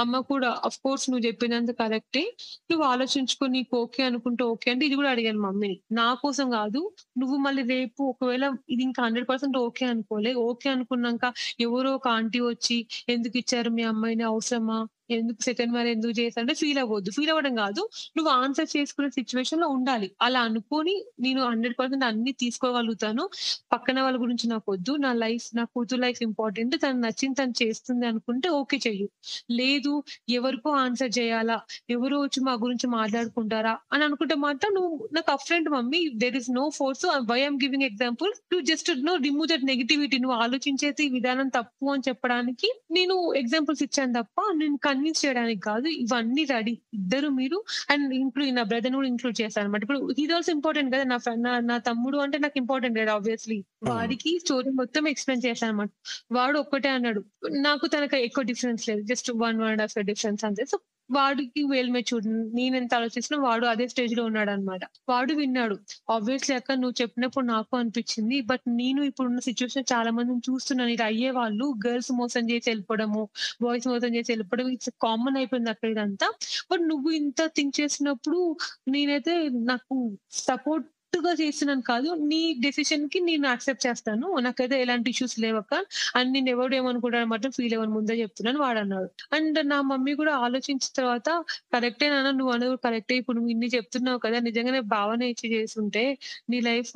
అమ్మ 0.03 0.20
కూడా 0.30 0.50
అఫ్ 0.68 0.78
కోర్స్ 0.84 1.05
నువ్వు 1.11 1.24
చెప్పినంత 1.28 1.72
కరెక్టే 1.80 2.24
నువ్వు 2.70 2.84
ఆలోచించుకో 2.92 3.46
నీకు 3.57 3.74
ఓకే 3.82 4.03
అనుకుంటే 4.09 4.44
ఓకే 4.53 4.70
అంటే 4.72 4.86
ఇది 4.88 4.96
కూడా 5.00 5.11
అడిగాను 5.14 5.42
మమ్మీని. 5.46 5.76
నా 6.00 6.09
కోసం 6.24 6.46
కాదు 6.57 6.82
నువ్వు 7.20 7.38
మళ్ళీ 7.46 7.64
రేపు 7.74 8.03
ఒకవేళ 8.12 8.44
ఇది 8.74 8.82
ఇంకా 8.88 9.00
హండ్రెడ్ 9.07 9.28
పర్సెంట్ 9.30 9.59
ఓకే 9.64 9.86
అనుకోలే 9.92 10.32
ఓకే 10.46 10.68
అనుకున్నాక 10.74 11.24
ఎవరో 11.66 11.92
ఒక 11.98 12.09
ఆంటీ 12.16 12.40
వచ్చి 12.48 12.78
ఎందుకు 13.09 13.36
ఇచ్చారు 13.42 13.70
మీ 13.76 13.84
అమ్మాయిని? 13.92 14.24
అవసరమా? 14.32 14.78
ఎందుకు 15.14 15.40
సెకండ్ 15.42 15.72
మ్యారేజ్ 15.72 15.96
ఎందుకు 15.96 16.14
చేశారంటే 16.20 16.54
ఫీల్ 16.54 16.78
అవ్వద్దు. 16.78 17.10
ఫీల్ 17.10 17.30
అవ్వడం 17.30 17.54
కాదు 17.54 17.82
నువ్వు 18.16 18.30
ఆన్సర్ 18.32 18.68
చేసుకునే 18.76 19.08
సిచ్యువేషన్లో 19.10 19.68
ఉండాలి. 19.68 20.08
అలా 20.22 20.40
అనుకొని 20.40 20.94
నేను 21.20 21.40
హండ్రెడ్ 21.44 21.76
పర్సెంట్ 21.78 22.04
అన్ని 22.04 22.32
తీసుకోగలుగుతాను. 22.32 23.24
పక్కన 23.72 24.00
వాళ్ళ 24.02 24.20
గురించి 24.20 24.46
నాకు 24.48 24.72
వద్దు. 24.72 24.92
నా 24.96 25.12
లైఫ్ 25.12 25.46
నా 25.56 25.64
కూతురు 25.74 26.00
లైఫ్ 26.00 26.20
ఇంపార్టెంట్ 26.22 26.76
తను 26.82 27.00
నచ్చింది 27.00 27.36
తను 27.42 27.54
చేస్తుంది 27.62 28.06
అనుకుంటే 28.06 28.48
ఓకే 28.60 28.78
చెయ్యి. 28.86 29.06
లేదు 29.50 29.92
ఎవరికో 30.30 30.70
ఆన్సర్ 30.76 31.12
చేయాలా? 31.18 31.58
ఎవరో 31.90 32.20
వచ్చి 32.20 32.40
మా 32.40 32.52
గురించి 32.62 32.86
మాట్లాడుకుంటారా? 32.96 33.74
అని 33.92 34.04
అనుకుంటే 34.04 34.34
మాత్రం 34.38 34.74
నువ్వు 34.74 35.08
నాకు 35.12 35.30
అఫ్రెంట్ 35.32 35.68
mummy 35.70 36.10
there 36.14 36.36
is 36.36 36.50
no 36.50 36.64
force 36.70 37.06
why 37.30 37.40
I'm 37.40 37.58
giving 37.64 37.82
example 37.82 38.32
to 38.52 38.60
just 38.60 38.90
no 39.04 39.14
remove 39.16 39.48
that 39.48 39.64
negativity 39.64 40.18
నువ్వు 40.18 40.38
ఆలోచించేది 40.38 41.04
ఈ 41.04 41.08
విధానం 41.08 41.48
తప్పు 41.48 41.86
అని 41.92 42.02
చెప్పడానికి 42.08 42.68
నేను 42.90 43.14
ఎగ్జాంపుల్స్ 43.36 43.82
ఇచ్చాను 43.82 44.12
తప్ప 44.12 44.40
నేను 44.54 44.76
కన్విన్స్ 45.03 45.26
చేయడానికి 45.26 45.61
కాదు 45.61 45.88
ఇవన్నీ 46.03 46.44
రెడీ. 46.44 46.74
ఇద్దరు 46.94 47.28
మీరు 47.28 47.59
అండ్ 47.90 48.14
ఇంక్లూడ్ 48.14 48.55
నా 48.55 48.62
బ్రదర్ 48.62 48.94
కూడా 48.94 49.09
ఇంక్లూడ్ 49.09 49.36
చేశాను 49.40 49.64
అనమాట 49.64 49.82
ఇప్పుడు 49.82 50.00
ఇది 50.18 50.32
ఆల్సో 50.32 50.50
ఇంపార్టెంట్ 50.53 50.94
కదా 50.94 51.05
నా 51.05 51.16
friend- 51.16 51.44
నా 51.44 51.53
నా 51.61 51.78
తమ్ముడు 51.78 52.18
అంటే 52.18 52.38
నాకు 52.38 52.59
ఇంపార్టెంట్ 52.59 52.98
కదా 52.98 53.12
ఆబ్వియస్లీ 53.12 53.59
వాడికి 53.82 54.38
స్టోరీ 54.44 54.70
మొత్తం 54.70 55.09
ఎక్స్ప్లెయిన్ 55.09 55.46
చేశాను 55.46 55.72
అనమాట 55.72 55.90
వాడు 56.32 56.59
ఒక్కటే 56.59 56.88
అన్నాడు. 56.88 57.20
నాకు 57.61 57.86
తనకు 57.86 58.16
ఎక్కువ 58.16 58.44
డిఫరెన్స్ 58.44 58.88
లేదు. 58.88 59.03
Just 59.03 59.30
one 59.36 59.59
one 59.59 59.70
and 59.70 59.80
half 59.80 59.98
difference 60.05 60.44
అంతే. 60.44 60.64
సో 60.64 60.76
వాడికి 61.11 61.62
వేల్ 61.70 61.90
మెచ్యూర్డ్ 61.90 62.26
నేను 62.55 62.74
ఎంత 62.76 62.92
ఆలోచిస్తున్నా 62.94 63.38
వాడు 63.42 63.66
అదే 63.66 63.86
స్టేజ్లో 63.88 64.22
ఉన్నాడు 64.24 64.50
అనమాట 64.50 64.82
వాడు 65.09 65.32
విన్నాడు. 65.34 65.76
ఆబ్వియస్లీ 66.11 66.55
అక్క 66.57 66.76
నువ్వు 66.82 66.96
చెప్పినప్పుడు 67.03 67.44
నాకు 67.46 67.72
అనిపించింది 67.76 68.40
బట్ 68.50 68.64
నేను 68.74 69.00
ఇప్పుడున్న 69.03 69.40
సిచ్యువేషన్ 69.48 69.86
చాలా 69.92 70.11
మందిని 70.11 70.42
చూస్తున్నాను. 70.48 70.90
ఇది 70.90 71.03
అయ్యే 71.03 71.30
వాళ్ళు 71.30 71.66
గర్ల్స్ 71.86 72.12
మోసం 72.12 72.44
చేసి 72.50 72.66
వెళ్ళిపోవడము 72.70 73.22
బాయ్స్ 73.62 73.88
మోసం 73.88 74.11
చేసి 74.16 74.30
వెళ్ళిపోవడం 74.32 74.68
ఇట్స్ 74.68 74.90
కామన్ 75.03 75.36
అయిపోయింది 75.36 75.70
అక్కడ 75.70 75.90
ఇదంతా. 75.90 76.28
బట్ 76.70 76.84
నువ్వు 76.90 77.11
ఇంత 77.20 77.40
థింక్ 77.57 77.74
చేసినప్పుడు 77.80 78.40
నేనైతే 78.88 79.34
నాకు 79.70 79.96
సపోర్ట్ 80.42 80.88
గా 81.12 81.32
చేస్తున్నాను 81.40 81.82
కాదు. 81.88 82.10
నీ 82.30 82.40
డెసిషన్కి 82.62 83.18
నేను 83.20 83.44
యాక్సెప్ట్ 83.48 83.84
చేస్తాను. 83.86 84.26
నాకైతే 84.46 84.76
ఎలాంటి 84.84 85.08
ఇష్యూస్ 85.12 85.34
లేవక్క 85.40 85.72
అండ్ 86.16 86.30
నేను 86.34 86.48
ఎవడు 86.54 86.74
ఏమనుకుంటాను 86.78 87.28
మాత్రం 87.32 87.52
ఫీల్ 87.56 87.74
అవ్వని 87.76 87.92
ముందే 87.96 88.14
చెప్తున్నాను. 88.22 88.58
వాడు 88.64 88.78
అన్నాడు. 88.82 89.08
అండ్ 89.36 89.58
నా 89.72 89.78
మమ్మీ 89.90 90.12
కూడా 90.20 90.32
ఆలోచించిన 90.46 90.92
తర్వాత 90.98 91.28
కరెక్టే 91.74 92.08
నాన్న 92.12 92.32
నువ్వు 92.38 92.52
అనేది 92.54 92.78
కరెక్టే. 92.86 93.16
ఇప్పుడు 93.22 93.36
నువ్వు 93.38 93.52
ఇన్ని 93.54 93.68
చెప్తున్నావు 93.76 94.20
కదా 94.24 94.40
నిజంగానే 94.48 94.80
భావన 94.94 95.22
ఇచ్చి 95.32 95.48
చేస్తుంటే 95.54 96.04
నీ 96.50 96.60
లైఫ్ 96.68 96.94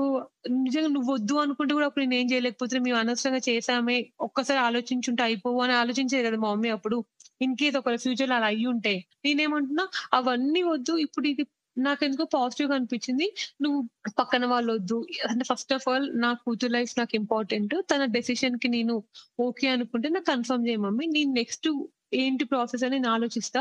నిజంగా 0.58 0.90
నువ్వు 0.96 1.10
వద్దు 1.14 1.34
అనుకుంటే 1.44 1.72
కూడా 1.74 1.86
అప్పుడు 1.88 2.04
నేను 2.04 2.16
ఏం 2.20 2.26
చేయలేకపోతే 2.32 2.76
మేము 2.78 2.98
అనవసరంగా 3.02 3.42
చేసామే 3.48 3.96
ఒక్కసారి 4.26 4.60
ఆలోచించుంటే 4.68 5.22
అయిపోవు 5.28 5.60
అని 5.66 5.74
ఆలోచించేది 5.82 6.24
కదా 6.28 6.38
మా 6.38 6.50
మమ్మీ 6.52 6.70
అప్పుడు. 6.76 6.98
ఇన్ 7.40 7.54
కేస్ 7.60 7.76
ఒక 7.78 7.94
ఫ్యూచర్లో 8.02 8.34
అలా 8.36 8.48
అయ్యి 8.52 8.66
ఉంటే 8.72 8.92
నేనేమంటున్నా 9.24 9.84
అవన్నీ 10.18 10.60
వద్దు. 10.68 10.92
ఇప్పుడు 11.04 11.26
ఇది 11.32 11.44
నాకు 11.76 12.04
ఎందుకో 12.04 12.24
పాజిటివ్గా 12.34 12.74
అనిపించింది. 12.74 13.26
నువ్వు 13.62 13.80
పక్కన 14.18 14.44
వాళ్ళు 14.46 14.72
వద్దు 14.72 14.98
అంటే 15.28 15.44
ఫస్ట్ 15.44 15.72
ఆఫ్ 15.72 15.88
ఆల్ 15.88 16.06
నా 16.20 16.30
కూతురు 16.44 16.72
లైఫ్ 16.72 16.92
నాకు 16.98 17.14
ఇంపార్టెంట్ 17.16 17.74
తన 17.92 18.04
డెసిషన్కి 18.16 18.68
నేను 18.68 18.96
ఓకే 19.40 19.68
అనుకుంటే 19.68 20.08
నాకు 20.08 20.28
కన్ఫర్మ్ 20.32 20.66
చేయ 20.68 20.78
మమ్మీ. 20.86 21.06
నేను 21.16 21.32
నెక్స్ట్ 21.32 21.68
ఏంటి 22.12 22.44
ప్రాసెస్ 22.44 22.84
అని 22.86 22.94
నేను 22.96 23.10
ఆలోచిస్తా. 23.14 23.60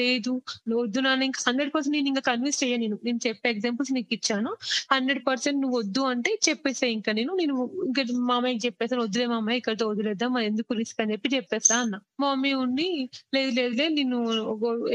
లేదు 0.00 0.32
వద్దు 0.80 1.00
నా 1.06 1.12
ఇంకా 1.28 1.40
హండ్రెడ్ 1.48 1.70
పర్సెంట్ 1.74 1.96
నేను 1.98 2.08
ఇంకా 2.12 2.22
కన్విన్స్ 2.30 2.58
చేయను 2.62 2.82
నేను. 2.84 2.96
నేను 3.06 3.20
చెప్పే 3.26 3.48
ఎగ్జాంపుల్స్ 3.54 3.92
నీకు 3.96 4.12
ఇచ్చాను. 4.18 4.50
హండ్రెడ్ 4.94 5.22
పర్సెంట్ 5.28 5.58
నువ్వు 5.62 5.76
వద్దు 5.80 6.02
అంటే 6.12 6.30
చెప్పేసా 6.48 6.86
ఇంకా 6.96 7.12
నేను. 7.18 7.32
నేను 7.40 7.54
ఇంకా 7.88 8.02
మా 8.28 8.36
అమ్మాయికి 8.38 8.62
చెప్పేసాను 8.66 9.02
వద్దులే 9.06 9.26
మా 9.32 9.38
అమ్మాయి 9.40 9.58
ఇక్కడితో 9.62 9.86
వదిలేద్దాం 9.92 10.30
మరి 10.36 10.46
ఎందుకు 10.50 10.74
రిస్క్ 10.80 11.00
అని 11.04 11.12
చెప్పి 11.14 11.28
చెప్పేస్తా 11.36 11.76
అన్న. 11.84 11.96
మా 12.20 12.28
మమ్మీ 12.32 12.52
ఉండి 12.64 12.88
లేదు 13.36 13.50
లేదులే 13.58 13.86
నేను 13.98 14.18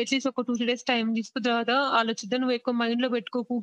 అట్లీస్ట్ 0.02 0.30
ఒక 0.32 0.42
టూ 0.48 0.54
త్రీ 0.58 0.68
డేస్ 0.72 0.86
టైం 0.92 1.14
తీసుకున్న 1.20 1.46
తర్వాత 1.50 1.72
ఆలోచిద్దాం. 2.00 2.40
నువ్వు 2.44 2.56
ఎక్కువ 2.60 2.74
మైండ్లో 2.82 3.10
పెట్టుకోకు 3.16 3.56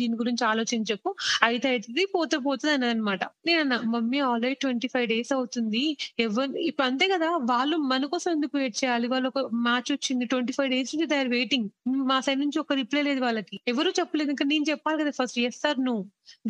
దీని 0.00 0.16
గురించి 0.22 0.44
ఆలోచించకు. 0.50 1.10
అయితే 1.48 1.66
అవుతుంది 1.74 2.04
పోతే 2.16 2.36
పోతుంది 2.46 2.72
అన్నది 2.76 2.92
అనమాట 2.94 3.22
నేను 3.46 3.60
అన్న 3.64 3.76
mummy 3.94 4.20
already 4.30 4.56
twenty 4.64 4.88
five 4.94 5.06
days 5.14 5.32
అవుతుంది. 5.38 5.84
ఎవరు 6.26 6.34
ఇప్పుడు 6.68 6.86
అంతే 6.90 7.06
కదా 7.14 7.28
వాళ్ళు 7.52 7.76
మన 7.92 8.04
కోసం 8.14 8.30
ఎందుకు 8.36 8.54
వెయిట్ 8.58 8.78
చేయాలి. 8.86 9.08
వాళ్ళు 9.14 9.28
ఒక 9.32 9.40
మ్యాచ్ 9.66 9.90
వచ్చింది. 9.92 10.24
ట్వంటీ 10.32 10.52
ఫైవ్ 10.58 10.70
డేస్ 10.70 10.94
నుంచి 10.94 11.08
దే 11.12 11.18
ఆర్ 11.18 11.28
వెయిటింగ్ 11.28 11.68
మా 12.10 12.18
సైడ్ 12.26 12.40
నుంచి 12.40 12.58
ఒక 12.64 12.74
రిప్లై 12.82 13.02
లేదు 13.02 13.20
వాళ్ళకి. 13.20 13.56
ఎవరు 13.68 13.92
చెప్పలేదు. 14.00 14.30
ఇంకా 14.34 14.46
నేను 14.52 14.66
చెప్పాలి 14.70 14.98
కదా 15.02 15.12
first 15.20 15.38
yes 15.46 15.62
or 15.70 15.80
no 15.84 15.96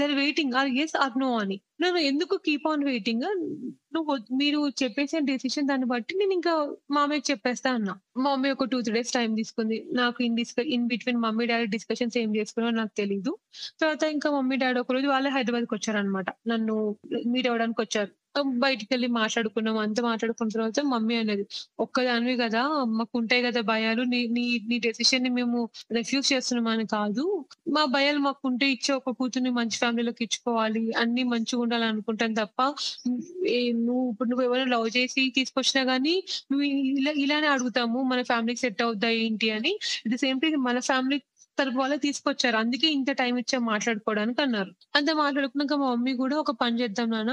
they're 0.01 0.15
waiting 0.23 0.55
or 0.61 0.71
yes 0.85 0.97
or 1.05 1.17
no 1.19 1.31
అని. 1.39 1.57
నేను 1.81 1.99
ఎందుకు 2.11 2.35
కీప్ 2.47 2.67
ఆన్ 2.69 2.85
వెయిటింగ్ 2.85 3.25
నువ్వు 3.97 4.13
మీరు 4.35 4.61
చెప్పేసిన 4.83 5.19
డెసిషన్ 5.31 5.69
దాన్ని 5.69 5.87
బట్టి 5.87 6.13
నేను 6.19 6.33
ఇంకా 6.33 6.53
మామయ్యకి 6.91 7.27
చెప్పేస్తా 7.33 7.71
అన్నా. 7.75 7.95
మమ్మీ 8.25 8.49
ఒక 8.51 8.67
టూ 8.73 8.79
త్రీ 8.83 8.95
డేస్ 8.97 9.13
టైం 9.13 9.31
తీసుకుంది. 9.35 9.79
నాకు 9.93 10.19
in 10.27 10.37
డిస్క 10.37 10.59
in 10.77 10.87
between 10.87 11.21
mummy 11.27 11.47
daddy 11.47 11.67
discussions 11.77 12.19
ఏం 12.19 12.31
చేసుకున్నారో 12.37 12.77
నాకు 12.77 12.95
తెలియదు 12.97 13.33
తర్వాత 13.81 14.03
ఇంకా 14.17 14.31
మమ్మీ 14.37 14.57
డాడీ 14.57 14.81
ఒక 14.81 14.93
రోజు 14.93 15.09
వాళ్ళే 15.15 15.31
హైదరాబాద్కి 15.31 15.75
వచ్చారనమాట 15.79 16.29
నన్ను 16.53 16.77
మీట్ 17.27 17.49
అవ్వడానికి 17.51 17.81
వచ్చారు. 17.85 18.13
బయటికి 18.59 18.89
వెళ్ళి 18.93 19.09
మాట్లాడుకున్నాం. 19.13 19.77
అంతా 19.79 20.03
మాట్లాడుకున్న 20.03 20.51
తర్వాత 20.51 20.81
మమ్మీ 20.87 21.15
అనేది 21.15 21.45
ఒక్కదానివి 21.79 22.37
కదా 22.37 22.63
మాకు 22.95 23.15
ఉంటాయి 23.19 23.43
కదా 23.43 23.61
భయాలు. 23.63 24.03
నీ 24.05 24.21
నీ 24.29 24.45
నీ 24.69 24.79
డెసిషన్ని 24.79 25.31
మేము 25.31 25.59
రిఫ్యూజ్ 25.93 26.33
చేస్తున్నామని 26.33 26.87
కాదు. 26.89 27.25
మా 27.69 27.85
భయాలు 27.95 28.19
మాకు 28.19 28.43
ఉంటే 28.45 28.67
ఇచ్చే 28.71 28.95
ఒక 28.95 29.11
కూతుర్ని 29.19 29.51
మంచి 29.51 29.79
ఫ్యామిలీలోకి 29.79 30.25
ఇచ్చుకోవాలి. 30.25 30.85
అన్ని 30.97 31.25
మంచిగా 31.25 31.63
ఉండాలి 31.63 31.85
అనుకుంటాం 31.85 32.33
తప్ప 32.35 32.61
నువ్వు 33.79 34.11
ఇప్పుడు 34.11 34.29
నువ్వు 34.29 34.45
ఎవరైనా 34.47 34.71
లవ్ 34.71 34.89
చేసి 34.97 35.23
తీసుకొచ్చినా 35.37 35.83
గానీ 35.93 36.15
నువ్వు 36.51 36.65
ఇలా 36.99 37.13
ఇలానే 37.17 37.47
అడుగుతాము. 37.47 37.99
మన 38.05 38.23
ఫ్యామిలీకి 38.23 38.61
సెట్ 38.61 38.83
అవుద్దా 38.83 39.09
ఏంటి 39.25 39.51
అని. 39.51 39.73
ఇట్ 40.05 40.15
ద 40.15 40.19
సేమ్ 40.19 40.41
టైం 40.41 40.63
మన 40.63 40.79
ఫ్యామిలీ 40.89 41.19
తరపు 41.59 41.79
వాళ్ళే 41.79 41.99
తీసుకొచ్చారు. 41.99 42.57
అందుకే 42.57 42.89
ఇంత 42.93 43.11
టైం 43.19 43.35
ఇచ్చా 43.39 43.59
మాట్లాడుకోవడానికి 43.67 44.41
అన్నారు. 44.43 44.71
అంత 44.95 45.11
మాట్లాడుకున్నాక 45.17 45.75
మా 45.75 45.89
మమ్మీ 45.91 46.13
కూడా 46.17 46.37
ఒక 46.39 46.53
పని 46.63 46.81
చేద్దాం 46.81 47.09
నాన్న 47.11 47.33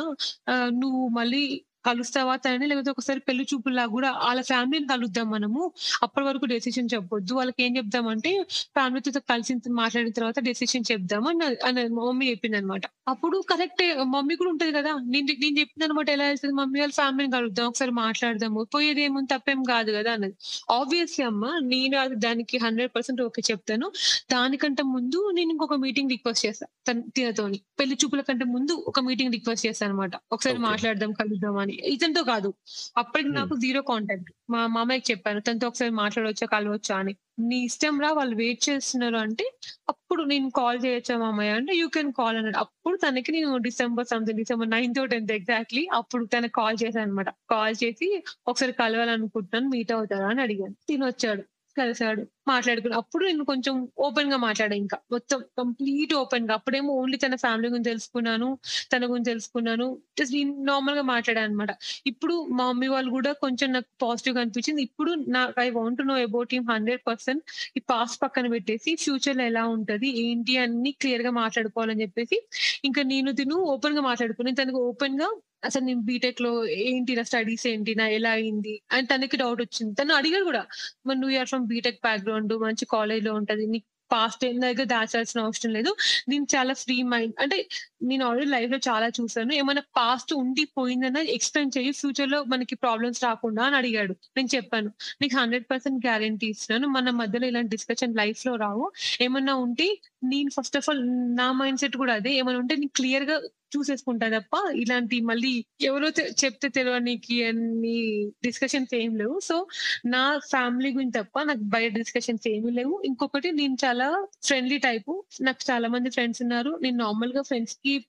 నువ్వు 0.82 1.02
మళ్ళీ 1.18 1.44
కలుస్తావా 1.86 2.34
తనని? 2.38 2.66
లేకపోతే 2.70 2.92
ఒకసారి 2.94 3.20
పెళ్ళి 3.28 3.44
చూపుల్లాగా 3.50 3.92
గూడా 3.94 4.10
ఆళ్ళ 4.28 4.42
ఫ్యామిలీని 4.50 4.88
కలుద్దాం 4.90 5.28
మనము. 5.34 5.62
అప్పటి 6.04 6.26
వరకు 6.28 6.46
డెసిషన్ 6.54 6.90
చెప్పొద్దు. 6.94 7.32
వాళ్ళకేం 7.36 7.72
చెప్దామంటే 7.78 8.32
ఫ్యామిలీతో 8.76 9.00
కలిసి 9.32 9.52
మాట్లాడిన 9.80 10.14
తర్వాత 10.18 10.40
డెసిషన్ 10.48 10.86
చెప్దాం 10.92 11.24
అని 11.30 11.84
మమ్మీ 12.00 12.26
చెప్పిందనమాట. 12.32 12.84
అప్పుడు 13.08 13.38
కరెక్టే 13.50 13.86
మమ్మీ 14.14 14.34
కూడా 14.38 14.50
ఉంటది 14.54 14.72
కదా! 14.76 14.92
నేను 15.14 15.26
నేను 15.44 15.56
చెప్పిందనమాట 15.62 16.08
ఎలా 16.12 16.26
ఎళ్తది 16.32 16.54
మమ్మీ 16.60 16.78
వాళ్ళ 16.80 16.94
ఫ్యామిలీని 17.00 17.34
కలుద్దాం. 17.36 17.66
ఒకసారి 17.70 17.94
మాట్లాడదాము. 18.00 18.62
పోయేదేముంది 18.74 19.30
తప్పేం 19.34 19.62
కాదు 19.72 19.92
గదా! 19.94 20.12
అన్నది. 20.18 20.36
ఆబ్వియస్లీ 20.78 21.24
అమ్మ 21.30 21.44
నేను 21.74 21.96
అది 22.04 22.16
దానికి 22.26 22.56
100% 22.60 22.92
ఓకే 23.28 23.44
చెప్తాను. 23.50 23.88
దానికంటే 24.34 24.84
ముందు 24.94 25.20
నేను 25.34 25.52
ఇంకొక 25.54 25.78
మీటింగ్ 25.84 26.14
రిక్వెస్ట్ 26.16 26.46
చేశా. 26.48 26.66
తన్ 26.88 27.04
తినతోని. 27.16 27.60
పెళ్ళి 27.80 27.98
చూపుల 28.02 28.22
కంటే 28.24 28.46
ముందు 28.54 28.74
ఒక 28.90 29.00
మీటింగ్ 29.08 29.34
రిక్వెస్ట్ 29.34 29.66
చేశా 29.68 29.84
అనమాట. 29.88 30.14
ఒకసారి. 30.34 30.60
మాట్లాడదాం, 30.68 31.12
కలుద్దాం 31.20 31.58
అని. 31.64 31.73
ఇతనితో 31.92 32.22
కాదు. 32.26 32.50
అప్పటికి 32.98 33.32
హ్మ్. 33.32 33.34
నాకు 33.34 33.54
జీరో 33.60 33.82
కాంటాక్ట్. 33.84 34.30
మా 34.50 34.62
మామయ్యకి 34.68 35.08
చెప్పాను. 35.12 35.40
తనతో 35.42 35.68
ఒకసారి 35.68 35.92
మాట్లాడొచ్చా, 35.96 36.46
కలవచ్చా 36.48 36.96
అని. 36.98 37.14
నీ 37.44 37.58
ఇష్టం 37.66 37.96
రా 38.02 38.10
వాళ్ళు 38.12 38.36
వెయిట్ 38.36 38.62
చేస్తున్నారు 38.68 39.18
అంటే, 39.18 39.46
అప్పుడు 39.90 40.22
నేను 40.24 40.50
కాల్ 40.58 40.80
చేయొచ్చా 40.84 41.16
మామయ్య 41.18 41.54
అంటే, 41.54 41.74
యూ 41.76 41.88
కెన్ 41.90 42.12
కాల్ 42.14 42.38
అన్నాడు. 42.38 42.60
అప్పుడు 42.64 42.98
తనకి 42.98 43.32
నేను 43.32 43.52
డిసెంబర్ 43.68 44.08
సంథింగ్ 44.08 44.40
డిసెంబర్ 44.40 44.70
9థో, 44.70 45.06
10థ్ 45.08 45.34
ఎగ్జాక్ట్‌లీ 45.34 45.84
అప్పుడు 45.94 46.26
తనకి 46.34 46.54
కాల్ 46.54 46.78
చేశాననమాట. 46.84 47.30
కాల్ 47.50 47.76
చేసి 47.84 48.10
ఒకసారి 48.48 48.76
కలవాలనుకుంటున్నాను 48.80 49.70
మీట్ 49.70 49.94
అవుతారా 49.94 50.30
అని 50.30 50.44
అడిగాను. 50.44 50.76
తినొచ్చాడు. 50.88 51.44
కలిసాడు. 51.78 52.22
మాట్లాడుకున్నాం. 52.48 53.00
అప్పుడు 53.02 53.24
నేను 53.26 53.44
కొంచెం 53.50 53.76
ఓపెన్గా 54.06 54.38
మాట్లాడా 54.40 54.76
ఇంకా. 54.76 54.98
మొత్తం 55.12 55.40
కంప్లీట్ 55.60 56.14
ఓపెన్గా 56.20 56.54
అప్పుడేమో 56.58 56.92
ఓన్లీ 57.00 57.18
తన 57.18 57.36
ఫ్యామిలీ 57.44 57.68
గురించి 57.70 57.90
తెలుసుకున్నాను. 57.90 58.48
తన 58.92 59.02
గురించి 59.06 59.30
తెలుసుకున్నాను. 59.32 59.88
జస్ట్ 60.18 60.34
నేను 60.38 60.54
నార్మల్‌గా 60.70 61.04
మాట్లాడా 61.12 61.44
అనమాట. 61.46 61.72
ఇప్పుడు 62.06 62.36
మా 62.52 62.66
మమ్మీ 62.66 62.88
వాళ్ళు 62.94 63.12
కూడా 63.16 63.32
కొంచెం 63.44 63.70
నాకు 63.76 63.90
పాజిటివ్‌గా 64.04 64.42
అనిపించింది. 64.44 64.82
ఇప్పుడు 64.88 65.12
నాకు 65.36 65.58
I 65.62 65.78
want 65.78 66.02
know 66.06 66.18
about 66.24 66.54
him 66.56 66.68
100% 66.70 67.42
ఈ 67.76 67.92
పాస్ట్ 67.92 68.20
పక్కన 68.24 68.46
పెట్టేసి 68.54 68.92
ఫ్యూచర్లో 69.04 69.46
ఎలా 69.52 69.64
ఉంటది? 69.76 70.10
ఏంటి? 70.26 70.56
అని 70.64 70.94
క్లియర్గా 71.02 71.34
మాట్లాడుకోవాలని 71.40 72.04
చెప్పేసి 72.06 72.40
ఇంకా 72.84 73.02
నేను 73.12 73.32
తిను 73.40 73.58
ఓపెన్గా 73.74 74.04
మాట్లాడుకున్నాను. 74.10 74.60
తనకు 74.62 74.82
ఓపెన్గా 74.90 75.30
అసలు 75.64 75.84
నేను 75.86 76.02
బీటెక్లో 76.08 76.52
ఏంటి 76.86 77.14
నా 77.16 77.26
స్టడీస్ 77.30 77.66
ఏంటి? 77.68 77.94
నా 77.96 78.08
ఎలా 78.14 78.32
అయింది? 78.38 78.76
అని 78.92 79.08
తనకి 79.08 79.38
డౌట్ 79.38 79.62
వచ్చింది. 79.62 79.94
తను 80.00 80.16
అడిగాడు 80.16 80.46
కూడా 80.46 80.64
మరి 81.06 81.20
నువ్వు 81.20 81.38
ఆర్ 81.38 81.52
ఫ్రమ్ 81.52 81.68
బీటెక్ 81.70 82.00
బ్యాక్‌గ్రౌండ్ 82.04 82.54
మంచి 82.64 82.86
కాలేజ్లో 82.94 83.34
ఉంటది. 83.40 83.66
నీకు 83.74 83.88
పాస్ట్ 84.12 84.44
ఏం 84.46 84.58
దగ్గర 84.62 84.86
దాచాల్సిన 84.92 85.40
అవసరం 85.44 85.72
లేదు. 85.74 85.92
నేను 86.30 86.46
చాలా 86.52 86.74
ఫ్రీ 86.80 86.98
మైండ్ 87.12 87.36
అంటే 87.40 87.58
నేను 88.04 88.24
ఆల్రెడీ 88.28 88.50
లైఫ్‌లో 88.52 88.80
చాలా 88.88 89.08
చూసాను. 89.18 89.54
ఏమైనా 89.56 89.84
పాస్ట్ 89.96 90.32
ఉండి 90.36 90.64
పోయిందన్న 90.76 91.20
ఎక్స్‌ప్లెయిన్ 91.36 91.72
ఫ్యూచర్లో 92.00 92.40
మనకి 92.52 92.76
ప్రాబ్లమ్స్ 92.78 93.22
రాకుండా 93.24 93.64
అని 93.64 93.76
అడిగాడు. 93.76 94.14
నేను 94.38 94.50
చెప్పాను. 94.56 94.90
నీకు 95.22 95.36
100% 95.38 95.64
గ్యారంటీ 96.06 96.48
ఇస్తున్నాను. 96.48 96.88
మన 96.90 97.10
మధ్యలో 97.22 97.48
ఇలాంటి 97.48 97.72
డిస్కషన్ 97.76 98.16
లైఫ్లో 98.16 98.54
రావు. 98.58 98.86
ఏమన్నా 99.22 99.56
ఉంటే 99.62 99.88
నేను 100.24 100.50
ఫస్ట్ 100.50 100.78
ఆఫ్ 100.78 100.90
ఆల్ 100.90 101.36
నా 101.36 101.52
మైండ్ 101.52 101.80
సెట్ 101.80 101.98
కూడా 101.98 102.14
అదే. 102.14 102.34
ఏమైనా 102.34 102.60
ఉంటే 102.60 102.76
నేను 102.76 102.90
క్లియర్గా 102.96 103.42
చూసేసుకుంటా 103.78 104.40
తప్ప 104.40 104.72
ఇలాంటి 104.76 105.22
మళ్ళీ 105.22 105.66
ఎవరో 105.82 106.08
చెప్తే 106.46 106.70
తెలవనీకి 106.70 107.44
అన్ని 107.44 108.30
డిస్కషన్స్ 108.44 108.96
ఏం 108.96 109.16
లేవు. 109.16 109.40
సో, 109.40 109.68
నా 110.06 110.38
ఫ్యామిలీ 110.38 110.94
గురించి 110.94 111.24
తప్ప 111.24 111.42
నాకు 111.42 111.60
బయట 111.60 111.94
డిస్కషన్స్ 111.94 112.48
ఏమి 112.48 112.72
లేవు. 112.72 113.02
ఇంకొకటి 113.06 113.52
నేను 113.52 113.78
చాలా 113.86 114.28
ఫ్రెండ్లీ 114.44 114.78
టైపు. 114.78 115.24
నాకు 115.42 115.72
చాలా 115.72 115.88
మంది 115.88 116.10
ఫ్రెండ్స్ 116.10 116.42
ఉన్నారు. 116.42 116.80
నేను 116.82 116.98
నార్మల్గా 116.98 117.42
ఫ్రెండ్స్కి 117.42 118.06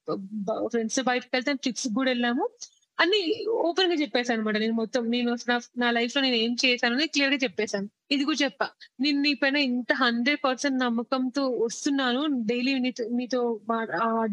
ఫ్రెండ్స్ 0.67 1.03
బయటకు 1.03 1.29
బ 1.37 1.51
ట్రిప్స్ 1.51 1.89
కూడా 1.95 2.11
వెళ్ళాము 2.11 2.49
అని 2.99 3.19
ఓపెన్గా 3.29 3.65
ఓపెన్‌గా 3.69 3.97
చెప్పేసాననమాట. 4.03 4.57
నేను 4.59 4.75
మొత్తం 4.75 5.03
నేను 5.11 5.31
నా 5.77 5.89
లైఫ్లో 5.91 6.21
నేను 6.23 6.39
ఏం 6.41 6.53
చేశాను 6.63 6.95
అని 6.97 7.07
క్లియర్గా 7.09 7.39
చెప్పేసాను. 7.45 7.87
ఇది 8.11 8.23
కూడా 8.25 8.39
చెప్పా. 8.43 8.67
నేను 9.01 9.19
నీ 9.21 9.33
పైన 9.35 9.57
ఇంత 9.69 9.91
100% 10.03 10.77
నమ్మకంతో 10.83 11.45
వస్తున్నాను. 11.65 12.21
డైలీ 12.51 12.75
నీతో 12.79 13.05
నీతో 13.19 13.41
మా 13.71 13.79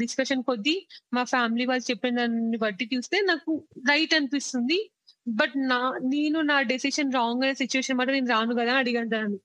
డిస్కషన్ 0.04 0.44
కొద్దీ 0.44 0.76
మా 1.14 1.24
ఫ్యామిలీ 1.26 1.66
వాళ్ళు 1.66 1.86
చెప్పిన 1.92 2.16
దాన్ని 2.20 2.58
బట్టి 2.58 2.88
చూస్తే 2.94 3.20
నాకు 3.32 3.54
రైట్ 3.90 4.14
అనిపిస్తుంది. 4.14 4.80
బట్ 5.28 5.56
నా 5.70 5.80
నేను 6.08 6.40
నా 6.44 6.58
డెసిషన్ 6.70 7.12
రాంగ్ 7.14 7.44
అనే 7.44 7.56
సిచ్యువేషన్ 7.56 7.98
మాట 7.98 8.10
నేను 8.12 8.30
రాను 8.30 8.54
కదా 8.56 8.72
అని 8.74 8.80
అడిగాను 8.80 9.10
తనని. 9.10 9.38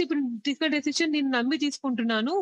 ఇప్పుడు 0.00 0.20
తీసుకున్న 0.46 0.72
డెసిషన్ 0.76 1.12
నేను 1.12 1.30
నమ్మి 1.30 1.58
తీసుకుంటున్నాను. 1.58 2.34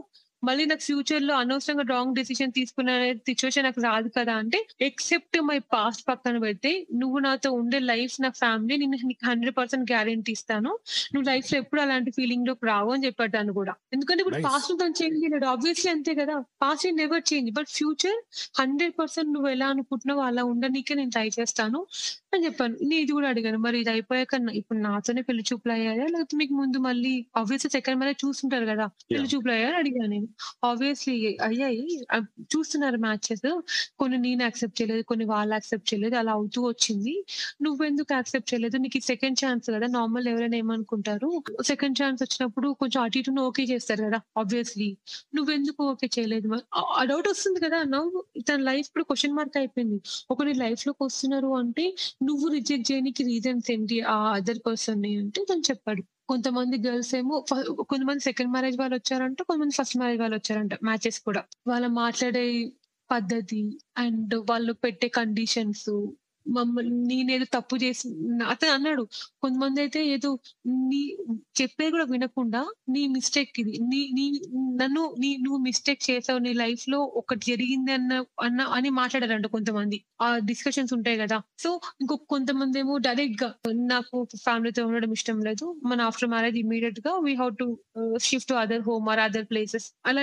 మళ్ళీ 0.43 0.64
నాకు 0.66 0.84
ఫ్యూచర్‌లో 0.84 1.34
అనవసరంగా 1.39 1.84
రాంగ్ 1.91 2.12
డెసిషన్ 2.18 2.53
తీసుకునే 2.57 2.95
సిట్యుయేషన్ 3.28 3.66
నాకు 3.66 3.80
రాదు 3.84 4.09
కదా! 4.16 4.34
అంటే 4.43 4.59
ఎక్సెప్ట్ 4.86 5.39
మై 5.49 5.57
పాస్ట్ 5.72 6.03
పక్కన 6.09 6.36
పెడితే 6.45 6.70
నువ్వు 7.01 7.18
నాతో 7.24 7.49
ఉండే 7.59 7.78
లైఫ్ 7.89 8.14
నా 8.24 8.30
ఫ్యామిలీ 8.39 8.74
నేను 8.82 8.99
నీకు 9.05 9.24
100% 9.28 9.55
గ్యారంటీ 9.93 10.32
ఇస్తాను. 10.39 10.70
నువ్వు 11.12 11.26
లైఫ్‌లో 11.30 11.57
ఎప్పుడు 11.62 11.80
అలాంటి 11.84 12.11
ఫీలింగ్‌లోకి 12.18 12.64
రావు 12.70 12.93
అని 12.95 13.05
చెప్పాడు 13.07 13.32
తను 13.36 13.55
గూడా. 13.59 13.74
ఎందుకంటే 13.95 14.22
ఇప్పుడు 14.24 14.39
నైస్. 14.39 14.47
పాస్ట్‌ని 14.47 14.78
తను 14.82 14.97
చేంజ్ 15.01 15.18
చేయలేడు. 15.22 15.47
ఆబ్వియస్లీ 15.53 15.91
అంతే 15.95 16.14
కదా! 16.20 16.36
Past 16.62 16.86
will 16.86 16.99
never 17.03 17.24
change. 17.30 17.51
But 17.59 17.70
future 17.76 18.18
100% 18.61 18.97
నువ్వు 19.34 19.51
ఎలా 19.55 19.68
అనుకుంటున్నావో 19.74 20.22
అలా 20.28 20.45
ఉండనీకే 20.53 20.97
నేను 20.97 21.12
ట్రై 21.16 21.28
చేస్తాను 21.39 21.80
అని 22.32 22.43
చెప్పాను. 22.47 22.74
నేను 22.84 23.03
ఇది 23.05 23.12
కూడా 23.12 23.28
అడిగాను. 23.32 23.61
మరి 23.66 23.78
ఇది 23.82 23.93
అయిపోయాక 23.95 24.26
ఇప్పుడు 24.61 24.78
నాతోనే 24.86 25.22
పెళ్ళి 25.28 25.45
చూపులు 25.51 25.74
అయ్యాయా? 25.78 26.07
లేకపోతే 26.09 26.36
మీకు 26.39 26.55
ముందు 26.61 26.78
మళ్ళీ 26.89 27.12
ఆబ్వియస్లీ 27.39 27.72
సెకండ్ 27.76 28.01
మ్యారేజ్ 28.01 28.22
చూసుంటారు 28.24 28.66
గదా! 28.72 28.89
పెళ్ళి! 29.11 29.28
చూపులు 29.32 29.55
అయ్యాయా? 29.55 29.70
అని 29.72 29.80
అడిగాను 29.82 30.12
నేను. 30.16 30.28
ఆబ్వియస్లీ 30.64 31.14
అయ్యాయి. 31.47 31.83
చూస్తున్నారు 32.53 32.99
మ్యాచెస్. 33.01 33.47
కొన్ని 33.99 34.18
నేను 34.18 34.43
యాక్సెప్ట్ 34.43 34.76
చేయలేదు. 34.81 35.03
కొన్ని 35.09 35.26
వాళ్ళు 35.29 35.53
యాక్సెప్ట్ 35.55 35.89
చేయలేదు. 35.91 36.16
అలా 36.16 36.33
అవుతూ 36.39 36.61
వచ్చింది. 36.68 37.14
నువ్వెందుకు 37.62 38.12
యాక్సెప్ట్ 38.14 38.51
చేయలేదు? 38.53 38.76
నీకు 38.79 39.01
సెకండ్ 39.09 39.39
ఛాన్స్ 39.43 39.66
కదా! 39.70 39.89
నార్మల్ 39.97 40.29
ఎవరైనా 40.33 40.59
ఏమనుకుంటారు? 40.59 41.31
సెకండ్ 41.64 41.99
ఛాన్స్ 42.01 42.20
వచ్చినప్పుడు 42.24 42.68
కొంచెం 42.81 43.01
అటు 43.03 43.18
ఇటు 43.20 43.33
ఓకే 43.43 43.64
చేస్తారు 43.70 44.03
కదా 44.07 44.18
ఆబ్వియస్లీ. 44.39 44.89
నువ్వెందుకు 45.37 45.83
ఓకే 45.93 46.09
చేయలేదు 46.16 46.49
ఆ 46.99 47.05
డౌట్ 47.11 47.29
వస్తుంది 47.31 47.61
కదా! 47.61 47.81
నువ్వు 47.93 48.18
తన 48.49 48.59
లైఫ్ 48.68 48.87
ఇప్పుడు 48.89 49.05
క్వశ్చన్ 49.09 49.37
మార్క్ 49.39 49.57
అయిపోయింది. 49.61 49.99
ఒకరి 50.31 50.51
నీ 50.51 50.59
లైఫ్‌లోకి 50.62 51.03
వస్తున్నారు 51.05 51.51
అంటే 51.61 51.85
నువ్వు 52.22 52.47
రిజెక్ట్ 52.55 52.89
చేయనీకి 52.91 53.22
రీజన్స్ 53.24 53.68
ఏంటి? 53.70 53.99
ఆ 54.09 54.18
అదర్ 54.39 54.61
పర్సన్ 54.66 54.87
అంటే 55.18 55.41
తను 55.51 55.64
చెప్పాడు. 55.70 56.03
కొంతమంది 56.29 56.76
గర్ల్స్ 56.79 57.14
ఏమో 57.14 57.37
కొంతమంది 57.91 58.20
సెకండ్ 58.20 58.53
మ్యారేజ్ 58.53 58.76
వాళ్ళు 58.79 58.97
వచ్చారంట 58.97 59.41
కొంతమంది 59.43 59.74
ఫస్ట్ 59.74 59.97
మ్యారేజ్ 59.97 60.20
వాళ్ళు 60.20 60.37
వచ్చారంట 60.37 60.74
మ్యాచెస్ 60.85 61.20
కూడా. 61.20 61.43
వాళ్ళు 61.66 61.89
మాట్లాడే 61.99 62.45
పద్ధతి 63.11 63.62
అండ్ 63.97 64.35
వాళ్ళు 64.51 64.72
పెట్టే 64.85 65.09
కండిషన్స్ 65.18 65.89
మమ్మల్ని 66.49 66.99
నేనేదో 67.07 67.44
తప్పు 67.55 67.76
చేసి 67.76 68.09
అతను 68.49 68.70
అన్నాడు. 68.72 69.03
కొంతమంది 69.42 69.80
అయితే 69.80 70.07
ఏదో 70.09 70.38
నీ 70.66 71.16
చెప్పేది 71.61 71.90
కూడా 71.90 72.05
వినకుండా 72.05 72.61
నీ 72.88 73.07
మిస్టేక్ 73.07 73.61
ఇది. 73.61 73.78
నీ 73.88 74.11
నీ 74.12 74.26
నన్ను 74.82 75.14
నీ 75.18 75.36
నువ్వు 75.36 75.59
మిస్టేక్ 75.62 76.11
చేసావు 76.11 76.38
నీ 76.38 76.53
లైఫ్లో 76.53 77.01
ఒకటి 77.14 77.46
జరిగింది 77.51 77.92
అన్న 77.92 78.24
అన్న 78.42 78.62
అని 78.62 78.90
మాట్లాడారంట 78.90 79.46
కొంతమంది. 79.46 80.05
ఆ 80.22 80.38
డిస్కషన్స్ 80.38 80.94
ఉంటాయి 80.94 81.18
కదా 81.18 81.42
సో, 81.59 81.80
ఇంకొక 82.01 82.36
డైరెక్ట్గా 82.99 83.55
నాకు 83.74 84.28
ఫ్యామిలీతో 84.44 84.86
ఉండడం 84.86 85.12
ఇష్టం 85.12 85.40
లేదు. 85.40 85.76
మన 85.84 86.01
after 86.03 86.30
మ్యారేజ్గా 86.30 87.18
we 87.24 87.34
how 87.34 87.49
to 87.59 87.66
shift 88.20 88.49
to 88.49 88.55
other 88.55 88.82
home 88.82 89.09
or 89.09 89.20
other 89.20 89.46
places. 89.51 89.92
అలా 90.07 90.22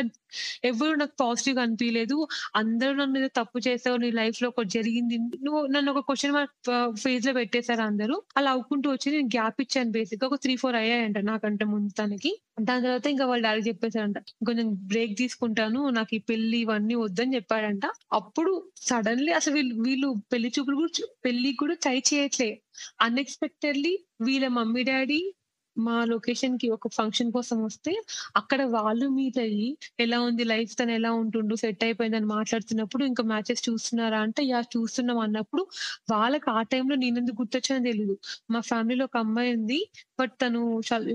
ఎవరు 0.64 0.96
నాకు 0.96 1.16
పాజిటివ్ 1.20 1.60
అనిపించలేదు 1.60 2.18
అందరూ 2.56 2.94
నన్ను 2.94 3.20
ఏదో 3.20 3.28
తప్పు 3.36 3.60
చేసావు 3.68 3.98
నీ 3.98 4.12
లైఫ్లో 4.12 4.50
ఒకటి 4.50 4.70
జరిగింది. 4.70 5.18
నువ్వు 5.44 5.68
నన్ను 5.68 5.92
ఒక 5.92 6.00
క్వెషన్ 6.16 6.34
మార్క్ 6.36 6.70
ఫేజ్లో 7.02 7.32
పెట్టేశారు 7.34 7.84
అందరూ. 7.86 8.16
అలా 8.38 8.50
అవ్వుకుంటూ 8.52 8.88
వచ్చి 8.92 9.08
నేను 9.12 9.30
గ్యాప్ 9.34 9.58
ఇచ్చాను 9.62 9.92
బేసిక్ 9.92 10.24
ఒక 10.28 10.36
3, 10.38 10.54
4 10.64 10.78
అయ్యాయంట 10.82 11.20
నాకంటే 11.30 11.66
ముందు 11.72 11.92
తనకి. 12.00 12.32
దాని 12.62 12.84
తర్వాత 12.86 13.08
ఇంకా 13.14 13.26
వాళ్ళు 13.26 13.44
డాడీ 13.48 13.62
చెప్పేశారంట 13.68 14.20
కొంచెం 14.48 14.68
బ్రేక్ 14.88 15.14
తీసుకుంటాను. 15.18 15.82
నాకు 15.98 16.14
ఈ 16.16 16.22
పెళ్ళి 16.30 16.60
ఇవన్నీ 16.60 16.96
వద్దని 17.02 17.36
చెప్పాడంట. 17.38 17.86
అప్పుడు 18.14 18.54
సడన్లీ 18.84 19.32
అసలు 19.40 19.56
వీళ్ళు 19.58 19.76
వీళ్ళు 19.88 20.10
పెళ్ళి 20.32 20.52
చూపులు 20.56 20.78
కూడా 20.78 20.92
పెళ్ళి 20.96 21.10
పెళ్ళికి 21.28 21.58
కూడా 21.58 21.76
ట్రై 21.84 21.98
చేయట్లే. 22.10 22.50
అన్‌ఎక్స్‌పెక్టెడ్‌లీ 23.02 23.94
వీళ్ళ 24.22 24.46
మమ్మీ, 24.58 24.84
డాడీ 24.86 25.20
మా 25.78 25.96
లొకేషన్కి 26.06 26.68
ఒక 26.70 26.88
ఫంక్షన్ 26.96 27.32
కోసం 27.32 27.58
వస్తే 27.64 27.94
అక్కడ 28.36 28.62
వాళ్ళు 28.76 29.08
మీట్ 29.10 29.38
అయ్యి 29.38 29.68
ఎలా 30.00 30.18
ఉంది 30.22 30.44
లైఫ్ 30.46 30.74
తను 30.80 30.92
ఎలా 30.92 31.12
ఉంటుండు 31.22 31.56
సెట్ 31.56 31.84
అయిపోయిందని 31.84 32.30
మాట్లాడుతున్నప్పుడు 32.32 33.04
ఇంకా 33.06 33.24
మ్యాచెస్ 33.24 33.64
చూస్తున్నారా 33.68 34.20
అంటే 34.26 34.44
యా 34.46 34.62
చూస్తున్నాం 34.76 35.20
అన్నప్పుడు 35.20 35.64
వాళ్ళకి 36.12 36.50
ఆ 36.52 36.62
టైంలో 36.72 36.96
నేనెందుకు 36.96 37.38
గుర్తొచ్చానో 37.42 37.84
తెలియదు 37.90 38.16
మా 38.52 38.62
ఫ్యామిలీలో 38.70 39.06
ఒక 39.06 39.18
అమ్మాయి 39.18 39.52
ఉంది. 39.58 39.80
బట్ 40.20 40.34
తను 40.42 40.62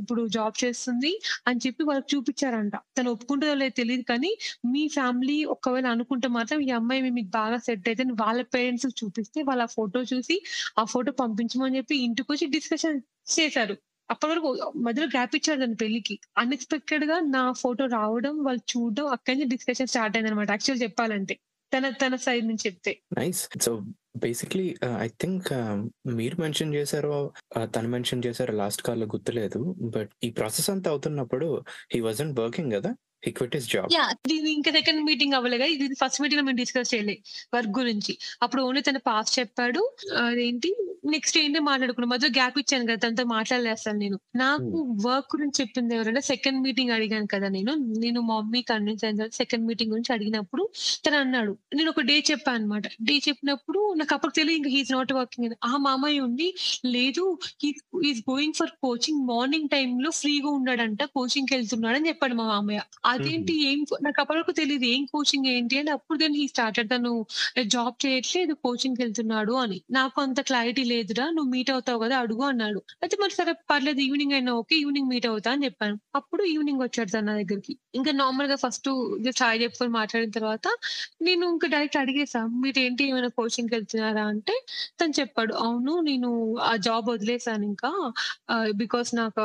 ఇప్పుడు 0.00 0.22
జాబ్ 0.34 0.56
చేస్తుంది 0.62 1.12
అని 1.48 1.60
చెప్పి 1.64 1.82
వాళ్ళకి 1.84 2.08
చూపించారంట 2.14 2.76
తను 2.98 3.10
ఒప్పుకుంటుందో 3.12 3.54
లేదో 3.54 3.74
తెలియదు 3.80 4.04
కానీ 4.10 4.32
మీ 4.72 4.82
ఫ్యామిలీ 4.96 5.36
ఒకవేళ 5.54 5.86
అనుకుంటే 5.94 6.28
మాత్రం 6.36 6.60
ఈ 6.60 6.70
అమ్మాయి 6.78 7.10
మీకు 7.10 7.30
బాగా 7.32 7.58
సెట్ 7.66 7.86
అయితే 7.90 8.04
వాళ్ళ 8.22 8.40
పేరెంట్స్ 8.54 8.88
చూపిస్తే 9.00 9.40
వాళ్ళ 9.42 9.64
ఫోటో 9.76 10.02
చూసి 10.12 10.36
ఆ 10.78 10.84
ఫోటో 10.86 11.12
పంపించమని 11.22 11.78
చెప్పి 11.78 11.96
ఇంటికి 12.06 12.28
వచ్చి 12.32 12.48
డిస్కషన్ 12.56 12.98
చేశారు. 13.34 13.74
అప్పటి 14.10 14.30
వరకు 14.32 14.48
మధ్యలో 14.76 15.06
గ్యాప్ 15.06 15.34
ఇచ్చారు 15.36 15.60
దాని 15.60 15.76
పెళ్ళికి 15.76 16.14
అన్ఎక్స్పెక్టెడ్గా 16.38 17.16
నా 17.34 17.42
ఫోటో 17.52 17.84
రావడం 17.98 18.34
వాళ్ళు 18.44 18.62
చూడడం 18.72 19.06
అక్కడి 19.06 19.36
నుంచి 19.36 19.50
డిస్కషన్ 19.56 19.86
స్టార్ట్ 19.86 20.16
అయింది 20.16 20.30
అనమాట 20.30 20.50
యాక్చువల్ 20.50 20.82
చెప్పాలంటే. 20.82 21.34
తన 21.72 21.88
తన 22.02 22.14
సైడ్ 22.16 22.46
నుంచి 22.46 22.64
చెప్తే. 22.66 22.92
Nice 23.18 23.42
so 23.62 23.72
basically 24.16 24.66
I 24.98 25.08
think 25.20 25.48
మీరు 26.18 26.36
మెన్షన్ 26.40 26.74
చేశారో 26.74 27.16
uh, 27.56 27.66
తను 27.74 27.88
మెన్షన్ 27.88 28.24
చేశారో 28.26 28.52
లాస్ట్ 28.52 28.82
కాల్ 28.82 29.04
గుర్తులేదు. 29.04 29.60
బట్ 29.96 30.10
ఈ 30.24 30.30
ప్రాసెస్ 30.30 30.70
అంతా 30.70 30.90
అవుతున్నప్పుడు 30.90 31.48
హీ 31.94 32.00
వాజంట్ 32.00 32.40
వర్కింగ్ 32.40 32.72
కదా? 32.72 32.92
యా 33.96 34.04
ఇది 34.34 34.50
ఇంకా 34.52 34.70
సెకండ్ 34.70 35.02
మీటింగ్ 35.08 35.34
అవ్వలేగా 35.38 35.66
ఇది 35.74 35.94
ఫస్ట్ 36.02 36.20
మీటింగ్ 36.22 36.42
మేము 36.42 36.58
డిస్కస్ 36.60 36.94
చేయలే 36.94 37.16
వర్క్ 37.54 37.72
గురించి. 37.80 38.12
అప్పుడు 38.42 38.62
ఓన్లీ 38.66 38.82
తన 38.82 39.00
పాస్ 39.08 39.32
చెప్పాడు. 39.38 39.82
అదేంటి? 40.22 40.70
నెక్స్ట్ 41.12 41.36
ఏంటి 41.38 41.60
మాట్లాడుకున్నాం. 41.66 42.10
మధ్య 42.12 42.28
గ్యాప్ 42.38 42.56
ఇచ్చాను 42.58 42.86
కదా 42.88 43.00
తనతో 43.04 43.24
మాట్లాడలేస్తాను 43.34 43.98
నేను. 43.98 44.16
నాకు 44.36 44.70
వర్క్ 45.06 45.28
గురించి 45.34 45.56
చెప్పింది 45.60 45.94
ఎవరంటే 45.96 46.22
సెకండ్ 46.30 46.60
మీటింగ్ 46.64 46.92
అడిగాను 46.96 47.28
కదా 47.34 47.48
నేను. 47.48 47.72
నేను 48.04 48.20
మా 48.20 48.36
మమ్మీ 48.40 48.60
కన్విన్స్ 48.70 49.04
అయిన 49.04 49.16
తర్వాత 49.18 49.34
సెకండ్ 49.34 49.64
మీటింగ్ 49.68 49.92
గురించి 49.92 50.12
అడిగినప్పుడు 50.12 50.64
తను 51.06 51.16
అన్నాడు. 51.16 51.52
నేను 51.74 51.90
ఒక 51.90 52.04
డే 52.10 52.16
చెప్పాను 52.30 52.58
అనమాట 52.58 52.86
డే 53.08 53.16
చెప్పినప్పుడు 53.28 53.80
నాకు 54.00 54.14
అప్పుడు 54.16 54.34
తెలియదు 54.38 54.58
ఇంకా 54.60 54.72
హీస్ 54.76 54.92
నాట్ 54.92 55.12
వర్కింగ్ 55.18 55.56
ఆ 55.70 55.72
మామయ్య 55.86 56.26
ఉండి 56.28 56.48
లేదు 56.96 57.24
is 58.10 58.22
going 58.30 58.56
for 58.60 58.72
coaching 58.84 59.22
morning 59.32 59.68
టైమ్లో 59.68 60.10
ఫ్రీగా 60.20 60.50
ఉన్నాడంట 60.58 61.02
కోచింగ్కి 61.16 61.54
వెళ్తున్నాడు 61.56 61.96
అని 62.00 62.08
చెప్పాడు 62.10 62.34
మా 62.40 62.46
మామయ్య. 62.52 62.80
అదేంటి? 63.10 63.54
ఏం 63.68 63.78
నాకు 64.02 64.18
అప్పటి 64.22 64.38
వరకు 64.38 64.52
తెలియదు 64.58 64.86
ఏం 64.90 65.02
కోచింగ్ 65.12 65.46
ఏంటి 65.52 65.76
అని. 65.80 65.90
అప్పుడు 65.96 66.16
దెన్ 66.22 66.34
హీ 66.34 66.44
స్టార్టెడ్ 66.52 66.88
తను 66.92 67.12
జాబ్ 67.72 67.96
చేయట్లేదు 68.04 68.52
కోచింగ్ 68.64 68.98
వెళ్తున్నాడు 69.02 69.54
అని. 69.62 69.78
నాకు 69.90 70.16
అంత 70.22 70.40
క్లారిటీ 70.48 70.84
లేదురా 70.92 71.26
నువ్వు 71.30 71.50
మీట్ 71.54 71.70
అవుతావు 71.74 72.00
కదా 72.04 72.16
అడుగు 72.22 72.44
అన్నాడు. 72.50 72.80
అయితే 73.02 73.16
మరి 73.22 73.34
సరే 73.38 73.52
పర్లేదు 73.70 74.02
ఈవినింగ్ 74.06 74.34
అయినా 74.38 74.52
ఓకే 74.60 74.76
ఈవినింగ్ 74.82 75.10
మీట్ 75.12 75.28
అవుతా 75.32 75.50
అని 75.52 75.64
చెప్పాను. 75.66 75.96
అప్పుడు 76.20 76.42
ఈవినింగ్ 76.52 76.82
వచ్చాడు 76.84 77.10
తన 77.10 77.24
నా 77.28 77.34
దగ్గరికి. 77.40 77.72
ఇంకా 77.94 78.12
నార్మల్గా 78.20 78.56
ఫస్ట్ 78.64 78.88
జస్ట్ 79.24 79.42
హాయ్ 79.42 79.58
చెప్పుకొని 79.62 79.92
మాట్లాడిన 79.98 80.32
తర్వాత 80.38 80.66
నేను 81.22 81.44
ఇంకా 81.54 81.66
డైరెక్ట్ 81.68 81.98
అడిగేసా 82.02 82.40
మీరు 82.62 82.78
ఏంటి 82.78 83.02
ఏమైనా 83.10 83.30
కోచింగ్ 83.38 83.72
వెళ్తున్నారా? 83.74 84.24
అంటే 84.32 84.54
తను 85.00 85.14
చెప్పాడు 85.20 85.52
అవును 85.64 85.94
నేను 86.02 86.30
ఆ 86.64 86.74
జాబ్ 86.86 87.06
వదిలేసాను 87.12 87.64
ఇంకా. 87.70 87.90
బికాస్ 88.80 89.10
నాకు 89.20 89.44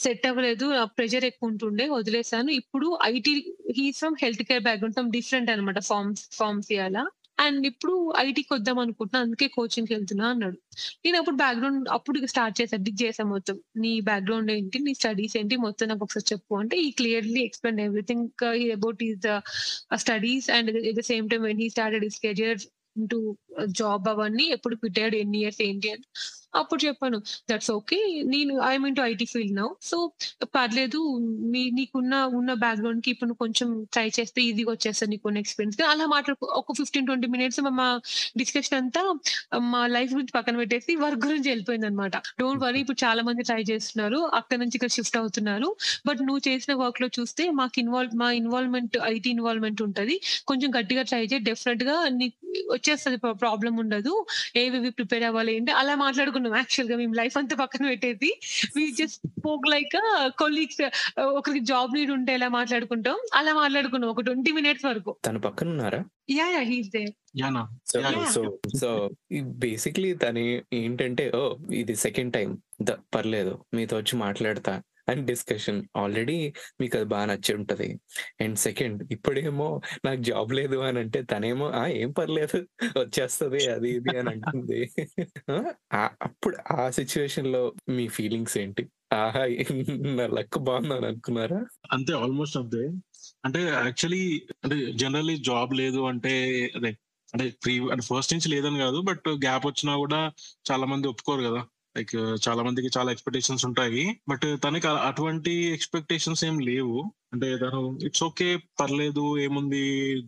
సెట్ 0.00 0.24
అవ్వలేదు 0.30 0.66
ప్రెషర్ 0.98 1.26
ఎక్కువ 1.30 1.50
ఉంటుండే 1.50 1.84
వదిలేసాను. 1.96 2.50
ఇప్పుడు 2.60 2.88
IT 3.08 3.32
he's 3.76 3.98
from 3.98 4.16
health 4.22 4.42
care 4.42 4.62
background 4.62 4.96
from 4.96 5.10
different 5.10 5.50
అనమాట 5.50 5.80
ఫార్మ్స్ 5.88 6.22
ఫార్మ్స్ 6.36 6.70
అలా. 6.86 7.02
అండ్ 7.38 7.62
ఇప్పుడు 7.68 7.92
ఐటీకి 8.18 8.50
వద్దాం 8.54 8.78
అనుకుంటున్నా 8.78 9.20
అందుకే 9.20 9.46
కోచింగ్కి 9.54 9.92
వెళ్తున్నా 9.94 10.26
అన్నాడు. 10.30 10.56
నేను 11.04 11.16
అప్పుడు 11.18 11.36
బ్యాక్గ్రౌండ్ 11.36 11.86
అప్పుడు 11.96 12.26
స్టార్ట్ 12.26 12.56
చేశాను 12.60 12.84
డిగ్ 12.84 13.02
చేసా 13.02 13.24
మొత్తం. 13.32 13.56
నీ 13.76 13.92
బ్యాక్గ్రౌండ్ 14.08 14.50
ఏంటి 14.50 14.78
నీ 14.78 14.92
స్టడీస్ 14.94 15.36
ఏంటి 15.36 15.56
మొత్తం 15.58 15.88
నాకు 15.88 16.04
ఒకసారి 16.04 16.26
చెప్పు 16.32 16.58
అంటే 16.62 16.76
ఈ 16.80 16.90
clearly 17.00 17.42
explain 17.44 17.80
everything 17.80 18.26
about 18.76 19.02
his 19.02 19.26
studies 20.02 20.48
and 20.50 20.70
at 20.82 20.98
the 20.98 21.04
same 21.10 21.28
time 21.30 21.44
when 21.44 21.62
he 21.62 21.68
started 21.68 22.06
his 22.10 22.20
career 22.26 22.60
into 22.96 23.18
job 23.80 24.06
అవన్నీ 24.08 24.44
ఎప్పుడు 24.56 24.76
పెట్టాడు 24.76 25.16
ఎన్ని 25.16 25.38
ఇయర్స్ 25.40 25.62
ఏంటి 25.62 25.90
అని. 25.92 26.04
అప్పుడు 26.54 26.86
చెప్పాను 26.86 27.22
దట్స్ 27.50 27.70
ఓకే 27.70 28.22
నేను 28.24 28.60
I'm 28.60 28.86
into 28.86 29.02
IT 29.02 29.24
field 29.24 29.56
now 29.56 29.68
so 29.82 30.12
పర్లేదు. 30.44 31.18
నీ 31.52 31.70
నీకున్న 31.70 32.24
ఉన్న 32.24 32.52
బ్యాక్గ్రౌండ్కి 32.52 33.10
ఇప్పుడు 33.10 33.32
కొంచెం 33.34 33.86
ట్రై 33.92 34.10
చేస్తే 34.20 34.42
ఈజీగా 34.42 34.70
వచ్చేస్తుంది 34.70 35.10
నీకు 35.10 35.38
ఎక్స్పీరియన్స్ 35.38 35.82
అలా 35.82 36.06
మాట్లాడు 36.06 36.46
ఒక 36.46 36.72
ఫిఫ్టీన్ 36.76 37.06
ట్వంటీ 37.06 37.28
మినిట్స్ 37.28 37.60
మా 37.60 38.00
డిస్కషన్ 38.36 38.74
అంతా 38.74 39.02
మా 39.58 39.86
లైఫ్ 39.86 40.12
గురించి 40.12 40.32
పక్కన 40.34 40.56
పెట్టేసి 40.56 40.96
వర్క్ 40.96 41.26
గురించి 41.26 41.48
వెళ్ళిపోయింది 41.48 41.86
అనమాట 41.86 42.16
డోంట్ 42.16 42.62
వరీ 42.64 42.80
ఇప్పుడు 42.80 43.04
చాలా 43.04 43.22
మంది 43.22 43.42
ట్రై 43.42 43.62
చేస్తున్నారు. 43.62 44.16
అక్కడ 44.16 44.58
నుంచి 44.58 44.72
ఇక్కడ 44.74 44.88
షిఫ్ట్ 44.88 45.16
అవుతున్నారు. 45.16 45.76
బట్ 46.06 46.22
నువ్వు 46.22 46.48
చేసిన 46.48 46.74
వర్క్లో 46.74 47.08
చూస్తే 47.20 47.50
మాకు 47.50 47.80
ఇన్వాల్వ్ 47.80 48.14
మా 48.16 48.32
ఇన్వాల్వ్మెంట్ 48.32 48.98
ఐటీ 49.04 49.30
ఇన్వాల్వ్మెంట్ 49.30 49.82
ఉంటది. 49.82 50.20
కొంచెం 50.46 50.70
గట్టిగా 50.78 51.02
ట్రై 51.02 51.24
చేయి. 51.24 51.38
డెఫినెట్గా 51.38 52.08
నీకు 52.08 52.36
వచ్చేస్తుంది 52.72 53.16
ప్రాబ్లం 53.32 53.76
ఉండదు. 53.76 54.26
ఏవి 54.56 54.90
ప్రిపేర్ 54.90 55.22
అవ్వాలి 55.22 55.56
ఏంటి? 55.56 55.72
అలా 55.72 55.94
మాట్లాడుకున్నాం 56.40 56.56
యాక్చువల్గా 56.60 56.96
మేము 56.96 57.14
లైఫ్ 57.14 57.38
అంతా 57.38 57.56
పక్కన 57.56 57.84
పెట్టేసి 57.86 58.30
we 58.76 58.84
just 58.90 59.26
spoke 59.46 59.66
like 59.68 59.96
colleagues 60.38 60.82
ఒకరికి 61.22 61.64
జాబ్ 61.64 61.94
నీడ్ 61.94 62.10
ఉంటే 62.10 62.34
ఎలా 62.34 62.48
మాట్లాడుకుంటాం? 62.48 63.16
అలా 63.34 63.52
మాట్లాడుకున్నాం 63.54 64.10
ఒక 64.10 64.20
ట్వంటీ 64.20 64.52
మినిట్స్ 64.52 64.86
వరకు. 64.86 65.16
తన 65.24 65.36
పక్కన 65.36 65.68
ఉన్నారా? 65.68 66.00
Yeah 66.30 66.46
yeah 66.46 66.60
he's. 66.60 66.90
So 68.32 68.58
so 68.80 69.10
basically 69.42 70.14
తను 70.14 70.64
ఏంటంటే 70.72 71.30
ఓ 71.34 71.56
ఇది 71.70 71.96
సెకండ్ 71.96 72.32
టైం 72.32 72.58
పర్లేదు 73.14 73.64
మీతో 73.74 73.96
వచ్చి 73.96 74.18
మాట్లాడతా. 74.18 74.82
And 75.10 75.26
discussion. 75.26 75.84
ఆల్రెడీ 75.96 76.52
మీకు 76.80 76.96
అది 76.96 77.06
బాగా 77.06 77.24
నచ్చి 77.24 77.54
ఉంటది. 77.54 78.00
అండ్ 78.40 78.58
సెకండ్ 78.58 79.12
ఇప్పుడేమో 79.12 79.80
నాకు 80.04 80.22
జాబ్ 80.22 80.52
లేదు 80.52 80.76
అని 80.76 80.98
అంటే 80.98 81.22
తనేమో 81.22 81.70
ఆ 81.70 81.86
ఏం 81.86 82.10
పర్లేదు 82.10 82.66
వచ్చేస్తది 82.98 83.70
అది 83.70 83.90
ఇది 83.90 84.18
అని 84.18 84.30
అంటుంది. 84.30 84.92
ఆ, 85.92 86.10
అప్పుడు 86.22 86.56
ఆ 86.72 86.90
సిచ్యువేషన్లో 86.90 87.72
మీ 87.88 88.08
ఫీలింగ్స్ 88.08 88.58
ఏంటి? 88.58 88.86
ఆహా 89.12 89.46
నా 89.90 90.26
లక్ 90.26 90.58
బాగుందని 90.58 91.06
అనుకున్నారా? 91.06 91.64
అంతే 91.92 92.12
ఆల్మోస్ట్ 92.12 92.56
అంతే. 92.56 92.90
అంటే 93.44 93.62
యాక్చువల్లీ 93.62 94.42
అంటే 94.64 94.92
జనరల్లీ 94.92 95.36
జాబ్ 95.36 95.74
లేదు 95.74 96.00
అంటే 96.00 96.30
అదే 96.76 96.88
అంటే 97.34 97.54
ప్రీ 97.64 97.78
అంటే 97.78 98.02
ఫస్ట్ 98.02 98.34
నుంచి 98.34 98.48
లేదని 98.48 98.78
కాదు 98.78 99.00
బట్ 99.00 99.28
గ్యాప్ 99.28 99.66
వచ్చినా 99.66 99.96
కూడా 99.96 100.32
చాలా 100.70 100.86
మంది 100.86 101.08
ఒప్పుకోరు 101.08 101.42
కదా. 101.42 101.66
లైక్ 101.96 102.12
uh, 102.22 102.34
చాలా 102.46 102.60
మందికి 102.66 102.88
చాలా 102.96 103.10
ఎక్స్పెక్టేషన్స్ 103.14 103.64
ఉంటాయి. 103.68 104.02
బట్ 104.30 104.46
తనకి 104.64 104.88
అటువంటి 105.10 105.52
ఎక్స్పెక్టేషన్స్ 105.76 106.42
ఏం 106.48 106.56
లేవు. 106.70 106.98
అంటే 107.34 107.48
తను 107.62 107.80
ఇట్స్ 108.06 108.24
ఓకే 108.28 108.48
పర్లేదు 108.80 109.24
ఏముంది 109.46 109.84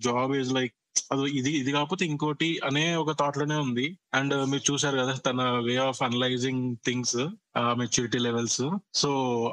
జాబ్ 0.06 0.32
ఈజ్ 0.40 0.52
లైక్ 0.58 0.74
అది 1.12 1.22
ఇది 1.38 1.50
ఇది 1.60 1.70
కాకపోతే 1.76 2.04
ఇంకోటి 2.12 2.48
అనే 2.68 2.82
ఒక 3.02 3.12
థాట్లోనే 3.20 3.56
ఉంది. 3.66 3.86
అండ్ 4.18 4.34
మీరు 4.50 4.64
చూసారు 4.70 4.96
కదా 5.02 5.14
తన 5.26 5.42
way 5.66 5.74
of 5.86 6.02
analysing 6.06 6.64
things 6.86 7.18
maturity 7.80 8.18
levels 8.26 8.62
so 9.00 9.10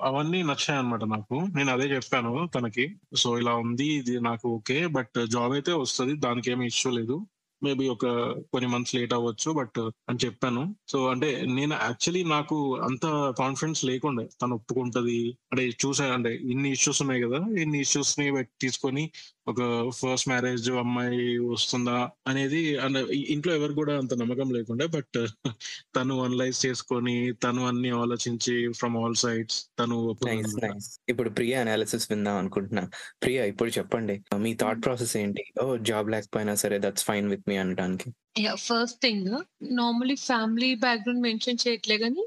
అవన్నీ 0.10 0.40
నచ్చాయి 0.50 0.80
అనమాట 0.82 1.04
నాకు. 1.16 1.38
నేను 1.58 1.72
అదే 1.76 1.88
చెప్పాను 1.96 2.34
తనకి. 2.56 2.86
సో 3.24 3.32
ఇలా 3.42 3.54
ఉంది 3.66 3.88
ఇది 4.02 4.16
నాకు 4.30 4.48
ఓకే 4.58 4.80
బట్ 4.98 5.18
జాబ్ 5.36 5.56
అయితే 5.60 5.74
వస్తుంది 5.84 6.16
దానికి 6.28 6.52
ఏమి 6.56 6.68
ఇష్యూ 6.74 6.92
లేదు. 7.00 7.18
మేబీ 7.64 7.88
ఒక 7.88 8.06
కొన్ని 8.54 8.70
మంత్స్ 8.70 8.96
లేట్ 8.96 9.14
అవ్వచ్చు 9.14 9.52
బట్ 9.52 9.80
అని 10.10 10.20
చెప్పాను. 10.26 10.76
సో 10.88 11.08
అంటే 11.08 11.42
నేను 11.42 11.76
యాక్చువల్లీ 11.82 12.24
నాకు 12.24 12.78
అంత 12.78 13.34
కాన్ఫిడెన్స్ 13.40 13.86
లేకుండే. 13.86 14.30
తను 14.42 14.56
ఒప్పుకుంటది. 14.56 15.30
అంటే 15.52 15.70
చూసా 15.86 16.14
అంటే 16.14 16.36
ఇన్ని 16.36 16.72
ఇష్యూస్ 16.72 17.02
ఉన్నాయి 17.02 17.22
కదా 17.22 17.38
ఇన్ని 17.38 17.80
ఇష్యూస్ని 17.80 18.44
తీసుకొని 18.62 19.12
ఒక 19.50 19.62
ఫస్ట్ 20.00 20.30
మ్యారేజ్ 20.30 20.68
అమ్మాయి 20.82 21.22
వస్తుందా 21.52 21.98
అనేది 22.28 22.62
ఇంట్లో 23.34 23.52
ఎవరు 23.54 23.74
కూడా 23.74 23.94
అంత 24.02 24.14
నమ్మకం 24.14 24.50
లేకుండే 24.58 24.88
బట్ 24.96 25.18
తను 25.96 26.16
అనలైజ్ 26.26 26.60
చేసుకొని 26.66 27.16
తను 27.44 27.62
అన్ని 27.66 27.92
ఆలోచించి 28.02 28.56
ఫ్రమ్ 28.80 28.98
ఆల్ 29.02 29.18
సైడ్స్ 29.24 29.60
తను 29.80 29.98
ఇప్పుడు 31.10 31.30
ప్రియా 31.30 31.58
అనాలిసిస్ 31.62 32.08
విందాం 32.12 32.38
అనుకుంటున్నా. 32.42 32.84
ప్రియా 33.24 33.44
ఇప్పుడు 33.46 33.72
చెప్పండి. 33.78 34.16
మీ 34.46 34.52
థాట్ 34.56 34.82
ప్రాసెస్ 34.84 35.16
ఏంటి? 35.18 35.44
ఓ 35.64 35.66
జాబ్ 35.90 36.10
లేకపోయినా 36.10 36.56
సరే 36.64 36.78
దట్స్ 36.80 37.06
ఫైన్ 37.06 37.28
విత్ 37.30 37.46
మీ 37.50 37.58
అనడానికి. 37.58 38.10
Yeah 38.40 38.54
first 38.68 39.00
thing 39.02 39.30
normally 39.80 40.18
family 40.28 40.72
background 40.86 41.24
mention 41.28 41.62
చేయట్లే 41.66 41.98
కానీ 41.98 42.24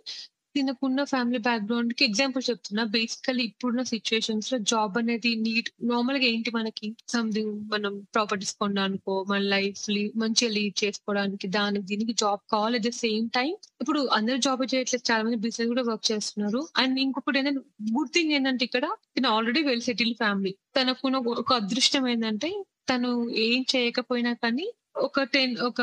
తినకున్న 0.54 1.00
ఫ్యామిలీ 1.04 1.38
బ్యాక్గ్రౌండ్కి 1.46 2.02
ఎగ్జాంపుల్ 2.04 2.42
చెప్తున్నా. 2.48 2.82
బేసికలీ 2.94 3.42
ఇప్పుడున్న 3.42 3.82
సిచ్యువేషన్స్లో 3.92 4.56
జాబ్ 4.72 4.98
అనేది 4.98 5.30
నీట్ 5.44 5.68
నార్మల్గా 5.82 6.26
ఏంటి 6.32 6.50
మనకి? 6.50 6.88
సంథింగ్ 7.08 7.54
మనం 7.72 7.92
ప్రాపర్టీస్ 8.14 8.54
కొనడానికో 8.56 9.14
మన 9.30 9.40
లైఫ్ 9.54 9.82
మంచిగా 10.22 10.50
లీడ్ 10.56 10.76
చేసుకోవడానికి 10.84 11.48
దానికి 11.58 11.86
దీనికి 11.86 12.14
జాబ్ 12.14 12.42
కావాలి 12.52 12.78
అట్ 12.80 12.86
ద 12.86 12.92
సేమ్ 12.98 13.26
టైం 13.30 13.52
ఇప్పుడు 13.82 14.02
అందరు 14.12 14.40
జాబ్ 14.46 14.64
చేయట్లేదు 14.74 15.06
చాలా 15.10 15.22
మంది 15.22 15.40
బిజినెస్ 15.46 15.70
కూడా 15.72 15.84
వర్క్ 15.90 16.06
చేస్తున్నారు. 16.12 16.60
అండ్ 16.76 16.98
ఇంకొకటి 17.00 17.38
ఏంటంటే 17.38 17.62
గుడ్ 17.92 18.12
థింగ్ 18.14 18.32
ఏంటంటే 18.32 18.64
ఇక్కడ 18.64 18.84
తను 19.16 19.28
ఆల్రెడీ 19.28 19.62
వెల్ 19.62 19.86
సెటిల్ 19.88 20.14
ఫ్యామిలీ 20.14 20.52
తనకున్న 20.76 21.16
ఒక 21.42 21.52
అదృష్టం 21.52 22.04
ఏంటంటే 22.08 22.50
తను 22.90 23.10
ఏం 23.46 23.60
చేయకపోయినా 23.72 24.32
కానీ 24.44 24.68
ఒక 24.98 25.22
టెన్ 25.34 25.52
ఒక 25.66 25.82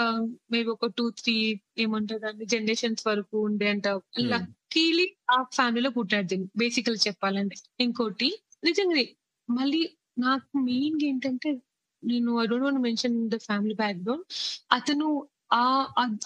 మేబీ 0.52 0.70
ఒక 0.70 0.88
టూ 0.98 1.06
త్రీ 1.20 1.36
ఏమంటారు 1.80 2.20
దాన్ని 2.20 2.46
జనరేషన్స్ 2.46 3.04
వరకు 3.08 3.36
ఉండే 3.48 3.68
అంట 3.70 3.88
కీలి 4.72 5.06
ఆ 5.30 5.38
ఫ్యామిలీలో 5.56 5.90
పుట్టాడు 5.92 6.28
దీన్ని. 6.32 6.48
బేసికల్ 6.58 6.98
చెప్పాలంటే. 7.08 7.56
ఇంకోటి 7.80 8.30
నిజంగా 8.64 9.04
మళ్ళీ 9.50 9.82
నాకు 10.20 10.48
మెయిన్ 10.68 10.98
ఏంటంటే 11.04 11.50
నేను 12.04 12.30
I 12.42 12.46
don't 12.46 12.66
want 12.66 12.84
mention 12.86 13.18
the 13.30 13.38
family 13.48 13.76
background 13.76 14.26
అతను 14.72 15.08
ఆ 15.54 15.62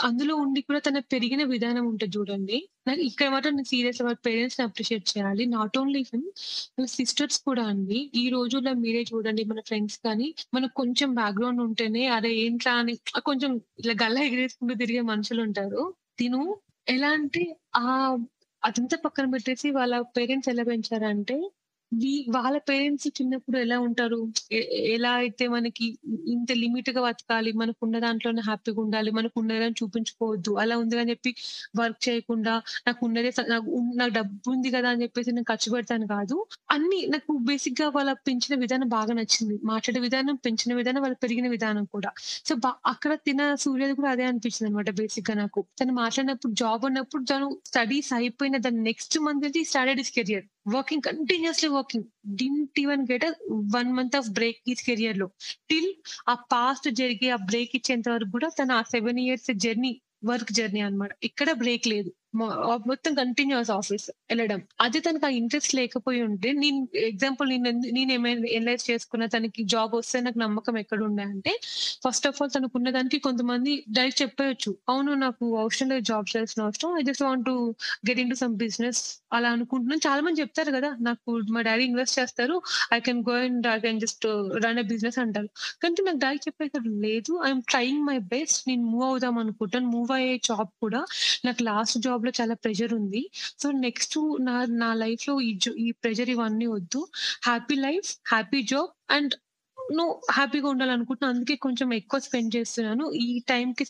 అందులో 0.08 0.34
ఉండి 0.36 0.62
కూడా 0.62 0.80
తన 0.80 1.00
పెరిగిన 1.14 1.42
విధానం 1.52 1.84
ఉంటుంది 1.90 2.14
చూడండి. 2.18 2.58
నాకు 2.88 3.02
ఇక్కడ 3.02 3.28
మాత్రం 3.30 3.54
నేను 3.56 3.70
సీరియస్ 3.72 4.02
వాళ్ళ 4.02 4.18
పేరెంట్స్ని 4.26 4.64
అప్రిషియేట్ 4.66 5.06
చేయాలి. 5.12 5.44
నాట్ 5.54 5.78
ఓన్లీ 5.82 6.02
హిమ్ 6.10 6.26
వాళ్ళ 6.74 6.88
సిస్టర్స్ 6.96 7.40
కూడా 7.48 7.64
అండి. 7.66 8.00
ఈ 8.16 8.30
రోజుల్లో 8.30 8.74
మీరే 8.84 9.04
చూడండి 9.12 9.44
మన 9.52 9.62
ఫ్రెండ్స్ 9.70 9.98
కానీ 10.06 10.28
మనకు 10.56 10.76
కొంచెం 10.82 11.10
బ్యాక్గ్రౌండ్ 11.16 11.62
ఉంటేనే 11.68 12.04
అరే 12.18 12.32
ఏంట్రా 12.44 12.74
అని 12.82 12.96
కొంచెం 13.26 13.52
ఇలా 13.84 13.96
గల్ల 14.04 14.18
ఎగిరేసుకుంటూ 14.28 14.76
తిరిగే 14.84 15.04
మనుషులు 15.12 15.42
ఉంటారు. 15.48 15.84
తిను 16.18 16.42
ఎలా 16.88 17.10
అంటే 17.10 17.42
ఆ 17.76 17.84
అదంతా 18.64 18.98
పక్కన 19.06 19.26
పెట్టేసి 19.32 19.68
వాళ్ళ 19.72 19.94
పేరెంట్స్ 20.18 20.50
ఎలా 20.50 20.64
పెంచారంటే 20.64 21.38
వీ- 21.94 22.36
వాళ్ళ 22.36 22.58
పేరెంట్స్ 22.58 23.08
చిన్నప్పుడు 23.08 23.58
ఎలా 23.58 23.80
ఉంటారు? 23.80 24.34
ఎలా 24.72 25.12
అయితే 25.12 25.48
మనకి 25.48 25.98
ఇంత 26.28 26.52
లిమిట్గా 26.52 27.02
బతకాలి 27.02 27.52
మనకు 27.52 27.78
ఉన్న 27.84 28.00
దాంట్లోనే 28.00 28.42
హ్యాపీగా 28.42 28.82
ఉండాలి 28.82 29.12
మనకు 29.12 29.40
ఉన్నదని 29.40 29.72
చూపించుకోవద్దు 29.72 30.54
అలా 30.54 30.78
ఉంది 30.78 31.00
అని 31.00 31.10
చెప్పి 31.10 31.36
వర్క్ 31.80 32.10
చేయకుండా 32.10 32.62
నాకు 32.88 33.06
ఉన్నదే 33.06 33.32
నాకు 33.48 33.94
నాకు 33.96 34.14
డబ్బు 34.14 34.52
ఉంది 34.52 34.72
కదా 34.72 34.90
అని 34.90 35.04
చెప్పేసి 35.04 35.32
నేను 35.32 35.44
ఖర్చు 35.44 35.72
పెడతాను 35.72 36.08
కాదు. 36.08 36.46
అన్ని 36.72 37.08
నాకు 37.08 37.38
బేసిక్గా 37.38 37.90
వాళ్ళ 37.90 38.14
పెంచిన 38.14 38.60
విధానం 38.60 38.88
బాగా 38.88 39.14
నచ్చింది. 39.14 39.60
మాట్లాడే 39.64 40.00
విధానం 40.00 40.36
పెంచిన 40.36 40.76
విధానం 40.76 41.02
వాళ్ళు 41.02 41.18
పెరిగిన 41.24 41.48
విధానం 41.48 41.84
కూడా. 41.84 42.12
సో 42.46 42.56
బా- 42.56 42.72
అక్కడ 42.86 43.14
తిన 43.14 43.56
సూర్యది 43.56 43.94
కూడా 43.94 44.10
అదే 44.10 44.24
అనిపించింది 44.24 44.70
అనమాట 44.70 44.90
బేసిక్గా 44.90 45.36
నాకు. 45.36 45.66
తను 45.82 45.94
మాట్లాడినప్పుడు 45.94 46.54
జాబ్ 46.54 46.86
ఉన్నప్పుడు 46.86 47.24
తను 47.24 47.58
స్టడీస్ 47.66 48.14
అయిపోయిన 48.14 48.58
దాని 48.58 48.78
నెక్స్ట్ 48.78 49.20
మంత్ 49.20 49.44
నుంచి 49.44 49.66
started 49.66 50.00
his 50.00 50.12
career. 50.12 50.44
Working 50.66 51.02
continuously 51.02 51.70
working 51.70 52.04
didn't 52.36 52.80
even 52.80 53.08
get 53.12 53.26
one 53.76 53.94
month 53.94 54.16
of 54.16 54.30
break 54.30 54.58
ఈ 54.68 54.76
కెరియర్లో. 54.86 55.28
టిల్ 55.70 55.92
ఆ 56.30 56.34
పాస్ట్ 56.34 56.90
జరిగి 56.90 57.30
ఆ 57.30 57.36
బ్రేక్ 57.36 57.76
ఇచ్చేంత 57.76 58.10
వరకు 58.10 58.32
కూడా 58.32 58.50
తన 58.50 58.72
ఆ 58.72 58.82
seven 58.82 59.20
years 59.20 59.54
journey 59.56 60.02
work 60.26 60.52
journey 60.52 60.80
అన్నమాట. 60.80 61.12
ఇక్కడ 61.24 61.52
బ్రేక్ 61.52 61.88
లేదు. 61.88 62.12
మొత్తం 62.88 63.12
కంటిన్యూస్ 63.14 63.72
ఆఫీస్ 63.72 64.06
వెళ్ళడం. 64.30 64.60
అది 64.82 65.00
తనకు 65.00 65.26
ఆ 65.26 65.32
ఇంట్రెస్ట్ 65.40 65.76
లేకపోయి 65.76 66.22
ఉంటే 66.22 66.50
నేను 66.54 66.80
ఎగ్జాంపుల్ 67.04 67.50
నేను 67.56 67.72
నేను 67.92 68.12
ఏమైనా 68.12 68.48
ఎనలైజ్ 68.52 68.84
చేసుకున్న 68.90 69.26
తనకి 69.28 69.64
జాబ్ 69.74 69.94
వస్తే 69.96 70.20
నాకు 70.20 70.40
నమ్మకం 70.40 70.78
ఎక్కడ 70.78 71.02
ఉండే 71.04 71.24
అంటే 71.26 71.54
ఫస్ట్ 72.06 72.28
ఆఫ్ 72.28 72.40
ఆల్ 72.42 72.52
తనకున్న 72.52 72.90
దానికి 72.90 73.20
కొంతమంది 73.20 73.84
డైరెక్ట్ 73.90 74.22
చెప్పేయచ్చు 74.22 74.72
అవును 74.90 75.14
నాకు 75.26 75.46
అవసరం 75.58 75.90
లేదు 75.90 76.04
జాబ్ 76.04 76.28
చేయాల్సిన 76.32 76.64
అవసరం. 76.64 76.92
I 77.00 77.04
just 77.04 77.24
want 77.24 77.46
to 77.46 77.56
get 78.10 78.20
into 78.30 78.36
some 78.36 78.56
business 78.56 79.02
అలా 79.34 79.50
అనుకుంటున్నాను. 79.50 80.02
చాలా 80.08 80.22
మంది 80.22 80.42
చెప్తారు 80.42 80.72
కదా 80.72 80.90
నాకు 81.02 81.32
మా 81.50 81.62
డాడీ 81.62 81.84
ఇన్వెస్ట్ 81.84 82.20
చేస్తారు. 82.20 82.56
I 82.94 83.00
can 83.00 83.24
go 83.30 83.36
and 83.44 83.68
I 83.68 83.78
can 83.80 84.00
just 84.00 84.26
run 84.66 84.80
a 84.80 84.86
business 84.92 85.20
అంటారు. 85.20 85.50
కానీ 85.82 86.04
నాకు 86.06 86.18
డాడీ 86.18 86.40
చెప్పేది 86.48 86.72
లేదు. 87.06 87.32
ఐఎమ్ 87.46 87.64
ట్రయింగ్ 87.70 88.04
మై 88.06 88.18
బెస్ట్ 88.34 88.62
నేను 88.68 88.84
మూవ్ 88.86 89.06
అవుదాం 89.06 89.38
అనుకుంటాను. 89.38 89.88
మూవ్ 89.88 90.12
అయ్యే 90.12 90.36
జాబ్ 90.44 90.72
కూడా 90.82 91.02
నాకు 91.46 91.64
లాస్ట్ 91.64 91.98
జాబ్ 92.00 92.23
లో 92.26 92.32
చాలా 92.42 92.54
ప్రెషర్ 92.54 92.94
ఉంది. 92.94 93.32
సో 93.60 93.72
నెక్స్ట్ 93.72 94.18
నా 94.40 94.66
నా 94.66 94.94
లైఫ్లో 94.94 95.42
ఈ 95.42 95.60
ఈ 95.78 95.92
ప్రెషర్ 95.92 96.30
ఇవన్నీ 96.30 96.68
వద్దు. 96.68 97.08
Happy 97.44 97.76
life 97.76 98.10
happy 98.28 98.62
job 98.64 98.92
and 99.12 99.34
నువ్వు 99.92 100.22
హ్యాపీగా 100.32 100.68
ఉండాలనుకుంటున్నా 100.70 101.30
అందుకే 101.30 101.56
కొంచెం 101.56 101.94
ఎక్కువ 101.94 102.20
స్పెండ్ 102.20 102.56
చేస్తున్నాను. 102.56 103.12
ఈ 103.18 103.40
టైం 103.50 103.72
కి 103.72 103.86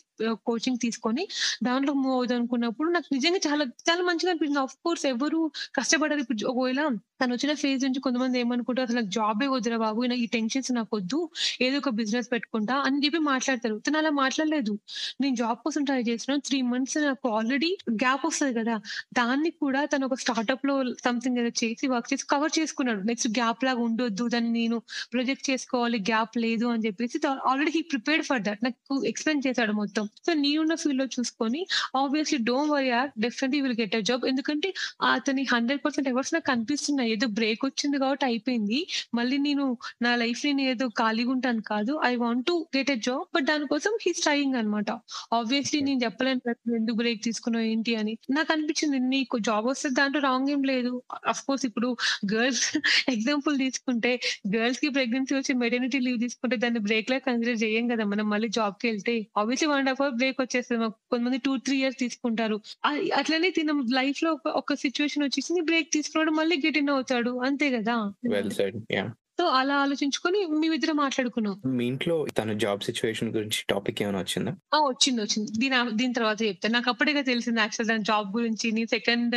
కోచింగ్ 0.46 0.78
తీసుకొని 0.78 1.24
దాంట్లో 1.62 1.92
మూవ్ 1.94 2.14
అవుదాం 2.14 2.38
అనుకున్నప్పుడు 2.38 2.90
నాకు 2.90 3.08
నిజంగా 3.12 3.40
చాలా 3.46 3.64
చాలా 3.88 4.02
మంచిగా 4.02 4.30
అనిపించింది. 4.30 4.58
ఆఫ్ 4.58 4.76
కోర్స్ 4.84 5.06
ఎవరు 5.06 5.40
కష్టపడరు. 5.74 6.18
ఇప్పుడు 6.18 6.46
ఒకవేళ 6.46 6.80
తను 7.20 7.34
వచ్చిన 7.34 7.54
ఫేజ్ 7.54 7.84
నుంచి 7.84 8.00
కొంతమంది 8.00 8.40
ఏమనుకుంటారు 8.40 8.86
అసలు 8.88 9.00
జాబే 9.08 9.46
వద్దురా 9.46 9.76
బాబు 9.76 10.04
ఈ 10.14 10.26
టెన్షన్స్ 10.26 10.72
నాకు 10.72 10.96
వద్దు 10.96 11.18
ఏదో 11.60 11.78
ఒక 11.78 11.88
బిజినెస్ 11.88 12.32
పెట్టుకుంటా 12.32 12.74
అని 12.76 13.04
చెప్పి 13.04 13.18
మాట్లాడతారు. 13.18 13.78
తను 13.78 13.98
అలా 13.98 14.10
మాట్లాడలేదు. 14.10 14.72
నేను 15.20 15.36
జాబ్ 15.36 15.58
కోసం 15.64 15.84
ట్రై 15.84 16.00
చేసిన 16.02 16.36
త్రీ 16.36 16.62
మంత్స్ 16.62 16.98
నాకు 16.98 17.28
ఆల్రెడీ 17.28 17.70
గ్యాప్ 17.94 18.26
వస్తుంది 18.26 18.54
కదా. 18.60 18.76
దాన్ని 19.12 19.50
కూడా 19.50 19.84
తను 19.84 20.06
ఒక 20.06 20.14
స్టార్ట్అప్లో 20.14 20.74
సంథింగ్ 21.04 21.38
ఏదో 21.38 21.48
చేసి 21.64 21.88
వర్క్ 21.88 22.12
చేసి 22.12 22.26
కవర్ 22.30 22.52
చేసుకున్నాడు. 22.58 23.02
నెక్స్ట్ 23.02 23.28
గ్యాప్ 23.38 23.64
లాగా 23.64 23.80
ఉండొద్దు. 23.80 24.28
దాన్ని 24.28 24.50
నేను 24.60 24.78
ప్రొజెక్ట్ 25.12 25.50
చేసుకోవాలి 25.50 25.83
గ్యాప్ 26.08 26.34
లేదు 26.38 26.66
అని 26.66 26.82
చెప్పేసి 26.86 27.16
already 27.48 27.72
he 27.76 27.82
prepared 27.92 28.24
for 28.26 28.42
that 28.42 28.60
నాకు 28.64 28.96
ఎక్స్ప్లెయిన్ 29.10 29.42
చేశాడు 29.46 29.72
మొత్తం. 29.72 30.04
సో 30.26 30.30
నేనున్న 30.42 30.74
ఫీల్డ్లో 30.74 31.06
చూసుకొని 31.14 31.60
ఆబ్వియస్లీ 31.96 32.38
డోంట్ 32.48 32.72
వరీ 32.72 32.88
యార్ 32.88 33.10
definitely 33.24 33.60
will 33.64 33.76
get 33.80 33.96
a 33.96 34.02
job 34.08 34.24
ఎందుకంటే 34.26 34.68
అతని 35.12 35.44
హండ్రెడ్ 35.52 35.82
పర్సెంట్ 35.84 36.08
ఎవర్స్ 36.12 36.32
నాకు 36.34 36.46
కనిపిస్తున్నాయి 36.52 37.12
ఏదో 37.14 37.28
బ్రేక్ 37.38 37.64
వచ్చింది 37.64 37.98
కాబట్టి 37.98 38.26
అయిపోయింది. 38.26 38.80
మళ్ళీ 39.14 39.38
నేను 39.46 39.66
నా 40.02 40.12
లైఫ్ 40.16 40.42
నేను 40.46 40.62
ఏదో 40.72 40.86
ఖాళీగా 41.00 41.32
ఉంటాను 41.36 41.62
కాదు. 41.64 41.92
I 42.04 42.12
want 42.16 42.44
to 42.46 42.56
get 42.76 42.90
a 42.90 42.98
job 43.08 43.26
but 43.34 43.46
దానికోసం 43.50 43.92
హీస్ 44.04 44.22
ట్రైయింగ్ 44.22 44.56
అనమాట 44.60 44.90
ఆబ్వియస్లీ 45.38 45.80
నేను 45.80 46.00
చెప్పలేను 46.04 46.40
ఎందుకు 46.78 46.96
బ్రేక్ 46.96 47.22
తీసుకున్నావు 47.22 47.66
ఏంటి 47.66 47.94
అని. 47.96 48.14
నాకు 48.30 48.50
అనిపించింది 48.54 48.98
నీకు 49.14 49.36
జాబ్ 49.48 49.66
వస్తే 49.66 49.88
దాంట్లో 49.98 50.20
రాంగ్ 50.20 50.50
ఏం 50.50 50.62
లేదు. 50.64 50.92
అఫ్ 51.32 51.42
కోర్స్ 51.46 51.64
ఇప్పుడు 51.68 51.88
గర్ల్స్ 52.32 52.66
ఎగ్జాంపుల్ 53.14 53.54
తీసుకుంటే 53.64 54.10
గర్ల్స్కి 54.54 54.88
ప్రెగ్నెన్సీ 54.88 55.34
వచ్చి 55.36 55.52
మెటర్నిటీ 55.78 56.10
లీవ్ 56.10 56.20
తీసుకుంటే 56.20 56.56
దాన్ని 56.56 56.80
బ్రేక్ 56.80 57.10
లా 57.10 57.18
కన్సిడర్ 57.18 57.62
చేయం 57.62 57.88
కదా. 57.88 58.04
మనం 58.04 58.30
మళ్ళీ 58.30 58.48
జాబ్కి 58.48 58.88
వెళ్తే. 58.88 59.26
Obviously 59.38 59.68
one 59.68 59.78
and 59.78 59.88
half 59.88 60.02
hour 60.02 60.14
break 60.14 60.36
వచ్చేస్తుంది. 60.40 60.82
మాకు 60.82 60.94
కొంతమంది 61.10 61.38
టూ 61.38 61.56
త్రీ 61.56 61.76
ఇయర్స్ 61.76 61.98
తీసుకుంటారు. 61.98 62.60
అట్లనే 63.16 63.50
తిన. 63.50 63.84
లైఫ్లో 63.92 64.38
ఒక- 64.46 64.76
సిచ్యువేషన్ 64.76 65.22
వచ్చేసి 65.22 65.60
బ్రేక్ 65.60 65.90
తీసుకున్నాడు. 65.90 66.30
మళ్ళీ 66.30 66.56
గెట్ 66.66 66.78
ఇన్ 66.78 66.88
అవుతాడు. 66.88 67.40
అంతే 67.42 67.70
కదా. 67.70 68.12
సో 69.40 69.44
అలా 69.44 69.74
ఆలోచించుకొని 69.74 70.46
మేమిద్దరం 70.46 70.96
మాట్లాడుకున్నాం. 70.96 71.60
మీ 71.66 71.86
ఇంట్లో 71.86 72.26
తన 72.38 72.52
జాబ్ 72.52 72.80
సిచ్యువేషన్ 72.80 73.30
గురించి 73.34 73.64
టాపిక్ 73.70 74.02
ఏమైనా 74.02 74.18
వచ్చిందా? 74.18 74.52
ఆ 74.74 74.78
వచ్చింది 74.78 75.20
వచ్చింది. 75.22 75.52
దీని 75.58 75.96
దీని 75.96 76.12
తర్వాత 76.12 76.42
చెప్తాను 76.42 76.74
నాకు 76.74 76.90
అప్పుడే 76.90 77.22
తెలిసింది 77.22 77.60
యాక్చువల్ 77.60 77.88
దాని 77.88 78.04
జాబ్ 78.04 78.36
గురించి. 78.36 78.72
నీ 78.72 78.86
సెకండ్ 78.86 79.34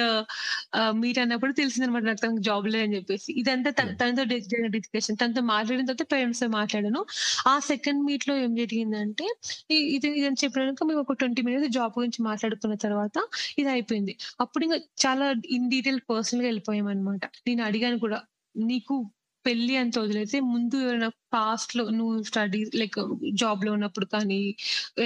మీట్ 0.92 1.20
అన్నప్పుడు 1.20 1.54
తెలిసింది 1.54 1.88
అనమాట 1.88 2.04
నాకు 2.04 2.22
తనకు 2.24 2.38
జాబ్ 2.38 2.68
లేదని 2.68 2.96
చెప్పేసి. 2.96 3.34
ఇదంతా 3.34 3.72
Hmm. 3.78 3.96
తనతో 3.96 4.24
డిస్కషన్ 4.68 5.18
తనతో 5.22 5.42
మాట్లాడిన 5.42 5.86
తర్వాత 5.86 6.14
పేరెంట్స్తో 6.14 6.48
మాట్లాడాను. 6.48 7.06
ఆ 7.48 7.60
సెకండ్ 7.60 8.06
మీట్లో 8.06 8.38
ఏం 8.38 8.56
జరిగిందంటే 8.56 9.28
ఇది 9.72 10.08
ఇదని 10.08 10.40
చెప్పినాక 10.44 10.84
మేము 10.84 11.00
ఒక 11.00 11.14
ట్వంటీ 11.14 11.42
మినిట్స్ 11.42 11.70
జాబ్ 11.70 11.94
గురించి 12.00 12.24
మాట్లాడుకున్న 12.24 12.76
తర్వాత 12.76 13.18
ఇది 13.60 13.70
అయిపోయింది. 13.70 14.18
అప్పుడు 14.42 14.64
ఇంకా 14.64 14.78
చాలా 15.06 15.34
ఇన్ 15.50 15.70
డీటెయిల్ 15.70 16.00
పర్సనల్గా 16.10 16.48
వెళ్ళిపోయాం 16.48 16.88
అనమాట 16.88 17.26
నేను 17.48 17.64
అడిగాను 17.64 18.00
కూడా 18.00 18.22
నీకు 18.56 18.96
పెళ్ళి 19.48 19.76
అంత 19.78 19.96
వదిలేసి 20.00 20.38
ముందు 20.52 20.76
ఎవరైనా 20.84 21.10
పాస్ట్లో 21.34 21.84
నువ్వు 21.92 22.16
స్టడీస్ 22.24 22.72
లైక్ 22.76 22.98
జాబ్లో 23.34 23.72
ఉన్నప్పుడు 23.74 24.08
కానీ 24.14 24.40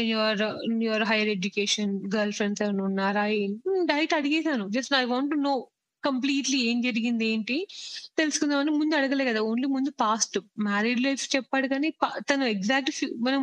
your 0.05 0.41
your 0.83 1.03
higher 1.03 1.29
education 1.29 1.93
girlfriends 2.33 2.63
ఏమైనా 2.63 2.83
ఉన్నారా? 2.83 3.25
Direct 3.85 4.15
అడిగేశాను. 4.19 4.65
Just 4.77 4.93
I 4.95 5.03
want 5.05 5.35
know 5.43 5.53
completely 6.03 6.59
ఏం 6.63 6.77
జరిగింది 6.81 7.25
ఏంటి? 7.27 7.57
తెలుసుకుందామని 8.17 8.71
ముందు 8.71 8.93
అడగలే 8.95 9.25
కదా 9.25 9.41
ఓన్లీ 9.41 9.67
ముందు 9.67 9.89
పాస్ట్ 10.01 10.37
మ్యారీడ్ 10.63 11.01
లైఫ్ 11.01 11.23
చెప్పాడు 11.35 11.67
కానీ 11.67 11.89
తను 12.29 12.45
ఎగ్జాక్ట్ 12.47 12.91
మనం 13.21 13.41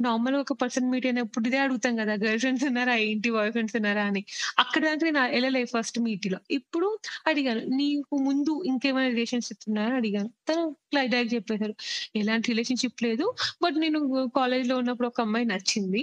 నార్మల్ 0.00 0.36
ఒక 0.36 0.54
పర్సన్ 0.62 0.90
మీట్ 0.90 1.06
అయినప్పుడు 1.06 1.46
ఇదే 1.48 1.58
అడుగుతాం 1.58 1.94
కదా 1.96 2.14
గర్ల్ 2.24 2.40
ఫ్రెండ్స్ 2.40 2.64
ఉన్నారా 2.64 2.94
ఏంటి 3.06 3.30
బాయ్ 3.30 3.52
ఫ్రెండ్స్ 3.52 3.76
ఉన్నారా 3.76 4.04
అని. 4.04 4.22
అక్కడ 4.58 4.82
దాకా 4.88 5.04
నేను 5.08 5.22
వెళ్ళలే 5.34 5.62
ఫస్ట్ 5.74 5.98
మీట్లో. 6.00 6.38
ఇప్పుడు 6.50 6.88
అడిగాను 7.26 7.62
నీకు 7.76 8.16
ముందు 8.26 8.52
ఇంకేమైనా 8.66 9.10
రిలేషన్షిప్ 9.14 9.64
ఉన్నాయా 9.68 9.94
అడిగాను. 10.00 10.30
తను 10.48 10.64
డైరెక్ట్ 10.96 11.34
చెప్పేశారు 11.34 11.74
ఎలాంటి 12.18 12.46
రిలేషన్షిప్ 12.52 13.00
లేదు 13.02 13.24
బట్ 13.62 13.76
నేను 13.76 13.98
కాలేజ్లో 14.36 14.74
ఉన్నప్పుడు 14.78 15.08
ఒక 15.08 15.20
అమ్మాయి 15.20 15.46
నచ్చింది. 15.46 16.02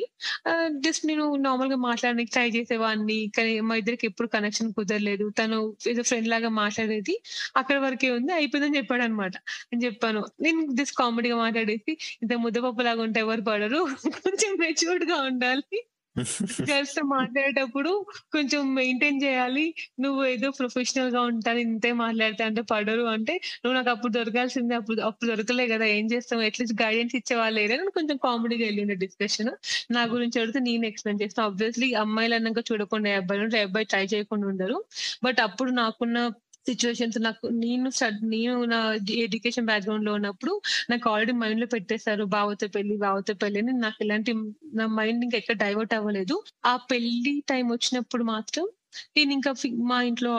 జస్ట్ 0.85 1.03
నేను 1.05 1.25
నార్మల్గా 1.45 1.77
మాట్లాడడానికి 1.85 2.31
ట్రై 2.31 2.47
చేసేవాడిని 2.49 3.17
కానీ 3.38 3.53
మా 3.69 3.75
ఇద్దరికి 3.75 4.05
ఎప్పుడు 4.07 4.27
కనెక్షన్ 4.35 4.73
కుదరలేదు. 4.77 5.25
తను 5.39 5.59
ఏదో 5.93 6.03
ఫ్రెండ్ 6.03 6.27
లాగా 6.27 6.49
మాట్లాడేది. 6.57 7.15
అక్కడ 7.55 7.77
వరకే 7.79 8.09
ఉంది. 8.11 8.31
అయిపోయిందని 8.33 8.77
చెప్పాడు 8.77 9.03
అనమాట 9.03 9.35
నేను 9.69 9.83
చెప్పాను 9.85 10.21
నేను 10.41 10.61
జస్ట్ 10.73 10.95
కామెడీగా 10.97 11.37
మాట్లాడేసి 11.37 11.93
ఇంత 12.23 12.33
ముద్దపప్పు 12.43 12.81
లాగా 12.81 13.01
ఉంటే 13.03 13.19
ఎవరు 13.19 13.43
పడరు. 13.43 13.81
కొంచెం 14.23 14.51
మెచ్యూర్డ్గా 14.59 15.17
ఉండాలి. 15.23 15.79
గర్ల్స్తో 16.69 17.02
మాట్లాడేటప్పుడు 17.14 17.91
కొంచెం 18.34 18.61
మెయింటైన్ 18.76 19.19
చేయాలి. 19.23 19.65
నువ్వు 19.99 20.22
ఏదో 20.26 20.48
ప్రొఫెషనల్గా 20.60 21.22
ఉంటాను 21.31 21.60
ఇంతే 21.65 21.91
మాట్లాడితే 22.02 22.44
అంటే 22.44 22.61
పడరు 22.72 23.06
అంటే 23.14 23.34
నువ్వు 23.64 23.76
నాకు 23.77 23.90
అప్పుడు 23.90 24.14
దొరకాల్సిందే 24.14 24.76
అప్పుడు 24.76 25.02
అప్పుడు 25.02 25.30
దొరకలే 25.31 25.65
కదా 25.68 25.85
ఏం 25.95 26.06
చేస్తావు? 26.14 26.41
అట్లీస్ట్ 26.41 26.77
గైడెన్స్ 26.84 27.15
ఇచ్చే 27.15 27.35
వాళ్ళు 27.35 27.57
లేరని 27.61 27.91
కొంచెం 27.91 28.18
కామెడీగా 28.26 28.65
వెళ్ళింది 28.65 28.98
డిస్కషన్ 29.03 29.52
నా 29.91 30.03
గురించి 30.14 30.38
అడిగితే 30.41 30.61
నేను 30.68 30.85
ఎక్స్ప్లెయిన్ 30.85 31.22
చేస్తాను 31.23 31.48
ఆబ్వియస్లీ 31.48 31.90
అమ్మాయిలు 32.03 32.35
అన్నాక 32.35 32.64
చూడకుండా 32.72 33.10
అబ్బాయిలు 33.18 33.45
అబ్బాయి 33.45 33.65
అబ్బాయి 33.68 33.85
ట్రై 33.85 34.03
చేయకుండా 34.14 34.48
ఉండరు. 34.48 34.77
బట్ 35.23 35.40
అప్పుడు 35.40 35.72
నాకున్న 35.73 36.18
సిచ్యువేషన్స్ 36.68 37.18
నాకు 37.23 37.45
నేను 37.56 37.90
నేను 38.34 38.53
నా 38.65 38.80
ఎడ్యుకేషన్ 39.26 39.65
బ్యాక్గ్రౌండ్లో 39.65 40.14
ఉన్నప్పుడు 40.14 40.53
నాకు 40.90 41.10
ఆల్రెడీ 41.10 41.34
మైండ్లో 41.41 41.68
పెట్టేశారు 41.68 42.23
బావతో 42.35 42.68
పెళ్ళి 42.68 42.98
బావతో 42.98 43.34
పెళ్ళి 43.35 43.60
అని. 43.60 43.73
నాకు 43.80 43.99
ఇలాంటి 44.06 44.34
నా 44.73 44.85
మైండ్ 44.98 45.23
ఇంకా 45.26 45.38
ఎక్కడ 45.38 45.57
డైవర్ట్ 45.57 45.94
అవ్వలేదు. 45.94 46.38
ఆ 46.65 46.76
పెళ్ళి 46.91 47.44
టైం 47.49 47.65
వచ్చినప్పుడు 47.69 48.23
మాత్రం 48.34 48.65
నేను 49.18 49.31
ఇంకా 49.34 49.52
మా 49.84 50.02
ఇంట్లో 50.02 50.31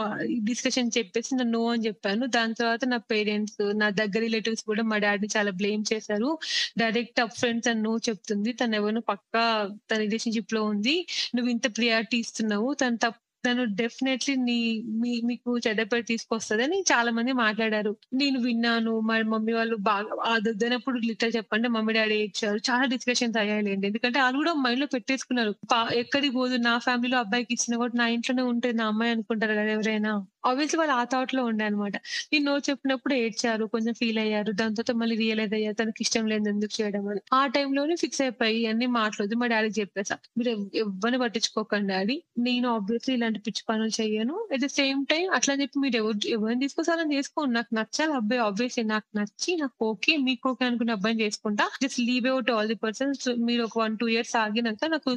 డిస్కషన్ 0.43 0.91
చెప్పేసి 0.99 1.35
నేను 1.35 1.51
నో 1.51 1.63
అని 1.71 1.87
చెప్పాను. 1.87 2.27
దాని 2.27 2.55
తర్వాత 2.55 2.85
నా 2.85 2.97
పేరెంట్స్ 3.13 3.57
నా 3.75 3.89
దగ్గర 3.91 4.21
రిలేటివ్స్ 4.21 4.65
కూడా 4.65 4.83
మా 4.83 4.99
డాడీని 4.99 5.33
చాలా 5.37 5.51
బ్లేమ్ 5.53 5.85
చేశారు. 5.93 6.31
డైరెక్ట్ 6.79 7.21
అప్ 7.21 7.37
ఫ్రెండ్స్ 7.39 7.69
అని 7.69 7.83
నో 7.83 7.95
చెప్తుంది. 8.09 8.53
తను 8.53 8.75
ఎవరినో 8.77 9.03
పక్కా 9.09 9.45
తన 9.91 9.99
రిలేషన్షిప్లో 9.99 10.63
ఉంది. 10.65 10.97
నువ్వు 11.35 11.51
ఇంత 11.51 11.77
ప్రియారిటీ 11.77 12.19
ఇస్తున్నావు. 12.19 12.75
తను 12.75 12.97
తప్పు 12.97 13.21
తను 13.47 13.65
డెఫినెట్లీ 13.65 14.37
నీ 14.37 14.83
మీ 14.87 15.21
మీకు 15.25 15.59
చెడ్డ 15.59 15.83
తీసుకొస్తుందని 15.83 16.03
తీసుకొస్తదని 16.03 16.81
చాలా 16.81 17.11
మంది 17.11 17.33
మాట్లాడారు. 17.33 17.97
నేను 18.15 18.41
విన్నాను 18.41 19.01
మా 19.01 19.19
మమ్మీ 19.19 19.53
వాళ్ళు 19.53 19.77
బాగా 19.77 20.33
అదొద్దనప్పుడు 20.33 20.99
లిటర్ 20.99 21.37
చెప్పండి 21.37 21.69
మమ్మీ 21.69 21.93
డాడీ 21.93 22.15
ఇచ్చారు. 22.15 22.57
చాలా 22.57 22.85
డిస్కషన్స్ 22.85 23.39
అయ్యాయండి 23.39 23.87
ఎందుకంటే 23.87 24.21
వాళ్ళు 24.21 24.37
కూడా 24.37 24.53
మైండ్లో 24.53 24.87
పెట్టేసుకున్నారు. 24.87 25.51
పా- 25.51 25.95
ఎక్కడికి 25.95 26.35
పోదు 26.35 26.57
నా 26.57 26.79
ఫ్యామిలీలో 26.79 27.19
అబ్బాయికి 27.19 27.55
ఇచ్చిన 27.55 27.77
కూడా 27.77 27.93
నా 27.97 28.07
ఇంట్లోనే 28.09 28.43
ఉంటుంది 28.43 28.77
నా 28.77 28.87
అమ్మాయి 28.87 29.13
అనుకుంటారు 29.13 29.53
కదా 29.53 29.63
ఎవరైనా. 29.63 30.27
ఆబ్వియస్లీ 30.45 30.79
వాళ్ళు 30.81 30.95
ఆ 30.95 31.03
థాట్లో 31.13 31.43
ఉండే 31.45 31.65
అనమాట 31.65 31.97
నేను 32.33 32.45
నో 32.47 32.55
చెప్పినప్పుడు 32.69 33.15
ఏడ్చారు 33.21 33.65
కొంచెం 33.75 33.95
ఫీల్ 34.01 34.21
అయ్యారు 34.25 34.51
దాని 34.53 34.75
తర్వాత 34.75 34.93
మళ్ళీ 35.01 35.15
రియలైజ్ 35.23 35.55
అయ్యారు 35.55 35.77
తనకి 35.81 36.03
ఇష్టం 36.05 36.25
లేదు 36.33 36.49
ఎందుకు 36.53 36.73
చేయడం 36.79 37.05
అని. 37.13 37.23
ఆ 37.39 37.43
టైంలోనే 37.55 37.95
ఫిక్స్ 38.03 38.23
అయిపోయి 38.25 38.61
అన్ని 38.71 38.89
మాట్లాడదు 38.99 39.37
మా 39.41 39.49
డాడీ 39.53 39.71
చెప్పేసా 39.79 40.17
మీరు 40.39 40.53
ఎవరిని 40.83 41.19
పట్టించుకోకండి 41.25 41.89
డాడీ 41.93 42.17
నేను 42.47 42.67
ఆబ్వియస్లీ 42.77 43.13
ఇలాంటి 43.19 43.41
పిచ్చి 43.47 43.63
పనులు 43.69 43.93
చేయను. 43.99 44.37
అట్ 44.53 44.63
ద 44.63 44.71
సేమ్ 44.79 45.01
టైం 45.07 45.27
అట్లా 45.39 45.55
చెప్పి 45.63 45.77
మీరు 45.85 45.97
ఎవరు 46.03 46.19
ఎవరిని 46.37 46.61
తీసుకొస్తారని 46.65 47.15
చేసుకోండి. 47.17 47.53
నాకు 47.59 47.71
నచ్చాలి 47.79 48.15
అబ్బాయి 48.21 48.43
ఆబ్వియస్లీ 48.49 48.85
నాకు 48.93 49.09
నచ్చి 49.19 49.33
నాకు 49.63 49.79
ఓకే 49.91 50.13
మీకు 50.27 50.45
ఓకే 50.51 50.65
అనుకున్న 50.69 50.97
అబ్బాయిని 50.99 51.23
చేసుకుంటా. 51.25 51.67
Just 51.83 52.01
leave 52.09 52.29
out 52.29 52.51
all 52.55 52.69
the 52.69 52.79
persons 52.85 53.03
మీరు 53.47 53.63
ఒక 53.69 53.79
వన్ 53.79 53.97
టూ 53.99 54.09
ఇయర్స్ 54.09 54.35
ఆగినాక 54.43 54.63
నాకు 54.95 55.11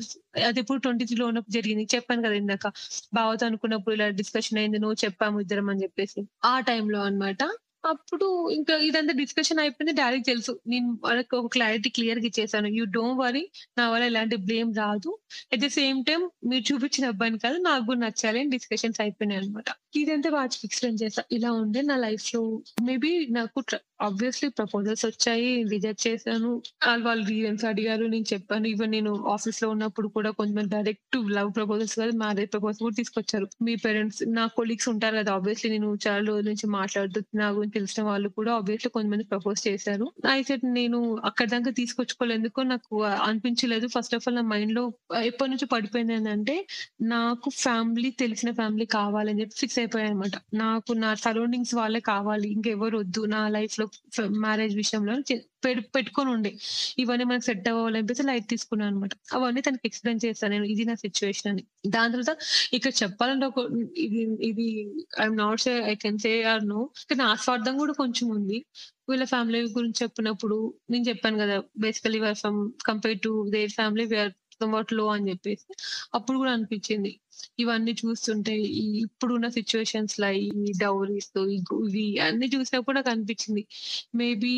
అది 0.47 0.59
ఇప్పుడు 0.63 0.79
ట్వంటీ 0.85 1.03
త్రీ 1.05 1.17
లో 1.17 1.27
ఉన్నప్పుడు 1.31 1.55
జరిగింది. 1.57 1.85
చెప్పాను 1.95 2.21
కదా 2.21 2.35
ఇందాక. 2.41 2.65
బావతో 3.13 3.43
అనుకున్నప్పుడు 3.49 3.95
ఇలా 3.97 4.07
డిస్కషన్ 4.19 4.59
అయింది 4.59 4.79
నువ్వు 4.79 4.97
చెప్పాము 5.17 5.39
ఇద్దరం 5.39 5.67
అని 5.69 5.83
చెప్పేసి. 5.83 6.21
ఆ 6.45 6.53
టైంలో 6.59 6.99
అన్నమాట 7.01 7.41
అప్పుడు 7.85 8.27
ఇంకా 8.49 8.77
ఇదంతా 8.77 9.13
డిస్కషన్ 9.13 9.59
అయిపోయింది. 9.59 10.01
డాడీకి 10.01 10.23
తెలుసు. 10.23 10.59
నేను 10.67 10.99
వాళ్ళకి 11.03 11.35
ఒక 11.35 11.47
క్లారిటీ 11.53 11.89
క్లియర్గా 11.89 12.25
ఇచ్చేసాను. 12.25 12.67
యూ 12.67 12.85
డోంట్ 12.85 13.19
వరీ 13.19 13.43
నా 13.77 13.89
వల్ల 13.89 14.05
ఎలాంటి 14.05 14.35
బ్లేమ్ 14.35 14.75
రాదు. 14.75 15.11
అట్ 15.53 15.59
ద 15.59 15.67
సేమ్ 15.67 16.05
టైం 16.05 16.21
మీరు 16.45 16.73
చూపించిన 16.73 17.07
అబ్బాయిని 17.07 17.37
కాదు 17.37 17.57
నాకు 17.59 17.85
కూడా 17.85 17.99
నచ్చాలి 17.99 18.39
అని 18.39 18.49
డిస్కషన్స్ 18.49 19.01
అయిపోయినాయి 19.01 19.41
అనమాట 19.41 19.69
ఇదంతా 19.95 20.29
వాటికి 20.29 20.61
ఎక్స్ప్లెయిన్ 20.65 20.99
చేస్తా 21.03 21.23
ఇలా 21.31 21.51
ఉండే 21.51 21.81
నా 21.81 21.95
లైఫ్లో 21.97 22.41
మేబీ 22.81 23.27
నాకు 23.31 23.61
ఆబ్వియస్లీ 24.01 24.49
ప్రపోజల్స్ 24.49 25.05
వచ్చాయి. 25.05 25.63
రిజెక్ట్ 25.63 26.07
చేశాను. 26.07 26.49
వాళ్ళు 26.87 27.05
వాళ్ళు 27.05 27.25
రీజన్స్ 27.25 27.65
అడిగారు. 27.65 28.05
నేను 28.05 28.25
చెప్పాను. 28.33 28.67
ఈవెన్ 28.67 28.91
నేను 28.91 29.25
ఆఫీస్లో 29.27 29.69
ఉన్నప్పుడు 29.69 30.07
కూడా 30.07 30.29
కొంతమంది 30.31 30.69
డైరెక్ట్ 30.69 31.17
లవ్ 31.31 31.51
ప్రపోజల్స్ 31.55 31.95
కాదు 31.95 32.17
మ్యారేజ్ 32.17 32.51
ప్రపోజల్స్ 32.51 32.79
కూడా 32.79 32.95
తీసుకొచ్చారు. 32.97 33.47
మీ 33.61 33.75
పేరెంట్స్ 33.75 34.23
నా 34.27 34.45
కొలీగ్స్ 34.57 34.89
ఉంటారు 34.89 35.17
కదా 35.17 35.33
ఆబ్వియస్లీ 35.33 35.71
నేను 35.71 35.97
చాలా 36.07 36.25
రోజుల 36.25 36.45
నుంచి 36.47 36.67
మాట్లాడుతూ 36.69 37.21
నా 37.35 37.47
కొంతమంది 37.67 37.79
తెలిసిన 37.79 38.03
వాళ్ళు 38.03 38.29
కూడా 38.29 38.51
ఆబ్వియస్లీ 38.53 38.89
కొంతమంది 38.89 39.23
ప్రపోజ్ 39.23 39.59
చేశారు. 39.67 40.05
అయితే 40.29 40.53
నేను 40.77 40.97
అక్కడ 41.25 41.47
దాకా 41.49 41.71
తీసుకొచ్చుకోలేందుకో 41.71 42.63
నాకు 42.63 43.03
అనిపించలేదు. 43.03 43.85
ఫస్ట్ 43.87 44.15
ఆఫ్ 44.15 44.25
ఆల్ 44.27 44.35
నా 44.35 44.41
మైండ్లో 44.41 44.83
ఎప్పటి 45.23 45.49
నుంచి 45.51 45.65
పడిపోయింది 45.65 46.13
ఏంటంటే 46.13 46.55
నాకు 47.07 47.49
ఫ్యామిలీ 47.57 48.11
తెలిసిన 48.19 48.51
ఫ్యామిలీ 48.51 48.85
కావాలని 48.85 49.41
చెప్పి 49.41 49.55
ఫిక్స్ 49.59 49.79
అయిపోయాయి 49.79 50.11
అనమాట 50.11 50.35
నాకు 50.53 50.93
నా 50.93 51.11
సరౌండింగ్స్ 51.25 51.75
వాళ్ళే 51.75 51.99
కావాలి. 51.99 52.47
ఇంకెవరు 52.49 52.97
వద్దు. 52.97 53.25
నా 53.35 53.41
లైఫ్లో 53.49 53.87
మ్యారేజ్ 54.39 54.75
విషయంలో 54.75 55.15
పెట్టుకొని 55.65 56.29
ఉండే. 56.29 56.51
ఇవన్నీ 56.99 57.23
మనకు 57.23 57.43
సెట్ 57.43 57.67
అవ్వాలనిపిస్తే 57.69 58.23
లైట్ 58.23 58.47
తీసుకున్నాను 58.49 58.91
అనమాట 58.91 59.13
అవన్నీ 59.33 59.61
తనకి 59.61 59.85
ఎక్స్ప్లెయిన్ 59.85 60.21
చేస్తాను. 60.25 60.51
నేను 60.53 60.65
ఇది 60.65 60.85
నా 60.85 60.95
సిచ్యువేషన్ 60.95 61.49
అని. 61.51 61.63
దాని 61.87 62.11
తర్వాత 62.13 62.37
ఇక్కడ 62.73 62.91
చెప్పాలంటే 63.03 63.45
ఒక 63.45 63.59
ఇది 63.97 64.21
ఇది 64.49 64.67
I'm 65.21 65.37
not 65.37 65.61
say 65.61 65.73
I 65.91 65.95
can 65.95 66.19
say 66.19 66.43
or 66.53 66.65
no 66.67 66.79
నా 67.15 67.35
స్వార్థం 67.35 67.77
కూడా 67.77 67.93
కొంచెం 67.93 68.29
ఉంది. 68.29 68.59
వీళ్ళ 69.09 69.23
ఫ్యామిలీ 69.25 69.61
గురించి 69.77 69.99
చెప్పినప్పుడు 70.03 70.57
నేను 70.89 71.05
చెప్పాను 71.09 71.37
కదా 71.37 71.57
basically 71.77 72.19
from 72.43 72.59
compare 72.85 73.19
to 73.19 73.49
their 73.55 73.71
family 73.71 74.05
we're 74.05 74.33
somewhat 74.61 74.93
low 74.93 75.05
అని 75.07 75.29
చెప్పేసి. 75.29 75.65
అప్పుడు 76.15 76.37
కూడా 76.37 76.51
అనిపించింది. 76.51 77.11
ఇవన్నీ 77.59 77.93
చూస్తుంటే 78.01 78.53
ఈ 78.77 78.85
ఇప్పుడున్న 79.03 79.47
సిచ్యువేషన్స్ 79.57 80.15
లా 80.19 80.29
ఈ 80.39 80.73
డౌరీస్ 80.79 81.29
ఇవి 81.79 82.05
అన్ని 82.27 82.47
చూసినప్పుడు 82.53 82.95
నాకు 82.97 83.09
అనిపించింది 83.09 83.63
మేబీ 84.15 84.53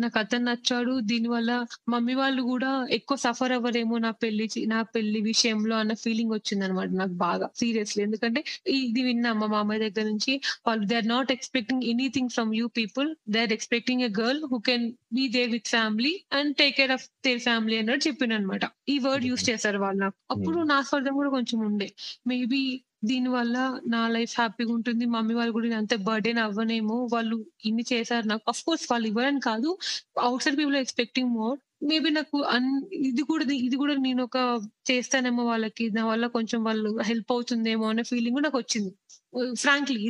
నాకు 0.00 0.18
అతను 0.18 0.44
నచ్చాడు 0.44 0.92
దీనివల్ల 1.10 1.50
మమ్మీ 1.88 2.14
వాళ్ళు 2.14 2.42
కూడా 2.44 2.70
ఎక్కువ 2.90 3.16
సఫర్ 3.16 3.52
అవ్వరేమో 3.52 3.98
నా 3.98 4.10
పెళ్ళి 4.22 4.46
నా 4.66 4.80
పెళ్ళి 4.94 5.20
విషయంలో 5.28 5.74
అన్న 5.76 5.94
ఫీలింగ్ 6.04 6.32
వచ్చింది 6.32 6.64
అనమాట 6.64 6.90
నాకు 6.94 7.16
బాగా 7.22 7.48
సీరియస్లీ 7.54 8.02
ఎందుకంటే 8.02 8.40
ఇది 8.78 9.02
విన్నా 9.02 9.32
మా 9.34 9.48
మామయ్య 9.54 9.82
దగ్గర 9.84 10.04
నుంచి 10.04 10.34
వాళ్ళు 10.66 10.84
they 10.86 10.96
are 10.96 11.10
not 11.14 11.32
expecting 11.32 11.84
anything 11.92 12.32
from 12.36 12.52
you 12.54 12.66
people 12.80 13.10
they 13.34 13.40
are 13.40 13.54
expecting 13.58 14.04
a 14.08 14.10
girl 14.20 14.42
who 14.52 14.58
can 14.70 14.86
be 15.12 15.26
there 15.36 15.50
with 15.50 15.68
family 15.68 16.14
and 16.38 16.52
take 16.56 16.76
care 16.76 16.94
of 16.96 17.06
their 17.26 17.40
family 17.40 17.76
అన్నట్టు 17.78 18.04
చెప్పిన 18.08 18.32
అనమాట 18.34 18.64
ఈ 18.88 18.96
వర్డ్ 19.04 19.24
యూస్ 19.28 19.44
చేశారు 19.48 19.78
వాళ్ళు 19.84 20.00
నాకు. 20.00 20.16
అప్పుడు 20.34 20.58
నా 20.70 20.78
స్వార్థం 20.88 21.14
కూడా 21.20 21.30
కొంచెం 21.30 21.58
ఉండే. 21.68 21.88
మేబీ 22.26 22.62
దీని 23.04 23.28
వల్ల 23.28 23.56
నా 23.86 24.00
లైఫ్ 24.08 24.34
హ్యాపీగా 24.38 24.72
ఉంటుంది. 24.72 25.04
మమ్మీ 25.06 25.34
వాళ్ళు 25.34 25.52
కూడా 25.52 25.78
అంత 25.82 25.94
బర్డెన్ 26.08 26.38
అవ్వనేమో 26.38 26.96
వాళ్ళు 27.14 27.36
ఇన్ని 27.64 27.84
చేశారు 27.92 28.26
నాకు. 28.26 28.44
అఫ్ 28.48 28.62
కోర్స్ 28.64 28.86
వాళ్ళు 28.92 29.06
ఇవ్వరని 29.08 29.40
కాదు. 29.40 29.70
Outside 30.44 30.58
people 30.58 30.76
expecting 30.76 31.32
more 31.38 31.58
maybe 31.90 32.10
నాకు 32.10 32.38
అన్ 32.54 32.68
ఇది 33.08 33.22
కూడా 33.30 33.44
ఇది 33.66 33.76
కూడా 33.76 33.94
నేను 34.06 34.20
ఒక 34.28 34.38
చేస్తానేమో 34.90 35.44
వాళ్ళకి. 35.44 35.86
నా 35.90 36.04
వల్ల 36.06 36.26
కొంచెం 36.38 36.60
వాళ్ళు 36.64 36.92
హెల్ప్ 37.10 37.32
అవుతుందేమో 37.32 37.86
అనే 37.92 38.04
ఫీలింగ్ 38.12 38.40
నాకు 38.46 38.58
వచ్చింది. 38.58 38.92
ఫ్రాంక్లీ 39.64 40.02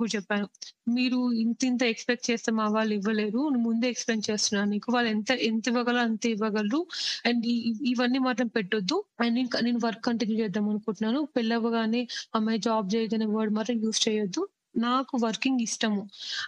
కూడా 0.00 0.10
చెప్పాను. 0.14 0.46
మీరు 0.88 1.18
ఇంత 1.42 1.60
ఇంత 1.64 1.82
ఎక్స్పెక్ట్ 1.84 2.26
చేస్తే 2.30 2.50
మా 2.52 2.66
వాళ్ళు 2.68 2.92
ఇవ్వలేరు. 2.94 3.40
ముందే 3.64 3.86
ఎక్స్ప్లెయిన్ 3.88 4.22
చేస్తున్నాను 4.28 4.70
నీకు. 4.70 4.88
వాళ్ళు 4.92 5.10
ఎంత 5.10 5.30
ఎంత 5.48 5.64
ఇవ్వగలరు 5.68 6.04
అంత 6.06 6.26
ఇవ్వగలరు. 6.26 6.80
అండ్ 7.26 7.46
ఇవన్నీ 7.92 8.18
మాత్రం 8.18 8.48
పెట్టొద్దు. 8.48 8.98
అండ్ 9.20 9.34
నేను 9.34 9.62
నేను 9.62 9.80
వర్క్ 9.86 10.04
కంటిన్యూ 10.04 10.36
చేద్దాం 10.42 10.68
అనుకుంటున్నాను. 10.68 11.22
పెళ్ళవగానే 11.36 12.02
అమ్మాయి 12.34 12.60
జాబ్ 12.60 12.88
చేయదనే 12.94 13.28
వర్డ్ 13.36 13.54
మాత్రం 13.54 13.78
యూస్ 13.84 14.08
చేయొద్దు. 14.08 14.42
నాకు 14.78 15.14
వర్కింగ్ 15.22 15.60
ఇష్టము. 15.60 16.00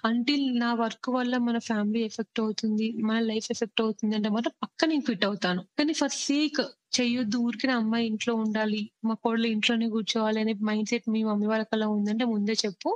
అంటిల్ 0.05 0.45
నా 0.61 0.71
వర్క్ 0.75 1.09
వల్ల 1.11 1.37
మన 1.47 1.59
ఫ్యామిలీ 1.69 2.01
ఎఫెక్ట్ 2.05 2.41
అవుతుంది 2.41 2.87
మన 3.03 3.19
లైఫ్ 3.31 3.49
ఎఫెక్ట్ 3.51 3.81
అవుతుంది 3.81 4.15
అంటే 4.17 4.29
మాత్రం 4.29 4.55
పక్క 4.63 4.85
నేను 4.85 5.05
ఫిట్ 5.09 5.25
అవుతాను. 5.25 5.63
కానీ 5.79 5.93
ఫర్ 5.93 6.15
సేక్ 6.21 6.61
చెయ్యొద్దు 6.93 7.37
ఊరికి 7.47 7.67
నా 7.67 7.75
అమ్మాయి 7.77 8.05
ఇంట్లో 8.07 8.33
ఉండాలి 8.37 8.79
మా 9.05 9.15
కోడలు 9.23 9.49
ఇంట్లోనే 9.55 9.87
కూర్చోవాలి 9.93 10.39
అనే 10.43 10.53
మైండ్ 10.69 10.89
సెట్ 10.89 11.07
మీ 11.15 11.21
మమ్మీ 11.25 11.47
వాళ్ళకి 11.47 11.73
అలా 11.73 11.87
ఉందంటే 11.95 12.25
ముందే 12.33 12.55
చెప్పు. 12.63 12.91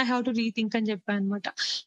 ఐ 0.00 0.04
హావ్ 0.10 0.22
టు 0.24 0.32
రీథింక్ 0.40 0.74
అని 0.78 0.88
చెప్పాను 0.90 1.18
అనమాట 1.20 1.46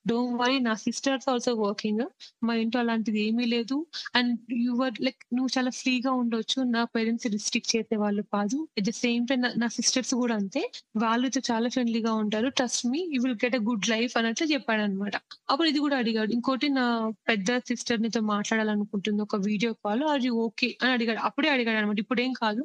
డోంట్ 0.09 0.35
వరీ 0.41 0.57
నా 0.67 0.73
సిస్టర్స్ 0.83 1.27
ఆల్సో 1.33 1.53
వర్కింగ్ 1.63 2.03
మా 2.47 2.53
ఇంట్లో 2.61 2.79
అలాంటిది 2.83 3.19
ఏమీ 3.27 3.45
లేదు. 3.47 3.77
అండ్ 4.15 4.31
యువర్ 4.67 4.95
లైక్ 5.05 5.21
నువ్వు 5.35 5.51
చాలా 5.57 5.71
ఫ్రీగా 5.79 6.13
ఉండొచ్చు. 6.21 6.41
నా 6.75 6.83
పేరెంట్స్ 6.95 7.27
రిస్ట్రిక్ట్ 7.35 7.71
చేసే 7.75 7.97
వాళ్ళు 8.03 8.23
కాదు. 8.35 8.59
అట్ 8.77 8.87
ద 8.89 8.93
సేమ్ 9.01 9.23
టైం 9.29 9.41
నా 9.63 9.69
సిస్టర్స్ 9.77 10.13
కూడా 10.21 10.35
అంతే. 10.41 10.63
వాళ్ళతో 10.97 11.41
చాలా 11.51 11.67
ఫ్రెండ్లీగా 11.75 12.13
ఉంటారు. 12.23 12.47
Trust 12.57 12.83
me 12.91 13.01
you 13.13 13.21
will 13.25 13.37
get 13.45 13.55
a 13.55 13.63
good 13.69 13.87
life 13.93 14.15
అన్నట్లు 14.19 14.47
చెప్పాడు 14.53 14.83
అనమాట 14.87 15.15
అప్పుడు 15.51 15.67
ఇది 15.71 15.79
కూడా 15.79 15.95
అడిగాడు. 16.01 16.31
ఇంకోటి 16.37 16.67
నా 16.71 16.85
పెద్ద 17.29 17.49
సిస్టర్ 17.69 18.01
నీతో 18.03 18.21
మాట్లాడాలనుకుంటుంది 18.33 19.21
ఒక 19.27 19.37
వీడియో 19.47 19.71
కాల్ 19.83 20.03
అది 20.15 20.29
ఓకే 20.43 20.69
అని 20.81 20.91
అడిగాడు. 20.93 21.21
అప్పుడే 21.33 21.49
అడిగాడు 21.49 21.77
అనమాట 21.77 21.99
ఇప్పుడు 21.99 22.21
ఏం 22.21 22.33
కాదు. 22.33 22.63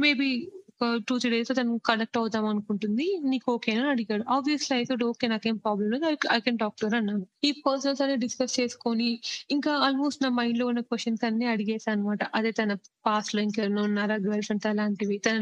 మేబీ 0.00 0.28
ఒక 0.80 0.88
టూ 1.08 1.14
త్రీ 1.18 1.30
డేస్ 1.30 1.52
తను 1.58 1.72
కనెక్ట్ 1.86 2.16
అవుదాం 2.18 2.44
అనుకుంటుంది. 2.46 3.06
నీకు 3.24 3.46
ఓకేనా 3.54 3.80
అని 3.82 3.90
అడిగాడు. 3.90 4.24
ఆబ్వియస్లీ 4.28 4.76
అయితే 4.76 5.04
ఓకే 5.04 5.26
నాకేం 5.26 5.56
ప్రాబ్లం 5.56 5.88
లేదు. 5.94 6.04
ఐ 6.30 6.38
కెన్ 6.40 6.58
టాక్ 6.58 6.76
టు 6.80 6.86
అన్నాను. 6.90 7.24
ఈ 7.44 7.50
పర్సన్స్ 7.66 8.00
అనేది 8.02 8.20
డిస్కస్ 8.26 8.60
చేసుకొని 8.60 9.08
ఇంకా 9.50 9.72
ఆల్మోస్ట్ 9.86 10.22
నా 10.22 10.30
మైండ్లో 10.38 10.66
ఉన్న 10.66 10.80
క్వశ్చన్స్ 10.90 11.24
అన్ని 11.24 11.46
అడిగేసాను 11.46 11.96
అనమాట 11.98 12.22
అదే 12.34 12.50
తన 12.52 12.72
పాస్ట్లో 13.06 13.40
ఇంకెవరైనా 13.42 13.82
ఉన్నారా? 13.82 14.16
గర్ల్ 14.26 14.42
ఫ్రెండ్స్ 14.42 14.66
అలాంటివి. 14.66 15.18
తన 15.18 15.36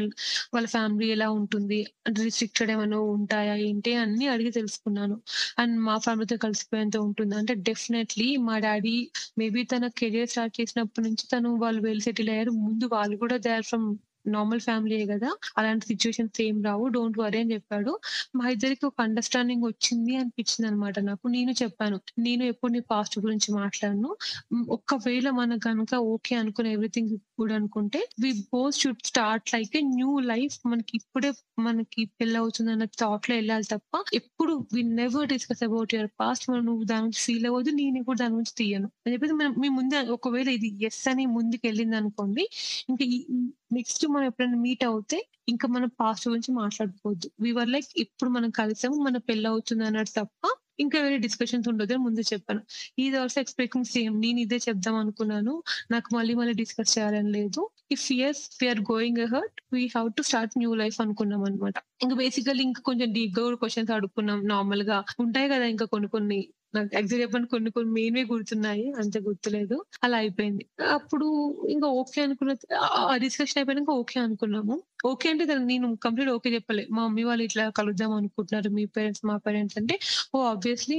వాళ్ళ 0.53 0.67
ఫ్యామిలీ 0.67 1.07
ఎలా 1.07 1.27
ఉంటుంది? 1.31 1.79
రిస్ట్రిక్టెడ్ 2.19 2.71
ఏమైనా 2.71 2.99
ఉంటాయా? 3.15 3.55
ఏంటి? 3.67 3.93
అన్ని 3.95 4.27
అడిగి 4.27 4.51
తెలుసుకున్నాను. 4.51 5.17
అండ్ 5.59 5.75
మా 5.79 5.97
ఫ్యామిలీతో 5.97 6.37
కలిసిపోయేంత 6.37 6.97
ఉంటుంది. 7.07 7.35
అంటే 7.35 7.55
డెఫినెట్లీ 7.69 8.37
మా 8.47 8.57
డాడీ 8.59 8.95
మేబీ 9.37 9.63
తన 9.65 9.87
కెరియర్ 10.01 10.29
స్టార్ట్ 10.29 10.55
చేసినప్పటి 10.61 11.05
నుంచి 11.09 11.25
తను 11.33 11.49
వాళ్ళు 11.55 11.81
వెల్ 11.81 12.01
సెటిల్ 12.01 12.29
అయ్యారు. 12.29 12.51
ముందు 12.65 12.85
వాళ్ళు 12.95 13.17
కూడా 13.17 13.37
they 13.37 13.51
are 13.51 13.63
from 13.63 13.87
normal 14.27 14.59
family 14.59 15.05
కదా 15.05 15.29
అలాంటి 15.57 15.85
సిచ్యువేషన్స్ 15.85 16.41
ఏం 16.41 16.63
రావు. 16.63 16.87
డోంట్ 16.87 17.19
వరీ 17.19 17.39
అని 17.39 17.53
చెప్పాడు. 17.53 17.91
మా 18.35 18.49
ఇద్దరికి 18.49 18.85
ఒక 18.85 19.01
అండర్స్టాండింగ్ 19.01 19.63
వచ్చింది 19.63 20.15
అనిపించింది 20.15 20.67
అనమాట 20.67 20.99
నాకు. 21.01 21.27
నేను 21.27 21.51
చెప్పాను. 21.63 21.97
నేను 22.19 22.43
ఎప్పుడు 22.43 22.71
నీ 22.71 22.81
పాస్ట్ 22.91 23.19
గురించి 23.19 23.49
మాట్లాడను. 23.53 24.11
ఒక్కవేళ 24.69 25.29
మనకు 25.31 25.59
కనుక 25.59 25.95
ఓకే 26.07 26.35
అనుకుని 26.35 26.71
ఎవ్రీథింగ్ 26.73 27.09
గుడ్ 27.39 27.53
అనుకుంటే 27.53 27.99
we 28.21 28.31
both 28.53 28.75
should 28.75 29.01
start 29.05 29.53
like 29.53 29.77
a 29.77 29.81
new 29.89 30.19
life 30.25 30.57
మనకి 30.65 30.93
ఇప్పుడే 30.95 31.31
మనకి 31.59 32.05
పెళ్ళి 32.19 32.37
అవుతుంది 32.37 32.71
అన్న 32.71 32.85
థాట్లో 32.99 33.35
వెళ్ళాలి 33.35 33.63
తప్ప 33.71 34.03
ఎప్పుడు 34.13 34.53
we 34.73 34.83
never 34.93 35.27
discuss 35.27 35.63
about 35.63 35.93
your 35.95 36.11
past 36.19 36.49
మనం 36.49 36.65
నువ్వు 36.65 36.83
దాని 36.83 37.03
నుంచి 37.03 37.19
ఫీల్ 37.19 37.47
అవ్వద్దు 37.47 37.71
నేను 37.75 38.03
కూడా 38.03 38.17
దాని 38.17 38.35
నుంచి 38.35 38.53
తీయను. 38.57 38.89
అని 39.05 39.13
చెప్పేసి 39.13 39.33
మనం 39.33 39.53
మీ 39.59 39.69
ముందే 39.69 39.99
ఒకవేళ 40.09 40.49
ఇది 40.49 40.85
ఎస్ 40.85 41.07
అని 41.07 41.25
ముందుకు 41.35 41.67
వెళ్ళింది 41.67 41.95
అనుకోండి 41.95 42.43
ఇంకా 42.89 43.05
నెక్స్ట్ 43.71 44.07
మనం 44.07 44.25
ఎప్పుడైనా 44.25 44.57
మీట్ 44.57 44.83
అవుతే 44.83 45.17
ఇంకా 45.49 45.67
మనం 45.67 45.89
పాస్ట్ 45.99 46.27
గురించి 46.27 46.51
మాట్లాడుకోవద్దు. 46.53 47.31
వివర్ 47.39 47.69
లైక్ 47.69 47.85
ఇప్పుడు 47.97 48.29
మనం 48.29 48.49
కలిసాము 48.49 48.95
మన 48.95 49.17
పెళ్ళి 49.17 49.47
అవుతుంది 49.47 49.83
అన్నట్టు 49.85 50.13
తప్ప 50.19 50.43
ఇంకా 50.79 50.99
వేరే 50.99 51.17
డిస్కషన్స్ 51.17 51.67
ఉండదు 51.69 51.93
అని 51.93 52.03
ముందు 52.03 52.21
చెప్పాను. 52.33 52.61
ఇది 52.99 53.17
ఆల్సో 53.17 53.41
ఎక్స్పెక్టింగ్ 53.41 53.85
సేమ్ 53.85 54.21
నేను 54.21 54.39
ఇదే 54.39 54.57
చెప్దాం 54.57 54.95
అనుకున్నాను. 54.95 55.53
నాకు 55.91 56.15
మళ్ళీ 56.15 56.33
మళ్ళీ 56.33 56.53
డిస్కస్ 56.53 56.97
చేయాలని 56.97 57.31
లేదు. 57.31 57.61
If 57.91 58.11
years 58.11 58.49
we're 58.61 58.79
going 58.91 59.27
hurt 59.33 59.61
we 59.73 59.85
have 59.85 60.09
to 60.13 60.21
start 60.21 60.57
new 60.57 60.75
life 60.75 61.01
అనుకున్నాం 61.01 61.43
అనమాట 61.43 61.75
ఇంకా 62.03 62.15
బేసికల్ 62.15 62.61
ఇంకా 62.61 62.81
కొంచెం 62.81 63.13
డీప్గా 63.13 63.43
కూడా 63.43 63.55
క్వశ్చన్స్ 63.55 63.91
అడుక్కున్నాం. 63.91 64.47
నార్మల్గా. 64.47 65.03
ఉంటాయి 65.19 65.49
కదా 65.49 65.65
ఇంకా 65.65 65.85
కొన్ని 65.85 66.09
కొన్ని 66.09 66.39
నాకు 66.77 66.89
ఎగ్జాక్ట్ 66.95 67.21
చెప్పండి 67.21 67.47
కొన్ని 67.47 67.71
కొన్ని 67.71 67.91
మెయిన్వి 67.93 68.23
గుర్తున్నాయి. 68.25 68.85
అంత 68.97 69.17
గుర్తులేదు. 69.19 69.77
అలా 70.03 70.17
అయిపోయింది. 70.17 70.63
అప్పుడు 70.91 71.27
ఇంకా 71.69 71.87
ఓకే 71.95 72.21
అనుకున్న 72.21 72.53
ఆ 73.09 73.17
డిస్కషన్ 73.17 73.59
అయిపోయినాక 73.59 73.91
ఓకే 73.95 74.19
అనుకున్నాము. 74.19 74.75
ఓకే 74.99 75.27
అంటే 75.29 75.43
దాన్ని 75.45 75.65
నేను 75.73 75.87
కంప్లీట్ 76.03 76.29
ఓకే 76.31 76.49
చెప్పలే. 76.53 76.83
మా 76.89 77.01
మమ్మీ 77.05 77.23
వాళ్ళు 77.23 77.43
ఇట్లా 77.47 77.63
కలుద్దాం 77.77 78.11
అనుకుంటున్నారు 78.17 78.69
మీ 78.77 78.83
పేరెంట్స్ 78.95 79.23
మా 79.29 79.35
పేరెంట్స్ 79.45 79.77
అంటే 79.79 79.95
ఓ 80.33 80.39
ఆబ్వియస్లీ 80.47 80.97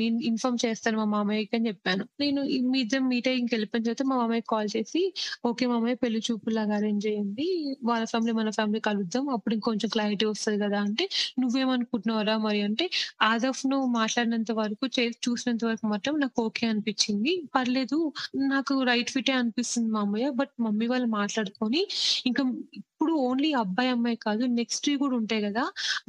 నేను 0.00 0.18
ఇన్ఫార్మ్ 0.30 0.58
చేస్తాను 0.64 0.96
మా 1.00 1.06
మామయ్యకి 1.14 1.54
అని 1.58 1.66
చెప్పాను. 1.70 2.04
నేను 2.22 2.40
మీ 2.70 2.78
ఇద్దరు 2.84 3.04
మీట్ 3.10 3.28
అయ్యి 3.30 3.40
ఇంకెళ్ళిపోయిన 3.42 3.84
తర్వాత 3.86 4.04
మా 4.10 4.16
మామయ్య 4.22 4.44
కాల్ 4.52 4.68
చేసి 4.76 5.02
ఓకే 5.50 5.64
మామయ్య 5.66 5.96
పెళ్ళి 6.04 6.20
చూపులాగా 6.28 6.74
అరేంజ్ 6.78 7.04
చేయండి. 7.06 7.48
వాళ్ళ 7.90 8.04
ఫ్యామిలీ 8.12 8.34
మన 8.40 8.50
ఫ్యామిలీ 8.58 8.80
కలుద్దాం. 8.88 9.24
అప్పుడు 9.36 9.54
ఇంకొంచెం 9.58 9.90
క్లారిటీ 9.94 10.26
వస్తుంది 10.32 10.58
కదా. 10.64 10.80
అంటే 10.86 11.06
నువ్వేమనుకుంటున్నావురా 11.40 12.36
మరి? 12.38 12.62
అంటే 12.68 12.86
యాజ్ 13.24 13.46
ఆఫ్ 13.50 13.62
నువ్వు 13.72 13.88
మాట్లాడినంత 13.98 14.52
వరకు 14.60 14.84
చూసినంత 15.26 15.62
వరకు 15.64 15.86
మాత్రం 15.86 16.14
నాకు 16.20 16.38
ఓకే 16.46 16.64
అనిపించింది. 16.66 17.34
పర్లేదు 17.56 17.98
నాకు 18.54 18.74
రైట్ 18.84 19.12
ఫిటే 19.14 19.34
అనిపిస్తుంది 19.40 19.88
మా 19.94 20.02
అమ్మయ్య. 20.04 20.28
బట్ 20.40 20.54
మమ్మీ 20.66 20.86
వాళ్ళు 20.92 21.08
మాట్లాడుకొని 21.18 21.82
ఇంకా 22.26 22.42
ఇప్పుడు 22.80 23.14
ఓన్లీ 23.34 23.50
అబ్బాయి 23.62 23.90
అమ్మాయి 23.94 24.18
కాదు 24.26 24.44
నెక్స్ట్ 24.58 24.88
కూడా 25.02 25.14
ఉంటాయి 25.20 25.42
కదా. 25.46 25.64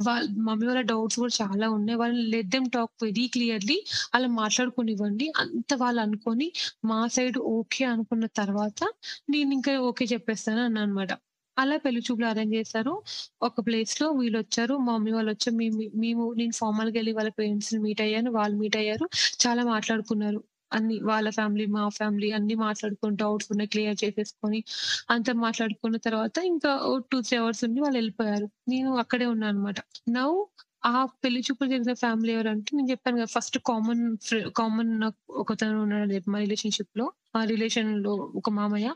వాళ్ళ 0.06 0.26
మమ్మీ 0.48 0.66
వాళ్ళ 0.70 0.82
డౌట్స్ 0.92 1.18
కూడా 1.22 1.34
చాలా 1.40 1.66
ఉన్నాయి. 1.76 1.98
వాళ్ళని 2.02 2.24
let 2.34 2.50
them 2.54 2.68
talk 2.76 2.92
very 3.04 3.26
clearly 3.34 3.78
అలా 4.16 4.28
మాట్లాడుకునివ్వండి. 4.40 5.28
అంత 5.42 5.74
వాళ్ళు 5.82 6.00
అనుకొని 6.06 6.48
మా 6.90 7.00
సైడ్ 7.16 7.38
ఓకే 7.56 7.84
అనుకున్న 7.92 8.26
తర్వాత 8.40 8.80
నేను 9.34 9.50
ఇంకా 9.58 9.72
ఓకే 9.88 10.06
చెప్పేస్తాను 10.14 10.62
అన్న 10.66 10.78
అనమాట 10.80 11.12
అలా 11.56 11.76
పెళ్ళి 11.84 12.00
చూపులు 12.06 12.26
అరేంజ్ 12.26 12.54
చేశారు. 12.56 12.92
ఒక 13.42 13.60
ప్లేస్లో 13.66 14.06
వీళ్ళు 14.18 14.38
వచ్చారు. 14.42 14.74
మా 14.78 14.92
మమ్మీ 14.96 15.12
వాళ్ళు 15.12 15.30
వచ్చారు 15.32 15.56
మేము 15.60 15.76
మేము 16.04 16.24
నేను 16.40 16.54
ఫార్మల్గా 16.58 16.96
వెళ్ళి 16.98 17.12
వాళ్ళ 17.12 17.30
పేరెంట్స్ 17.38 17.72
మీట్ 17.86 18.02
అయ్యాను. 18.06 18.30
వాళ్ళు 18.38 18.56
మీట్ 18.62 18.76
అయ్యారు. 18.82 19.06
చాలా 19.44 19.62
మాట్లాడుకున్నారు. 19.72 20.40
అన్ని 20.72 20.96
వాళ్ళ 21.02 21.28
ఫ్యామిలీ 21.30 21.66
మా 21.74 21.82
ఫ్యామిలీ 21.96 22.28
అన్ని 22.32 22.54
మాట్లాడుకుని 22.62 23.16
డౌట్స్ 23.16 23.48
ఉన్నాయి 23.52 23.70
క్లియర్ 23.74 23.98
చేసేసుకొని 24.02 24.60
అంత 25.10 25.30
మాట్లాడుకున్న 25.42 25.98
తర్వాత 26.06 26.36
ఇంకా 26.52 26.72
టూ 27.10 27.18
త్రీ 27.22 27.36
అవర్స్ 27.38 27.62
ఉండి 27.68 27.80
వాళ్ళు 27.80 27.98
వెళ్ళిపోయారు. 28.00 28.46
నేను 28.68 28.90
అక్కడే 29.04 29.28
ఉన్నాను 29.34 29.54
అనమాట 29.54 29.78
నౌ 30.16 30.30
ఆ 30.86 30.92
పెళ్ళి 31.22 31.40
చూపులు 31.46 31.68
జరిగిన 31.70 31.92
ఫ్యామిలీ 32.02 32.30
ఎవరంటే 32.32 32.70
నేను 32.76 32.88
చెప్పాను 32.92 33.16
కదా 33.20 33.30
ఫస్ట్ 33.34 33.56
కామన్ 33.68 34.02
కామన్ 34.58 34.92
ఒకతను 35.42 35.78
ఉన్నాడు 35.84 36.04
మా 36.26 36.38
రిలేషన్షిప్లో 36.44 37.06
ఆ 37.36 37.42
రిలేషన్లో 37.52 38.12
ఒక 38.40 38.50
మామయ్య 38.58 38.90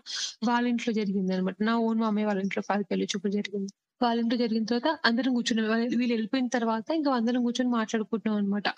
వాళ్ళ 0.49 0.65
ఇంట్లో 0.73 0.93
జరిగింది 1.01 1.33
అనమాట 1.37 1.57
నా 1.63 1.75
ఓన్ 1.87 2.01
మామయ్య 2.05 2.29
వాళ్ళ 2.31 2.41
ఇంట్లో 2.47 2.63
పెళ్ళి 2.91 3.07
చూపులు 3.13 3.33
జరిగింది. 3.39 3.73
వాళ్ళ 4.03 4.21
ఇంట్లో 4.21 4.39
జరిగిన 4.39 4.65
తర్వాత 4.65 4.99
అందరం 5.05 5.35
కూర్చున్నాం. 5.35 5.81
వీళ్ళు 5.81 6.13
వెళ్ళిపోయిన 6.13 6.49
తర్వాత 6.49 6.85
ఇంకా 6.93 7.11
అందరం 7.13 7.43
కూర్చొని 7.43 7.71
మాట్లాడుకుంటున్నాం 7.71 8.37
అనమాట 8.39 8.69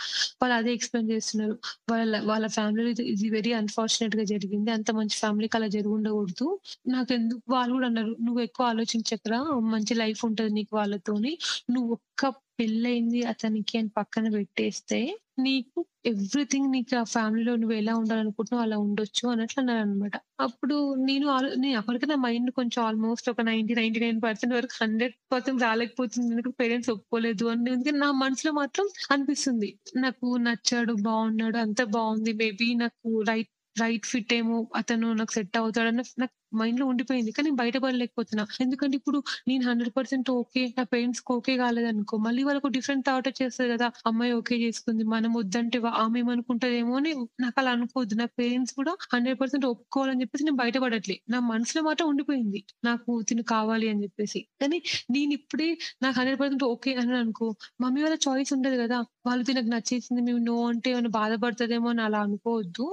వాళ్ళు 0.42 0.54
అదే 0.54 0.72
ఎక్స్ప్లెయిన్ 0.72 1.12
చేస్తున్నారు. 1.12 1.58
వాళ్ళ 1.90 2.20
వాళ్ళ 2.24 2.46
ఫ్యామిలీ 2.46 2.90
ఇది- 2.90 3.32
వెరీ 3.32 3.52
అన్ఫార్చునేట్గా 3.52 4.24
జరిగింది. 4.24 4.70
అంత 4.70 4.90
మంచి 4.90 5.08
ఫ్యామిలీకి 5.08 5.56
అలా 5.56 5.66
జరిగి 5.66 5.88
ఉండకూడదు. 5.88 6.60
నాకు 6.88 7.12
ఎందుకు 7.12 7.40
వాళ్ళు 7.48 7.72
కూడా 7.72 7.86
అన్నారు 7.86 8.16
నువ్వు 8.22 8.40
ఎక్కువ 8.40 8.66
ఆలోచించకరా. 8.66 9.40
మంచి 9.42 9.94
లైఫ్ 9.94 10.24
ఉంటది 10.24 10.50
నీకు 10.50 10.76
వాళ్ళతోని. 10.76 11.38
నువ్వు 11.70 11.92
ఒక్క 11.92 12.26
పెళ్ళయింది 12.60 13.22
అతనికి 13.22 13.78
అని 13.78 13.88
పక్కన 13.88 14.28
పెట్టేస్తే 14.30 15.18
నీకు 15.42 15.80
ఎవ్రీథింగ్ 16.06 16.68
నీకు 16.70 16.94
ఆ 16.96 17.04
ఫ్యామిలీలో 17.12 17.52
నువ్వు 17.56 17.74
ఎలా 17.76 17.92
ఉండాలనుకుంటున్నావు 17.96 18.62
అలా 18.64 18.76
ఉండొచ్చు 18.78 19.24
అన్నట్లు 19.28 19.60
అన్నారు 19.60 19.80
అనమాట 19.80 20.14
అప్పుడు 20.40 20.76
నేను 21.04 21.26
నేను 21.56 21.76
అప్పటికే 21.78 22.06
నా 22.06 22.16
మైండ్ 22.24 22.50
కొంచెం 22.50 22.80
ఆల్మోస్ట్ 22.84 23.30
ఒక 23.30 23.42
నైన్టీ 23.42 23.74
నైన్టీ 23.74 24.00
నైన్ 24.00 24.20
పర్సెంట్ 24.22 24.54
వరకు 24.54 24.76
హండ్రెడ్ 24.82 25.14
పర్సెంట్ 25.32 25.62
రాలేకపోతుంది. 25.62 26.26
ఎందుకంటే 26.26 26.56
పేరెంట్స్ 26.62 26.90
ఒప్పుకోలేదు 26.90 27.46
అని. 27.46 27.70
ఎందుకంటే 27.72 28.00
నా 28.04 28.10
మనసులో 28.24 28.52
మాత్రం 28.52 28.86
అనిపిస్తుంది. 29.10 29.70
నాకు 29.98 30.26
నచ్చాడు 30.42 30.94
బాగున్నాడు 31.02 31.58
అంత 31.58 31.82
బాగుంది. 31.96 32.32
మేబీ 32.42 32.68
నాకు 32.84 33.08
రైట్ 33.30 33.52
రైట్ 33.76 34.06
ఫిట్ 34.06 34.32
ఏమో 34.34 34.56
అతను 34.76 35.06
నాకు 35.12 35.32
సెట్ 35.32 35.56
అవుతాడన్న 35.56 36.02
నాకు 36.18 36.34
మైండ్లో 36.54 36.86
ఉండిపోయింది. 36.86 37.32
కానీ 37.32 37.50
బయటపడలేకపోతున్నా 37.50 38.46
ఎందుకంటే 38.60 38.96
ఇప్పుడు 38.96 39.22
నేను 39.48 39.68
హండ్రెడ్ 39.68 39.92
పర్సెంట్ 39.96 40.30
ఓకే 40.30 40.74
నా 40.78 40.84
పేరెంట్స్ 40.84 41.22
ఓకే 41.30 41.56
కాలేదనుకో 41.56 42.16
మళ్ళీ 42.16 42.42
వాళ్ళకు 42.42 42.66
డిఫరెంట్ 42.68 43.06
థాట్ 43.06 43.28
వచ్చేస్తుంది 43.28 43.70
కదా 43.72 43.90
అమ్మాయి 44.06 44.32
ఓకే 44.32 44.56
చేసుకుంది 44.56 45.04
మనం 45.04 45.32
వద్దంటే 45.32 45.78
వా- 45.78 45.92
ఆమె 45.92 46.20
ఏమనుకుంటదేమో 46.20 46.96
అని 46.96 47.12
నాకు 47.40 47.60
అలా 47.60 47.70
అనుకోవద్దు. 47.70 48.14
నా 48.14 48.24
పేరెంట్స్ 48.38 48.74
కూడా 48.74 48.96
హండ్రెడ్ 49.14 49.40
పర్సెంట్ 49.40 49.66
ఒప్పుకోవాలని 49.66 50.20
చెప్పేసి 50.20 50.44
నేను 50.44 50.56
బయటపడట్లే. 50.56 51.20
నా 51.30 51.40
మనసులో 51.40 51.82
మాత్రం 51.82 52.08
ఉండిపోయింది. 52.08 52.60
నాకు 52.84 53.22
తిను 53.22 53.42
కావాలి 53.42 53.88
అని 53.88 54.02
చెప్పేసి. 54.02 54.46
కానీ 54.60 54.78
నేను 55.10 55.32
ఇప్పుడే 55.32 55.68
నాకు 56.02 56.18
హండ్రెడ్ 56.18 56.40
పర్సెంట్ 56.40 56.64
ఓకే 56.64 56.94
అని 56.94 57.16
అనుకో 57.16 57.46
మమ్మీ 57.80 58.02
వాళ్ళ 58.02 58.16
చాయిస్ 58.28 58.52
ఉండదు 58.52 58.76
కదా. 58.82 58.98
వాళ్ళు 59.26 59.44
తినకు 59.44 59.66
నచ్చేసింది 59.66 60.22
మేము 60.22 60.38
నో 60.38 60.66
అంటే 60.66 60.90
ఏమైనా 60.90 61.08
బాధపడుతుందేమో 61.08 61.88
అని 61.88 62.02
అలా 62.02 62.20
అనుకోవద్దు. 62.20 62.86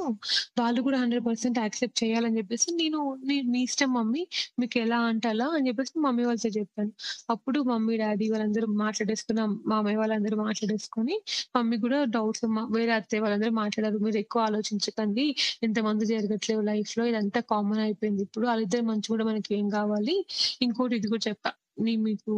వాళ్ళు 0.60 0.82
కూడా 0.82 0.98
హండ్రెడ్ 0.98 1.26
పర్సెంట్ 1.26 1.60
యాక్సెప్ట్ 1.60 2.04
చేయాలని 2.04 2.38
చెప్పేసి 2.38 2.72
నేను 2.76 3.00
నేను 3.26 3.49
మీ 3.54 3.60
ఇష్టం 3.68 3.90
మమ్మీ 3.94 4.24
మీకు 4.62 4.76
ఎలా 4.80 5.00
అంటే 5.10 5.28
అలా 5.34 5.48
అని 5.56 5.68
చెప్పేసి 5.68 5.94
మమ్మీ 6.06 6.24
వాళ్ళతో 6.26 6.50
చెప్పాను. 6.58 6.92
అప్పుడు 7.30 7.60
మమ్మీ 7.72 7.96
డాడీ 7.98 8.26
వాళ్ళందరూ 8.34 8.68
మాట్లాడేసుకున్న. 8.84 9.42
మామయ్య 9.72 9.98
వాళ్ళందరూ 10.02 10.38
మాట్లాడేసుకొని 10.46 11.16
మమ్మీ 11.58 11.78
కూడా 11.86 12.00
డౌట్స్ 12.16 12.46
వేరే 12.78 12.92
అత్తయ్య 13.00 13.24
వాళ్ళందరూ 13.26 13.54
మాట్లాడారు. 13.62 14.00
మీరు 14.08 14.20
ఎక్కువ 14.24 14.42
ఆలోచించకండి. 14.50 15.26
ఇంతమంది 15.64 16.06
జరగట్లేవు 16.14 16.64
లైఫ్లో 16.72 17.06
ఇదంతా 17.12 17.42
కామన్ 17.54 17.82
అయిపోయింది. 17.88 18.24
ఇప్పుడు 18.28 18.46
వాళ్ళిద్దరు 18.52 18.86
మంచి 18.92 19.08
కూడా 19.08 19.26
మనకి 19.32 19.52
ఏం 19.60 19.70
కావాలి? 19.70 20.16
ఇంకోటి 20.62 20.96
ఇది 21.00 21.10
కూడా 21.14 21.24
చెప్పా. 21.30 21.52
నేను 21.86 22.02
మీకు 22.04 22.34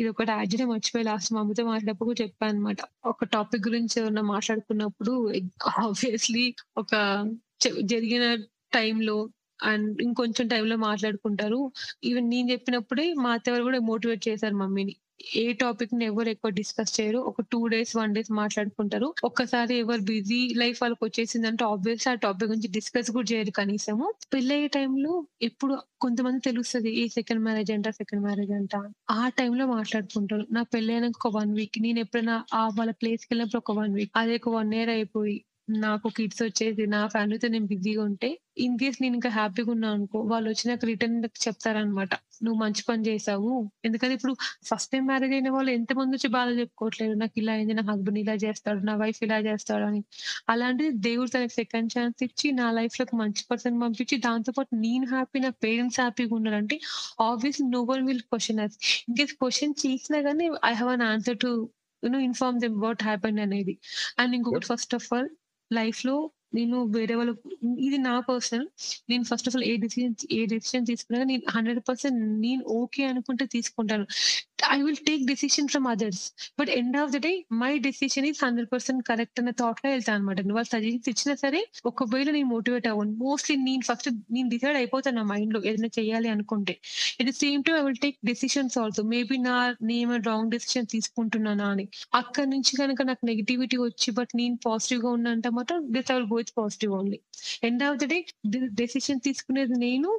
ఇది 0.00 0.08
ఒకటి 0.12 0.30
యాడ్ 0.32 0.50
చేయడం 0.52 0.68
మర్చిపోయి. 0.68 1.04
లాస్ట్ 1.04 1.30
మా 1.34 1.40
అమ్మతో 1.40 1.64
మాట్లాడప్పుడు 1.72 2.08
కూడా 2.10 2.20
చెప్పాను 2.24 2.52
అనమాట 2.52 2.80
ఒక 3.12 3.24
టాపిక్ 3.34 3.64
గురించి 3.68 3.94
ఏమన్నా 4.02 4.22
మాట్లాడుకున్నప్పుడు 4.34 5.14
ఆబ్వియస్లీ 5.84 6.44
ఒక 6.76 6.92
జరిగిన 7.92 8.24
టైంలో 8.72 9.16
అండ్ 9.64 10.02
ఇంకొంచెం 10.02 10.48
టైంలో 10.48 10.76
మాట్లాడుకుంటారు. 10.80 11.60
ఈవెన్ 12.04 12.30
నేను 12.30 12.50
చెప్పినప్పుడే 12.50 13.14
మా 13.16 13.32
అత్తవారు 13.32 13.62
కూడా 13.62 13.78
మోటివేట్ 13.84 14.28
చేశారు 14.28 14.54
మమ్మీని. 14.54 14.94
ఏ 15.36 15.52
టాపిక్ని 15.52 16.04
ఎవరు 16.04 16.28
ఎక్కువ 16.28 16.50
డిస్కస్ 16.50 17.00
చేయరు. 17.00 17.18
ఒక 17.30 17.40
టూ 17.52 17.66
డేస్ 17.66 17.96
వన్ 17.96 18.14
డేస్ 18.14 18.30
మాట్లాడుకుంటారు. 18.32 19.14
ఒక్కసారి 19.24 19.74
ఎవరు 19.78 20.00
బిజీ 20.02 20.48
లైఫ్ 20.56 20.78
వాళ్ళకి 20.82 21.04
వచ్చేసిందంటే 21.04 21.64
ఆబ్వియస్ 21.64 22.08
ఆ 22.08 22.14
టాపిక్ 22.16 22.48
గురించి 22.48 22.68
డిస్కస్ 22.68 23.10
కూడా 23.10 23.26
చేయరు 23.32 23.50
కనీసము. 23.50 24.06
పెళ్ళయ్యే 24.34 24.68
టైంలో 24.68 25.12
ఎప్పుడు 25.42 25.74
కొంతమంది 26.00 26.40
తెలుస్తుంది 26.40 26.90
ఏ 26.94 27.08
సెకండ్ 27.08 27.42
మ్యారేజ్ 27.42 27.70
అంట 27.70 27.88
సెకండ్ 27.90 28.22
మ్యారేజ్ 28.22 28.52
అంట 28.52 28.74
ఆ 29.12 29.28
టైంలో 29.38 29.66
మాట్లాడుకుంటారు. 29.66 30.46
నా 30.50 30.62
పెళ్ళైనాక 30.74 31.16
ఒక 31.20 31.36
వన్ 31.36 31.54
వీక్ 31.54 31.78
నేను 31.80 31.98
ఎప్పుడైనా 31.98 32.36
ఆ 32.54 32.64
వాళ్ళ 32.78 32.92
ప్లేస్కి 33.00 33.30
వెళ్ళినప్పుడు 33.32 33.62
ఒక 33.64 33.78
వన్ 33.78 33.94
వీక్ 33.94 34.12
అదే 34.16 34.36
ఒక 34.36 34.48
వన్ 34.50 34.72
ఇయర్ 34.74 34.90
అయిపోయి. 34.90 35.36
నాకు 35.68 36.08
కిడ్స్ 36.08 36.42
వచ్చేసి 36.42 36.84
నా 36.86 37.00
ఫ్యామిలీతో 37.06 37.48
నేను 37.48 37.66
బిజీగా 37.66 38.02
ఉంటే 38.02 38.28
ఇన్ 38.58 38.76
కేస్ 38.78 38.98
నేను 39.02 39.14
ఇంకా 39.14 39.30
హ్యాపీగా 39.30 39.70
ఉన్నా 39.70 39.88
అనుకో 39.92 40.18
వాళ్ళు 40.30 40.48
వచ్చి 40.50 40.64
నాకు 40.68 40.86
రిటర్న్ 40.86 41.16
చెప్తారనమాట 41.44 42.12
నువ్వు 42.44 42.58
మంచి 42.62 42.82
పని 42.88 43.02
చేసావు. 43.06 43.52
ఎందుకంటే 43.84 44.14
ఇప్పుడు 44.14 44.34
ఫస్ట్ 44.64 44.90
టైం 44.92 45.04
మ్యారేజ్ 45.06 45.32
అయిన 45.32 45.50
వాళ్ళు 45.50 45.70
ఎంత 45.70 45.92
మంది 45.92 46.12
వచ్చి 46.16 46.28
బాధ 46.28 46.48
చెప్పుకోవట్లేదు. 46.60 47.14
నాకు 47.14 47.34
ఇలా 47.40 47.52
అయింది 47.52 47.74
నా 47.74 47.84
హస్బెండ్ 47.90 48.18
ఇలా 48.18 48.34
చేస్తాడు 48.44 48.80
నా 48.80 48.94
వైఫ్ 48.94 49.20
ఇలా 49.26 49.38
చేస్తాడు 49.40 49.84
అని. 49.84 50.00
అలాంటిది 50.48 50.90
దేవుడు 51.08 51.30
తనకి 51.30 51.54
సెకండ్ 51.54 51.90
ఛాన్స్ 51.96 52.22
ఇచ్చి 52.22 52.52
నా 52.52 52.70
లైఫ్లోకి 52.70 53.16
మంచి 53.16 53.44
పర్సన్ 53.50 53.80
పంపించి 53.82 54.16
దాంతో 54.26 54.52
పాటు 54.52 54.74
నేను 54.86 55.06
హ్యాపీ 55.06 55.40
నా 55.40 55.50
పేరెంట్స్ 55.66 56.00
హ్యాపీగా 56.00 56.34
ఉన్నారంటే 56.34 56.78
obviously 57.20 57.66
no 57.76 57.82
one 57.82 58.06
will 58.08 58.24
question 58.30 58.60
us 58.66 58.78
in case 59.08 59.34
question 59.42 59.74
చేసినా 59.84 60.20
కానీ 60.28 60.46
I 60.70 60.72
have 60.74 60.92
an 60.96 61.06
answer 61.10 61.38
to 61.46 61.50
you know 62.02 62.18
inform 62.28 62.60
them 62.60 62.76
what 62.86 63.02
happen 63.02 63.38
అనేది. 63.46 63.74
అండ్ 64.18 64.34
ఇంకొకటి 64.38 64.66
ఫస్ట్ 64.66 64.94
ఆఫ్ 64.94 65.08
ఆల్ 65.14 65.30
లైఫ్లో 65.70 66.16
నేను 66.52 66.76
వేరే 66.96 67.14
వాళ్ళు 67.14 67.34
ఇది 67.78 67.98
నా 67.98 68.20
పర్సనల్ 68.28 68.66
నేను 69.10 69.24
ఫస్ట్ 69.24 69.48
ఆఫ్ 69.48 69.56
ఆల్ 69.56 69.64
ఏ 69.64 69.76
డిసిజన్ 69.76 70.14
ఏ 70.32 70.40
డెసిషన్ 70.46 70.86
తీసుకున్నా 70.86 71.24
నేను 71.24 71.42
హండ్రెడ్ 71.50 71.80
పర్సెంట్ 71.88 72.18
నేను 72.46 72.62
ఓకే 72.80 73.04
అనుకుంటే 73.04 73.46
తీసుకుంటాను. 73.46 74.06
I 74.76 74.78
will 74.82 75.02
take 75.06 75.22
decision 75.26 75.68
from 75.68 75.86
others 75.86 76.22
but 76.60 76.70
end 76.70 76.96
of 76.96 77.12
the 77.12 77.18
day 77.26 77.32
my 77.62 77.78
decision 77.78 78.26
is 78.26 78.40
hundred 78.44 78.68
percent 78.72 79.02
correct 79.08 79.40
అనే 79.40 79.52
థాట్లో 79.60 79.88
వెళ్తాను 79.90 80.18
అనమాట 80.18 80.40
వాళ్ళు 80.56 80.70
సజెషన్స్ 80.72 81.08
ఇచ్చినా 81.08 81.34
సరే 81.34 81.60
ఒకవేళ 81.84 82.28
నేను 82.30 82.48
మోటివేట్ 82.54 82.86
అవ్వను. 82.92 83.12
మోస్ట్లీ 83.24 83.56
నేను 83.68 83.82
ఫస్ట్ 83.88 84.08
నేను 84.30 84.48
డిసైడ్ 84.48 84.76
అయిపోతాను 84.76 85.16
నా 85.16 85.24
మైండ్లో 85.32 85.60
ఏదైనా 85.64 85.90
చేయాలి 85.98 86.28
అనుకుంటే. 86.28 86.74
At 87.20 87.28
the 87.30 87.34
same 87.42 87.62
time 87.66 87.76
I 87.76 87.82
will 87.86 88.00
take 88.06 88.18
decisions 88.24 88.78
also 88.78 89.02
maybe 89.14 89.36
నా 89.48 89.56
నేను 89.82 90.16
రాంగ్ 90.30 90.50
డెసిషన్ 90.50 90.86
తీసుకుంటున్నానా 90.86 91.68
అని. 91.70 91.86
అక్కడ 92.14 92.44
నుంచి 92.54 92.72
కనుక 92.76 93.02
నాకు 93.02 93.24
నెగిటివిటీ 93.26 93.76
వచ్చి 93.86 94.10
బట్ 94.10 94.32
నేను 94.36 94.58
పాజిటివ్గా 94.66 95.10
ఉన్నా 95.10 95.30
అంటే 95.30 95.48
మాత్రం 95.58 95.80
this 95.96 96.10
I 96.12 96.16
will 96.16 96.30
go 96.34 96.37
with 96.38 96.52
positive 96.56 96.92
only 96.92 97.18
end 97.62 97.84
of 97.84 97.98
the 97.98 98.06
day 98.06 98.18
decision 98.74 99.20
తీసుకునేది 99.20 99.76
నేను 99.78 100.10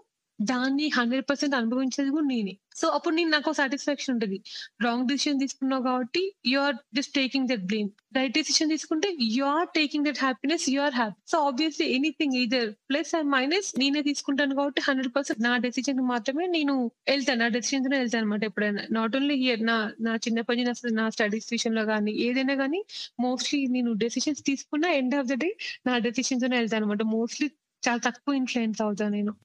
దాన్ని 0.51 0.87
హండ్రెడ్ 0.97 1.25
పర్సెంట్ 1.29 1.55
అనుభవించేది 1.55 2.09
కూడా 2.15 2.27
నేనే. 2.33 2.53
సో 2.79 2.87
అప్పుడు 2.95 3.13
నేను 3.15 3.31
నాకు 3.35 3.51
సాటిస్ఫాక్షన్ 3.59 4.13
ఉంటుంది. 4.15 4.37
రాంగ్ 4.85 5.07
డిసిషన్ 5.09 5.39
తీసుకున్నావు 5.39 5.83
కాబట్టి 5.83 6.21
you 6.51 6.59
are 6.65 6.77
just 6.97 7.13
taking 7.15 7.47
that 7.51 7.65
blame 7.71 7.89
right 8.17 8.33
decision 8.37 8.69
తీసుకుంటే 8.69 9.07
you 9.37 9.43
are 9.55 9.67
taking 9.77 10.05
that 10.07 10.19
happiness 10.25 10.65
you 10.73 10.79
are 10.85 10.95
happy 10.99 11.17
so 11.31 11.37
obviously 11.49 11.87
anything 11.97 12.35
either 12.43 12.69
plus 12.91 13.11
and 13.19 13.29
minus 13.35 13.69
నేనే 13.81 14.01
తీసుకుంటాను 14.09 14.55
కాబట్టి 14.55 14.81
హండ్రెడ్ 14.87 15.11
పర్సెంట్ 15.17 15.41
నా 15.47 15.53
డెసిషన్ 15.65 16.01
మాత్రమే 16.13 16.45
నేను 16.57 16.75
వెళ్తాను. 17.11 17.39
నా 17.43 17.49
డెసిషన్ 17.57 17.83
తోనే 17.85 17.99
వెళ్తాను 18.03 18.23
అనమాట 18.23 18.43
ఎప్పుడైనా. 18.49 18.83
నాట్ 18.99 19.15
ఓన్లీ 19.19 19.37
హియర్ 19.43 19.63
నా 19.71 19.77
నా 20.07 20.13
చిన్నప్పటి 20.25 20.63
నుంచి 20.63 20.93
నా 21.01 21.07
స్టడీస్ 21.17 21.49
విషయంలో 21.55 21.85
కానీ 21.91 22.13
ఏదైనా 22.27 22.55
కానీ 22.63 22.81
మోస్ట్లీ 23.25 23.59
నేను 23.75 23.91
డెసిషన్స్ 24.05 24.43
తీసుకున్న 24.49 24.85
ఎండ్ 25.01 25.15
ఆఫ్ 25.19 25.29
ద 25.33 25.37
డే 25.43 25.49
నా 25.89 25.95
డెసిషన్ 26.07 26.41
తోనే 26.43 26.57
వెళ్తాను 26.61 26.85
అనమాట 26.85 27.03
మోస్ట్లీ 27.15 27.47
చాలా 27.87 27.99
తక్కువ 28.05 28.35
ఇన్ఫ్లుయెన్స్ 28.35 28.81
అవుతాను 28.81 29.11
నేను. 29.11 29.35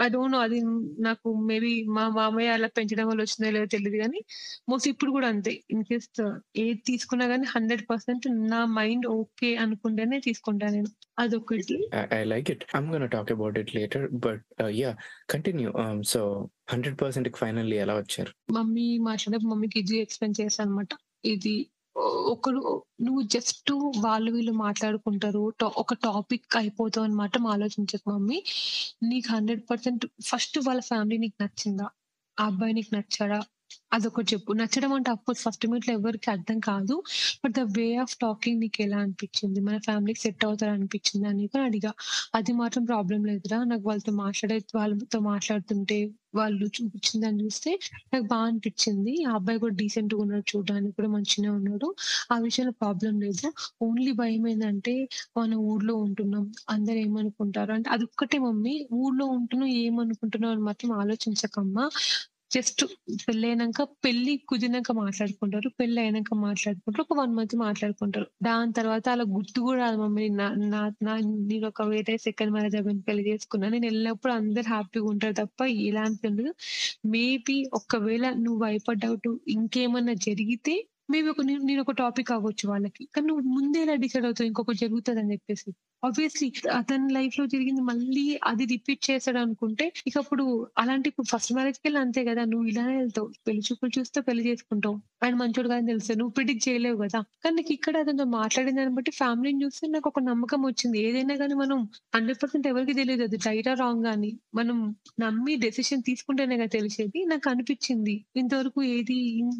ఐ 0.00 0.08
డోంట్ 0.08 0.32
నో 0.32 0.38
అది 0.38 0.60
నాకు 1.02 1.34
మేబీ 1.34 1.84
మా 1.84 2.08
మామయ్య 2.08 2.48
అలా 2.48 2.68
పెంచడం 2.68 3.06
వల్ల 3.08 3.20
వచ్చిందో 3.20 3.50
లేదో 3.50 3.66
తెలియదు 3.66 3.96
కానీ 3.96 4.20
మోస్ట్ 4.68 4.88
ఇప్పుడు 4.88 5.10
కూడా 5.10 5.28
అంతే. 5.28 5.62
ఇన్ 5.70 5.84
కేస్ 5.84 6.08
ఏది 6.56 6.82
తీసుకున్నా 6.86 7.26
కానీ 7.26 7.46
హండ్రెడ్ 7.48 7.90
పర్సెంట్ 7.90 8.26
నా 8.30 8.64
మైండ్ 8.64 9.06
ఓకే 9.06 9.56
అనుకుంటేనే 9.56 10.20
తీసుకుంటాను 10.20 10.74
నేను. 10.74 10.90
అదొకటి. 11.18 11.88
I, 11.92 12.04
I 12.18 12.24
like 12.24 12.48
it. 12.50 12.60
I'm 12.74 12.86
gonna 12.92 13.08
talk 13.08 13.30
about 13.30 13.56
it 13.56 13.68
later, 13.74 14.08
but 14.26 14.38
uh, 14.62 14.70
yeah, 14.80 14.94
continue. 15.28 15.72
Um, 15.74 15.98
so 16.04 16.50
hundred 16.72 16.96
percent 16.96 17.28
finally 17.36 17.76
ఎలా 17.76 17.94
వచ్చారు? 17.94 18.32
మమ్మీ 18.52 18.98
మాట్లాడే 18.98 19.38
మమ్మీకి 19.46 19.78
ఇది 19.78 19.98
ఎక్స్ప్లెయిన్ 19.98 20.40
చేస్తాను 20.40 20.70
అనమాట 20.70 20.88
ఇది 21.24 21.71
ఒకరు 21.96 22.60
నువ్వు 23.00 23.22
జస్ట్ 23.22 23.70
వాళ్ళు 23.98 24.30
వీళ్ళు 24.32 24.52
మాట్లాడుకుంటారు 24.52 25.42
ఒక 25.76 25.94
టాపిక్ 26.04 26.56
అయిపోతావు 26.56 27.04
అని 27.04 27.14
మాత్రం 27.14 27.46
ఆలోచించకు 27.46 28.10
మమ్మీ. 28.10 28.38
నీకు 29.02 29.28
హండ్రెడ్ 29.32 29.70
పర్సెంట్ 29.70 30.04
ఫస్ట్ 30.26 30.58
వాళ్ళ 30.58 30.80
ఫ్యామిలీ 30.80 31.18
నీకు 31.18 31.42
నచ్చిందా? 31.42 31.86
ఆ 32.38 32.46
అబ్బాయి 32.46 32.72
నీకు 32.72 32.94
నచ్చాడా? 32.94 33.40
అదొకటి 33.92 34.34
చెప్పు. 34.34 34.52
నచ్చడం 34.52 34.92
అంటే 34.92 35.10
అఫ్కోర్స్ 35.10 35.42
ఫస్ట్ 35.42 35.66
మీట్లో 35.66 35.94
ఎవరికి 35.94 36.30
అర్థం 36.30 36.58
కాదు. 36.60 36.96
But 37.44 37.52
the 37.52 37.60
way 37.76 37.96
of 37.96 38.14
talking 38.16 38.60
నీకు 38.60 38.82
ఎలా 38.82 38.98
అనిపించింది? 38.98 39.60
మన 39.60 39.78
ఫ్యామిలీకి 39.78 40.20
సెట్ 40.20 40.44
అవుతారు 40.44 40.72
అనిపించింది 40.72 41.28
అని 41.28 41.46
కూడా 41.46 41.64
అడిగా. 41.64 41.92
అది 42.34 42.52
మాత్రం 42.52 42.84
ప్రాబ్లం 42.84 43.24
లేదురా. 43.24 43.64
నాకు 43.64 43.82
వాళ్ళతో 43.84 44.12
మాట్లాడే 44.16 44.58
వాళ్ళతో 44.74 45.20
మాట్లాడుతుంటే 45.24 45.98
వాళ్ళు 46.34 46.66
చూపించిందని 46.74 47.44
చూస్తే 47.44 47.70
నాకు 48.12 48.24
బాగా 48.26 48.42
అనిపించింది. 48.42 49.24
ఆ 49.28 49.32
అబ్బాయి 49.34 49.58
కూడా 49.58 49.74
డీసెంట్గా 49.74 50.20
ఉన్నాడు 50.20 50.44
చూడడానికి 50.50 50.96
కూడా 50.96 51.08
మంచిగా 51.08 51.52
ఉన్నాడు. 51.52 51.88
ఆ 52.32 52.38
విషయంలో 52.38 52.72
ప్రాబ్లం 52.80 53.20
లేదు. 53.20 53.46
ఓన్లీ 53.82 54.12
భయం 54.12 54.48
ఏంటంటే 54.48 54.94
మన 55.36 55.54
ఊర్లో 55.66 55.94
ఉంటున్నాం. 55.96 56.44
అందరు 56.70 56.98
ఏమనుకుంటారు? 56.98 57.72
అంటే 57.72 57.90
అది 57.90 58.04
ఒక్కటే 58.04 58.38
మమ్మీ. 58.38 58.74
ఊర్లో 58.94 59.26
ఉంటున్నాం 59.28 59.68
ఏమనుకుంటున్నాం 59.82 60.52
అని 60.52 60.62
మాత్రం 60.62 60.92
ఆలోచించకమ్మా. 60.98 61.84
జస్ట్ 62.54 62.84
పెళ్ళైనాక 63.28 63.82
పెళ్ళి 63.82 64.36
కుదిరినాక 64.36 64.92
మాట్లాడుకుంటారు 64.92 65.68
పెళ్ళి 65.68 66.02
అయినాక 66.02 66.34
మాట్లాడుకుంటారు 66.34 67.06
ఒక 67.10 67.18
వన్ 67.18 67.34
మంత్ 67.34 67.56
మాట్లాడుకుంటారు. 67.56 68.26
దాని 68.42 68.72
తర్వాత 68.72 69.08
అలా 69.08 69.24
గుర్తు 69.28 69.60
కూడా 69.60 69.80
రాదు 69.80 69.96
మమ్మీ. 69.96 70.28
నా 70.28 70.54
నా 70.54 70.92
నా- 71.02 71.46
నేను 71.48 71.68
ఒక 71.68 71.82
వేరే 71.82 72.16
సెకండ్ 72.16 72.52
మ్యారేజ్ 72.52 72.76
అవ్వని 72.76 73.00
పెళ్ళి 73.00 73.32
చేసుకున్నా. 73.32 73.68
నేను 73.68 73.86
వెళ్ళినప్పుడు 73.86 74.32
అందరు 74.32 74.68
హ్యాపీగా 74.68 75.04
ఉంటారు 75.04 75.32
తప్ప 75.32 75.62
ఇలాంటి 75.62 76.28
ఉండదు. 76.28 76.54
మేబీ 77.06 77.70
ఒకవేళ 77.74 78.30
నువ్వు 78.30 78.60
భయపడ్డట్టు 78.60 79.40
ఇంకేమన్నా 79.48 80.12
జరిగితే 80.12 80.86
మేబీ 81.10 81.28
ఒక 81.28 81.40
నేను 81.44 81.62
నేను 81.62 81.80
ఒక 81.80 81.90
టాపిక్ 81.90 82.32
అవ్వచ్చు 82.32 82.68
వాళ్ళకి. 82.68 83.08
కానీ 83.14 83.26
నువ్వు 83.26 83.44
ముందే 83.44 83.82
ఎలా 83.82 83.94
డిసైడ్ 83.94 84.24
అవుతావు? 84.24 84.46
ఇంకొకటి 84.46 84.78
జరుగుతుంది 84.78 85.20
అని 85.20 85.32
చెప్పేసి. 85.32 85.72
ఆబ్వియస్లీ 86.02 86.46
అతని 86.72 87.12
లైఫ్లో 87.12 87.46
జరిగింది 87.46 87.80
మళ్ళీ 87.80 88.38
అది 88.42 88.64
రిపీట్ 88.64 89.10
చేస్తాడు 89.10 89.38
అనుకుంటే 89.38 89.84
ఇక 90.06 90.14
అప్పుడు 90.18 90.44
అలాంటి 90.78 91.08
ఇప్పుడు 91.08 91.26
ఫస్ట్ 91.26 91.52
మ్యారేజ్కి 91.52 91.84
వెళ్ళి 91.86 92.00
అంతే 92.00 92.24
కదా 92.24 92.44
నువ్వు 92.44 92.66
ఇలానే 92.66 92.96
వెళ్తావు 92.96 93.28
పెళ్ళి 93.46 93.62
చూపులు 93.68 93.92
చూస్తే 93.98 94.20
పెళ్ళి 94.20 94.44
చేసుకుంటావు 94.48 94.96
ఆయన 95.24 95.34
మంచోడు 95.34 95.68
కానీ 95.68 95.86
తెలుసు 95.86 96.12
నువ్వు 96.12 96.32
ప్రిడిక్ట్ 96.32 96.68
చేయలేవు 96.68 96.96
కదా. 96.96 97.18
కానీ 97.44 97.54
నీకు 97.54 97.72
ఇక్కడ 97.72 97.96
అతనితో 97.96 98.24
మాట్లాడిన 98.32 98.74
దాన్ని 98.76 98.94
బట్టి 98.94 99.10
ఫ్యామిలీని 99.12 99.64
చూస్తే 99.64 99.86
నాకు 99.86 100.08
ఒక 100.08 100.20
నమ్మకం 100.22 100.60
వచ్చింది. 100.66 100.98
ఏదైనా 101.00 101.36
కానీ 101.36 101.54
మనం 101.54 101.78
హండ్రెడ్ 102.14 102.40
పర్సెంట్ 102.42 102.66
ఎవరికి 102.66 102.94
తెలియదు 102.94 103.22
అది 103.22 103.38
రైటా 103.46 103.74
రాంగ్ 103.74 104.06
అని. 104.06 104.30
మనం 104.54 104.78
నమ్మి 105.20 105.56
డెసిషన్ 105.56 106.02
తీసుకుంటేనే 106.02 106.56
కదా 106.56 106.72
తెలిసేది. 106.78 107.20
నాకు 107.24 107.48
అనిపించింది 107.50 108.16
ఇంతవరకు 108.36 108.82
ఏది 108.94 109.18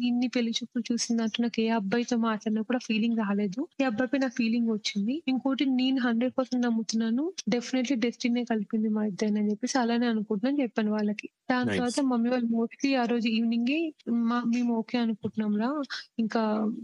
ఇన్ని 0.09 0.27
పెళ్ళి 0.27 0.51
చూపులు 0.51 0.83
చూసినట్టు 0.91 1.41
నాకు 1.41 1.61
ఏ 1.61 1.69
అబ్బాయితో 1.79 2.17
మాట్లాడినా 2.27 2.61
కూడా 2.61 2.81
ఫీలింగ్ 2.87 3.17
రాలేదు. 3.23 3.61
ఈ 3.81 3.83
అబ్బాయిపై 3.83 4.17
నా 4.17 4.31
ఫీలింగ్ 4.37 4.69
వచ్చింది. 4.71 5.23
ఇంకోటి 5.27 5.65
నేను 5.73 5.99
హండ్రెడ్ 6.01 6.32
పర్సెంట్ 6.37 6.65
నమ్ముతున్నాను 6.65 7.23
డెఫినెట్లీ 7.49 7.95
డెస్టినీ 8.03 8.41
కలిపింది 8.49 8.89
మా 8.89 9.03
ఇద్దరిని 9.05 9.39
అని 9.39 9.51
చెప్పేసి 9.51 9.75
అలానే 9.79 10.07
అనుకుంటున్నాను 10.07 10.59
చెప్పాను 10.63 10.91
వాళ్ళకి. 10.91 11.27
దాని. 11.49 11.71
తర్వాత 11.71 11.99
మమ్మీ 12.09 12.29
వాళ్ళు 12.29 12.49
మోస్ట్లీ 12.53 12.91
ఆ 12.95 13.05
రోజు 13.05 13.27
ఈవినింగ్ 13.33 13.73
మా 14.27 14.37
మేము 14.53 14.71
ఓకే 14.79 14.97
అనుకుంటున్నాంరా. 15.03 15.69
ఇంకా 16.17 16.41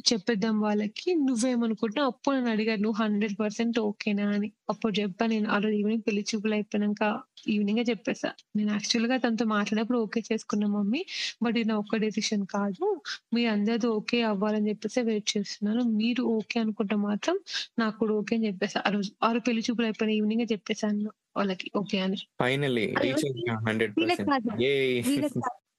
చెప్పేద్దాం 0.09 0.55
వాళ్ళకి. 0.61 1.09
నువ్వేమనుకుంటున్నావు? 1.27 2.11
అప్పుడు 2.13 2.35
నన్ను 2.37 2.51
అడిగారు. 2.51 2.81
నువ్వు 2.81 2.97
హండ్రెడ్ 3.03 3.35
పర్సెంట్ 3.39 3.79
ఓకేనా 3.85 4.27
అని. 4.35 4.49
అప్పుడు 4.69 4.93
చెప్పా 4.99 5.25
నేను 5.27 5.47
ఆ 5.49 5.59
రోజు 5.59 5.75
ఈవినింగ్ 5.75 6.05
పెళ్ళి 6.07 6.23
చూపులు 6.31 6.55
అయిపోయినాక 6.55 7.03
ఈవినింగ్ 7.47 7.89
చెప్పేసా. 7.89 8.33
నేను 8.55 8.71
యాక్చువల్గా 8.71 9.17
తనతో 9.17 9.45
మాట్లాడినప్పుడు 9.45 9.97
ఓకే 9.97 10.23
చేసుకున్నా 10.31 10.67
మమ్మీ 10.67 11.05
బట్ 11.43 11.57
ఇది 11.57 11.69
నా 11.69 11.77
ఒక్క 11.77 11.95
డెసిషన్ 11.95 12.45
కాదు. 12.45 13.01
మీరు 13.33 13.49
అందరితో 13.49 13.91
ఓకే 13.91 14.21
అవ్వాలని 14.21 14.69
చెప్పేసి 14.69 15.01
వెయిట్ 15.01 15.37
చేస్తున్నాను. 15.37 15.83
మీరు 15.83 16.23
ఓకే 16.23 16.59
అనుకుంటే 16.59 16.95
మాత్రం 16.95 17.39
నాకు 17.79 17.97
కూడా 17.97 18.13
ఓకే 18.13 18.35
అని 18.35 18.47
చెప్పేసా. 18.47 18.83
ఆ 18.87 18.89
రోజు 18.89 19.11
ఆ 19.23 19.31
రోజు 19.31 19.43
పెళ్ళి 19.45 19.61
చూపులు 19.61 19.85
అయిపోయిన 19.85 20.11
ఈవినింగ్ 20.11 20.47
చెప్పేసాను 20.51 21.11
వాళ్ళకి 21.37 21.71
ఓకే 21.75 21.99
అని. 21.99 22.19
ఫైనలీ. 22.41 22.87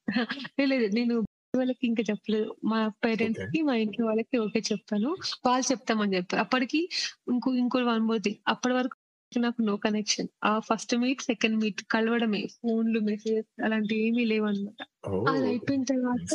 లేదు 0.71 0.87
నేను 0.95 1.15
వాళ్ళకి 1.57 1.87
ఇంకా 1.87 2.03
చెప్పలేదు. 2.03 2.57
మా 2.65 2.89
పేరెంట్స్కి 3.05 3.63
మా 3.63 3.75
ఇంట్లో 3.75 4.07
వాళ్ళకి 4.07 4.39
ఓకే 4.39 4.63
చెప్పాను. 4.73 5.11
వాళ్ళు 5.47 5.73
చెప్తామని 5.73 6.17
చెప్పారు. 6.17 6.41
అప్పటికి 6.41 6.81
ఇంకో 7.29 7.55
ఇంకో 7.55 7.79
వన్ 7.85 8.01
మోర్ 8.01 8.23
థింగ్. 8.23 8.39
అప్పటి 8.49 8.75
వరకు 8.75 8.97
నాకు 9.39 9.63
నో 9.63 9.77
కనెక్షన్ 9.77 10.29
ఆ 10.45 10.59
ఫస్ట్ 10.59 10.97
మీట్ 10.97 11.23
సెకండ్ 11.23 11.61
మీట్ 11.65 11.83
కలవడమే 11.91 12.47
ఫోన్లు 12.47 13.01
మెసేజ్ 13.01 13.63
అలాంటి 13.65 14.07
ఏమీ 14.07 14.25
లేవన్నమాట. 14.25 14.83
అది 15.29 15.47
అయిపోయిన 15.47 15.83
తర్వాత 15.83 16.35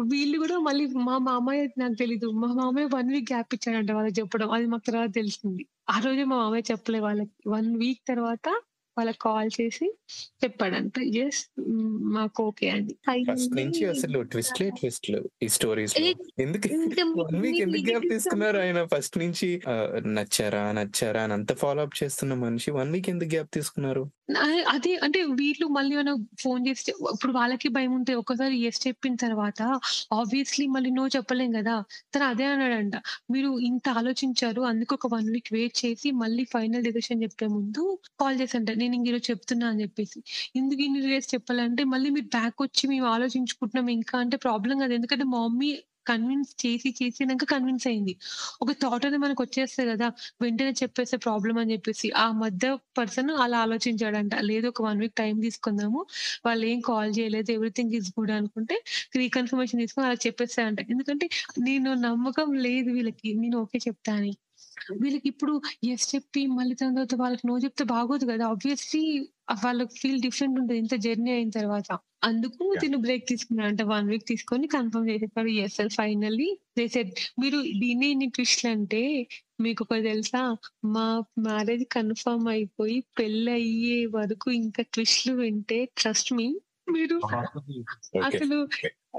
వీళ్ళు 0.00 0.38
కూడా 0.38 0.58
మళ్ళీ 0.58 0.86
మా 0.86 1.18
మామయ్య 1.18 1.68
నాకు 1.78 1.94
తెలీదు. 1.94 2.30
మా 2.30 2.46
మామయ్య 2.46 2.88
వన్ 2.94 3.10
వీక్ 3.10 3.32
గ్యాప్ 3.32 3.54
ఇచ్చాడంట 3.54 3.90
వాళ్ళకి 3.90 4.20
చెప్పడం. 4.20 4.50
అది 4.50 4.66
మాకు 4.66 4.82
తర్వాత 4.86 5.14
తెలిసింది. 5.14 5.66
ఆ 5.90 5.98
రోజే 5.98 6.24
మా 6.24 6.36
మామయ్య 6.36 6.62
చెప్పలే 6.70 7.00
వాళ్ళకి. 7.00 7.48
వన్ 7.48 7.76
వీక్ 7.76 8.08
తర్వాత 8.08 8.48
వాళ్ళకి 9.00 9.20
కాల్ 9.26 9.50
చేసి 9.58 9.86
చెప్పాడంట. 10.42 10.94
ఎస్ 11.22 11.40
మాకు 12.14 12.42
ఓకే 12.48 12.68
అని 12.74 12.94
ఫస్ట్ 13.28 13.54
నుంచి 13.58 13.82
అసలు 13.92 14.20
ట్విస్ట్లే 14.32 14.68
ట్విస్ట్లు 14.78 15.18
ఈ 15.42 15.50
స్టోరీస్ 15.56 15.94
ఎందుకు 16.40 16.68
వన్ 17.20 17.38
వీక్ 17.42 17.60
ఎందుకు 17.66 17.84
గ్యాప్ 17.88 18.08
తీసుకున్నారు 18.12 18.58
ఆయన? 18.62 18.80
ఫస్ట్ 18.92 19.16
నుంచి 19.22 19.48
నచ్చారా 20.16 20.62
నచ్చారా 20.78 21.22
అని 21.26 21.34
అంత 21.38 21.52
ఫాలో 21.60 21.82
అప్ 21.86 21.98
చేస్తున్న 22.00 22.34
మనిషి 22.42 22.70
వన్ 22.78 22.92
వీక్ 22.94 23.10
ఎందుకు 23.14 23.32
గ్యాప్ 23.34 23.52
తీసుకున్నారు? 23.56 24.04
అదే 24.72 24.90
అంటే 25.04 25.20
వీళ్ళు 25.38 25.66
మళ్ళీ 25.76 25.92
ఏమైనా 25.94 26.12
ఫోన్ 26.42 26.60
చేస్తే 26.66 26.90
ఇప్పుడు 27.12 27.32
వాళ్ళకి 27.36 27.68
భయం 27.76 27.92
ఉంటే 27.96 28.12
ఒకసారి 28.20 28.56
ఎస్ 28.68 28.80
చెప్పిన 28.84 29.14
తర్వాత 29.22 29.60
ఆబ్వియస్లీ 30.18 30.66
మళ్ళీ 30.74 30.90
నో 30.92 31.04
చెప్పలేం 31.16 31.50
కదా? 31.56 31.74
తను 32.12 32.24
అదే 32.30 32.46
అన్నాడంట. 32.50 32.96
మీరు 33.32 33.50
ఇంత 33.68 33.86
ఆలోచించారు 34.00 34.62
అందుకు 34.70 34.94
ఒక 34.98 35.08
వన్ 35.14 35.28
వీక్ 35.34 35.50
వెయిట్ 35.56 35.76
చేసి 35.82 36.10
మళ్ళీ 36.20 36.44
ఫైనల్ 36.52 36.84
డెసిషన్ 36.88 37.22
చెప్పే 37.24 37.48
ముందు 37.54 37.84
కాల్ 38.20 38.38
చేసంట 38.40 38.70
నేను 38.80 38.89
ట్రైనింగ్ 38.90 39.08
ఈరోజు 39.10 39.24
చెప్తున్నా 39.30 39.66
అని 39.70 39.80
చెప్పేసి. 39.84 40.18
ఎందుకు 40.58 40.80
ఇన్ని 40.86 41.00
డేస్ 41.04 41.28
చెప్పాలంటే 41.34 41.82
మళ్ళీ 41.92 42.08
మీరు 42.16 42.28
బ్యాక్ 42.36 42.58
వచ్చి 42.64 42.84
మేము 42.92 43.06
ఆలోచించుకుంటున్నాం 43.14 43.88
ఇంకా 43.98 44.16
అంటే 44.24 44.36
ప్రాబ్లం 44.46 44.76
కదా. 44.82 44.92
ఎందుకంటే 44.98 45.24
మా 45.32 45.40
మమ్మీ 45.44 45.68
కన్విన్స్ 46.10 46.52
చేసి 46.62 46.88
చేసినాక 46.98 47.44
కన్విన్స్ 47.52 47.86
అయింది. 47.90 48.12
ఒక 48.62 48.70
థాట్ 48.82 49.04
అనేది 49.06 49.20
మనకు 49.24 49.42
వచ్చేస్తే 49.44 49.82
కదా 49.90 50.06
వెంటనే 50.42 50.72
చెప్పేస్తే 50.80 51.16
ప్రాబ్లం 51.26 51.56
అని 51.62 51.72
చెప్పేసి. 51.74 52.08
ఆ 52.24 52.26
మధ్య 52.42 52.66
పర్సన్ 52.98 53.30
అలా 53.44 53.58
ఆలోచించాడంట. 53.66 54.34
లేదు 54.50 54.66
ఒక 54.72 54.82
వన్ 54.88 55.00
వీక్ 55.04 55.16
టైం 55.22 55.34
తీసుకుందాము. 55.46 56.02
వాళ్ళు 56.46 56.64
ఏం 56.72 56.80
కాల్ 56.90 57.12
చేయలేదు 57.18 57.50
ఎవ్రీథింగ్ 57.58 57.94
ఈజ్ 58.00 58.10
గుడ్ 58.18 58.34
అనుకుంటే 58.40 58.78
రీకన్ఫర్మేషన్ 59.22 59.82
తీసుకొని 59.84 60.08
అలా 60.10 60.20
చెప్పేస్తాడంట 60.26 60.80
ఎందుకంటే 60.94 61.28
నేను 61.68 61.92
నమ్మకం 62.08 62.50
లేదు 62.68 62.90
వీళ్ళకి. 62.98 63.28
నేను 63.42 63.58
ఓకే 63.64 63.80
చెప్తాను. 63.88 64.32
వీళ్ళకి 65.02 65.28
ఇప్పుడు 65.32 65.54
ఎస్ 65.88 66.06
చెప్పి 66.14 66.42
మళ్ళీ 66.56 66.74
దాని 66.74 66.94
తర్వాత 66.96 67.16
వాళ్ళకి 67.22 67.44
నో 67.46 67.56
చెప్తే 67.58 67.84
బాగోదు 67.90 68.24
కదా. 68.30 68.44
ఆబ్వియస్లీ 68.52 69.02
వాళ్ళకి 69.64 69.94
ఫీల్ 70.00 70.22
డిఫరెంట్ 70.22 70.56
ఉంటుంది. 70.60 70.78
ఇంత 70.82 70.94
జర్నీ 71.06 71.32
అయిన 71.32 71.50
తర్వాత. 71.58 71.88
అందుకు. 72.22 72.64
తిను 72.80 72.98
బ్రేక్ 72.98 73.24
తీసుకున్నాడు 73.28 73.68
అంటే 73.70 73.84
వన్ 73.90 74.08
వీక్ 74.08 74.26
తీసుకొని 74.30 74.66
కన్ఫర్మ్ 74.74 75.06
చేసేసాడు 75.10 75.52
ఎస్ 75.62 75.76
సార్ 75.76 75.92
ఫైనల్లీ 75.94 76.48
సెడ్ 76.94 77.12
మీరు 77.40 77.58
దీన్ని 77.82 78.08
ఇన్ని 78.10 78.28
ట్విస్ట్లు 78.34 78.68
అంటే 78.70 79.02
మీకు 79.60 79.80
ఒకటి 79.84 80.04
తెలుసా? 80.08 80.42
మా 80.94 81.06
మ్యారేజ్ 81.46 81.84
కన్ఫర్మ్ 81.96 82.48
అయిపోయి 82.48 82.98
పెళ్ళి 83.18 83.52
అయ్యే 83.52 83.98
వరకు 84.16 84.48
ఇంకా 84.60 84.82
ట్విస్ట్లు 84.94 85.34
వింటే 85.40 85.78
ట్రస్ట్ 86.00 86.32
మీ 86.38 86.46
మీరు 86.94 87.16
అసలు 88.28 88.56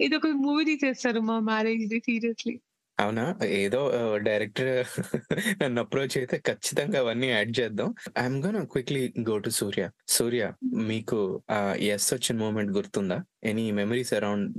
ఇది 0.06 0.14
ఒక 0.18 0.30
మూవీ 0.44 0.64
తీసేస్తారు 0.70 1.20
మా 1.30 1.38
మ్యారేజ్ 1.50 1.86
సీరియస్లీ 2.08 2.56
అవునా? 3.02 3.24
ఏదో 3.60 3.80
డైరెక్టర్ 4.24 4.72
నన్ను 5.62 5.80
అప్రోచ్ 5.82 6.16
అయితే 6.18 6.38
ఖచ్చితంగా 6.48 6.98
అవన్నీ 7.00 7.28
యాడ్ 7.28 7.52
చేద్దాం. 7.60 7.90
I'm 8.18 8.38
gonna 8.44 8.62
quickly 8.74 9.04
go 9.30 9.36
to 9.38 9.50
Surya. 9.60 9.84
Surya 10.08 10.44
మీకు 10.92 11.20
ఆ 11.50 11.60
యెస్ 11.82 12.08
వచ్చిన 12.14 12.38
మూమెంట్ 12.38 12.72
గుర్తుందా? 12.72 13.18
Any 13.44 13.66
memories 13.72 14.14
around 14.14 14.50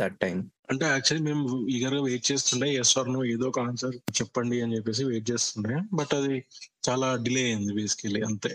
that 0.00 0.18
time? 0.20 0.40
అంటే 0.70 0.84
యాక్చువల్లీ 0.86 1.24
మేము 1.24 1.42
ఈగర్‌గా 1.68 2.02
వెయిట్ 2.02 2.26
చేస్తుండే 2.30 2.68
యెస్ 2.74 2.94
ఆర్ 2.98 3.10
నో 3.12 3.24
ఏదో 3.24 3.46
ఒక 3.48 3.60
ఆన్సర్ 3.60 3.96
చెప్పండి 4.18 4.58
అని 4.62 4.76
చెప్పేసి 4.76 5.04
వెయిట్ 5.04 5.26
చేస్తుండే. 5.30 5.74
బట్ 5.92 6.14
అది 6.14 6.36
చాలా 6.88 7.08
డిలే 7.26 7.42
అయింది 7.42 7.74
బేసికల్లీ 7.74 8.22
అంతే. 8.22 8.52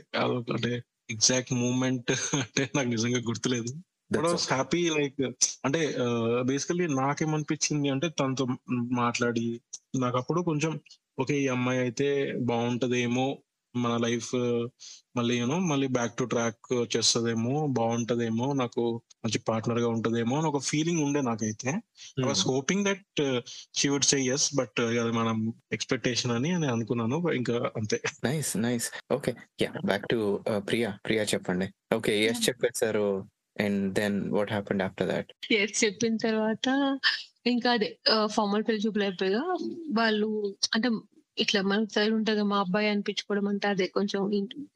అంటే 0.55 0.71
ఎగ్జాక్ట్ 1.09 1.53
మూమెంట్ 1.61 2.09
అంటే 2.43 2.63
నాకు 2.75 2.89
నిజంగా 2.89 3.21
గుర్తులేదు. 3.21 3.71
వాస్. 4.11 4.45
హ్యాపీ 4.49 4.81
లైక్ 4.89 5.19
అంటే 5.65 5.81
ఆహ్, 6.03 6.43
బేసికల్లీ 6.43 6.87
నాకేమనిపించింది 6.95 7.89
అంటే 7.89 8.09
తనతో 8.19 8.45
మాట్లాడి 8.99 9.45
నాకప్పుడు 9.99 10.41
కొంచెం 10.43 10.73
ఓకే. 11.17 11.35
ఈ 11.39 11.47
అమ్మాయి 11.49 11.79
అయితే 11.79 12.07
బావుంటదేమో 12.49 13.27
మన 13.75 13.93
లైఫ్ 13.97 14.29
మళ్ళీ 15.15 15.33
యూ 15.35 15.45
నో 15.45 15.57
మళ్ళీ 15.67 15.87
బ్యాక్ 15.89 16.15
టు 16.17 16.25
ట్రాక్ 16.25 16.67
వచ్చేస్తదేమో, 16.75 17.53
బావుంటదేమో, 17.71 18.47
నాకు 18.53 18.83
మంచి 19.23 19.39
పార్ట్‌నర్‌గా 19.47 19.89
ఉంటదేమో 19.89 20.35
అని 20.39 20.47
ఒక 20.47 20.61
ఫీలింగ్ 20.65 21.01
ఉండే 21.03 21.21
నాకైతే. 21.21 21.69
I 22.19 22.27
was. 22.27 22.43
Hoping 22.49 22.85
that 22.85 23.21
she 23.77 23.89
would 23.89 24.05
say 24.05 24.19
yes 24.23 24.47
but 24.55 24.79
అది 24.97 25.13
మనం 25.13 25.37
ఎక్స్‌పెక్టేషన్ 25.71 26.31
అని 26.31 26.51
నేను 26.55 26.73
అనుకున్నాను. 26.73 27.19
ఇంకా 27.35 27.57
అంతే. 27.75 27.99
Nice. 28.23 28.51
Nice. 28.59 28.87
Okay. 29.11 29.33
Yeah! 29.61 29.77
Back 29.85 30.07
to 30.09 30.19
Priya. 30.67 30.91
Priya 31.05 31.25
చెప్పండి. 31.33 31.67
ఓకే. 31.93 32.13
యెస్ 32.23 32.41
చెప్పేసారు. 32.47 33.05
And 33.59 33.93
then 33.93 34.17
what 34.29 34.51
happened 34.51 34.83
after 34.83 35.07
that 35.07 35.31
yes 35.51 35.77
చెప్పిన 35.83 36.15
తర్వాత 36.17 36.67
ఇంకా 37.45 37.69
అదే 37.71 37.89
ఫార్మల్ 38.35 38.63
పెళ్ళి 38.63 38.81
చూపులు 38.85 39.03
అయిపోయిగా 39.03 39.43
వాళ్ళు 39.97 40.29
అంటే 40.75 40.89
ఇట్లా 41.37 41.59
మన 41.61 41.85
సైడ్ 41.95 42.13
ఉంటది 42.13 42.41
మా 42.41 42.57
అబ్బాయి 42.59 42.87
అనిపించుకోవడం 42.89 43.45
అంటే 43.47 43.67
అదే 43.67 43.85
కొంచెం 43.87 44.21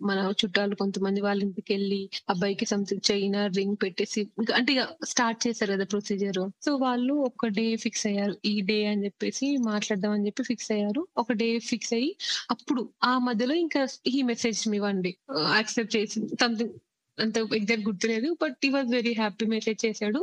మన 0.01 0.19
చుట్టాలు 0.41 0.75
కొంతమంది 0.75 1.21
వాళ్ళ 1.21 1.39
ఇంటికెళ్ళి 1.43 1.99
అబ్బాయికి 2.29 2.65
సంథింగ్ 2.65 3.03
చైన్, 3.11 3.35
రింగ్ 3.57 3.75
పెట్టేసి 3.83 4.21
ఇంకా 4.39 4.53
అంటే 4.55 4.73
స్టార్ట్ 5.03 5.47
చేశారు 5.47 5.71
కదా 5.73 5.85
ప్రొసీజర్. 5.85 6.39
సో 6.65 6.71
వాళ్ళు 6.75 7.13
ఒక 7.29 7.47
డే 7.57 7.75
ఫిక్స్ 7.75 8.05
అయ్యారు. 8.07 8.35
ఈ 8.45 8.61
డే 8.61 8.85
అని 8.85 9.05
చెప్పేసి 9.05 9.57
మాట్లాడదాం 9.57 10.11
అని 10.11 10.25
చెప్పి 10.25 10.43
ఫిక్స్ 10.43 10.71
అయ్యారు. 10.71 11.03
ఒక 11.17 11.33
డే 11.33 11.49
ఫిక్స్ 11.59 11.93
అయ్యి 11.93 12.11
అప్పుడు 12.51 12.83
ఆ 13.03 13.13
మధ్యలో 13.19 13.55
ఇంకా 13.55 13.83
ఈ 14.07 14.21
మెసేజ్ 14.21 14.61
ఇవ్వండి 14.75 15.13
యాక్సెప్ట్ 15.57 15.95
చేసి 15.97 16.21
సంథింగ్ 16.41 16.75
అంత 17.17 17.37
ఎగ్జాక్ట్ 17.53 17.85
గుర్తులేదు. 17.87 18.29
But 18.41 18.57
he 18.63 18.71
was 18.71 18.89
very 18.93 19.13
happy 19.15 19.45
message 19.51 19.79
చేశాడు 19.85 20.19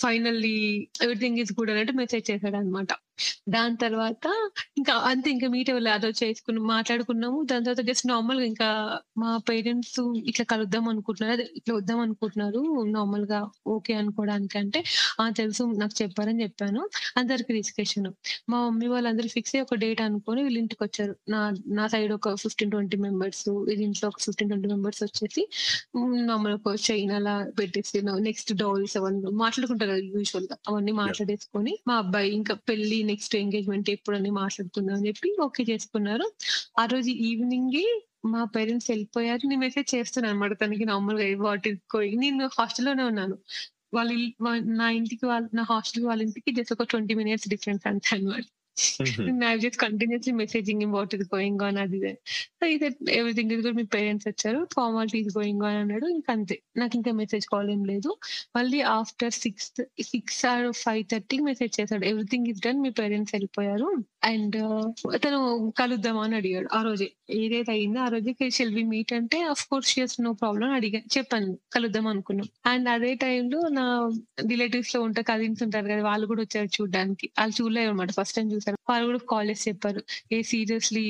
ఫైనల్లీ 0.00 0.54
ఎవ్రీథింగ్ 1.02 1.38
ఈస్ 1.40 1.52
గుడ్ 1.58 1.70
అన్నట్టు 1.70 1.94
మెసేజ్ 2.00 2.26
చేసాడన్నమాట. 2.30 2.90
దాని 3.48 3.76
తర్వాత 3.76 4.26
ఇంకా 4.78 4.94
అంతే 5.08 5.28
ఇంకా 5.30 5.48
మీట్ 5.48 5.70
అవ్వలే. 5.70 5.90
అదో 5.94 6.08
చేసుకున్నాం, 6.20 6.64
మాట్లాడుకున్నాము. 6.72 7.38
దాని 7.50 7.64
తర్వాత 7.66 7.84
జస్ట్ 7.88 8.06
నార్మల్‌గా 8.10 8.46
ఇంకా 8.46 8.68
మా 9.18 9.30
పేరెంట్స్ 9.48 9.96
ఇట్లా 10.30 10.44
కలుద్దాం 10.52 10.84
అనుకుంటున్నారు. 10.88 11.34
అదే 11.36 11.46
ఇట్లా 11.58 11.74
వద్దాం 11.74 12.00
అనుకుంటున్నారు. 12.04 12.60
నార్మల్గా 12.92 13.40
ఓకే 13.72 13.94
అనుకోవడానికి 13.96 14.56
అంటే, 14.60 14.80
"ఆ! 15.18 15.26
తెలుసు 15.38 15.64
నాకు 15.78 15.96
చెప్పారని" 16.00 16.40
చెప్పాను. 16.44 16.82
అందరికి 17.16 17.52
డిస్కషన్. 17.58 18.08
మా 18.48 18.58
మమ్మీ 18.66 18.88
వాళ్ళందరూ 18.88 19.30
ఫిక్స్ 19.30 19.54
అయ్యి 19.54 19.66
ఒక 19.66 19.78
డేట్ 19.82 20.02
అనుకోని 20.02 20.42
వీళ్ళ 20.44 20.58
ఇంటికొచ్చారు. 20.58 21.16
నా 21.28 21.40
నా 21.76 21.86
సైడ్ 21.88 22.12
ఒక 22.14 22.28
15, 22.36 22.56
20 22.74 22.98
మెంబర్స్ 23.06 23.44
వీళ్ళ 23.68 23.80
ఇంట్లో 23.84 24.08
ఒక 24.08 24.20
15, 24.20 24.48
20 24.54 24.70
మెంబర్స్ 24.74 25.02
వచ్చేసి 25.04 25.44
హ్మ్, 25.94 26.16
నార్మల్‌గా 26.28 26.58
ఒక 26.62 26.76
చైన్ 26.86 27.12
అలా 27.12 27.34
పెట్టేసి 27.58 28.00
నెక్స్ట్ 28.22 28.52
డౌల్స్ 28.54 28.94
అవన్నీ 28.96 29.30
మాట్లాడుకుంటారు 29.40 29.92
కదా 29.92 30.02
యూజువల్‌గా. 30.14 30.56
అవన్నీ! 30.68 30.92
మాట్లాడేసుకొని 31.00 31.74
మా 31.86 31.96
అబ్బాయి 31.98 32.30
ఇంకా 32.32 32.54
పెళ్ళి 32.68 33.02
నెక్స్ట్ 33.04 33.36
ఎంగేజ్‌మెంట్ 33.36 33.90
ఎప్పుడని 33.90 34.30
మాట్లాడుకుందాం 34.40 34.96
అని 34.96 35.08
చెప్పి 35.08 35.30
ఓకే 35.40 35.64
చేసుకున్నారు. 35.64 36.28
ఆ 36.78 36.86
రోజు 36.86 37.10
ఈవినింగే 37.28 37.86
మా 38.26 38.44
పేరెంట్స్ 38.54 38.90
వెళ్ళిపోయారు. 38.90 39.42
నేను 39.46 39.60
మెసేజ్ 39.60 39.94
చేస్తున్నా 39.94 40.30
అనమాట 40.30 40.54
తనకి 40.62 40.84
నార్మల్‌గా 40.84 41.28
వాట్ 41.42 41.66
గోయింగ్ 41.94 42.20
నేను 42.20 42.46
హాస్టల్‌లోనే 42.58 43.04
ఉన్నాను. 43.04 43.36
వాళ్ళ 43.94 44.10
నా 44.76 44.88
ఇంటికి 44.92 45.26
వాళ్ళ 45.26 45.46
నా 45.54 45.62
హాస్టల్‌కి 45.64 46.06
వాళ్ళ 46.06 46.22
ఇంటికి 46.22 46.50
జస్ట్ 46.52 46.74
ఒక 46.74 46.86
20 46.86 47.14
మినిట్స్ 47.14 47.48
డిఫరెన్స్ 47.48 47.86
అంతే 47.86 48.16
అన్నమాట. 48.80 49.00
హుహు. 49.00 49.26
I 49.48 49.56
just 49.58 49.80
continuously 49.84 50.32
messaging 50.34 50.82
him 50.84 50.94
what 50.98 51.14
is 51.16 51.26
going 51.34 51.62
on 51.66 51.78
అది 51.84 51.96
ఇది. 52.00 52.12
So 52.58 52.66
said 52.82 52.98
everything 53.18 53.52
is 53.54 53.62
good 53.66 53.78
me 53.80 53.86
parents 53.94 54.28
వచ్చారు. 54.30 54.60
ఫార్మాలిటీ 54.76 55.18
ఈస్ 55.22 55.32
గోయింగ్ 55.38 55.64
ఆన్ 55.68 55.78
అన్నాడు. 55.82 56.06
ఇంక 56.16 56.28
అంతే. 56.36 56.58
నాకు 56.76 56.96
ఇంకా 57.00 57.12
మెసేజ్ 57.14 57.46
కాల్ 57.46 57.70
ఏం 57.70 57.82
లేదు. 57.84 58.12
మళ్ళీ 58.58 58.80
ఆఫ్టర్ 58.96 59.34
6 59.38 59.80
6 60.08 60.22
ఆర్ 60.52 60.66
5:30కి 60.84 61.44
మెసేజ్ 61.50 61.74
చేసాడు. 61.80 62.04
ఎవ్రీథింగ్ 62.12 62.48
ఈస్ 62.52 62.62
డన్ 62.66 62.82
మీ 62.86 62.92
పేరెంట్స్ 63.00 63.34
వెళ్ళిపోయారు. 63.36 63.90
అండ్ 64.24 64.58
తను 65.24 65.40
కలుద్దామా 65.80 66.24
అని 66.24 66.36
అడిగాడు. 66.36 66.68
ఆ 66.72 66.82
రోజే. 66.82 67.08
ఏదైతే 67.28 67.70
అయిందో 67.72 67.98
ఆ 68.00 68.08
రోజు 68.12 68.30
షల్ 68.56 68.72
వి 68.74 68.82
మీట్ 68.90 69.12
అంటే 69.16 69.38
of 69.50 69.62
course 69.70 69.88
sure 69.90 70.16
no 70.20 70.30
problem 70.40 70.72
అడిగా 70.76 71.00
చెప్పాను. 71.14 71.50
కలుద్దాం 71.74 72.06
అనుకున్నాం. 72.12 72.46
అండ్ 72.70 72.86
అదే 72.94 73.10
టైంలో 73.22 73.60
నా 73.76 73.84
రిలేటివ్స్‌లో 74.50 75.00
ఉంటే 75.06 75.22
కజిన్స్ 75.28 75.62
ఉంటారు 75.66 75.86
కదా! 75.90 76.02
వాళ్ళు 76.08 76.26
కూడా 76.30 76.42
వచ్చారు 76.44 76.70
చూడ్డానికి. 76.76 77.26
చూడలేదు 77.58 77.90
అనమాట 77.90 78.12
ఫస్ట్ 78.18 78.36
టైమ్ 78.38 78.50
చూసారు. 78.54 78.78
వాళ్ళు 78.90 79.06
కూడా 79.08 79.20
కాల్ 79.32 79.50
చేసి 79.52 79.66
చెప్పారు. 79.70 80.00
ఏ 80.32 80.38
సీరియస్‌లీ 80.50 81.04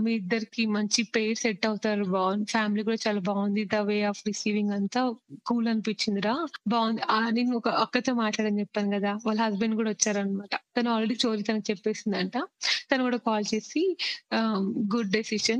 మీ 0.00 0.12
ఇద్దరికి 0.20 0.62
మంచి 0.76 1.00
పేర్ 1.14 1.36
సెట్ 1.42 1.64
అవుతారు. 1.70 2.04
బాగుంది 2.14 2.46
ఫ్యామిలీ 2.52 2.84
కూడా 2.88 2.98
చాలా 3.04 3.22
బాగుంది 3.28 3.64
ద 3.72 3.80
వే 3.88 3.98
ఆఫ్ 4.10 4.22
రిసీవింగ్ 4.28 4.72
అంతా 4.78 5.02
కూల్ 5.48 5.68
అనిపించిందిరా. 5.70 6.18
రా 6.30 6.34
బాగుంది 6.72 7.02
నేను 7.36 7.52
ఒక 7.58 7.68
అక్కతో 7.84 8.12
మాట్లాడని 8.20 8.60
చెప్పాను 8.62 8.90
కదా! 8.96 9.12
వాళ్ళ 9.24 9.38
హస్బెండ్ 9.44 9.76
కూడా 9.78 9.90
వచ్చారనమాట 9.92 10.54
తను 10.76 10.88
ఆల్రెడీ 10.92 11.14
స్టోరీ 11.18 11.42
తనకు 11.44 11.66
చెప్పేసిందంట. 11.70 12.34
తను 12.90 13.02
కూడా 13.06 13.18
కాల్ 13.26 13.46
చేసి 13.52 13.82
గుడ్ 14.92 15.10
డెసిషన్. 15.14 15.59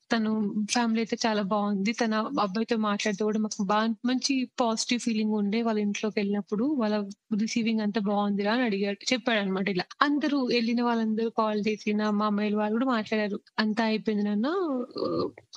తను 0.11 0.31
ఫ్యామిలీ 0.71 0.99
అయితే 1.01 1.17
చాలా 1.23 1.41
బాగుంది 1.51 1.91
తన 1.93 2.13
అబ్బాయితో 2.43 2.75
మాట్లాడితే 2.85 3.23
కూడా 3.23 3.39
మాకు 3.39 3.63
బా 3.65 3.77
మంచి 4.05 4.33
పాజిటివ్ 4.61 5.01
ఫీలింగ్ 5.05 5.33
ఉండే 5.39 5.59
వాళ్ళ 5.63 5.79
ఇంట్లోకి 5.85 6.17
వెళ్ళినప్పుడు 6.19 6.65
వాళ్ళ 6.81 6.95
రిసీవింగ్ 7.41 7.83
అంతా 7.85 8.01
బాగుందిరా 8.07 8.51
అని 8.55 8.63
అడిగాడు. 8.69 8.99
చెప్పాడు 9.11 9.39
అనమాట 9.43 9.67
ఇలా. 9.69 9.85
అందరూ 10.07 10.39
వెళ్ళిన 10.53 10.81
వాళ్ళందరూ 10.83 11.29
కాల్ 11.39 11.61
చేసిన 11.67 11.89
మా 12.19 12.27
అమ్మాయిలు 12.27 12.57
వాళ్ళు 12.57 12.75
కూడా 12.77 12.89
మాట్లాడారు. 12.93 13.39
అంతా 13.63 13.83
అయిపోయింది 13.89 14.25
నాన్న 14.29 14.47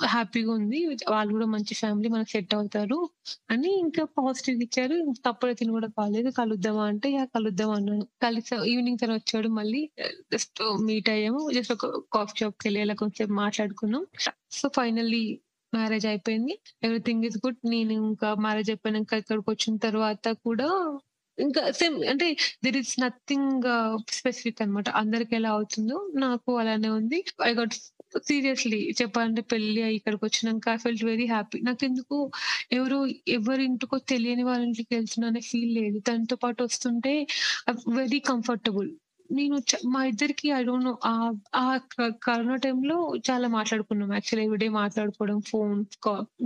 హ్యాపీగా 0.06 0.50
ఉంది. 0.56 0.78
వాళ్ళు 1.12 1.32
కూడా 1.32 1.48
మంచి 1.52 1.74
ఫ్యామిలీ 1.80 2.08
మనకు 2.08 2.30
సెట్ 2.34 2.54
అవుతారు 2.56 2.98
అని 3.50 3.70
ఇంకా 3.82 4.04
పాజిటివ్ 4.18 4.62
ఇచ్చారు. 4.66 4.96
తప్పుడు 5.26 5.52
తిని 5.54 5.72
కూడా 5.72 5.88
కాలేదు 5.98 6.30
కలుద్దామా 6.38 6.84
అంటే 6.92 7.08
ఇక 7.14 7.24
కలుద్దాం 7.36 7.70
అన్నాను. 7.76 8.06
కలిసి 8.22 8.42
ఈవినింగ్ 8.72 9.00
తను 9.02 9.14
వచ్చాడు 9.18 9.50
మళ్ళీ 9.58 9.82
జస్ట్ 10.34 10.60
మీట్ 10.86 11.10
అయ్యాము. 11.14 11.42
జస్ట్ 11.56 11.72
ఒక 11.76 11.86
కాఫీ 12.14 12.34
షాప్‌కెళ్ళి 12.40 12.80
అలా 12.84 12.96
కొంచెం 13.02 13.28
మాట్లాడుకున్నాం. 13.42 14.04
సో 14.54 14.68
ఫైనల్లీ 14.76 15.24
మ్యారేజ్ 15.72 16.06
అయిపోయింది. 16.06 16.54
Everything 16.82 17.24
is 17.28 17.38
good. 17.44 17.60
నేను 17.72 17.92
ఇంకా 18.02 18.28
మ్యారేజ్ 18.44 18.70
అయిపోయినాక 18.72 19.14
ఇక్కడికొచ్చిన 19.22 19.74
తర్వాత 19.86 20.26
కూడా 20.46 20.68
ఇంకా 21.38 21.62
సేమ్ 21.78 21.96
అంటే 22.10 22.26
దిర్ 22.64 22.76
ఇస్ 22.80 22.92
నథింగ్ 23.00 23.64
స్పెసిఫిక్ 24.18 24.60
అన్నమాట. 24.62 24.88
అందరికి 25.00 25.32
ఎలా 25.38 25.50
అవుతుందో 25.56 25.96
నాకు 26.24 26.50
అలానే 26.62 26.90
ఉంది. 26.98 27.18
ఐ 27.48 27.52
గట్ 27.54 27.74
సీరియస్‌లీ 28.28 28.80
చెప్పాలంటే 29.00 29.42
పెళ్ళి 29.52 29.80
అయ్యి 29.82 29.98
ఇక్కడికొచ్చినాక 29.98 30.68
ఐ 30.68 30.78
ఫెల్ట్ 30.84 31.04
వెరీ 31.04 31.26
హ్యాపీ. 31.26 31.58
నాకెందుకో 31.68 32.18
ఎవరో 32.72 32.98
ఎవరి 33.36 33.64
ఇంటికో 33.70 33.98
తెలియని 34.12 34.44
వాళ్ళ 34.50 34.62
ఇంటికి 34.68 34.90
వెళ్తున్నా 34.96 35.28
అనే 35.32 35.42
ఫీల్ 35.50 35.72
లేదు. 35.80 35.98
దానితో 36.08 36.36
పాటు 36.44 36.60
వస్తుంటే 36.68 37.14
వెరీ 37.98 38.20
కంఫర్టబుల్. 38.30 38.90
నేను 39.30 39.56
మా 39.92 40.00
ఇద్దరికి 40.04 40.46
ఐ 40.52 40.60
డోంట్ 40.62 40.86
నో 40.86 40.92
ఆ 41.56 41.64
క 41.92 41.96
కరోనా 42.24 42.56
టైంలో 42.64 42.96
చాలా 43.28 43.46
మాట్లాడుకున్నాం. 43.54 44.10
యాక్చువల్లీ 44.14 44.44
ఎవ్రీడే 44.46 44.68
మాట్లాడుకోవడం, 44.76 45.38
ఫోన్ 45.50 45.78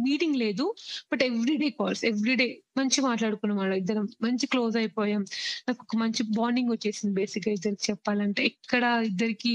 మీటింగ్ 0.02 0.36
లేదు. 0.42 0.66
బట్ 1.10 1.22
ఎవ్రీడే 1.28 1.70
కాల్స్, 1.78 2.02
ఎవ్రీడే 2.10 2.48
మంచి 2.76 3.00
మాట్లాడుకున్నాం 3.02 3.59
వాళ్ళ 3.59 3.76
ఇద్దరం. 3.82 4.06
మంచి 4.26 4.46
క్లోజ్ 4.52 4.76
అయిపోయాం. 4.82 5.24
నాకు 5.68 5.80
ఒక 5.86 5.96
మంచి 6.02 6.24
బాండింగ్ 6.38 6.72
వచ్చేసింది 6.74 7.14
బేసిక్‌గా 7.20 7.52
ఇద్దరికి 7.59 7.84
చెప్పాలంటే. 7.90 8.42
ఎక్కడ 8.52 8.82
ఇద్దరికి 9.10 9.55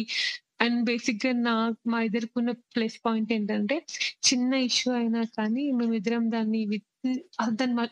అండ్ 0.62 0.80
బేసిక్గా 0.88 1.32
నా 1.41 1.54
మా 1.91 2.00
ఇద్దరికి 2.04 2.36
ఉన్న 2.40 2.52
ప్లస్ 2.74 2.98
పాయింట్ 3.06 3.32
ఏంటంటే 3.34 3.76
చిన్న 4.28 4.54
ఇష్యూ 4.68 4.91
అయినా 4.95 5.22
కానీ 5.38 5.64
మేమిద్దరం 5.80 6.26
దాన్ని 6.32 6.62
విత్ 6.72 6.88
దాన్ని 7.52 7.86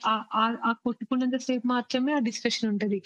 ఆ 0.66 0.74
కొట్టుకున్నంత 0.84 1.38
సేపు 1.42 1.68
మాత్రమే 1.68 2.12
ఆ 2.14 2.20
డిస్కషన్ 2.22 2.70
ఉంటది. 2.70 3.00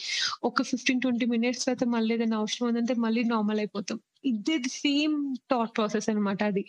ఒక 0.44 0.62
15, 0.64 1.02
20 1.04 1.28
మినిట్స్ 1.28 1.66
తర్వాత 1.66 1.86
మళ్ళీ 1.96 2.14
ఏదైనా 2.16 2.38
అవసరం 2.38 2.68
ఉందంటే 2.68 2.94
మళ్ళీ 3.00 3.24
నార్మల్ 3.26 3.60
అయిపోతాం. 3.60 4.00
ఇద్దరిది 4.26 4.70
సేమ్ 4.78 5.16
థాట్ 5.52 5.72
ప్రాసెస్ 5.78 6.08
అన్నమాట 6.10 6.44
అది. 6.44 6.64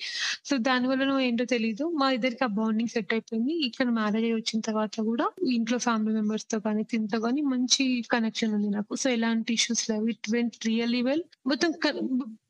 సో 0.45 0.57
దాని 0.69 0.87
వల్ల 0.89 1.19
ఏంటో 1.21 1.45
తెలీదు. 1.55 1.85
మా 2.01 2.09
ఇద్దరికి 2.17 2.45
ఆ 2.45 2.51
బాండింగ్ 2.59 2.93
సెట్ 2.95 3.13
అయిపోయింది. 3.13 3.55
ఇక్కడ 3.69 3.89
మ్యారేజ్ 3.99 4.25
అయ్యి 4.25 4.37
వచ్చిన 4.41 4.61
తర్వాత 4.61 4.97
కూడా 5.11 5.27
ఇంట్లో 5.57 5.79
ఫ్యామిలీ 5.79 6.15
మెంబర్స్తో 6.15 6.59
కానీ 6.61 6.83
తింతో 6.93 7.21
కానీ 7.21 7.43
మంచి 7.53 7.85
కనెక్షన్ 8.15 8.55
ఉంది 8.59 8.71
నాకు. 8.77 8.93
సో 8.97 9.07
ఎలాంటి 9.11 9.53
ఇష్యూస్ 9.59 9.85
లేవు. 9.91 10.07
ఇట్ 10.15 10.29
వెంట్ 10.35 10.59
రియల్లీ 10.67 11.03
వెల్ 11.03 11.25
మొత్తం 11.47 11.71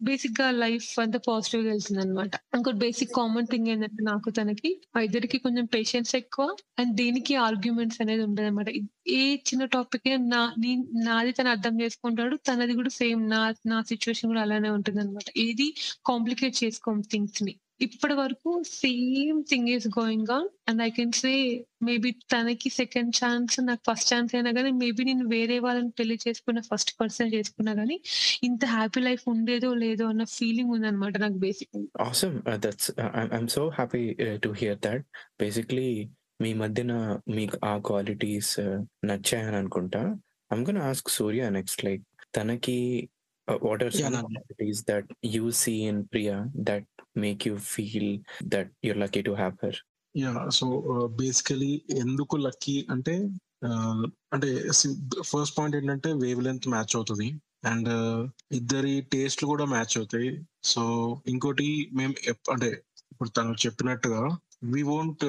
బేసిక్గా 0.09 0.49
లైఫ్ 0.63 0.89
అంతా 1.01 1.19
పాజిటివ్గా 1.29 1.69
వెళ్తుంది 1.71 2.01
అనమాట 2.01 2.35
ఇంకోటి 2.57 2.79
బేసిక్ 2.79 3.13
కామన్ 3.15 3.49
థింగ్ 3.51 3.69
ఏంటంటే 3.69 4.03
నాకు 4.05 4.31
తనకి 4.31 4.71
మా 4.95 5.01
ఇద్దరికి 5.01 5.39
కొంచెం 5.39 5.67
పేషెన్స్ 5.75 6.13
ఎక్కువ 6.15 6.47
అండ్ 6.81 6.93
దేనికి 6.97 7.35
ఆర్గ్యుమెంట్స్ 7.47 8.01
అనేది 8.01 8.23
ఉండదు 8.23 8.47
అనమాట 8.47 8.69
ఏ 9.17 9.21
చిన్న 9.49 9.65
టాపిక్ 9.75 10.07
నా 10.27 10.41
నాది 11.07 11.33
తను 11.33 11.51
అర్థం 11.51 11.75
చేసుకుంటాడు 11.81 12.35
తనది 12.49 12.75
కూడా 12.75 12.91
సేమ్ 12.99 13.23
నా 13.31 13.41
నా 13.67 13.79
సిచ్యువేషన్ 13.91 14.31
కూడా 14.33 14.43
అలానే 14.43 14.71
ఉంటుంది. 14.71 14.96
అనమాట 14.99 15.25
ఏది 15.37 15.69
కాంప్లికేట్ 16.07 16.65
చేసుకోం 16.65 17.01
థింగ్స్ని. 17.01 17.55
ఇప్పటి 17.81 18.15
వరకు 18.15 18.63
same 18.65 19.45
thing 19.51 19.69
is 19.69 19.87
going 19.89 20.31
on 20.31 20.49
and 20.69 20.83
I 20.83 20.91
can 20.91 21.13
say 21.13 21.33
maybe 21.83 22.11
తనకి 22.11 22.71
సెకండ్ 22.71 23.13
ఛాన్స్ 23.25 23.61
నాకు 23.61 23.83
ఫస్ట్ 23.89 24.15
ఛాన్స్ 24.15 24.35
అయినా 24.35 24.53
కానీ 24.53 24.71
మేబీ 24.71 25.05
నేను 25.05 25.29
వేరే 25.29 25.59
వాళ్ళని 25.59 25.91
పెళ్ళి 25.91 26.19
చేసుకున్న 26.29 26.61
ఫస్ట్ 26.61 26.93
పర్సన్ 27.01 27.35
చేసుకున్నా 27.35 27.75
కానీ 27.75 28.01
ఇంత 28.43 28.65
హ్యాపీ 28.67 29.01
లైఫ్ 29.01 29.25
ఉండేదో 29.29 29.75
లేదో 29.75 30.07
అన్న 30.07 30.25
ఫీలింగ్ 30.25 30.73
ఉందన్నమాట 30.73 31.17
నాకు 31.17 31.39
basic 31.39 31.77
awesome 32.01 32.39
that's 32.59 32.91
I'm 33.17 33.49
so 33.49 33.65
happy 33.69 34.05
to 34.43 34.49
hear 34.53 34.79
that 34.79 35.05
basically 35.41 36.09
మీ 36.43 36.55
మధ్యన 36.55 36.93
మీకు 37.29 37.59
ఆ 37.65 37.75
క్వాలిటీస్ 37.79 38.61
uh, 38.61 38.79
నచ్చాయని 39.05 39.57
అనుకుంటా. 39.57 40.01
I'm 40.51 40.65
gonna 40.67 40.79
ask 40.79 41.11
Surya 41.11 41.45
next 41.51 41.85
like 41.85 42.03
తనకి 42.35 42.79
what 43.67 43.83
are 43.87 43.95
Yeah, 43.95 44.05
some 44.05 44.17
no. 44.17 44.23
Qualities 44.29 44.83
that 44.91 45.11
you 45.35 45.45
see 45.63 45.75
in 45.91 46.01
Priya 46.05 46.37
that 46.69 46.89
make 47.25 47.45
you 47.49 47.55
feel 47.73 48.13
that 48.55 48.71
you're 48.89 49.01
lucky 49.05 49.23
to 49.23 49.35
have 49.43 49.57
her 49.65 49.79
yeah 50.15 50.33
so 50.59 50.67
basically 51.21 51.73
ఎందుకు 52.05 52.37
lucky 52.47 52.77
అంటే 52.95 53.17
uh, 53.69 54.03
అంటే 54.35 54.49
first 55.33 55.57
point 55.59 55.77
ఏంటంటే 55.77 56.13
wave 56.23 56.43
length 56.47 56.69
match 56.69 56.95
అవుతుంది 56.97 57.29
and 57.65 57.91
ఇద్దరి 58.53 58.95
టేస్ట్లు 59.13 59.47
కూడా 59.49 59.65
match 59.65 59.95
అవుతాయి. 59.99 60.31
So 60.65 60.83
ఇంకోటి 61.29 61.69
మేము 61.93 62.15
అంటే 62.53 62.69
ఇప్పుడు 63.13 63.31
తను 63.31 63.55
చెప్పినట్టుగా 63.65 64.21
వి 64.73 64.83
వోంట్ 64.83 65.25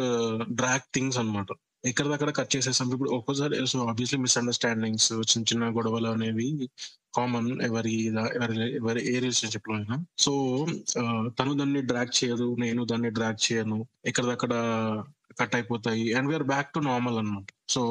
డ్రాక్ 0.60 0.88
థింగ్స్ 0.94 1.19
అన్నమాట. 1.22 1.49
ఎక్కడిదక్కడ 1.88 2.32
కట్ 2.36 2.56
చేసేసాం 2.56 2.92
ఇప్పుడు 2.94 3.12
ఒక్కోసారి 3.12 3.68
సో 3.68 3.80
ఆబ్వియస్లీ 3.86 4.20
మిస్అండర్స్టాండింగ్స్ 4.20 5.12
చిన్న 5.32 5.46
చిన్న 5.52 5.70
గొడవలు 5.78 6.08
అనేవి 6.08 6.48
కామన్ 7.16 7.50
ఎవరి 7.62 7.94
ఎవరి 8.38 8.58
ఎవరి 8.76 9.02
ఏ 9.12 9.20
రిలేషన్షిప్లో 9.20 9.76
అయినా. 9.76 9.96
సో 10.18 10.32
తను 11.40 11.54
దాన్ని 11.54 11.82
డ్రాక్ 11.82 12.14
చేయదు 12.20 12.56
నేను 12.60 12.82
దాన్ని 12.86 13.10
డ్రాక్ 13.10 13.40
చేయను 13.48 13.78
ఎక్కడిదక్కడ 14.06 14.54
కట్ 15.40 15.56
అయిపోతాయి 15.56 16.14
and 16.14 16.30
we are 16.30 16.44
back 16.44 16.70
to 16.74 16.80
normal 16.80 17.18
అన్నమాట. 17.18 17.46
సో 17.70 17.82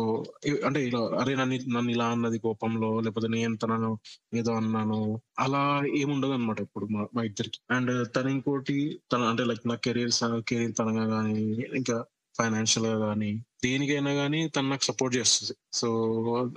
అంటే 0.67 0.81
ఇలా 0.87 1.01
అరే 1.21 1.35
నన్ను 1.35 1.57
నన్ను 1.77 1.91
ఇలా 1.91 2.07
అన్నది 2.07 2.39
కోపంలో 2.39 3.01
లేకపోతే 3.01 3.29
నేను 3.29 3.57
తనను 3.57 3.91
ఏదో 4.35 4.53
అన్నాను 4.53 5.01
అలా 5.39 5.63
ఏముండదు 5.97 6.33
అనమాట 6.33 6.61
ఇప్పుడు 6.61 6.87
మా 6.87 7.03
మా 7.15 7.23
ఇద్దరికి. 7.23 7.61
అండ్ 7.71 7.93
తను 8.17 8.29
ఇంకోటి 8.29 8.77
తన 9.13 9.23
అంటే 9.23 9.45
లైక్ 9.45 9.65
నా 9.69 9.77
కెరీర్ 9.87 10.15
కెరీర్ 10.49 10.75
తనగా 10.79 11.07
కానీ 11.17 11.39
ఇంకా 11.77 11.99
ఫైనాన్షియల్గా 12.39 12.97
కానీ 13.07 13.31
దేనికైనా 13.67 14.13
కానీ 14.21 14.41
తను 14.55 14.71
నాకు 14.73 14.85
సపోర్ట్ 14.91 15.15
చేస్తుంది. 15.19 15.55
సో 15.73 15.89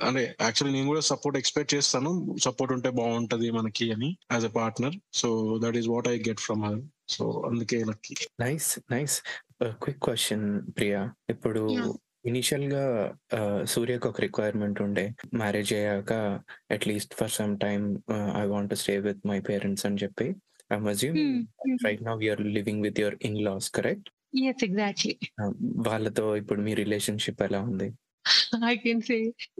అంటే 0.07 0.23
యాక్చువల్లీ 0.45 0.73
నేను 0.77 0.89
కూడా 0.91 1.03
సపోర్ట్ 1.11 1.39
ఎక్స్పెక్ట్ 1.41 1.73
చేస్తాను. 1.75 2.11
సపోర్ట్ 2.45 2.73
ఉంటే 2.77 2.91
బాగుంటది 3.01 3.49
మనకి 3.51 3.87
అని 3.95 4.09
as 4.33 4.47
a 4.51 4.53
partner 4.59 4.97
so 5.21 5.29
that 5.65 5.79
is 5.81 5.89
what 5.95 6.09
I 6.13 6.15
get 6.29 6.43
from 6.47 6.63
her 6.67 6.81
so 7.15 7.25
అందుకే 7.49 7.79
lucky. 7.91 8.15
Nice 8.45 8.69
nice 8.91 9.17
quick 9.83 10.03
question 10.07 10.45
Priya. 10.77 11.01
ఇప్పుడు. 11.35 11.63
ఇనిషియల్గా 12.29 12.81
uh, 13.37 13.59
సూర్యకు 13.73 14.05
ఒక 14.11 14.19
రిక్వైర్మెంట్ 14.25 14.79
ఉండే. 14.85 15.05
మ్యారేజ్ 15.41 15.71
అయ్యాక 15.77 16.13
at least 16.75 17.13
for 17.19 17.33
some 17.37 17.53
time 17.63 17.85
I 18.41 18.43
want 18.53 18.73
stay 18.81 18.95
with 19.05 19.21
my 19.31 19.39
parents 19.49 19.85
అని 19.89 19.99
చెప్పి 20.03 20.27
I 20.73 20.77
assume 20.93 21.19
right 21.85 22.03
now 22.09 22.15
you're 22.25 22.43
living 22.57 22.83
with 22.87 22.99
your 23.03 23.17
in 23.29 23.39
laws 23.47 23.69
correct 23.77 24.09
yes 24.33 24.63
exactly 24.65 25.13
వాళ్ళతో 25.87 26.25
ఇప్పుడు 26.41 26.61
మీ 26.61 26.73
రిలేషన్షిప్ 26.79 27.41
ఎలా 27.47 27.61
ఉంది? 27.69 27.87
ఐ 28.65 28.73
కెన్ 28.75 29.01
సే 29.01 29.15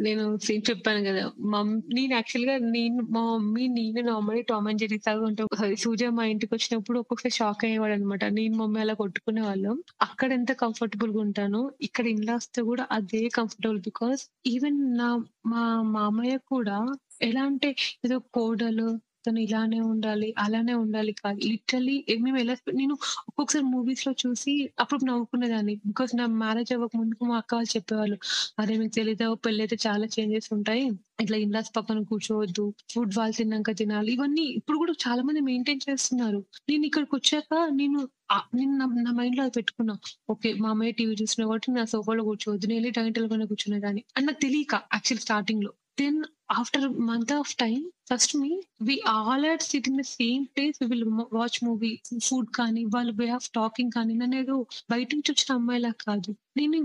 నేను 0.05 0.23
సేమ్ 0.37 0.63
చెప్పాను 0.69 1.01
కదా. 1.05 1.21
మమ్ 1.53 1.71
నేను 1.93 2.11
యాక్చువల్గా 2.13 2.55
నేను 2.73 3.01
మా 3.15 3.21
మమ్మీ 3.29 3.65
నేను 3.77 4.01
నార్మల్లీ 4.09 4.43
టామ్ 4.43 4.67
అండ్ 4.67 4.81
జెరీ 4.83 4.97
సాగా 5.05 5.23
ఉంటాం. 5.29 5.47
సూర్య 5.83 6.09
మా 6.17 6.23
ఇంటికి 6.25 6.53
వచ్చినప్పుడు 6.55 6.97
ఒక్కొక్కసారి 6.99 7.35
షాక్ 7.37 7.63
అయ్యేవాడు 7.65 7.93
అనమాట 7.93 8.23
నేను 8.37 8.55
మమ్మీ 8.57 8.79
అలా 8.81 8.95
కొట్టుకునే 9.01 9.41
వాళ్ళం. 9.41 9.75
అక్కడ 10.07 10.29
ఎంత 10.31 10.51
కంఫర్టబుల్గా 10.63 11.19
ఉంటాను 11.25 11.61
ఇక్కడ 11.81 12.05
ఇన్లాస్తో 12.15 12.63
కూడా 12.63 12.85
అదే 12.91 13.23
కంఫర్టబుల్ 13.39 13.81
బికాస్ 13.81 14.23
ఈవెన్ 14.53 14.79
నా 14.97 15.09
మా 15.45 15.63
మామయ్య 15.95 16.37
కూడా 16.53 16.77
ఎలా 17.21 17.43
అంటే 17.43 17.69
ఏదో 18.05 18.17
కోడలు 18.35 18.89
తను 19.27 19.39
ఇలానే 19.39 19.79
ఉండాలి 19.79 20.35
అలానే 20.37 20.73
ఉండాలి 20.73 21.11
కాదు. 21.11 21.39
లిటరలీ 21.47 22.05
మేము 22.19 22.37
ఎలా 22.37 22.55
నేను 22.73 22.93
ఒక్కొక్కసారి 23.29 23.65
మూవీస్లో 23.65 24.13
చూసి 24.27 24.69
అప్పుడు 24.79 25.05
నవ్వుకునేదాన్ని. 25.05 25.75
బికాస్ 25.75 26.15
నా 26.15 26.25
మ్యారేజ్ 26.25 26.73
అవ్వక 26.73 26.91
ముందుకు 26.95 27.25
మా 27.25 27.37
అక్క 27.37 27.55
వాళ్ళు 27.55 27.77
చెప్పేవాళ్ళు 27.77 28.17
అరే 28.59 28.77
మీకు 28.77 28.93
తెలియదు 28.93 29.33
పెళ్ళి 29.33 29.61
అయితే 29.61 29.77
చాలా 29.87 30.07
చేంజెస్ 30.19 30.53
ఉంటాయి. 30.53 30.91
ఇట్లా 31.21 31.37
ఇండాస్ 31.37 31.77
పక్కన 31.77 32.03
కూర్చోవద్దు. 32.03 32.73
ఫుడ్ 32.91 33.15
వాళ్ళు 33.17 33.35
తిన్నాక 33.35 33.71
తినాలి. 33.71 34.11
ఇవన్నీ 34.11 34.41
ఇప్పుడు 34.41 34.77
కూడా 34.77 34.93
చాలా 35.07 35.23
మంది 35.23 35.39
మెయింటైన్ 35.39 35.79
చేస్తున్నారు. 35.89 36.45
నేను 36.69 36.85
ఇక్కడికి 36.85 37.15
వచ్చాక 37.15 37.69
నేను 37.71 38.07
నేను 38.55 38.77
నా- 38.77 39.15
మైండ్లో 39.15 39.43
అది 39.43 39.51
పెట్టుకున్నా. 39.51 39.97
ఓకే 40.29 40.53
మా 40.53 40.69
అమ్మాయి 40.69 40.91
టీవీ 40.91 41.15
చూసిన 41.21 41.43
కాబట్టి 41.43 41.71
నా 41.71 41.85
సోఫాలో 41.85 42.23
కూర్చోవద్దు. 42.23 42.67
నేను 42.67 42.77
వెళ్ళి 42.77 42.91
డైనింగ్ 42.91 43.13
టేబుల్ 43.13 43.31
పైన 43.31 43.43
కూర్చునేదాన్ని. 43.43 44.03
అని 44.17 44.25
నాకు 44.25 44.41
తెలియక 44.41 44.75
యాక్చువల్ 44.75 45.19
స్టార్టింగ్లో. 45.19 45.73
Then 45.99 46.23
after 46.49 46.85
month 47.07 47.33
of 47.33 47.51
time 47.55 47.79
first 48.09 48.33
me 48.35 48.51
we 48.81 48.95
all 49.07 49.45
are 49.45 49.61
sit 49.61 49.87
in 49.87 49.97
the 49.97 50.05
same 50.11 50.43
place 50.47 50.77
we 50.81 50.87
will 50.87 51.05
watch 51.31 51.59
movie 51.63 51.91
food 52.27 52.49
కానీ 52.53 52.83
వాళ్ళ 52.95 53.11
వే 53.15 53.27
ఆఫ్ 53.29 53.49
టాకింగ్ 53.51 53.91
కానీ 53.91 54.13
నన్ను 54.13 54.37
ఏదో 54.37 54.55
బయట 54.91 55.09
నుంచి 55.15 55.31
వచ్చిన 55.31 55.51
అమ్మాయిలా 55.55 55.91
కాదు. 56.05 56.31
నేను 56.55 56.77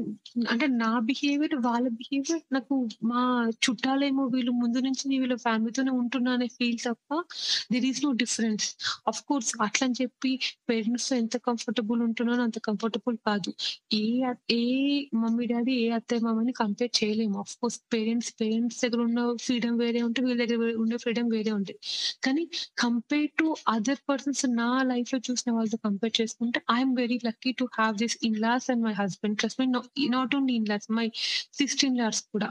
అంటే 0.52 0.66
నా 0.80 0.90
బిహేవియర్ 1.08 1.54
వాళ్ళ 1.66 1.86
బిహేవియర్ 1.98 2.42
నాకు 2.52 2.74
మా 3.10 3.20
చుట్టాలేమో 3.64 4.24
వీళ్ళు 4.26 4.52
ముందు 4.60 4.78
నుంచి 4.78 5.04
నేను 5.08 5.20
వీళ్ళ 5.22 5.36
ఫ్యామిలీతోనే 5.44 5.92
ఉంటున్నా 6.00 6.32
అనే 6.32 6.48
ఫీల్ 6.56 6.78
తప్ప 6.84 7.18
there 7.72 7.86
is 7.90 8.00
no 8.04 8.10
difference 8.22 8.66
of 9.08 9.20
course 9.28 9.50
అట్లా 9.66 9.86
అని 9.88 9.96
చెప్పి 10.00 10.32
పేరెంట్స్తో 10.70 11.14
ఎంత 11.16 11.36
కంఫర్టబుల్ 11.48 12.02
ఉంటున్నానో 12.06 12.42
అంత 12.44 12.58
కంఫర్టబుల్ 12.68 13.16
కాదు. 13.28 13.50
ఏ 13.94 14.04
ఏ 14.56 14.60
మమ్మీ 15.22 15.46
డాడీ 15.52 15.74
ఏ 15.84 15.88
అత్తయ్య 15.98 16.22
మామని 16.26 16.54
కంపేర్ 16.60 16.92
చేయలేము. 17.00 17.38
అఫ్ 17.44 17.54
కోర్స్ 17.60 17.78
పేరెంట్స్ 17.94 18.32
పేరెంట్స్ 18.40 18.80
దగ్గర 18.84 19.00
ఉన్న 19.08 19.20
ఫ్రీడమ్ 19.46 19.78
వేరే 19.84 20.02
ఉంటుంది 20.08 20.28
వీళ్ళ 20.30 20.40
దగ్గర 20.44 20.70
ఉండే 20.84 20.98
ఫ్రీడమ్ 21.04 21.30
వేరే 21.36 21.52
ఉంటుంది. 21.58 21.80
కానీ 22.26 22.44
కంపేర్ 22.84 23.30
టు 23.38 23.48
అదర్ 23.68 24.02
పర్సన్స్ 24.10 24.44
నా 24.60 24.70
లైఫ్లో 24.92 25.20
చూసిన 25.28 25.50
వాళ్ళతో 25.56 25.80
కంపేర్ 25.88 26.14
చేసుకుంటే 26.20 26.60
I'm 26.76 26.94
very 27.02 27.18
lucky 27.28 27.52
to 27.60 27.66
have 27.78 27.96
this 28.04 28.18
in 28.28 28.38
laws 28.40 28.68
and 28.72 28.84
my 28.84 28.94
husband 29.02 29.38
husband 29.54 29.76
not 30.14 30.34
only 30.34 30.54
in laws 30.60 30.86
my 30.98 31.06
sixteen 31.58 31.92
in laws 31.94 32.20
కూడా. 32.34 32.48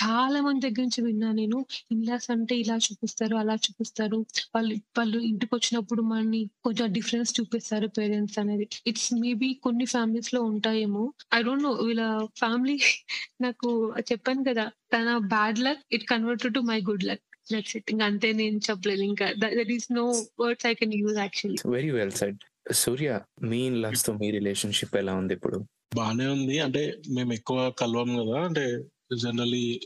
చాలా 0.00 0.40
మంది 0.46 0.60
దగ్గర 0.66 0.82
నుంచి 0.82 1.02
విన్నా 1.06 1.32
నేను 1.32 1.58
ఇన్ 1.94 2.04
లాస్ 2.08 2.30
అంటే 2.34 2.54
ఇలా 2.62 2.76
చూపిస్తారు 2.86 3.36
అలా 3.36 3.54
చూపిస్తారు. 3.66 4.18
వాళ్ళు 4.54 4.74
వాళ్ళు 4.98 5.18
ఇంటికి 5.30 5.52
వచ్చినప్పుడు 5.56 6.02
మనని 6.02 6.50
కొంచెం 6.66 6.92
డిఫరెన్స్ 6.92 7.40
చూపిస్తారు 7.40 7.86
పేరెంట్స్ 7.98 8.38
అనేది. 8.38 8.68
ఇట్స్ 8.86 9.14
మేబీ 9.24 9.54
కొన్ని 9.66 9.86
ఫ్యామిలీస్లో 9.86 10.42
ఉంటాయేమో. 10.42 11.12
ఐ 11.34 11.42
డోంట్ 11.42 11.62
నో 11.62 11.72
వీళ్ళ 11.88 12.02
ఫ్యామిలీ 12.42 12.76
నాకు 13.44 13.68
చెప్పాను 14.10 14.44
కదా 14.50 14.66
తన 14.94 15.18
bad 15.34 15.58
luck 15.58 15.82
it 15.92 16.06
converted 16.12 16.54
to 16.54 16.60
my 16.60 16.80
good 16.90 17.04
luck 17.04 17.24
that's 17.52 17.76
it 17.76 17.90
ఇంకా 17.92 18.04
అంతే 18.04 18.32
నేను 18.32 18.58
చెప్పలేదు. 18.70 19.02
ఇంకా 19.02 19.26
that 19.42 19.72
is 19.78 19.88
no 19.92 20.06
words 20.44 20.66
I 20.66 20.74
can 20.74 20.94
use 21.02 21.18
actually 21.18 21.60
very 21.76 21.90
well 21.90 22.14
said 22.20 22.38
Surya 22.72 23.10
మీ 23.42 23.60
ఇన్తో 23.66 24.12
మీ 24.12 24.30
రిలేషన్షిప్ 24.30 24.96
ఎలా 24.96 25.14
ఉంది 25.14 25.34
ఇప్పుడు? 25.34 25.58
బానే 25.96 26.26
ఉంది. 26.26 26.60
అంటే 26.60 26.98
మేము 27.08 27.32
ఎక్కువ 27.32 27.70
కలవం 27.70 28.16
కదా. 28.16 28.44
అంటే 28.44 28.84
జనరలీ 29.16 29.80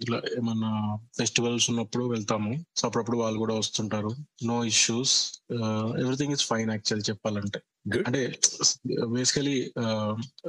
ఇట్లా 0.00 0.18
ఏమన్నా 0.18 0.98
ఫెస్టివల్స్ 1.18 1.70
ఉన్నప్పుడు 1.70 2.04
వెళ్తాము. 2.04 2.64
సో 2.76 2.88
అప్పుడప్పుడు 2.88 3.16
వాళ్ళు 3.16 3.38
కూడా 3.38 3.54
వస్తుంటారు. 3.54 4.10
No 4.44 4.64
issues 4.64 5.32
everything 6.00 6.32
is 6.32 6.44
fine 6.44 6.70
actual 6.70 7.02
చెప్పాలంటే. 7.10 7.60
అంటే 8.06 8.38
బేసికలీ 9.06 9.72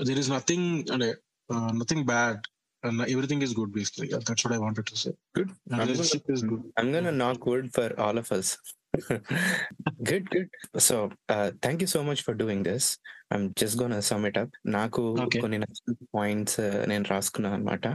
దేర్ 0.04 0.20
ఇస్ 0.20 0.30
నథింగ్ 0.30 0.86
అంటే 0.92 1.16
nothing 1.54 2.06
bad 2.06 2.42
everything 3.10 3.44
is 3.44 3.60
good 3.60 3.78
Good. 5.38 5.50
I'm 5.72 5.80
relationship 5.80 6.32
is 6.32 6.46
good 6.46 6.66
I'm 6.80 6.92
gonna 6.94 7.12
knock 7.12 7.46
wood 7.46 7.74
for 7.74 8.00
all 8.00 8.18
of 8.18 8.32
us. 8.32 8.58
good. 10.04 10.28
So, 10.78 10.96
uh, 11.30 11.52
thank 11.62 11.82
you 11.82 11.88
so 11.88 12.04
much 12.04 12.22
for 12.22 12.34
doing 12.34 12.64
this. 12.64 12.98
I'm 13.32 13.54
just 13.54 13.78
gonna 13.78 14.02
sum 14.02 14.26
it 14.26 14.38
up. 14.38 14.50
నాకు. 14.66 15.02
కొన్ని 15.42 15.60
points 16.18 16.60
నేను 16.88 17.06
రాసుకున్నాను 17.10 17.56
అనమాట 17.56 17.86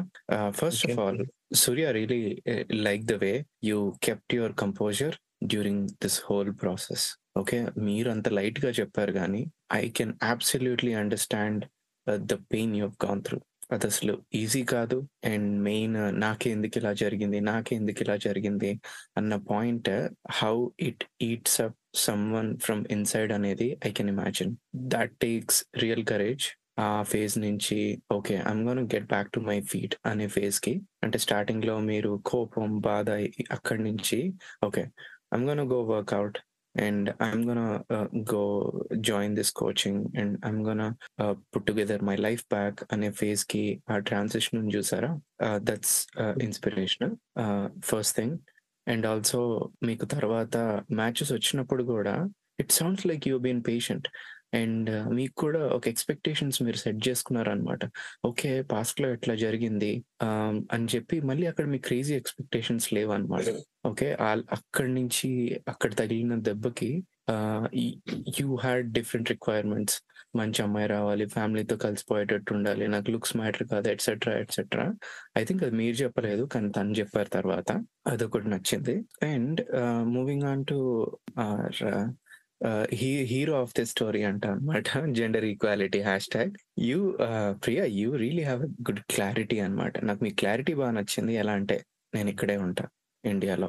first 0.51 0.85
off. 0.91 0.99
All 1.01 1.21
Surya 1.55 1.93
really 1.93 2.23
like 2.87 3.05
the 3.05 3.13
way 3.13 3.33
you 3.65 3.79
kept 4.03 4.35
your 4.35 4.55
composure 4.55 5.17
during 5.45 5.89
this 6.03 6.19
whole 6.27 6.53
process 6.63 7.07
okay 7.39 7.59
మీరు 7.79 8.11
అంత 8.11 8.29
లైట్గా 8.29 8.71
చెప్పారు 8.71 9.13
కానీ 9.13 9.43
I 9.73 9.89
can 9.91 10.15
absolutely 10.23 10.95
understand 10.95 11.63
the 12.07 12.37
pain 12.53 12.77
you 12.77 12.87
gone 13.07 13.23
through 13.25 13.39
అది 13.71 13.87
అసలు 13.87 14.15
ఈజీ 14.35 14.63
కాదు. 14.65 14.99
అండ్ 15.25 15.63
మెయిన్ 15.63 15.97
నాకే 16.21 16.51
ఎందుకు 16.51 16.79
ఇలా 16.79 16.93
జరిగింది 16.93 17.41
నాకే 17.41 17.77
ఎందుకు 17.77 18.03
ఇలా 18.03 18.17
జరిగింది 18.17 18.71
అన్న 19.17 19.37
point 19.51 19.91
how 20.31 20.55
it 20.81 21.05
eats 21.23 21.61
up 21.61 21.77
someone 22.33 22.51
from 22.59 22.83
inside 22.91 23.33
అనేది 23.33 23.69
I 23.87 23.93
can 23.93 24.09
imagine. 24.09 24.53
That 24.95 25.15
takes 25.21 25.61
real 25.77 26.05
courage. 26.05 26.47
ఆ 26.79 27.03
ఫేజ్ 27.03 27.39
నుంచి 27.39 27.79
okay 28.13 28.35
I'm 28.49 28.61
gonna 28.67 28.81
get 28.95 29.07
back 29.07 29.31
to 29.33 29.41
my 29.41 29.61
feet 29.61 29.95
అనే 30.07 30.27
ఫేజ్కి 30.29 30.75
అంటే 31.05 31.19
స్టార్టింగ్లో 31.19 31.79
మీరు 31.81 32.23
కోపం 32.27 32.79
బాధ 32.81 33.09
అక్కడి 33.51 33.83
నుంచి 33.83 34.19
okay 34.67 34.85
I'm 35.35 35.45
gonna 35.49 35.61
go 35.73 35.81
workout 35.83 36.39
and 36.79 37.09
i'm 37.23 37.41
gonna 37.49 37.83
uh, 37.93 38.07
go 38.33 38.43
join 39.01 39.37
this 39.37 39.51
coaching 39.63 39.97
and 40.21 40.31
i'm 40.49 40.59
gonna 40.69 40.89
uh, 41.23 41.35
put 41.55 41.63
together 41.71 41.99
my 42.03 42.17
life 42.21 42.43
back 42.55 42.87
అనే 42.93 43.11
ఫేజ్కి 43.11 43.83
ఆ 43.91 43.99
ట్రాన్సిషన్ 43.99 44.73
చూసారా? 44.77 45.21
That's 45.57 46.07
inspirational 46.43 47.17
first 47.85 48.17
thing 48.17 48.39
and 48.89 49.07
also 49.07 49.71
మీకు 49.83 50.05
తర్వాత 50.05 50.57
మ్యాచెస్ 50.93 51.33
వచ్చినప్పుడు 51.33 51.85
కూడా 51.85 52.29
it 52.61 52.73
sounds 52.73 53.07
like 53.07 53.29
you 53.29 53.39
been 53.39 53.63
patient 53.69 54.09
and 54.53 54.91
మీకు 55.15 55.35
కూడా 55.35 55.61
ఒక 55.67 55.89
ఎక్స్పెక్టేషన్స్ 55.89 56.63
మీరు 56.63 56.77
సెట్ 56.77 57.09
చేసుకున్నారనమాట 57.09 57.85
ఓకే 58.25 58.63
పాస్ట్లో 58.63 59.09
ఎట్లా 59.13 59.35
జరిగింది? 59.35 59.93
అని 60.73 60.89
చెప్పి 60.95 61.21
మళ్ళీ 61.21 61.47
అక్కడ 61.47 61.67
మీ 61.67 61.79
క్రేజీ 61.79 62.15
ఎక్స్పెక్టేషన్స్ 62.15 62.95
లేవు. 62.95 63.13
అనమాట 63.13 63.45
ఓకే 63.87 64.09
అక్కడి 64.53 64.93
నుంచి 64.93 65.31
అక్కడ 65.69 65.95
తగిలిన 65.95 66.35
దెబ్బకి 66.41 66.91
యూ 68.41 68.57
హ్యాడ్ 68.57 68.93
డిఫరెంట్ 68.93 69.31
రిక్వైర్మెంట్స్ 69.31 69.97
మంచి 70.37 70.63
అమ్మాయి 70.63 70.87
రావాలి 70.87 71.27
ఫ్యామిలీతో 71.27 71.77
కలిసిపోయేటట్టు 71.77 72.55
ఉండాలి 72.55 72.87
నాకు 72.89 73.11
లుక్స్ 73.11 73.37
మ్యాటర్ 73.37 73.69
కాదు 73.69 73.89
ఎట్సెట్రా 73.89 74.35
ఎట్సెట్రా 74.39 74.85
ఐ 75.39 75.45
థింక్ 75.45 75.63
అది 75.65 75.77
మీరు 75.77 75.97
చెప్పలేదు 75.97 76.43
కానీ 76.45 76.71
తను 76.71 76.99
చెప్పారు 76.99 77.29
తర్వాత. 77.29 77.71
అదొకటి 78.07 78.49
నచ్చింది. 78.49 78.97
And 79.23 79.61
moving 80.09 80.43
on 80.43 80.65
to 80.65 80.79
hero 83.31 83.55
of 83.63 83.75
the 83.79 83.85
story 83.87 84.23
అంట 84.23 84.47
అనమాట 84.47 84.87
gender 85.19 85.45
equality 85.45 86.01
hashtag 86.29 86.55
you 86.79 87.01
Priya 87.65 87.85
you 88.01 88.09
really 88.17 88.43
have 88.43 88.63
good 88.89 89.03
clarity 89.15 89.59
అనమాట 89.61 90.05
నాకు 90.05 90.25
మీ 90.25 90.31
క్లారిటీ 90.31 90.75
బాగా 90.75 90.91
నచ్చింది. 90.91 91.35
ఎలా 91.35 91.53
అంటే 91.53 91.79
నేను 92.15 92.31
ఇక్కడే 92.31 92.57
ఉంటా 92.57 92.85
ఇండియాలో 93.25 93.69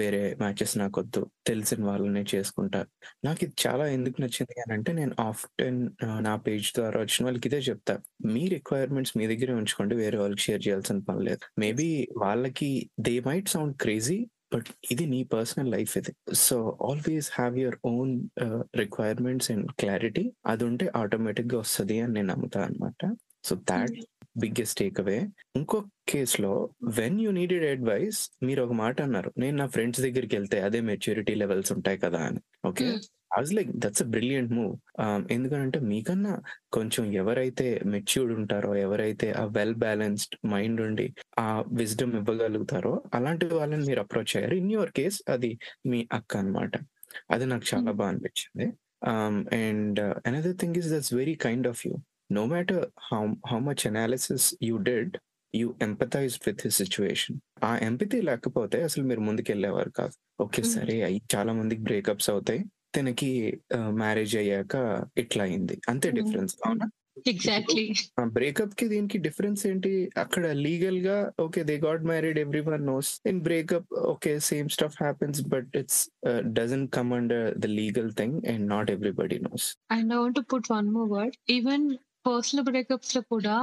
వేరే 0.00 0.20
మ్యాచెస్ 0.38 0.78
నాకు 0.78 0.96
వద్దు. 1.00 1.22
తెలిసిన 1.46 1.84
వాళ్ళని 1.84 2.24
చేసుకుంటా. 2.34 2.80
నాకు 3.24 3.40
ఇది 3.44 3.54
చాలా 3.66 3.84
ఎందుకు 3.86 4.20
నచ్చింది 4.20 4.54
అని 4.60 4.72
అంటే 4.72 4.92
నేను 4.92 5.14
ఆఫ్టెన్ 5.20 5.80
నా 6.20 6.36
పేజ్ 6.36 6.68
ద్వారా 6.74 7.00
వచ్చిన 7.00 7.24
వాళ్ళకి 7.26 7.48
ఇదే 7.48 7.58
చెప్తా. 7.58 7.94
మీ 8.34 8.48
రిక్వైర్మెంట్స్ 8.48 9.14
మీ 9.18 9.26
దగ్గరే 9.26 9.54
ఉంచుకోండి. 9.54 9.94
వేరే 9.94 10.18
వాళ్ళకి 10.18 10.42
షేర్ 10.42 10.62
చేయాల్సిన 10.68 10.98
పని 11.08 11.24
లేదు. 11.24 11.44
మేబీ 11.58 11.88
వాళ్ళకి 12.16 12.70
they 13.00 13.20
might 13.20 13.48
sound 13.48 13.76
crazy 13.76 14.18
but 14.54 14.68
ఇది 14.90 15.06
నీ 15.06 15.24
పర్సనల్ 15.24 15.70
లైఫ్ 15.70 15.98
ఇది. 15.98 16.12
So 16.32 16.78
always 16.82 17.30
have 17.34 17.58
your 17.58 17.78
own 17.84 18.12
requirements 18.76 19.50
and 19.50 19.72
clarity 19.72 20.32
అది 20.46 20.64
ఉంటే 20.64 20.90
ఆటోమేటిక్గా 20.96 21.58
వస్తుంది 21.58 22.00
అని 22.00 22.12
నేను 22.12 22.28
నమ్ముతా 22.28 22.60
అనమాట 22.62 23.10
so 23.44 23.56
that 23.56 23.96
biggest 24.38 24.78
take 24.78 25.00
away 25.00 25.18
ఇంకో 25.56 25.78
కేసులో 26.08 26.70
వెన్ 26.84 27.20
యూ 27.20 27.30
నీడెడ్ 27.30 27.64
అడ్వైస్ 27.64 28.30
మీరు 28.42 28.62
ఒక 28.62 28.72
మాట 28.72 29.02
అన్నారు. 29.02 29.32
నేను 29.38 29.56
నా 29.56 29.66
ఫ్రెండ్స్ 29.66 30.00
దగ్గరికి 30.00 30.36
వెళ్తే 30.36 30.60
అదే 30.60 30.80
మెచ్యూరిటీ 30.80 31.34
లెవెల్స్ 31.34 31.72
ఉంటాయి 31.72 31.98
కదా 31.98 32.18
అని. 32.18 32.42
Okay 32.66 32.88
Mm. 32.88 32.98
I 33.30 33.38
was 33.38 33.54
like 33.54 33.70
that's 33.76 34.02
a 34.02 34.06
brilliant 34.06 34.52
move 34.52 34.72
ఎందుకంటే 35.30 35.78
మీకన్నా 35.90 36.34
కొంచెం 36.72 37.04
ఎవరైతే 37.12 37.66
మెచ్యూర్డ్ 37.86 38.32
ఉంటారో 38.38 38.76
ఎవరైతే 38.76 39.32
ఆ 39.32 39.44
వెల్ 39.56 39.76
బ్యాలెన్స్డ్ 39.76 40.36
మైండ్ 40.46 40.80
ఉండి 40.80 41.06
ఆ 41.38 41.48
విజ్డమ్ 41.72 42.14
ఇవ్వగలుగుతారో 42.14 42.94
అలాంటి 43.14 43.46
వాళ్ళని 43.54 43.86
మీరు 43.86 44.00
అప్రోచ్ 44.00 44.36
అయ్యారు. 44.36 44.54
ఇన్ 44.54 44.72
యువర్ 44.72 44.92
కేస్ 44.92 45.22
అది 45.28 45.52
మీ 45.86 46.08
అక్క 46.12 46.36
అన్నమాట. 46.36 46.72
అది 47.30 47.46
నాకు 47.46 47.66
చాలా 47.72 47.90
Mm. 47.90 47.98
బాగా 47.98 48.08
అనిపించింది. 48.08 48.66
And 49.60 50.00
another 50.26 50.56
thing 50.56 50.76
is 50.76 50.90
that's 50.92 51.14
very 51.14 51.34
kind 51.46 51.68
of 51.68 51.86
you 51.86 51.94
no 52.30 52.42
matter 52.46 52.78
how 53.08 53.20
how 53.50 53.58
much 53.60 53.82
analysis 53.84 54.44
you 54.68 54.76
did 54.88 55.08
you 55.54 55.68
empathized 55.86 56.40
with 56.46 56.58
his 56.64 56.74
situation. 56.82 57.34
ఆ 57.64 57.78
ఎంపతి 57.82 58.20
లేకపోతే 58.20 58.82
అసలు 58.82 59.04
మీరు 59.04 59.20
ముందుకెళ్ళేవారు 59.20 59.90
కాదు. 59.90 60.16
Okay 60.40 60.62
Mm. 60.62 60.70
సరే 60.74 60.96
అయ్యి 61.02 61.22
చాలా 61.34 61.52
మందికి 61.52 61.82
బ్రేకప్స్ 61.82 62.30
అవుతాయి. 62.30 62.62
తనకి 62.96 63.30
మ్యారేజ్ 63.98 64.36
అయ్యాక 64.36 64.74
ఇట్లా 65.18 65.44
అయింది 65.44 65.76
అంతే. 65.88 66.08
డిఫరెన్స్ 66.18 66.54
అవునా? 66.66 66.86
ఎగ్జాక్ట్లీ 67.30 67.82
బ్రేకప్కి 68.34 68.86
దీనికి 68.88 69.18
డిఫరెన్స్ 69.18 69.62
ఏంటి? 69.66 69.92
అక్కడ 70.16 70.46
లీగల్గా 70.64 71.14
okay 71.38 71.60
they 71.64 71.76
got 71.84 72.02
married 72.04 72.38
everyone 72.66 72.84
knows 72.86 73.10
in 73.30 73.40
breakup 73.42 73.88
okay 74.06 74.32
same 74.48 74.68
stuff 74.74 74.98
happens 75.00 75.40
but 75.54 75.70
it's 75.80 76.00
doesn't 76.58 76.90
come 76.92 77.12
under 77.12 77.46
the 77.58 77.70
legal 77.78 78.10
thing 78.14 78.36
and 78.52 78.66
not 78.68 78.90
everybody 78.90 79.38
knows 79.46 79.68
and 79.90 80.12
I 80.12 80.18
want 80.18 80.40
put 80.52 80.68
one 80.72 80.90
more 80.92 81.08
word 81.12 81.38
even 81.50 81.86
personal 82.26 82.66
బ్రేకప్స్లో 82.68 83.20
కూడా 83.30 83.56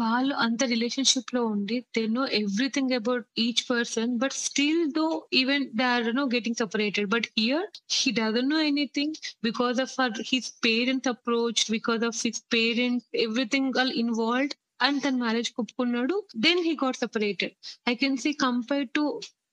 వాళ్ళు 0.00 0.34
అంత 0.44 0.64
రిలేషన్షిప్లో 0.66 1.40
ఉండి 1.52 1.76
they 1.96 2.02
know 2.12 2.24
everything 2.40 2.92
about 2.92 3.26
each 3.38 3.62
person 3.70 4.12
but 4.18 4.36
still 4.40 4.84
though 4.92 5.06
even 5.40 5.66
they 5.74 5.86
are 5.90 6.08
no 6.14 6.24
getting 6.34 6.58
separated 6.60 7.08
but 7.10 7.28
here 7.38 7.66
he 7.96 8.10
doesn't 8.12 8.50
know 8.50 8.60
anything 8.70 9.16
because 9.44 9.80
of 9.80 9.94
his 10.30 10.50
parents 10.66 11.08
approach 11.08 11.64
because 11.70 12.04
of 12.04 12.20
his 12.24 12.42
parents 12.54 13.08
everything 13.26 13.78
all 13.78 13.94
involved 13.98 14.56
and 14.82 15.00
తన 15.02 15.16
marriage 15.16 15.50
ఒప్పుకున్నాడు 15.58 16.14
then 16.44 16.62
he 16.66 16.72
got 16.82 16.98
separated 16.98 17.54
I 17.88 17.94
can 17.96 18.18
see 18.18 18.32
compare 18.40 18.86
to 18.94 19.04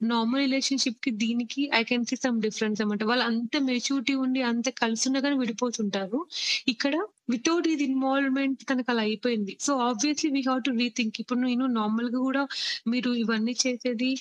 normal 0.01 0.41
రిలేషన్షిప్కి 0.41 1.11
దీనికి 1.21 1.61
I 1.73 1.81
can 1.83 2.05
see 2.05 2.15
some 2.15 2.37
difference 2.41 2.79
అనమాట 2.81 3.03
వాళ్ళు 3.03 3.23
అంత 3.23 3.57
maturity 3.69 4.13
ఉండి 4.25 4.41
అంత 4.41 4.69
కలిసి 4.81 5.21
కానీ 5.21 5.35
విడిపోతుంటారు. 5.41 6.19
ఇక్కడ 6.67 6.93
వితౌట్ 7.29 7.67
ఇది 7.67 7.83
ఇన్వాల్వ్మెంట్ 7.83 8.61
తనకు 8.71 8.91
అలా 8.91 9.03
అయిపోయింది. 9.07 9.53
So 9.59 9.73
obviously 9.89 10.29
we 10.35 10.43
have 10.49 10.61
to 10.63 10.73
rethink 10.81 11.17
ఇప్పుడు 11.23 11.39
నేను 11.47 11.65
నార్మల్గా 11.79 12.19
కూడా 12.19 12.43
మీరు 12.87 13.11
ఇవన్నీ 13.23 13.55
చేసేది 13.65 14.11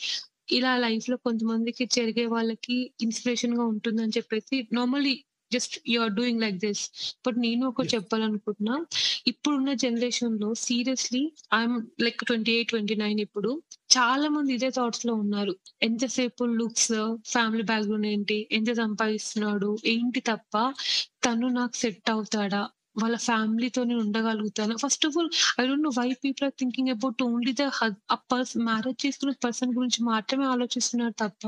ఇలా 0.50 0.72
లైఫ్లో 0.78 1.16
కొంతమందికి 1.26 1.84
జరిగే 1.96 2.24
వాళ్ళకి 2.26 2.76
ఇన్స్పిరేషన్గా 3.02 3.64
ఉంటుందని 3.72 4.14
చెప్పేసి 4.18 4.56
normally 4.72 5.14
just 5.52 5.74
you 5.88 5.98
are 6.00 6.14
doing 6.14 6.40
like 6.40 6.58
this 6.58 6.82
but 7.26 7.38
నేను 7.38 7.64
ఒక 7.68 7.86
చెప్పాలనుకుంటున్నా 7.94 8.76
ఇప్పుడున్న 9.26 9.72
జనరేషన్లో 9.82 10.50
seriously 10.62 11.22
I'm 11.54 11.76
like 12.00 12.24
twenty 12.24 12.52
eight 12.52 12.68
twenty 12.68 12.96
nine 12.96 13.20
ఇప్పుడు 13.20 13.50
చాలా 13.90 14.28
మంది 14.28 14.52
ఇదే 14.54 14.70
థాట్స్లో 14.70 15.14
ఉన్నారు 15.16 15.54
ఎంతసేపు 15.82 16.44
లుక్స్ 16.58 16.92
ఫ్యామిలీ 17.28 17.64
బ్యాక్గ్రౌండ్ 17.64 18.06
ఏంటి 18.06 18.38
ఎంత 18.50 18.72
సంపాదిస్తున్నాడు 18.76 19.70
ఏంటి 19.86 20.20
తప్ప 20.30 20.54
తను 21.26 21.48
నాకు 21.58 21.76
సెట్ 21.76 22.10
అవుతాడా? 22.10 22.62
వాళ్ళ 23.02 23.16
ఫ్యామిలీతోనే 23.28 23.94
ఉండగలుగుతాను. 24.04 24.74
First 24.84 25.06
of 25.08 25.16
all 25.20 25.30
I 25.60 25.64
don't 25.68 25.86
know 25.88 25.92
why 25.98 26.08
people 26.24 26.44
are 26.48 26.56
thinking 26.62 26.90
about 26.96 27.22
only 27.28 27.52
the 27.60 27.64
person 28.32 28.64
marriage 28.70 28.98
చేసుకున్న 29.04 29.34
పర్సన్ 29.46 29.72
గురించి 29.78 30.00
మాత్రమే 30.12 30.46
ఆలోచిస్తున్నారు 30.54 31.14
తప్ప 31.22 31.44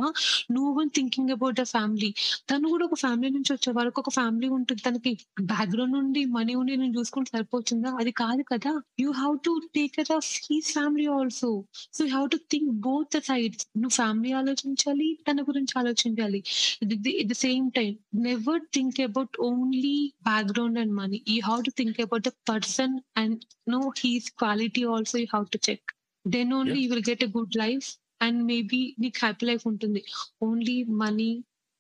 no 0.57 0.65
one 0.79 0.91
thinking 0.99 1.33
about 1.37 1.57
the 1.61 1.65
family 1.75 2.11
తను 2.51 2.67
కూడా 2.75 2.85
ఒక 2.89 2.99
ఫ్యామిలీ 3.05 3.31
నుంచి 3.37 3.53
వచ్చే 3.55 3.71
వాళ్ళకి 3.79 4.01
ఒక 4.05 4.11
ఫ్యామిలీ 4.19 4.49
ఉంటుంది. 4.59 4.83
తనకి 4.89 5.13
బ్యాక్గ్రౌండ్ 5.53 5.95
నుండి 5.99 6.23
మనీ 6.37 6.55
ఉండి 6.61 6.77
నేను 6.83 6.95
చూసుకుంటే 6.99 7.31
సరిపోతుందా? 7.37 7.91
అది 8.01 8.13
కాదు 8.23 8.43
కదా. 8.53 8.73
You 9.03 9.09
have 9.21 9.37
to 9.49 9.53
take 9.77 9.93
care 9.97 10.13
of 10.19 10.29
his 10.47 10.71
family 10.77 11.07
also 11.17 11.51
so 11.97 12.01
you 12.05 12.11
have 12.15 12.29
to 12.35 12.41
think 12.53 12.71
both 12.87 13.11
the 13.17 13.21
sides 13.31 13.65
నువ్వు 13.83 13.95
ఫ్యామిలీ 14.01 14.33
ఆలోచించాలి 14.41 15.09
తన 15.29 15.43
గురించి 15.51 15.75
ఆలోచించాలి. 15.81 16.41
At 16.83 17.29
the 17.33 17.37
same 17.45 17.67
time 17.79 17.93
never 18.29 18.63
think 18.77 19.01
about 19.09 19.37
only 19.51 19.97
background 20.29 20.79
and 20.85 20.95
money 21.01 21.21
you 21.39 21.45
have 21.49 21.63
to 21.69 21.73
think 21.79 22.01
about 22.07 22.27
the 22.29 22.33
person 22.51 22.95
and 23.17 23.39
know 23.75 23.81
his 24.03 24.29
quality 24.43 24.85
also 24.95 25.17
you 25.23 25.29
have 25.29 25.49
to 25.57 25.61
check 25.69 25.87
then 26.25 26.53
only 26.61 26.81
you 26.83 26.89
will 26.95 27.09
get 27.11 27.25
a 27.29 27.31
good 27.39 27.57
life 27.65 27.89
and 28.21 28.41
maybe 28.45 28.81
నీకు 29.03 29.19
happy 29.25 29.45
life 29.47 29.65
ఉంటుంది. 29.71 30.01
Only 30.47 30.79
money 31.03 31.31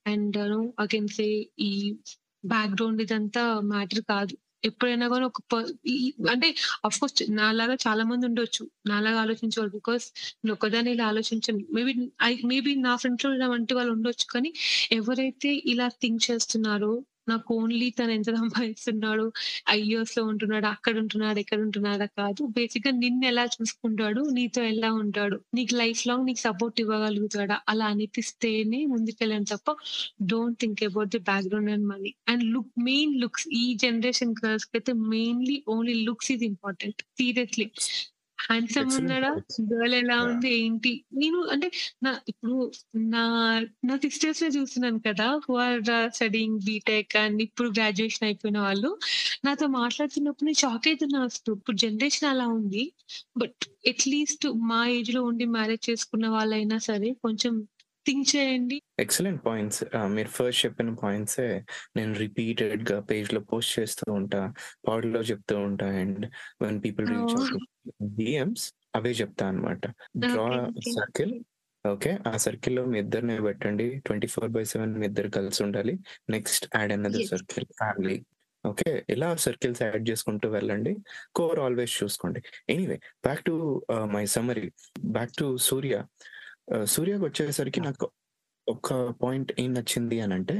and 0.06 0.36
no 0.52 0.60
I 0.82 0.86
can 0.94 1.08
say 1.16 1.26
ఈ 1.68 1.72
background 2.44 3.00
ఇదంతా 3.04 3.42
matter 3.72 4.02
కాదు. 4.12 4.34
ఎప్పుడైనా 4.64 5.06
కానీ 5.12 5.24
ఒక 5.30 5.40
అంటే 6.32 6.48
of 6.86 6.96
course 7.00 7.22
నాలాగా 7.40 7.74
చాలా 7.84 8.02
మంది 8.10 8.24
ఉండొచ్చు. 8.30 8.62
నాలాగా 8.90 9.18
ఆలోచించేవాళ్ళు 9.24 9.72
బికాస్ 9.76 10.04
నేను 10.38 10.54
ఒకదాన్ని 10.56 10.92
ఇలా 10.96 11.06
ఆలోచించను. 11.12 11.62
మేబీ 11.76 11.92
ఐ 12.28 12.32
మేబీ 12.52 12.72
నా 12.86 12.94
ఫ్రెండ్స్లో 13.02 13.30
ఇలా 13.38 13.48
వంటి 13.54 13.74
వాళ్ళు 13.78 13.92
ఉండొచ్చు 13.96 14.26
కానీ 14.34 14.50
ఎవరైతే 14.98 15.52
ఇలా 15.72 15.86
థింక్ 16.02 16.22
చేస్తున్నారో 16.28 16.92
నాకు 17.28 17.54
ఓన్లీ 17.56 17.88
తను 17.98 18.12
ఎంత 18.12 18.30
సంపాదిస్తున్నాడు 18.38 19.26
ఐఎస్లో 19.74 20.22
ఉంటున్నాడు 20.30 20.68
అక్కడ 20.72 20.94
ఉంటున్నాడు 21.02 21.38
ఎక్కడ 21.38 21.58
ఉంటున్నాడా 21.66 22.06
కాదు. 22.18 22.42
బేసిక్గా 22.56 22.92
నిన్ను 22.98 23.24
ఎలా 23.30 23.44
చూసుకుంటాడు 23.54 24.22
నీతో 24.36 24.62
ఎలా 24.72 24.90
ఉంటాడు 25.02 25.38
నీకు 25.56 25.74
లైఫ్ 25.74 26.02
లాంగ్ 26.08 26.26
నీకు 26.26 26.42
సపోర్ట్ 26.46 26.80
ఇవ్వగలుగుతాడా 26.84 27.58
అలా 27.68 27.86
అనిపిస్తేనే 27.94 28.80
ముందుకెళ్ళాను 28.92 29.48
తప్ప 29.52 29.68
don't 30.30 30.58
think 30.62 30.82
about 30.88 31.12
the 31.14 31.22
background 31.28 31.72
and 31.74 31.88
money 31.92 32.12
and 32.32 32.44
look 32.54 32.72
main 32.88 33.14
looks 33.22 33.46
ఈ 33.60 33.64
జనరేషన్ 33.84 34.34
గర్ల్స్కి 34.42 34.74
అయితే 34.78 34.94
మెయిన్లీ 35.10 35.58
ఓన్లీ 35.68 35.96
లుక్స్ 36.08 36.30
ఇది 36.34 36.46
ఇంపార్టెంట్ 36.52 37.02
సీరియస్లీ 37.18 37.66
హ్యాండ్సమ్ 38.38 38.90
ఉన్నాడా. 38.98 39.30
గర్ల్ 39.72 39.94
ఎలా. 39.94 40.16
ఉంది? 40.24 40.50
ఏంటి? 40.58 40.92
నేను 41.14 41.38
అంటే 41.54 41.68
నా 42.02 42.10
ఇప్పుడు 42.28 42.56
నా 43.14 43.22
నా 43.84 43.96
సిస్టర్స్ని 43.96 44.50
చూస్తున్నాను 44.58 45.00
కదా 45.08 45.28
who 45.46 45.54
are 45.58 45.82
studying 46.08 46.58
BTech 46.66 47.16
and 47.16 47.42
ఇప్పుడు 47.42 47.68
గ్రాడ్యుయేషన్ 47.70 48.26
అయిపోయిన 48.28 48.58
వాళ్ళు. 48.58 48.90
నాతో 49.44 49.66
మాట్లాడుతున్నప్పుడు 49.78 50.46
నేను 50.46 50.60
షాక్ 50.64 50.88
అవుతున్నా 50.88 51.20
అసలు. 51.22 51.54
ఇప్పుడు 51.54 51.76
జనరేషన్ 51.76 52.30
అలా 52.30 52.46
ఉంది. 52.58 52.84
బట్ 53.36 53.60
అట్లీస్ట్ 53.88 54.46
మా 54.70 54.86
ఏజ్లో 54.88 55.22
ఉండి 55.22 55.44
మ్యారేజ్ 55.48 55.90
చేసుకున్న 55.90 56.28
వాళ్ళైనా 56.28 56.78
సరే 56.88 57.10
కొంచెం 57.24 57.54
థింక్ 58.06 58.36
చేయండి. 58.36 58.76
ఎక్సలెంట్ 59.00 59.46
పాయింట్స్ 59.46 59.80
మీరు 60.08 60.28
ఫస్ట్ 60.28 60.64
చెప్పిన 60.64 60.94
పాయింట్స్ 61.02 61.40
నేను 61.96 62.12
రిపీటెడ్గా 62.14 63.00
పేజ్లో 63.00 63.40
పోస్ట్ 63.50 63.72
చేస్తూ 63.78 64.12
ఉంటా 64.12 64.40
పాడ్లో 64.88 65.20
చెప్తూ 65.22 65.58
ఉంటా 65.58 65.86
and 66.00 66.24
when 66.62 66.78
people 66.84 67.06
reach 67.06 67.36
DMs 68.16 68.64
అవే 68.96 69.12
చెప్తా 69.12 69.44
అనమాట 69.48 69.82
డ్రా. 70.16 70.46
సర్కిల్ 70.96 71.34
ఓకే 71.84 72.10
ఆ 72.26 72.32
సర్కిల్లో 72.36 72.82
మీ 72.84 72.96
ఇద్దరిని 72.98 73.34
పెట్టండి. 73.42 73.86
ట్వంటీ 74.06 74.26
ఫోర్ 74.26 74.50
బై 74.56 74.64
సెవెన్ 74.64 74.92
మీ 75.00 75.06
ఇద్దరు 75.06 75.28
కలిసి 75.28 75.60
ఉండాలి. 75.66 75.94
Next 76.30 76.66
add 76.76 76.92
Yes. 76.92 77.30
Circle 77.30 77.68
family 77.80 78.16
okay 78.64 78.92
ఇలా 79.10 79.28
సర్కిల్స్ 79.36 79.80
యాడ్ 79.82 80.04
చేసుకుంటూ 80.10 80.46
వెళ్ళండి. 80.50 80.92
కోర్ 81.34 81.60
ఆల్వేస్ 81.60 81.94
చూసుకోండి. 82.02 82.40
Anyway 82.68 82.96
back 83.26 83.42
to 83.44 83.54
my 84.14 84.24
summary 84.36 84.66
back 85.16 85.34
to 85.38 85.46
Surya 85.68 85.96
సూర్యకి 86.86 87.24
వచ్చేసరికి 87.24 87.80
నాకు 87.80 88.06
ఒక 88.66 88.94
పాయింట్ 89.22 89.52
ఏం 89.60 89.70
నచ్చింది 89.74 90.16
అని 90.20 90.34
అంటే 90.34 90.56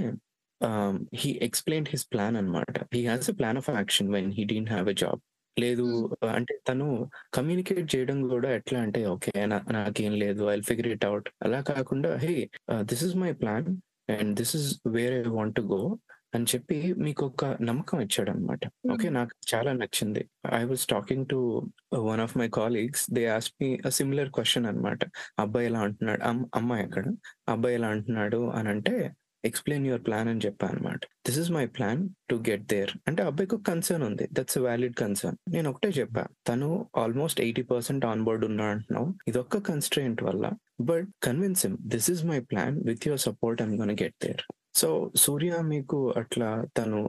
హీ 1.14 1.30
ఎక్స్ప్లెయిన్ 1.48 1.88
హిస్ 1.90 2.06
ప్లాన్ 2.12 2.36
అనమాట 2.36 2.76
he 2.94 3.02
has 3.06 3.28
a 3.30 3.34
plan 3.34 3.59
of 3.59 3.70
action 3.70 4.09
when 4.14 4.30
he 4.32 4.44
didn't 4.44 4.68
have 4.68 4.88
a 4.88 4.96
job 5.02 5.20
లేదు. 5.59 6.16
అంటే 6.30 6.59
తను 6.68 7.10
కమ్యూనికేట్ 7.35 7.97
చేయడం 7.97 8.28
కూడా 8.28 8.51
ఎట్లా 8.51 8.80
అంటే 8.80 9.06
ఓకే 9.06 9.47
నాకేం 9.47 10.12
లేదు 10.12 10.44
ఐ 10.44 10.60
ఫిగర్ 10.60 10.86
ఇట్ 10.86 11.05
అవుట్ 11.05 11.28
అలా 11.43 11.60
కాకుండా 11.60 12.16
hey 12.16 12.51
this 12.80 13.05
is 13.05 13.16
my 13.16 13.32
plan 13.32 13.66
and 14.12 14.35
this 14.35 14.56
is 14.56 14.80
where 14.86 15.26
I 15.26 15.30
want 15.30 15.55
to 15.55 15.60
go 15.60 15.98
అని 16.35 16.44
చెప్పి 16.44 16.94
మీకు 16.98 17.26
ఒక 17.26 17.44
నమ్మకం 17.44 18.01
ఇచ్చాడు 18.01 18.30
అనమాట 18.30 18.60
ఓకే 18.93 19.09
నాకు 19.09 19.30
చాలా 19.55 19.72
నచ్చింది. 19.72 20.28
I 20.55 20.64
was 20.64 20.86
talking 20.86 21.26
to 21.26 21.68
one 21.94 22.20
of 22.20 22.39
my 22.39 22.48
colleagues. 22.48 23.06
They 23.12 23.26
as 23.26 23.52
me 23.62 23.78
similar 23.89 24.30
question 24.30 24.66
అనమాట. 24.66 24.98
అబ్బాయి 25.39 25.66
ఎలా 25.66 25.80
అంటున్నాడు? 25.80 26.22
అమ్- 26.22 26.47
అమ్మాయి 26.55 26.85
అక్కడ. 26.85 27.05
అబ్బాయి 27.48 27.74
ఎలా 27.74 27.89
అంటున్నాడు 27.89 28.51
అని 28.51 28.68
అంటే 28.68 29.12
ఎక్స్ప్లెయిన్ 29.44 29.86
యువర్ 29.86 30.05
ప్లాన్ 30.06 30.28
అని 30.28 30.40
చెప్పాను 30.47 30.77
అనమాట 30.78 31.01
this 31.27 31.39
is 31.39 31.51
my 31.51 31.66
plan 31.66 32.09
to 32.31 32.43
get 32.48 32.66
there 32.66 32.93
అంటే 33.09 33.23
అబ్బాయికి 33.23 33.55
ఒక 33.55 33.62
కన్సర్న్ 33.62 34.05
ఉంది. 34.05 34.28
దట్స్ 34.32 34.59
వ్యాలిడ్ 34.59 34.97
కన్సర్న్ 34.97 35.36
నేను 35.55 35.70
ఒకటే 35.70 35.89
చెప్పా. 35.89 36.27
తను 36.48 36.90
almost 36.97 37.40
eighty 37.40 37.62
percent 37.62 38.05
on 38.05 38.24
board 38.24 38.44
ఉన్నా 38.44 38.65
అంటున్నావు. 38.65 39.15
ఇది 39.28 39.39
ఒక్క 39.39 39.59
కన్స్ట్రెయింట్ 39.59 40.23
వల్ల 40.23 40.52
but 40.81 41.09
convince 41.23 41.66
him 41.66 41.77
this 41.81 42.10
is 42.10 42.24
my 42.24 42.40
plan 42.40 42.78
with 42.85 43.09
your 43.09 43.20
support 43.20 43.62
I'm 43.62 43.74
gonna 43.78 43.90
get 43.90 44.16
there 44.27 44.43
so 44.74 45.10
Surya 45.16 45.52
మీకు 45.62 46.15
అట్లా 46.16 46.65
తను 46.78 47.09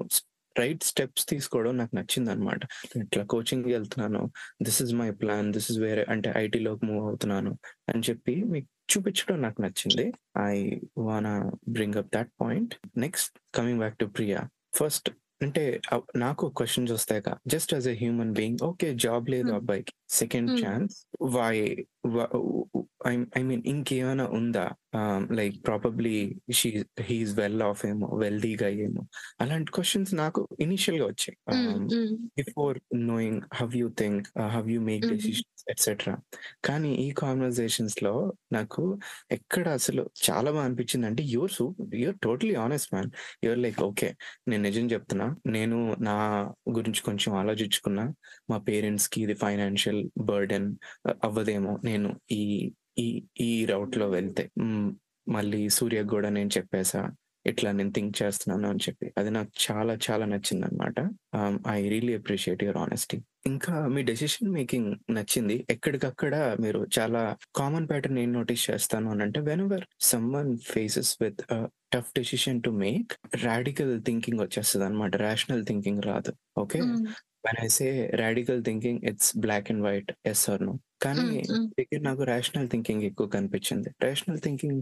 రైట్ 0.56 0.84
స్టెప్స్ 0.84 1.26
తీసుకోవడం 1.28 1.78
నాకు 1.78 1.96
నచ్చింది 1.96 2.32
అనమాట 2.32 2.62
ఇట్లా 2.96 3.24
కోచింగ్ 3.24 3.66
వెళ్తున్నాను. 3.66 4.32
This 4.62 4.82
is 4.82 4.94
my 4.94 5.12
plan 5.12 5.52
this 5.52 5.72
is 5.72 5.80
వేరే 5.80 6.06
అంటే 6.10 6.34
ఐటీలోకి 6.36 6.86
మూవ్ 6.86 7.08
అవుతున్నాను 7.08 7.58
అని 7.90 8.02
చెప్పి 8.10 8.44
మీకు 8.44 8.68
చూపించడం 8.98 9.42
నాకు 9.42 9.62
నచ్చింది. 9.62 10.14
I 10.38 10.80
wanna 10.98 11.52
bring 11.68 11.94
up 11.94 12.16
that 12.16 12.32
point 12.42 12.76
next 12.98 13.40
coming 13.56 13.78
back 13.78 13.98
to 13.98 14.06
Priya 14.06 14.50
first 14.76 15.10
అంటే 15.42 15.82
నాకు 16.16 16.50
క్వశ్చన్స్ 16.50 16.92
వస్తాయి 16.92 17.22
just 17.48 17.74
as 17.74 17.88
a 17.88 17.96
human 17.96 18.34
being 18.34 18.58
okay 18.64 18.94
job 18.94 19.30
లేదు 19.30 19.48
Hmm. 19.48 19.56
అబ్బాయికి. 19.56 19.94
Second. 20.10 20.66
Chance 20.66 20.96
why 21.22 21.86
I 23.38 23.42
mean 23.44 23.64
ఇంకేమైనా 23.66 24.26
ఉందా? 24.28 24.64
Like 25.32 25.56
probably 25.68 26.14
she 26.52 26.70
he's 27.00 27.34
well 27.40 27.62
off 27.64 27.86
ఏమో 27.86 28.08
వెల్దీగా 28.16 28.68
ఏమో. 28.86 29.02
అలాంటి 29.42 29.72
క్వశ్చన్స్ 29.72 30.16
నాకు 30.16 30.48
ఇనిషియల్గా 30.60 31.06
వచ్చాయి. 31.06 31.38
Before 32.38 32.78
knowing 32.96 33.42
how 33.54 33.76
you 33.78 33.90
think 34.00 34.28
how 34.48 34.70
you 34.72 34.82
make. 34.82 35.06
Decisions 35.06 35.46
etcetera 35.70 36.16
కానీ 36.66 36.92
ఈ 36.96 37.12
కాన్వర్సేషన్స్లో 37.12 38.14
నాకు 38.54 38.84
ఎక్కడ 39.32 39.68
అసలు 39.70 40.10
చాలా 40.30 40.52
బాగా 40.52 40.66
అనిపించింది 40.66 41.08
అంటే 41.08 41.24
your 41.24 41.52
so 41.52 41.76
your 41.94 42.18
totally 42.24 42.56
honest 42.56 42.94
man 42.94 43.12
your 43.44 43.60
like 43.60 43.82
okay 43.82 44.10
నేను 44.48 44.64
నిజం 44.64 44.86
చెప్తున్నా. 44.86 45.28
నేను 45.48 45.78
నా 46.00 46.18
గురించి 46.70 47.02
కొంచెం 47.02 47.32
ఆలోచించుకున్నా. 47.34 48.06
మా 48.50 48.58
పేరెంట్స్కి 48.58 49.22
ఇది 49.22 49.34
ఫైనాన్షియల్ 49.34 50.02
బర్డెన్ 50.22 50.70
అవ్వదేమో. 51.24 51.74
నేను 51.90 52.10
ఈ 52.32 52.44
ఈ 52.98 53.08
ఈ 53.42 53.52
రౌట్లో 53.66 54.08
వెళ్తే 54.10 54.44
మళ్ళీ 55.28 55.62
సూర్యకు 55.70 56.10
కూడా 56.10 56.30
నేను 56.30 56.52
చెప్పేసా 56.58 57.02
ఇట్లా 57.46 57.70
నేను 57.72 57.92
థింక్ 57.92 58.16
చేస్తున్నాను 58.22 58.66
అని 58.70 58.82
చెప్పి. 58.86 59.08
అది 59.18 59.30
నాకు 59.30 59.52
చాలా 59.66 59.94
చాలా 60.08 60.26
నచ్చింది 60.26 60.66
అనమాట 60.66 60.98
I 61.70 61.80
really 61.90 62.14
appreciate 62.14 62.64
your 62.64 62.80
honesty 62.82 63.18
ఇంకా 63.46 63.74
మీ 63.88 64.02
డెసిషన్ 64.02 64.50
మేకింగ్ 64.54 64.90
నచ్చింది. 65.10 65.56
ఎక్కడికక్కడ 65.70 66.36
మీరు 66.60 66.80
చాలా 66.98 67.22
కామన్ 67.56 67.88
ప్యాటర్న్ 67.90 68.20
ఏం 68.20 68.32
నోటీస్ 68.34 68.64
చేస్తాను 68.70 69.08
అని 69.12 69.24
అంటే 69.24 69.42
whenever 69.64 69.86
someone 70.02 70.52
faces 70.72 71.12
with 71.22 71.42
tough 71.94 72.12
decision 72.16 72.62
to 72.62 72.72
make 72.84 73.14
radical 73.46 73.94
thinking 74.04 74.42
వచ్చేస్తుంది 74.42 74.86
అనమాట 74.86 75.16
రేషనల్ 75.24 75.64
థింకింగ్ 75.66 76.04
రాదు 76.04 76.34
okay 76.58 76.82
When 77.47 77.59
I 77.65 77.69
say 77.77 77.87
radical 78.23 78.61
thinking 78.63 79.01
it's 79.11 79.31
black 79.37 79.69
and 79.73 79.83
white 79.83 80.11
yes 80.33 80.45
or 80.51 80.63
no 80.63 80.75
కానీ 81.05 81.25
Mm, 81.25 81.49
mm. 81.55 81.65
దగ్గర 81.79 82.01
నాకు 82.01 82.23
రేషనల్ 82.31 82.69
థింకింగ్ 82.69 83.03
ఎక్కువ 83.03 83.27
కనిపించింది 83.35 83.91
రేషనల్ 84.05 84.41
థింకింగ్ 84.41 84.81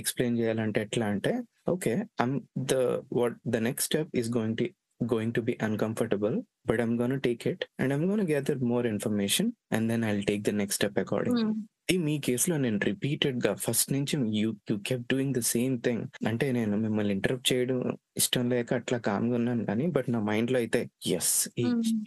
ఎక్స్ప్లెయిన్ 0.00 0.38
చేయాలంటే 0.40 0.80
ఎట్లా 0.80 1.06
అంటే 1.06 1.32
okay 1.68 1.92
I'm 2.20 2.36
the 2.72 2.76
what 3.12 3.36
the 3.48 3.62
next 3.68 3.88
step 3.90 4.12
is 4.22 4.30
going 4.38 4.58
to 4.60 4.68
going 5.00 5.30
to 5.32 5.42
be 5.42 5.54
uncomfortable 5.60 6.34
but 6.64 6.80
i'm 6.80 6.92
going 6.96 7.10
to 7.10 7.18
take 7.18 7.42
it 7.46 7.60
and 7.78 7.92
i'm 7.92 8.06
going 8.06 8.18
to 8.18 8.24
gather 8.24 8.54
more 8.72 8.86
information 8.86 9.46
and 9.70 9.90
then 9.90 10.04
i'll 10.04 10.22
take 10.22 10.44
the 10.44 10.56
next 10.60 10.76
step 10.76 10.96
accordingly 10.96 11.46
ఈ 11.77 11.77
మీ 12.05 12.19
కేసులో 12.19 12.57
నేను 12.57 12.79
రిపీటెడ్గా 12.85 13.51
first 13.63 13.89
నుంచి 13.93 14.15
you 14.39 14.49
you 14.69 14.75
kept 14.89 15.05
doing 15.13 15.33
the 15.33 15.41
same 15.53 15.75
thing. 15.81 16.03
అంటే 16.27 16.51
నేను 16.51 16.77
మిమ్మల్ని 16.77 17.13
interrupt 17.13 17.51
చేయడం 17.53 17.79
ఇష్టం 18.17 18.49
లేక 18.49 18.73
అట్లా 18.73 18.97
కామ్గా 19.07 19.35
ఉన్నాను 19.35 19.63
కానీ 19.65 19.87
బట్ 19.87 20.09
నా 20.09 20.19
మైండ్లో 20.19 20.59
అయితే 20.59 20.81
yes. 21.17 21.33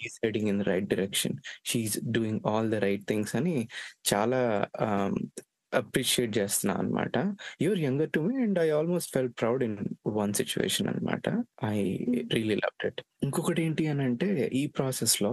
Is 0.06 0.18
heading 0.24 0.48
in 0.48 0.60
the 0.62 0.66
right 0.72 0.88
direction 0.94 1.36
she is 1.64 1.98
doing 2.10 2.42
all 2.46 2.70
the 2.70 2.80
right 2.86 3.06
things 3.08 3.34
అని 3.36 3.56
చాలా 4.12 4.40
అప్రిషియేట్ 5.72 6.38
చేస్తున్నా 6.38 6.74
అనమాట 6.74 7.18
your 7.62 7.78
younger 7.78 8.10
to 8.10 8.20
me 8.20 8.34
and 8.42 8.58
I 8.58 8.68
almost 8.70 9.10
felt 9.14 9.30
proud 9.40 9.62
in 9.62 9.76
one 10.06 10.34
situation 10.34 10.88
అనమాట 10.88 11.28
ఐ 11.64 11.78
రియలీ 12.34 12.54
లవ్ 12.54 12.86
ఇట్ 12.88 13.00
ఇంకొకటి 13.22 13.62
ఏంటి 13.62 13.86
అని 13.86 14.02
అంటే 14.02 14.28
ఈ 14.52 14.66
ప్రాసెస్లో 14.66 15.32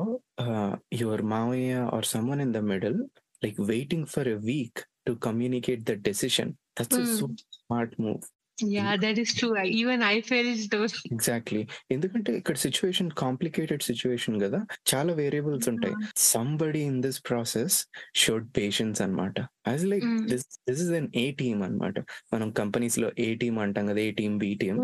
యువర్ 1.02 1.22
మావయ్య 1.22 1.74
or 1.92 2.06
someone 2.06 2.42
in 2.42 2.54
the 2.54 2.58
middle 2.58 3.00
like 3.42 3.60
waiting 3.72 4.04
for 4.06 4.24
a 4.30 4.40
week 4.52 4.76
to 5.06 5.16
communicate 5.28 5.84
the 5.86 5.98
decision. 6.10 6.50
That's 6.78 6.98
a 6.98 7.06
Mm. 7.06 7.16
super 7.20 7.46
smart 7.60 7.94
move. 8.00 8.26
Yeah, 8.58 8.94
that 8.98 9.18
is 9.18 9.30
true. 9.36 9.52
I, 9.58 9.66
even 9.82 10.00
I 10.04 10.16
felt 10.30 10.64
those. 10.74 10.94
Exactly 11.16 11.62
ఎందుకంటే 11.94 12.32
ఇక్కడ 12.40 12.58
situation 12.64 13.10
complicated 13.22 13.84
situation 13.90 14.38
కదా 14.42 14.60
చాలా 14.92 15.14
variables 15.14 15.70
ఉంటాయి 15.74 15.96
somebody 16.32 16.82
in 16.90 17.00
this 17.06 17.20
process 17.30 17.78
showed 18.24 18.48
patience 18.58 19.02
అనమాట 19.06 19.38
as 19.72 19.86
like 19.92 20.08
Mm. 20.10 20.20
This 20.32 20.46
this 20.70 20.82
is 20.86 20.92
an 21.00 21.10
A 21.24 21.26
team 21.42 21.62
అనమాట 21.68 21.98
మనం 22.34 22.50
కంపెనీస్లో 22.62 23.10
A 23.28 23.30
team 23.44 23.60
అంటాం 23.66 23.88
కదా 23.92 24.04
A 24.10 24.12
team 24.22 24.36
B 24.44 24.52
team 24.64 24.82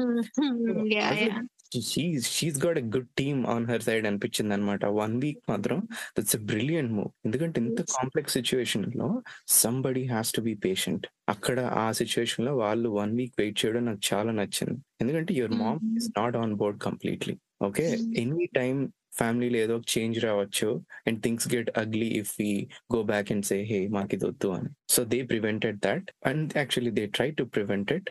yeah, 0.95 1.11
yeah. 1.25 1.41
She's 1.71 2.27
she's 2.29 2.65
got 2.65 2.77
a 2.77 2.85
good 2.95 3.09
team 3.17 3.47
on 3.47 3.65
her 3.65 3.81
side 3.81 4.07
అనిపించింది 4.07 4.53
అనమాట 4.53 4.85
one 4.85 5.21
week 5.21 5.41
మాత్రం 5.49 5.79
that's 6.17 6.35
a 6.35 6.39
brilliant 6.39 6.91
move 6.91 7.09
ఎందుకంటే 7.25 7.61
ఇంత. 7.61 7.81
కాంప్లెక్స్ 7.97 8.33
సిచ్యువేషన్లో 8.33 9.07
somebody 9.47 10.05
has 10.05 10.33
to 10.33 10.41
be 10.41 10.53
patient 10.65 11.07
అక్కడ 11.29 11.59
ఆ 11.59 11.91
సిచ్యువేషన్లో 11.91 12.57
వాళ్ళు 12.57 12.89
వన్ 12.89 13.15
వీక్ 13.17 13.33
వెయిట్ 13.39 13.65
చేయడం 13.65 13.85
నాకు 13.85 13.99
చాలా 14.13 14.31
నచ్చింది. 14.31 14.81
ఎందుకంటే 15.01 15.33
your 15.33 15.51
mom. 15.51 15.97
Is 15.97 16.11
not 16.17 16.35
on 16.35 16.53
board 16.55 16.79
completely 16.79 17.35
okay. 17.61 17.87
Any 18.17 18.45
time 18.55 18.79
ఫ్యామిలీలో 19.17 19.57
ఏదో 19.57 19.81
చేంజ్ 19.91 20.25
రావచ్చు 20.25 20.69
and 21.07 21.23
things 21.23 21.55
get 21.55 21.77
ugly 21.77 22.07
if 22.07 22.35
we 22.39 22.49
go 22.95 23.03
back 23.03 23.31
and 23.31 23.45
say 23.45 23.63
hey 23.63 23.87
మాకు 23.87 24.15
ఇది 24.15 24.25
వద్దు 24.25 24.47
అని. 24.47 24.69
So 24.89 25.03
they 25.03 25.21
prevented 25.23 25.77
that 25.77 26.11
and 26.25 26.57
actually 26.57 26.91
they 26.91 27.05
try 27.07 27.31
to 27.31 27.43
prevent 27.43 27.91
it 27.93 28.09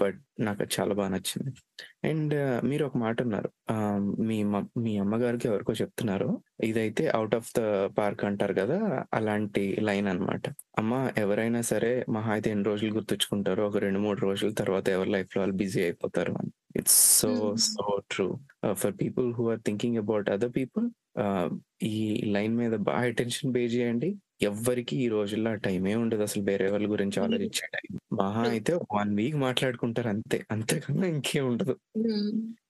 but 0.00 0.16
నాకు 0.40 0.60
అది 0.62 0.72
చాలా 0.76 0.92
బాగా 0.94 1.10
నచ్చింది 1.10 1.50
అండ్ 2.04 2.34
మీరు 2.64 2.84
ఒక 2.84 2.96
మాట 2.98 3.16
ఉన్నారు 3.22 3.48
ఆహ్, 3.70 4.00
మీ 4.28 4.38
మ 4.46 4.56
అమ్మగారికి 5.02 5.46
ఎవరికో 5.48 5.72
చెప్తున్నారు. 5.80 6.28
ఇదైతే 6.64 7.04
ఔట్ 7.16 7.36
ఆఫ్ 7.38 7.50
ద 7.58 7.62
పార్క్ 7.98 8.22
అంటారు 8.24 8.54
కదా! 8.54 8.78
అలాంటి 9.12 9.64
లైన్ 9.80 10.08
అన్నమాట. 10.08 10.44
అమ్మ 10.78 10.92
ఎవరైనా 11.18 11.60
సరే 11.70 11.92
మహా 12.10 12.32
అయితే 12.32 12.50
ఎన్ని 12.50 12.66
రోజులు 12.70 12.94
గుర్తుంచుకుంటారో 12.94 13.64
ఒక 13.68 13.78
2, 13.80 14.00
3 14.04 14.20
రోజుల 14.26 14.52
తర్వాత 14.60 14.88
ఎవరి 14.90 15.12
లైఫ్‌లో 15.12 15.40
వాళ్ళు 15.42 15.56
బిజీ 15.56 15.80
అయిపోతారు 15.82 16.34
అని. 16.40 16.50
It's 16.76 17.00
so. 17.20 17.30
So 17.68 17.84
true. 18.10 18.28
For 18.76 18.94
people 19.00 19.28
who 19.34 19.44
are 19.50 19.62
thinking 19.66 19.98
about 19.98 20.30
other 20.30 20.54
people 20.56 20.86
ఈ 21.86 21.96
లైన్ 22.34 22.54
మీద 22.56 22.74
బాగా 22.86 23.06
అటెన్షన్ 23.10 23.50
పే 23.54 23.62
చేయండి. 23.74 24.10
ఎవ్వరికీ 24.42 24.94
ఈ 24.98 25.08
రోజుల్లో 25.08 25.50
ఆ 25.50 25.58
టైమే 25.64 25.92
ఉండదు 25.96 26.22
అసలు 26.22 26.42
వేరే 26.42 26.66
వాళ్ళ 26.70 26.86
గురించి. 26.90 27.18
ఆలోచించే 27.22 27.66
టైం. 27.74 27.90
మహా. 28.18 28.42
అయితే 28.48 28.72
1 28.92 29.14
వీక్ 29.18 29.36
మాట్లాడుకుంటారు 29.42 30.10
అంతే. 30.14 30.38
అంతకన్నా 30.54 31.06
ఇంకేం 31.08 31.44
ఉండదు. 31.50 31.74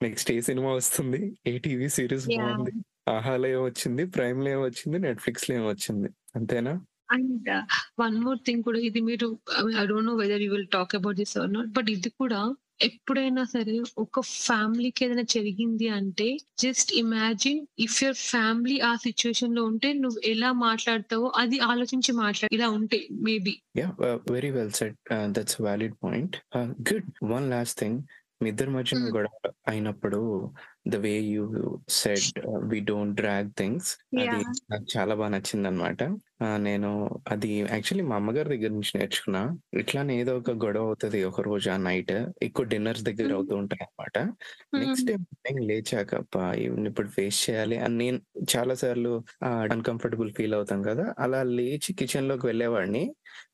నెక్స్ట్ 0.01 0.31
ఏ 0.31 0.47
సినిమా 0.49 0.71
వస్తుంది? 0.75 1.21
ఏ 1.47 1.55
టీవీ 1.65 1.89
సీరీస్! 1.95 2.27
బాగుంది? 2.37 2.73
ఆహాలో 3.09 3.47
ఏమొచ్చింది? 3.49 4.05
ప్రైమ్‌లో 4.15 4.49
ఏమొచ్చింది? 4.51 4.99
నెట్‌ఫ్లిక్స్‌లో 5.07 5.55
ఏమొచ్చింది? 5.61 6.09
అంతేనా? 6.35 6.75
అండ్ 7.13 7.49
వన్ 7.99 8.17
మోర్ 8.23 8.39
థింగ్ 8.45 8.63
కూడా 8.67 8.79
ఇది 8.81 9.01
మీరు 9.03 9.27
I 9.75 9.85
don't 9.87 10.07
know 10.09 10.15
whether 10.21 10.43
you 10.45 10.49
will 10.53 10.69
talk 10.75 10.93
about 10.95 11.17
this 11.21 11.35
or 11.41 11.51
not. 11.55 11.69
But 11.77 11.89
ఇది 11.89 12.09
కూడా 12.21 12.39
ఎప్పుడైనా 12.79 13.43
సరే 13.45 13.73
ఒక 13.97 14.21
ఫ్యామిలీకి 14.39 15.05
ఏదైనా 15.05 15.25
జరిగింది 15.33 15.87
అంటే 15.91 16.27
just 16.59 16.91
imagine 16.95 17.61
if 17.79 17.97
your 18.03 18.19
family 18.25 18.77
ఆ 18.83 18.93
సిట్యుయేషన్‌లో 18.97 19.63
ఉంటే 19.65 19.91
నువ్వు 19.99 20.19
ఎలా 20.27 20.51
మాట్లాడతావో 20.61 21.29
అది 21.41 21.59
ఆలోచించి 21.69 22.13
మాట్లాడు. 22.19 22.53
ఇలా 22.53 22.69
ఉంటే 22.79 22.99
maybe. 23.23 23.55
Ah, 23.81 23.93
very 24.29 24.49
well. 24.51 24.73
Ah, 25.13 25.27
that's 25.35 25.57
valid 25.65 25.95
point. 26.03 26.35
Good. 26.89 27.07
One 27.31 27.47
last 27.49 27.77
thing 27.79 27.99
మీ 28.41 28.49
ఇద్దరి 28.49 28.71
మధ్యన 28.71 28.99
హ్మ్. 28.99 29.13
గొడవ 29.13 29.35
అయినప్పుడు 29.67 30.19
the 30.87 30.97
way 31.03 31.13
you 31.27 31.43
said 31.97 32.39
we 32.71 32.79
don't 32.89 33.15
drag 33.19 33.51
things 33.55 33.89
అది! 34.21 34.41
నాకు 34.69 34.85
చాలా 34.93 35.13
బాగా 35.15 35.31
నచ్చిందన్నమాట. 35.35 35.99
ఆహ్, 36.03 36.17
నేను 36.63 36.89
అది 37.27 37.49
యాక్చువల్లీ 37.67 38.05
మా 38.05 38.15
అమ్మగారి 38.15 38.49
దగ్గర 38.49 38.71
నుంచి 38.71 38.93
నేర్చుకున్నా. 38.97 39.41
ఇట్లానే 39.75 40.13
ఏదో 40.19 40.33
ఒక 40.37 40.51
గొడవ 40.63 40.85
అవుతది 40.85 41.19
ఒకరోజు 41.23 41.67
ఆ 41.69 41.77
నైట్. 41.83 42.13
ఎక్కువ 42.41 42.65
డిన్నర్స్ 42.65 43.03
దగ్గర. 43.03 43.29
అవుతూ 43.33 43.53
ఉంటాయన్నమాట. 43.57 44.15
నెక్స్ట్ 44.75 45.05
హ్మ్. 45.05 45.09
డే 45.09 45.15
మార్నింగ్ 45.23 45.63
లేచాక 45.69 46.11
ఇప్పుడు 46.89 47.09
ఫేస్ 47.09 47.39
చేయాలి 47.45 47.77
అని 47.79 47.97
నేను 48.01 48.19
చాలా 48.53 48.75
సార్లు 48.75 49.13
అన్‌కంఫర్టబుల్ 49.67 50.31
ఫీల్ 50.33 50.55
అవుతాం 50.55 50.81
కదా! 50.83 51.05
అలా 51.19 51.41
లేచి 51.53 51.93
కిచెన్‌లోకి 51.99 52.47
వెళ్ళేవాడిని. 52.47 53.03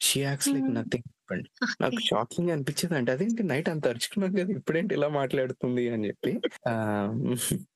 She 0.02 0.20
acts 0.22 0.52
like. 0.52 0.70
నథింగ్. 0.74 1.10
నాకు 1.82 2.00
ఓకే. 2.00 2.08
షాకింగ్‌గా 2.08 2.54
అనిపించేదండి. 2.56 3.12
అదేంటి 3.12 3.44
నైట్ 3.46 3.70
అంత 3.70 3.86
అరుచుకున్నాం 3.88 4.34
కదా! 4.38 4.52
ఇప్పుడేంటి 4.60 4.94
ఇలా 4.96 5.10
మాట్లాడుతుంది 5.16 5.86
అని 5.92 6.08
చెప్పి. 6.12 6.34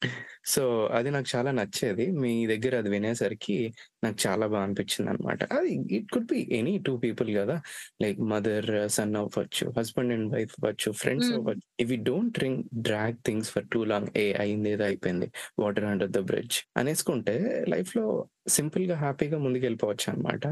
సో 0.45 0.63
అది 0.93 1.09
నాకు 1.11 1.27
చాలా 1.33 1.51
నచ్చేది. 1.51 2.05
మీ 2.21 2.33
దగ్గర 2.47 2.73
అది 2.77 2.89
వినేసరికి 2.89 3.57
నాకు 4.03 4.17
చాలా 4.23 4.45
బాగా 4.47 4.63
అనిపించిందన్నమాట. 4.63 5.41
అది 5.53 5.69
it 5.97 6.09
could 6.13 6.27
be 6.29 6.39
any 6.57 6.73
2 6.79 6.93
people 7.03 7.29
కదా! 7.37 7.55
లైక్ 8.03 8.19
మదర్, 8.31 8.67
సన్ 8.95 9.15
అవ్వచ్చు, 9.21 9.65
హస్బాండ్ 9.77 10.13
అండ్ 10.15 10.27
వైఫ్ 10.33 10.53
అవ్వచ్చు, 10.57 10.91
ఫ్రెండ్స్. 11.01 11.31
అవ్వచ్చు. 11.37 11.65
If 11.83 11.91
you 11.91 11.99
don't 12.09 12.33
drink 12.37 12.61
drag 12.87 13.19
things 13.25 13.51
for 13.53 13.67
too 13.71 13.81
long 13.85 14.09
ఏ 14.17 14.27
అయింది 14.43 14.71
ఏదో 14.71 14.85
అయిపోయింది. 14.89 15.29
వాటర్ 15.59 15.87
అండర్ 15.91 16.11
ద 16.11 16.23
బ్రిడ్జ్ 16.29 16.57
అనేసుకుంటే 16.77 17.35
లైఫ్‌లో 17.73 18.05
సింపుల్‌గా 18.51 18.95
హ్యాపీగా 18.97 19.37
ముందుకెళ్ళిపోవచ్చన్నమాట. 19.43 20.45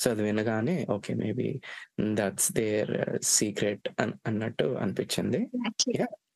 సో 0.00 0.06
అది 0.10 0.22
వినగానే 0.22 0.76
okay. 0.90 1.12
Maybe 1.22 1.48
that's 2.18 2.50
their 2.54 2.92
secret 3.32 3.86
అన్ 4.00 4.14
అన్నట్టు 4.26 4.68
అనిపించింది. 4.82 5.40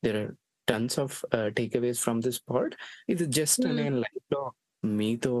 There 0.03 0.17
are 0.17 0.31
tons 0.67 0.97
of 0.99 1.15
takeaways 1.75 1.99
from 2.03 2.21
this 2.21 2.41
pod. 2.47 2.73
ఇది 3.09 3.25
జస్ట్ 3.37 3.63
హ్మ్. 3.63 3.75
నేను 3.79 3.97
లైఫ్‌లో 4.03 4.41
మీతో 4.83 5.33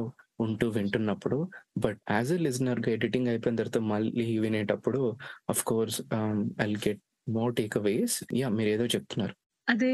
ఉంటూ 0.43 0.67
వింటున్నప్పుడు 0.71 1.37
బట్ 1.79 1.99
యాజ్ 2.11 2.31
ఎ 2.33 2.39
లిజనర్‌గా 2.45 2.91
ఎడిటింగ్ 2.95 3.29
అయిపోయిన 3.29 3.57
తర్వాత 3.59 3.81
మళ్ళీ 3.91 4.27
వినేటప్పుడు 4.39 5.01
of 5.49 5.63
course 5.65 5.99
ah, 6.13 6.37
I 6.61 6.69
get 6.85 7.03
more 7.31 7.53
takeaways. 7.79 8.17
Yeah! 8.35 8.53
మీరేదో 8.57 8.87
చెప్తున్నారు. 8.95 9.35
అదే 9.67 9.91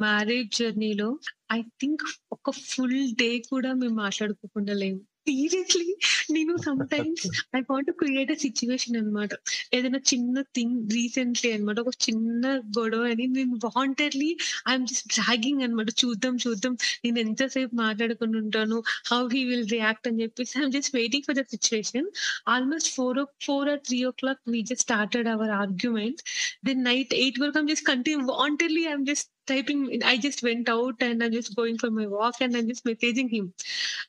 మ్యారేజ్ 0.00 0.50
జర్నీలో 0.56 1.08
ఐ 1.52 1.60
థింక్ 1.80 2.02
ఒక 2.36 2.50
ఫుల్ 2.64 2.92
డే 3.20 3.30
కూడా 3.48 3.70
మేము 3.74 3.96
మాట్లాడుకోకుండా 4.02 4.74
లేము. 4.74 5.00
సీరియస్‌లీ 5.26 5.88
నేను 6.30 6.52
sometimes 6.64 7.24
I 7.56 7.60
want 7.68 7.90
create 8.00 8.30
a 8.30 8.36
situation 8.36 8.96
అన్నమాట. 8.96 9.32
ఏదైనా 9.72 10.00
చిన్న 10.10 10.42
థింగ్ 10.54 10.78
రీసెంట్‌లీ 10.94 11.50
అన్నమాట. 11.52 11.78
ఒక 11.84 11.94
చిన్న 12.06 12.44
గొడవ 12.78 13.02
అని 13.12 13.26
నేను 13.36 13.56
వాంటెడ్‌లీ 13.66 14.30
ఐ 14.68 14.74
జస్ట్ 14.90 15.08
డ్రాగింగ్ 15.16 15.62
అన్నమాట. 15.66 15.90
చూద్దాం, 16.02 16.36
చూద్దాం 16.44 16.74
నేను 17.04 17.20
ఎంతసేపు 17.24 17.74
మాట్లాడకుండా 17.82 18.38
ఉంటాను. 18.44 18.78
హౌ 19.10 19.20
హీ 19.34 19.42
విల్ 19.44 19.66
రియాక్ట్ 19.68 20.08
అని 20.10 20.20
చెప్పేసి 20.24 20.54
I'm 20.60 20.74
just 20.76 20.94
waiting 20.98 21.26
for 21.28 21.38
the 21.40 21.44
situation 21.54 22.08
almost 22.48 22.90
four 22.96 23.18
o 23.18 23.26
four 23.46 23.70
or 23.70 23.82
three 23.88 24.00
o'clock 24.20 24.42
we 24.48 24.62
just 24.70 24.86
started 24.88 25.30
our 25.34 25.54
argument. 25.62 26.22
Then 26.64 26.82
night 26.90 27.14
eight 27.22 27.40
వరకు 27.42 27.58
I'm 27.58 27.70
just 27.72 27.88
continue 27.92 28.26
wantedly 28.34 28.84
I'm 28.88 29.06
just 29.06 29.30
typing 29.48 30.04
I 30.04 30.16
just 30.16 30.44
went 30.44 30.70
out 30.70 31.04
and 31.04 31.24
I'm 31.24 31.32
just 31.32 31.60
going 31.60 31.78
for 31.78 31.90
my 31.90 32.06
walk 32.06 32.42
and 32.42 32.56
I'm 32.56 32.68
just 32.68 32.86
messaging 32.86 33.30
him. 33.30 33.48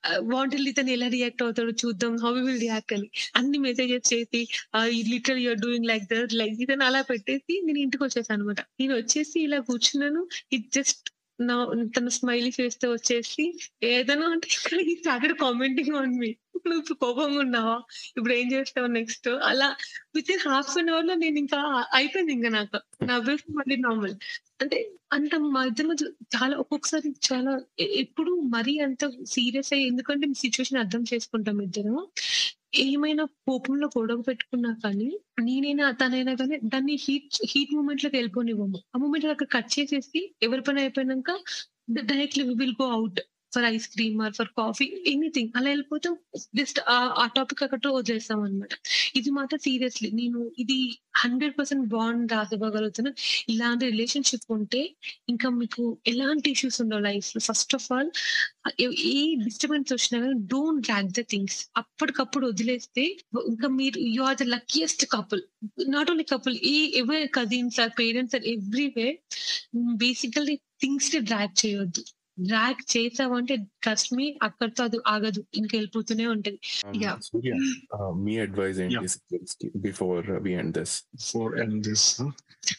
Ah, 0.06 0.22
తను 0.74 0.90
ఎలా 0.90 1.08
react 1.08 1.44
అవుతాడో 1.44 1.72
చూద్దాం. 1.84 2.18
How 2.18 2.34
will 2.38 2.60
react 2.60 2.94
అని. 2.94 3.10
అన్ని 3.36 3.58
messages 3.60 4.14
చేసి 4.14 4.48
ఆహ్, 4.74 4.90
you're 5.40 5.60
doing 5.60 5.86
like 5.86 6.04
that 6.04 6.34
like 6.34 6.62
ఇతను 6.62 6.86
అలా 6.86 7.02
పెట్టేసి 7.02 7.62
నేను 7.66 7.80
ఇంటికి 7.80 8.04
వచ్చేసా 8.04 8.34
అనమాట 8.34 8.60
నేను 8.80 8.96
వచ్చేసి 8.96 9.40
ఇలా 9.40 9.60
కూర్చున్నాను. 9.60 10.30
ఇట్ 10.52 10.74
జస్ట్ 10.74 11.13
నా 11.46 11.68
తను 11.98 12.10
స్మైలీ 12.10 12.52
చేస్తే 12.62 12.88
వచ్చేసి 12.88 13.60
ఏదైనా 13.84 14.28
అంటే 14.28 14.48
ఇక్కడ 14.54 14.80
ఈ 14.80 14.96
స్టార్టెడ్ 14.96 15.34
కామెంటింగ్ 15.34 15.96
ఆన్ 15.96 16.20
మీ. 16.20 16.36
నువ్వు 16.68 16.94
కోపంగా 16.94 17.40
ఉన్నావా? 17.40 17.82
ఇప్పుడు 18.18 18.34
ఏం 18.34 18.52
చేస్తావు 18.52 18.88
నెక్స్ట్? 18.88 19.30
అలా 19.30 19.76
విత్ 20.16 20.32
ఇన్ 20.32 20.50
హాఫ్ 20.50 20.78
అన్ 20.78 20.90
అవర్లో 20.90 21.16
నేను 21.16 21.40
ఇంకా 21.40 21.86
అయిపోయింది 21.94 22.34
ఇంకా 22.34 22.50
నాకు. 22.50 22.80
నా 23.06 23.14
నవ్వేసి 23.14 23.54
మళ్ళీ 23.54 23.78
నార్మల్. 23.78 24.16
అంటే 24.62 24.92
అంత 25.14 25.36
మధ్య 25.36 25.84
మధ్య 25.84 26.06
చాలా 26.36 26.58
ఒక్కొక్కసారి 26.58 27.34
చాలా 27.34 27.62
ఎప్పుడు 27.80 28.32
మరీ 28.32 28.80
అంత 28.80 29.24
సీరియస్ 29.24 29.74
అయ్యి 29.74 29.88
ఎందుకంటే 29.88 30.28
సిచ్యువేషన్ 30.34 30.80
అర్థం 30.80 31.04
చేసుకుంటాం 31.14 31.62
ఇద్దరు 31.62 32.10
ఏమైనా 32.74 33.24
కోపంలో 33.44 33.88
గొడవ 33.96 34.20
పెట్టుకున్నా 34.28 34.72
కానీ 34.84 35.08
నేనైనా 35.42 35.86
తనైనా 36.00 36.34
కానీ 36.36 36.56
దాన్ని 36.66 36.96
హీట్ 37.04 37.38
హీట్ 37.52 37.74
మూమెంట్లోకి 37.76 38.16
వెళ్ళిపోనివ్వము. 38.18 38.80
ఆ 38.94 39.00
మూమెంట్ 39.00 39.26
అక్కడ 39.28 39.50
కట్ 39.56 39.72
చేసేసి 39.76 40.20
ఎవరి 40.42 40.62
పని 40.62 40.82
అయిపోయినాక 40.82 41.32
directly 42.04 42.44
will 42.62 42.76
go 42.80 42.88
out 42.92 43.20
for 43.54 43.66
ice 43.70 43.88
cream 43.94 44.20
or 44.26 44.34
for 44.34 44.52
coffee 44.60 44.86
anything 45.12 45.52
అలా 45.56 45.68
వెళ్ళిపోతాం. 45.70 46.14
జస్ట్ 46.60 46.80
ఆ 47.20 47.26
టాపిక్ 47.38 47.62
అక్కడ 47.66 47.80
వదిలేస్తాం 47.96 48.40
అన్నమాట. 48.46 48.74
ఇది 49.16 49.30
మాత్రం 49.32 49.60
సీరియస్‌లీ 49.66 50.10
నేను 50.14 50.40
ఇది 50.64 50.78
100% 51.22 51.84
బాండ్ 51.94 52.32
రాసివ్వగలుగుతున్నాను 52.34 53.18
ఇలాంటి 53.50 53.86
రిలేషన్‌షిప్ 53.92 54.48
ఉంటే 54.58 54.82
ఇంకా 55.30 55.50
మీకు 55.58 55.84
ఎలాంటి 56.12 56.48
ఇష్యూస్ 56.56 56.80
ఉండవు 56.84 57.04
లైఫ్లో 57.08 57.42
ఫస్ట్ 57.48 57.76
ఆఫ్ 57.80 57.88
ఆల్ 57.94 58.10
ఏ 59.08 59.16
డిస్టర్బెన్స్ 59.44 59.94
వచ్చినా 59.96 60.18
కానీ 60.24 60.38
డోంట్ 60.52 60.84
డ్రాగ్ 60.88 61.12
ద 61.12 61.24
థింగ్స్. 61.32 61.60
అప్పటికప్పుడు 61.82 62.46
వదిలేస్తే 62.52 63.04
ఇంకా 63.52 63.70
మీరు 63.80 64.00
you 64.16 64.24
are 64.30 64.40
the 64.42 64.48
luckiest 64.54 65.06
couple. 65.14 65.44
Not 65.96 66.12
only 66.12 66.26
couple 66.34 66.58
ఈ 66.72 66.78
ఎవరి 67.02 67.28
cousins 67.38 67.80
or 67.84 67.94
parents 68.00 68.36
or 68.36 68.48
everywhere 68.56 69.18
basically 70.04 70.56
థింగ్స్‌ని 70.82 71.22
drag 71.30 71.56
చేయొద్దు. 71.64 72.04
డ్రాగ్ 72.38 72.98
చేసావంటే 72.98 73.56
ట్రస్ట్ 73.82 74.14
మీ 74.14 74.38
అక్కడితో 74.42 74.84
అది 74.84 74.98
ఆగదు. 75.08 75.46
ఇంకా 75.56 75.78
వెళ్ళిపోతూనే 75.78 76.28
ఉంటది. 76.28 76.60
Um, 76.86 77.02
yeah! 77.02 77.20
Surya, 77.22 77.56
uh, 77.94 78.14
మీ! 78.16 78.36
ఏంటి 78.38 79.70
before 79.76 80.32
we 80.42 80.54
end 80.54 80.78
this? 80.78 81.04
For 81.32 81.60
end 81.60 81.84
this 81.84 82.22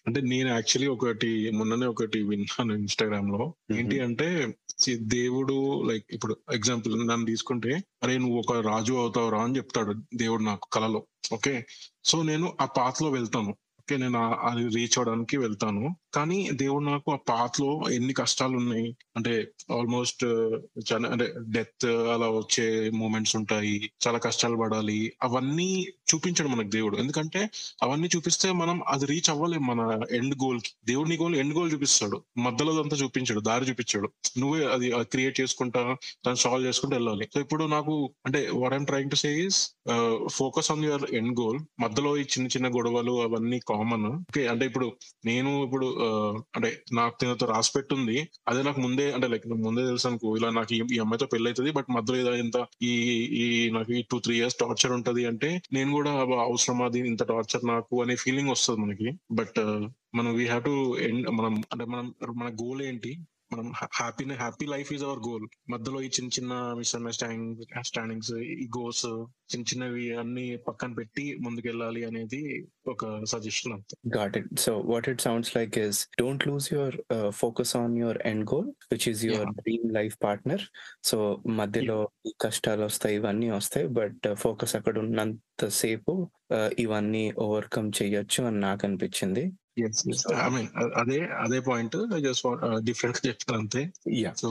అంటే 0.06 0.20
నేను 0.20 0.48
యాక్చువల్లీ 0.48 0.88
ఒకటి 0.88 1.50
మొన్ననే 1.54 1.86
ఒకటి 1.86 2.22
విన్నాను 2.22 2.74
ఇన్‌స్టాగ్రామ్‌లో. 2.74 3.54
ఏంటి 3.72 3.96
హుహు. 3.96 4.04
అంటే 4.04 4.58
సి 4.78 4.94
దేవుడు 4.96 5.82
లైక్ 5.86 6.04
ఇప్పుడు 6.10 6.36
ఎగ్జాంపుల్ 6.52 7.06
నన్ను 7.06 7.26
తీసుకుంటే 7.26 7.82
అరే 8.02 8.18
నువ్వు 8.18 8.38
ఒక 8.38 8.52
రాజు 8.66 8.92
అవుతావురా 8.92 9.42
అని 9.44 9.56
చెప్తాడు 9.56 9.92
దేవుడు 10.14 10.42
నాకు 10.42 10.68
కలలో. 10.72 11.06
ఓకే. 11.34 11.66
సో 12.04 12.22
నేను 12.22 12.56
ఆ 12.60 12.64
పాత్‌లో 12.64 13.10
వెళ్తాను. 13.10 13.50
ఓకే. 13.80 13.96
నేను 13.96 14.18
అది 14.18 14.68
రీచ్ 14.76 14.98
అవ్వడానికి 14.98 15.36
వెళ్తాను. 15.36 15.96
కానీ 16.14 16.38
దేవుడు 16.52 16.84
నాకు 16.84 17.08
ఆ 17.12 17.18
పాత్లో 17.28 17.70
ఎన్ని 17.96 18.14
కష్టాలు 18.14 18.54
ఉన్నాయి 18.56 18.88
అంటే 19.16 19.32
ఆల్మోస్ట్ 19.72 20.22
uh, 20.24 20.50
జన 20.88 21.06
అంటే 21.06 21.26
డెత్ 21.56 21.86
అలా 22.14 22.28
వచ్చే 22.30 22.66
మూమెంట్స్ 22.90 23.34
ఉంటాయి. 23.36 23.76
చాలా 24.04 24.18
కష్టాలు 24.18 24.56
పడాలి. 24.56 24.98
అవన్నీ 25.22 25.68
చూపించాడు 26.10 26.48
మనకు 26.48 26.70
దేవుడు. 26.70 26.96
ఎందుకంటే 26.96 27.40
అవన్నీ 27.82 28.08
చూపిస్తే 28.16 28.48
మనం 28.52 28.76
అది 28.86 29.04
రీచ్ 29.06 29.30
అవ్వలేం 29.30 29.64
మన 29.66 29.80
ఎండ్ 30.10 30.36
గోల్కి. 30.44 30.72
దేవుడు 30.86 31.08
నీ 31.08 31.16
గోల్ 31.16 31.36
ఎండ్ 31.36 31.54
గోల్ 31.54 31.70
చూపిస్తాడు. 31.72 32.18
మధ్యలో 32.38 32.74
అంతా 32.82 32.96
చూపించాడు 32.96 33.40
దారి 33.40 33.68
చూపించాడు. 33.70 34.10
నువ్వే 34.38 34.60
అది 34.66 34.88
క్రియేట్ 35.04 35.36
చేసుకుంటా 35.40 35.82
దాన్ని 36.26 36.42
సాల్వ్ 36.42 36.66
చేసుకుంటూ 36.66 36.96
వెళ్ళాలి. 36.96 37.26
సో 37.34 37.40
ఇప్పుడు 37.40 37.64
నాకు 37.66 37.94
అంటే 38.26 38.42
what 38.52 38.74
I'm 38.74 38.86
trying 38.86 39.10
to 39.10 39.16
say 39.16 39.32
is 39.46 39.60
focus 40.36 40.70
on 40.70 40.84
your 40.84 41.06
end 41.14 41.34
goal 41.40 41.58
మధ్యలో 41.80 42.10
ఈ 42.16 42.24
చిన్న 42.34 42.46
చిన్న 42.46 42.68
గొడవలు 42.68 43.14
అవన్నీ 43.22 43.58
కామన్ 43.68 44.06
ఓకే 44.12 44.44
అంటే 44.46 44.64
ఇప్పుడు 44.66 44.86
నేను 45.24 45.50
ఇప్పుడు 45.64 45.86
అంటే 46.56 46.84
నాకు 46.92 47.18
తినతో 47.20 47.46
రాసి 47.46 47.72
పెట్టుంది 47.76 48.16
అదే 48.48 48.62
నాకు 48.62 48.80
ముందే 48.80 49.12
అంటే 49.12 49.28
లైక్ 49.28 49.46
ముందే 49.48 49.86
తెలుసు 49.86 50.08
అనుకో 50.08 50.36
ఇలా 50.36 50.50
నాకు 50.50 50.74
ఈ- 50.74 51.00
అమ్మాయితో 51.00 51.26
పెళ్ళి 51.26 51.48
అవుతుంది 51.48 51.70
బట్ 51.70 51.86
మధ్యలో 51.90 52.20
ఏదో 52.20 52.34
ఇంత 52.36 52.58
ఈ 52.82 52.92
ఈ 53.42 53.70
నాకు 53.70 53.92
ఈ 53.92 54.02
టూ 54.10 54.18
త్రీ 54.18 54.36
ఇయర్స్ 54.36 54.56
టార్చర్ 54.60 54.92
ఉంటది 54.92 55.26
అంటే 55.26 55.60
నేను 55.72 55.92
కూడా 55.92 56.10
అవసరమా 56.40 56.84
అది 56.86 56.98
ఇంత 57.08 57.22
టార్చర్ 57.22 57.66
నాకు 57.66 58.02
అనే 58.02 58.16
ఫీలింగ్ 58.16 58.50
వస్తుంది 58.50 58.80
మనకి. 58.80 59.10
బట్ 59.32 59.60
మనం 60.14 60.34
వీ 60.34 60.46
హ్యావ్ 60.46 60.64
టు 60.64 60.74
ఎండ్ 60.98 61.30
మనం 61.30 61.62
అంటే 61.72 61.84
మనం 61.84 62.06
మన 62.36 62.48
గోల్ 62.54 62.82
ఏంటి? 62.82 63.12
మనం 63.54 63.66
happy 63.98 64.24
happy 64.42 64.66
life 64.66 64.90
is 64.92 65.04
our 65.04 65.22
goal 65.28 65.46
మధ్యలో 65.70 65.98
ఈ 66.02 66.10
చిన్న 66.16 66.30
చిన్న 66.36 66.54
మిస్అండర్స్టాండింగ్ 66.80 67.48
స్టాండింగ్స్ 67.84 68.32
ఈ 68.62 68.66
గోల్స్ 68.78 69.06
చిన్న 69.52 69.64
చిన్నవి 69.70 70.04
అన్ని 70.14 70.46
పక్కన 70.68 70.92
పెట్టి 70.92 71.24
ముందుకెళ్ళాలి 71.46 72.02
అనేది 72.04 72.42
ఒక 72.88 73.04
సజెషన్ 73.32 73.72
అంతే 73.72 73.94
Got 74.16 74.32
it. 74.36 74.46
So 74.58 74.72
what 74.82 75.04
it 75.08 75.20
sounds 75.20 75.48
like 75.56 75.74
is 75.78 75.96
don't 76.18 76.42
lose 76.46 76.66
your 76.70 76.90
uh, 77.10 77.30
focus 77.32 77.70
on 77.74 77.90
your 77.96 78.14
end 78.24 78.42
goal, 78.46 78.66
which 78.90 79.06
is 79.12 79.18
your 79.24 79.38
Yeah. 79.38 79.54
dream 79.60 79.84
life 79.98 80.16
partner. 80.18 80.58
So 81.10 81.18
మధ్యలో 81.60 81.98
ఈ 82.26 82.32
కష్టాలు 82.44 82.84
వస్తాయి 82.84 83.16
ఇవన్నీ 83.16 83.48
వస్తాయి 83.50 83.86
బట్ 83.98 84.26
ఫోకస్ 84.44 84.74
అక్కడ 84.80 84.96
ఉన్నంతసేపు 85.04 86.14
uh, 86.52 86.70
ఇవన్నీ 86.84 87.24
ఓవర్కమ్ 87.46 87.90
చేయొచ్చు 88.00 88.40
అని 88.50 88.60
నాకు 88.60 88.84
అనిపించింది 88.88 89.44
ఐ 90.34 90.48
మీన్ 90.48 90.68
అదే 90.96 91.18
అదే 91.40 91.60
పాయింట్ 91.60 91.96
జస్ట్ 92.22 92.46
డిఫరెంట్ 92.84 93.26
చెప్తాను 93.26 93.58
అంతే. 93.60 93.92
So. 94.36 94.48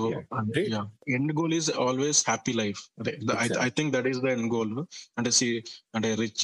End 1.09 1.33
goal 1.39 1.53
is 1.53 1.71
always 1.71 2.23
happy 2.27 2.53
life 2.53 2.81
Exactly. 3.07 3.59
I 3.59 3.69
think 3.69 3.93
that 3.93 4.07
is 4.07 4.19
the 4.19 4.25
end 4.25 4.53
goal 4.53 4.85
అంటే 5.17 5.31
సి 5.31 5.63
అంటే 5.95 6.15
రిచ్ 6.15 6.43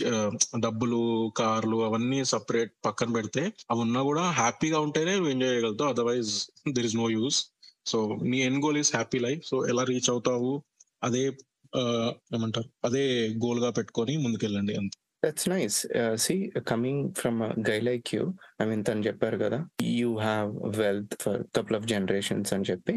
డబ్బులు 0.59 1.31
కార్లు 1.37 1.77
అవన్నీ 1.83 2.25
సపరేట్ 2.25 2.73
పక్కన 2.85 3.13
పెడితే 3.13 3.53
అవి 3.71 3.79
ఉన్నా 3.79 4.01
కూడా 4.01 4.31
హ్యాపీగా 4.31 4.79
ఉంటేనే 4.79 5.15
నువ్వు 5.15 5.29
enjoy 5.29 5.51
చేయగలుగుతావు. 5.51 5.89
Otherwise 5.89 6.31
there 6.73 6.85
is 6.85 6.95
no 6.95 7.09
use 7.09 7.39
so 7.85 8.19
నీ 8.21 8.39
end 8.41 8.65
goal 8.65 8.77
is 8.77 8.95
happy 8.95 9.19
life 9.19 9.45
so 9.45 9.67
ఎలా 9.67 9.83
రీచ్ 9.83 10.09
అవుతావు? 10.09 10.63
అదే 11.03 11.37
uh, 11.77 12.09
ఏమంటారు? 12.35 12.69
అదే 12.85 13.29
గోల్గా 13.29 13.69
పెట్టుకొని 13.69 14.17
ముందుకెళ్ళండి 14.17 14.75
అంతే. 14.75 14.98
That's 15.23 15.47
nice 15.49 15.77
see 16.15 16.35
coming 16.67 17.03
from 17.13 17.39
guy 17.69 17.77
like 17.79 18.09
you 18.15 18.23
I 18.61 18.65
mean 18.65 18.83
తను 18.83 19.05
చెప్పారు 19.07 19.37
కదా 19.37 19.59
you 19.91 20.09
have 20.17 20.51
wealth 20.77 21.15
for 21.21 21.41
couple 21.55 21.77
of 21.77 21.85
generations 21.85 22.53
అని 22.53 22.67
చెప్పి 22.71 22.95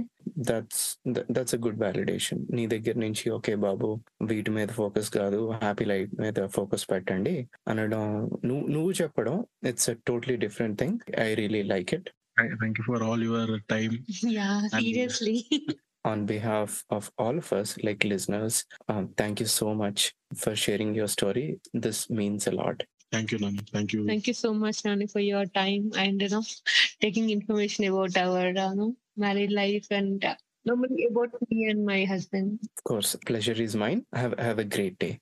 that's 0.51 0.83
that's 1.31 1.55
a 1.55 1.59
good 1.59 1.81
validation 1.81 2.43
నీ 2.51 2.65
దగ్గర 2.67 2.97
నుంచి 2.97 3.31
ఓకే 3.31 3.55
బాబు 3.67 3.89
వీటి 4.23 4.51
మీద 4.51 4.71
ఫోకస్ 4.73 5.11
కాదు 5.11 5.43
హ్యాపీ 5.63 5.85
లైఫ్ 5.85 6.13
మీద 6.21 6.47
ఫోకస్ 6.55 6.87
పెట్టండి 6.91 7.37
అనడం 7.69 8.05
నువ్వు 8.45 8.65
నువ్వు 8.69 8.93
చెప్పడం 8.93 9.39
it's 9.67 9.91
a 9.91 9.97
totally 10.07 10.37
different 10.37 10.79
thing 10.79 10.99
I 11.21 11.31
really 11.35 11.65
like 11.75 11.93
it 11.95 12.11
thank 12.37 12.79
you 12.81 12.87
for 12.91 13.03
all 13.03 13.25
your 13.25 13.55
time 13.71 13.97
Yeah, 14.33 14.57
seriously. 14.71 15.39
on 16.05 16.27
behalf 16.27 16.85
of 16.91 17.11
all 17.19 17.37
of 17.39 17.53
us, 17.53 17.79
like 17.83 18.05
listeners, 18.05 18.65
um, 18.89 19.11
thank 19.17 19.41
you 19.41 19.47
so 19.47 19.75
much 19.75 20.13
for 20.35 20.55
sharing 20.57 20.95
your 20.95 21.09
story. 21.09 21.61
This 21.73 22.11
means 22.11 22.47
a 22.47 22.53
lot. 22.53 22.83
Thank 23.11 23.33
you, 23.33 23.39
Nani. 23.39 23.61
Thank 23.73 23.93
you. 23.93 24.07
Thank 24.07 24.27
you 24.27 24.35
so 24.35 24.55
much, 24.55 24.85
Nani, 24.85 25.07
for 25.07 25.21
your 25.21 25.47
time 25.47 25.91
and 25.97 26.21
you 26.21 26.31
know 26.31 26.43
taking 27.01 27.31
information 27.31 27.85
about 27.85 28.17
our 28.17 28.49
uh, 28.49 28.71
you 28.71 28.77
know, 28.77 28.97
married 29.17 29.53
life 29.53 29.87
and 29.91 30.25
uh, 30.25 30.35
normally 30.65 31.07
about 31.11 31.31
me 31.51 31.69
and 31.69 31.85
my 31.85 32.05
husband. 32.05 32.59
Of 32.63 32.85
course, 32.85 33.15
pleasure 33.27 33.53
is 33.53 33.77
mine. 33.77 34.07
Have 34.15 34.39
have 34.39 34.59
a 34.59 34.65
great 34.65 34.99
day. 34.99 35.21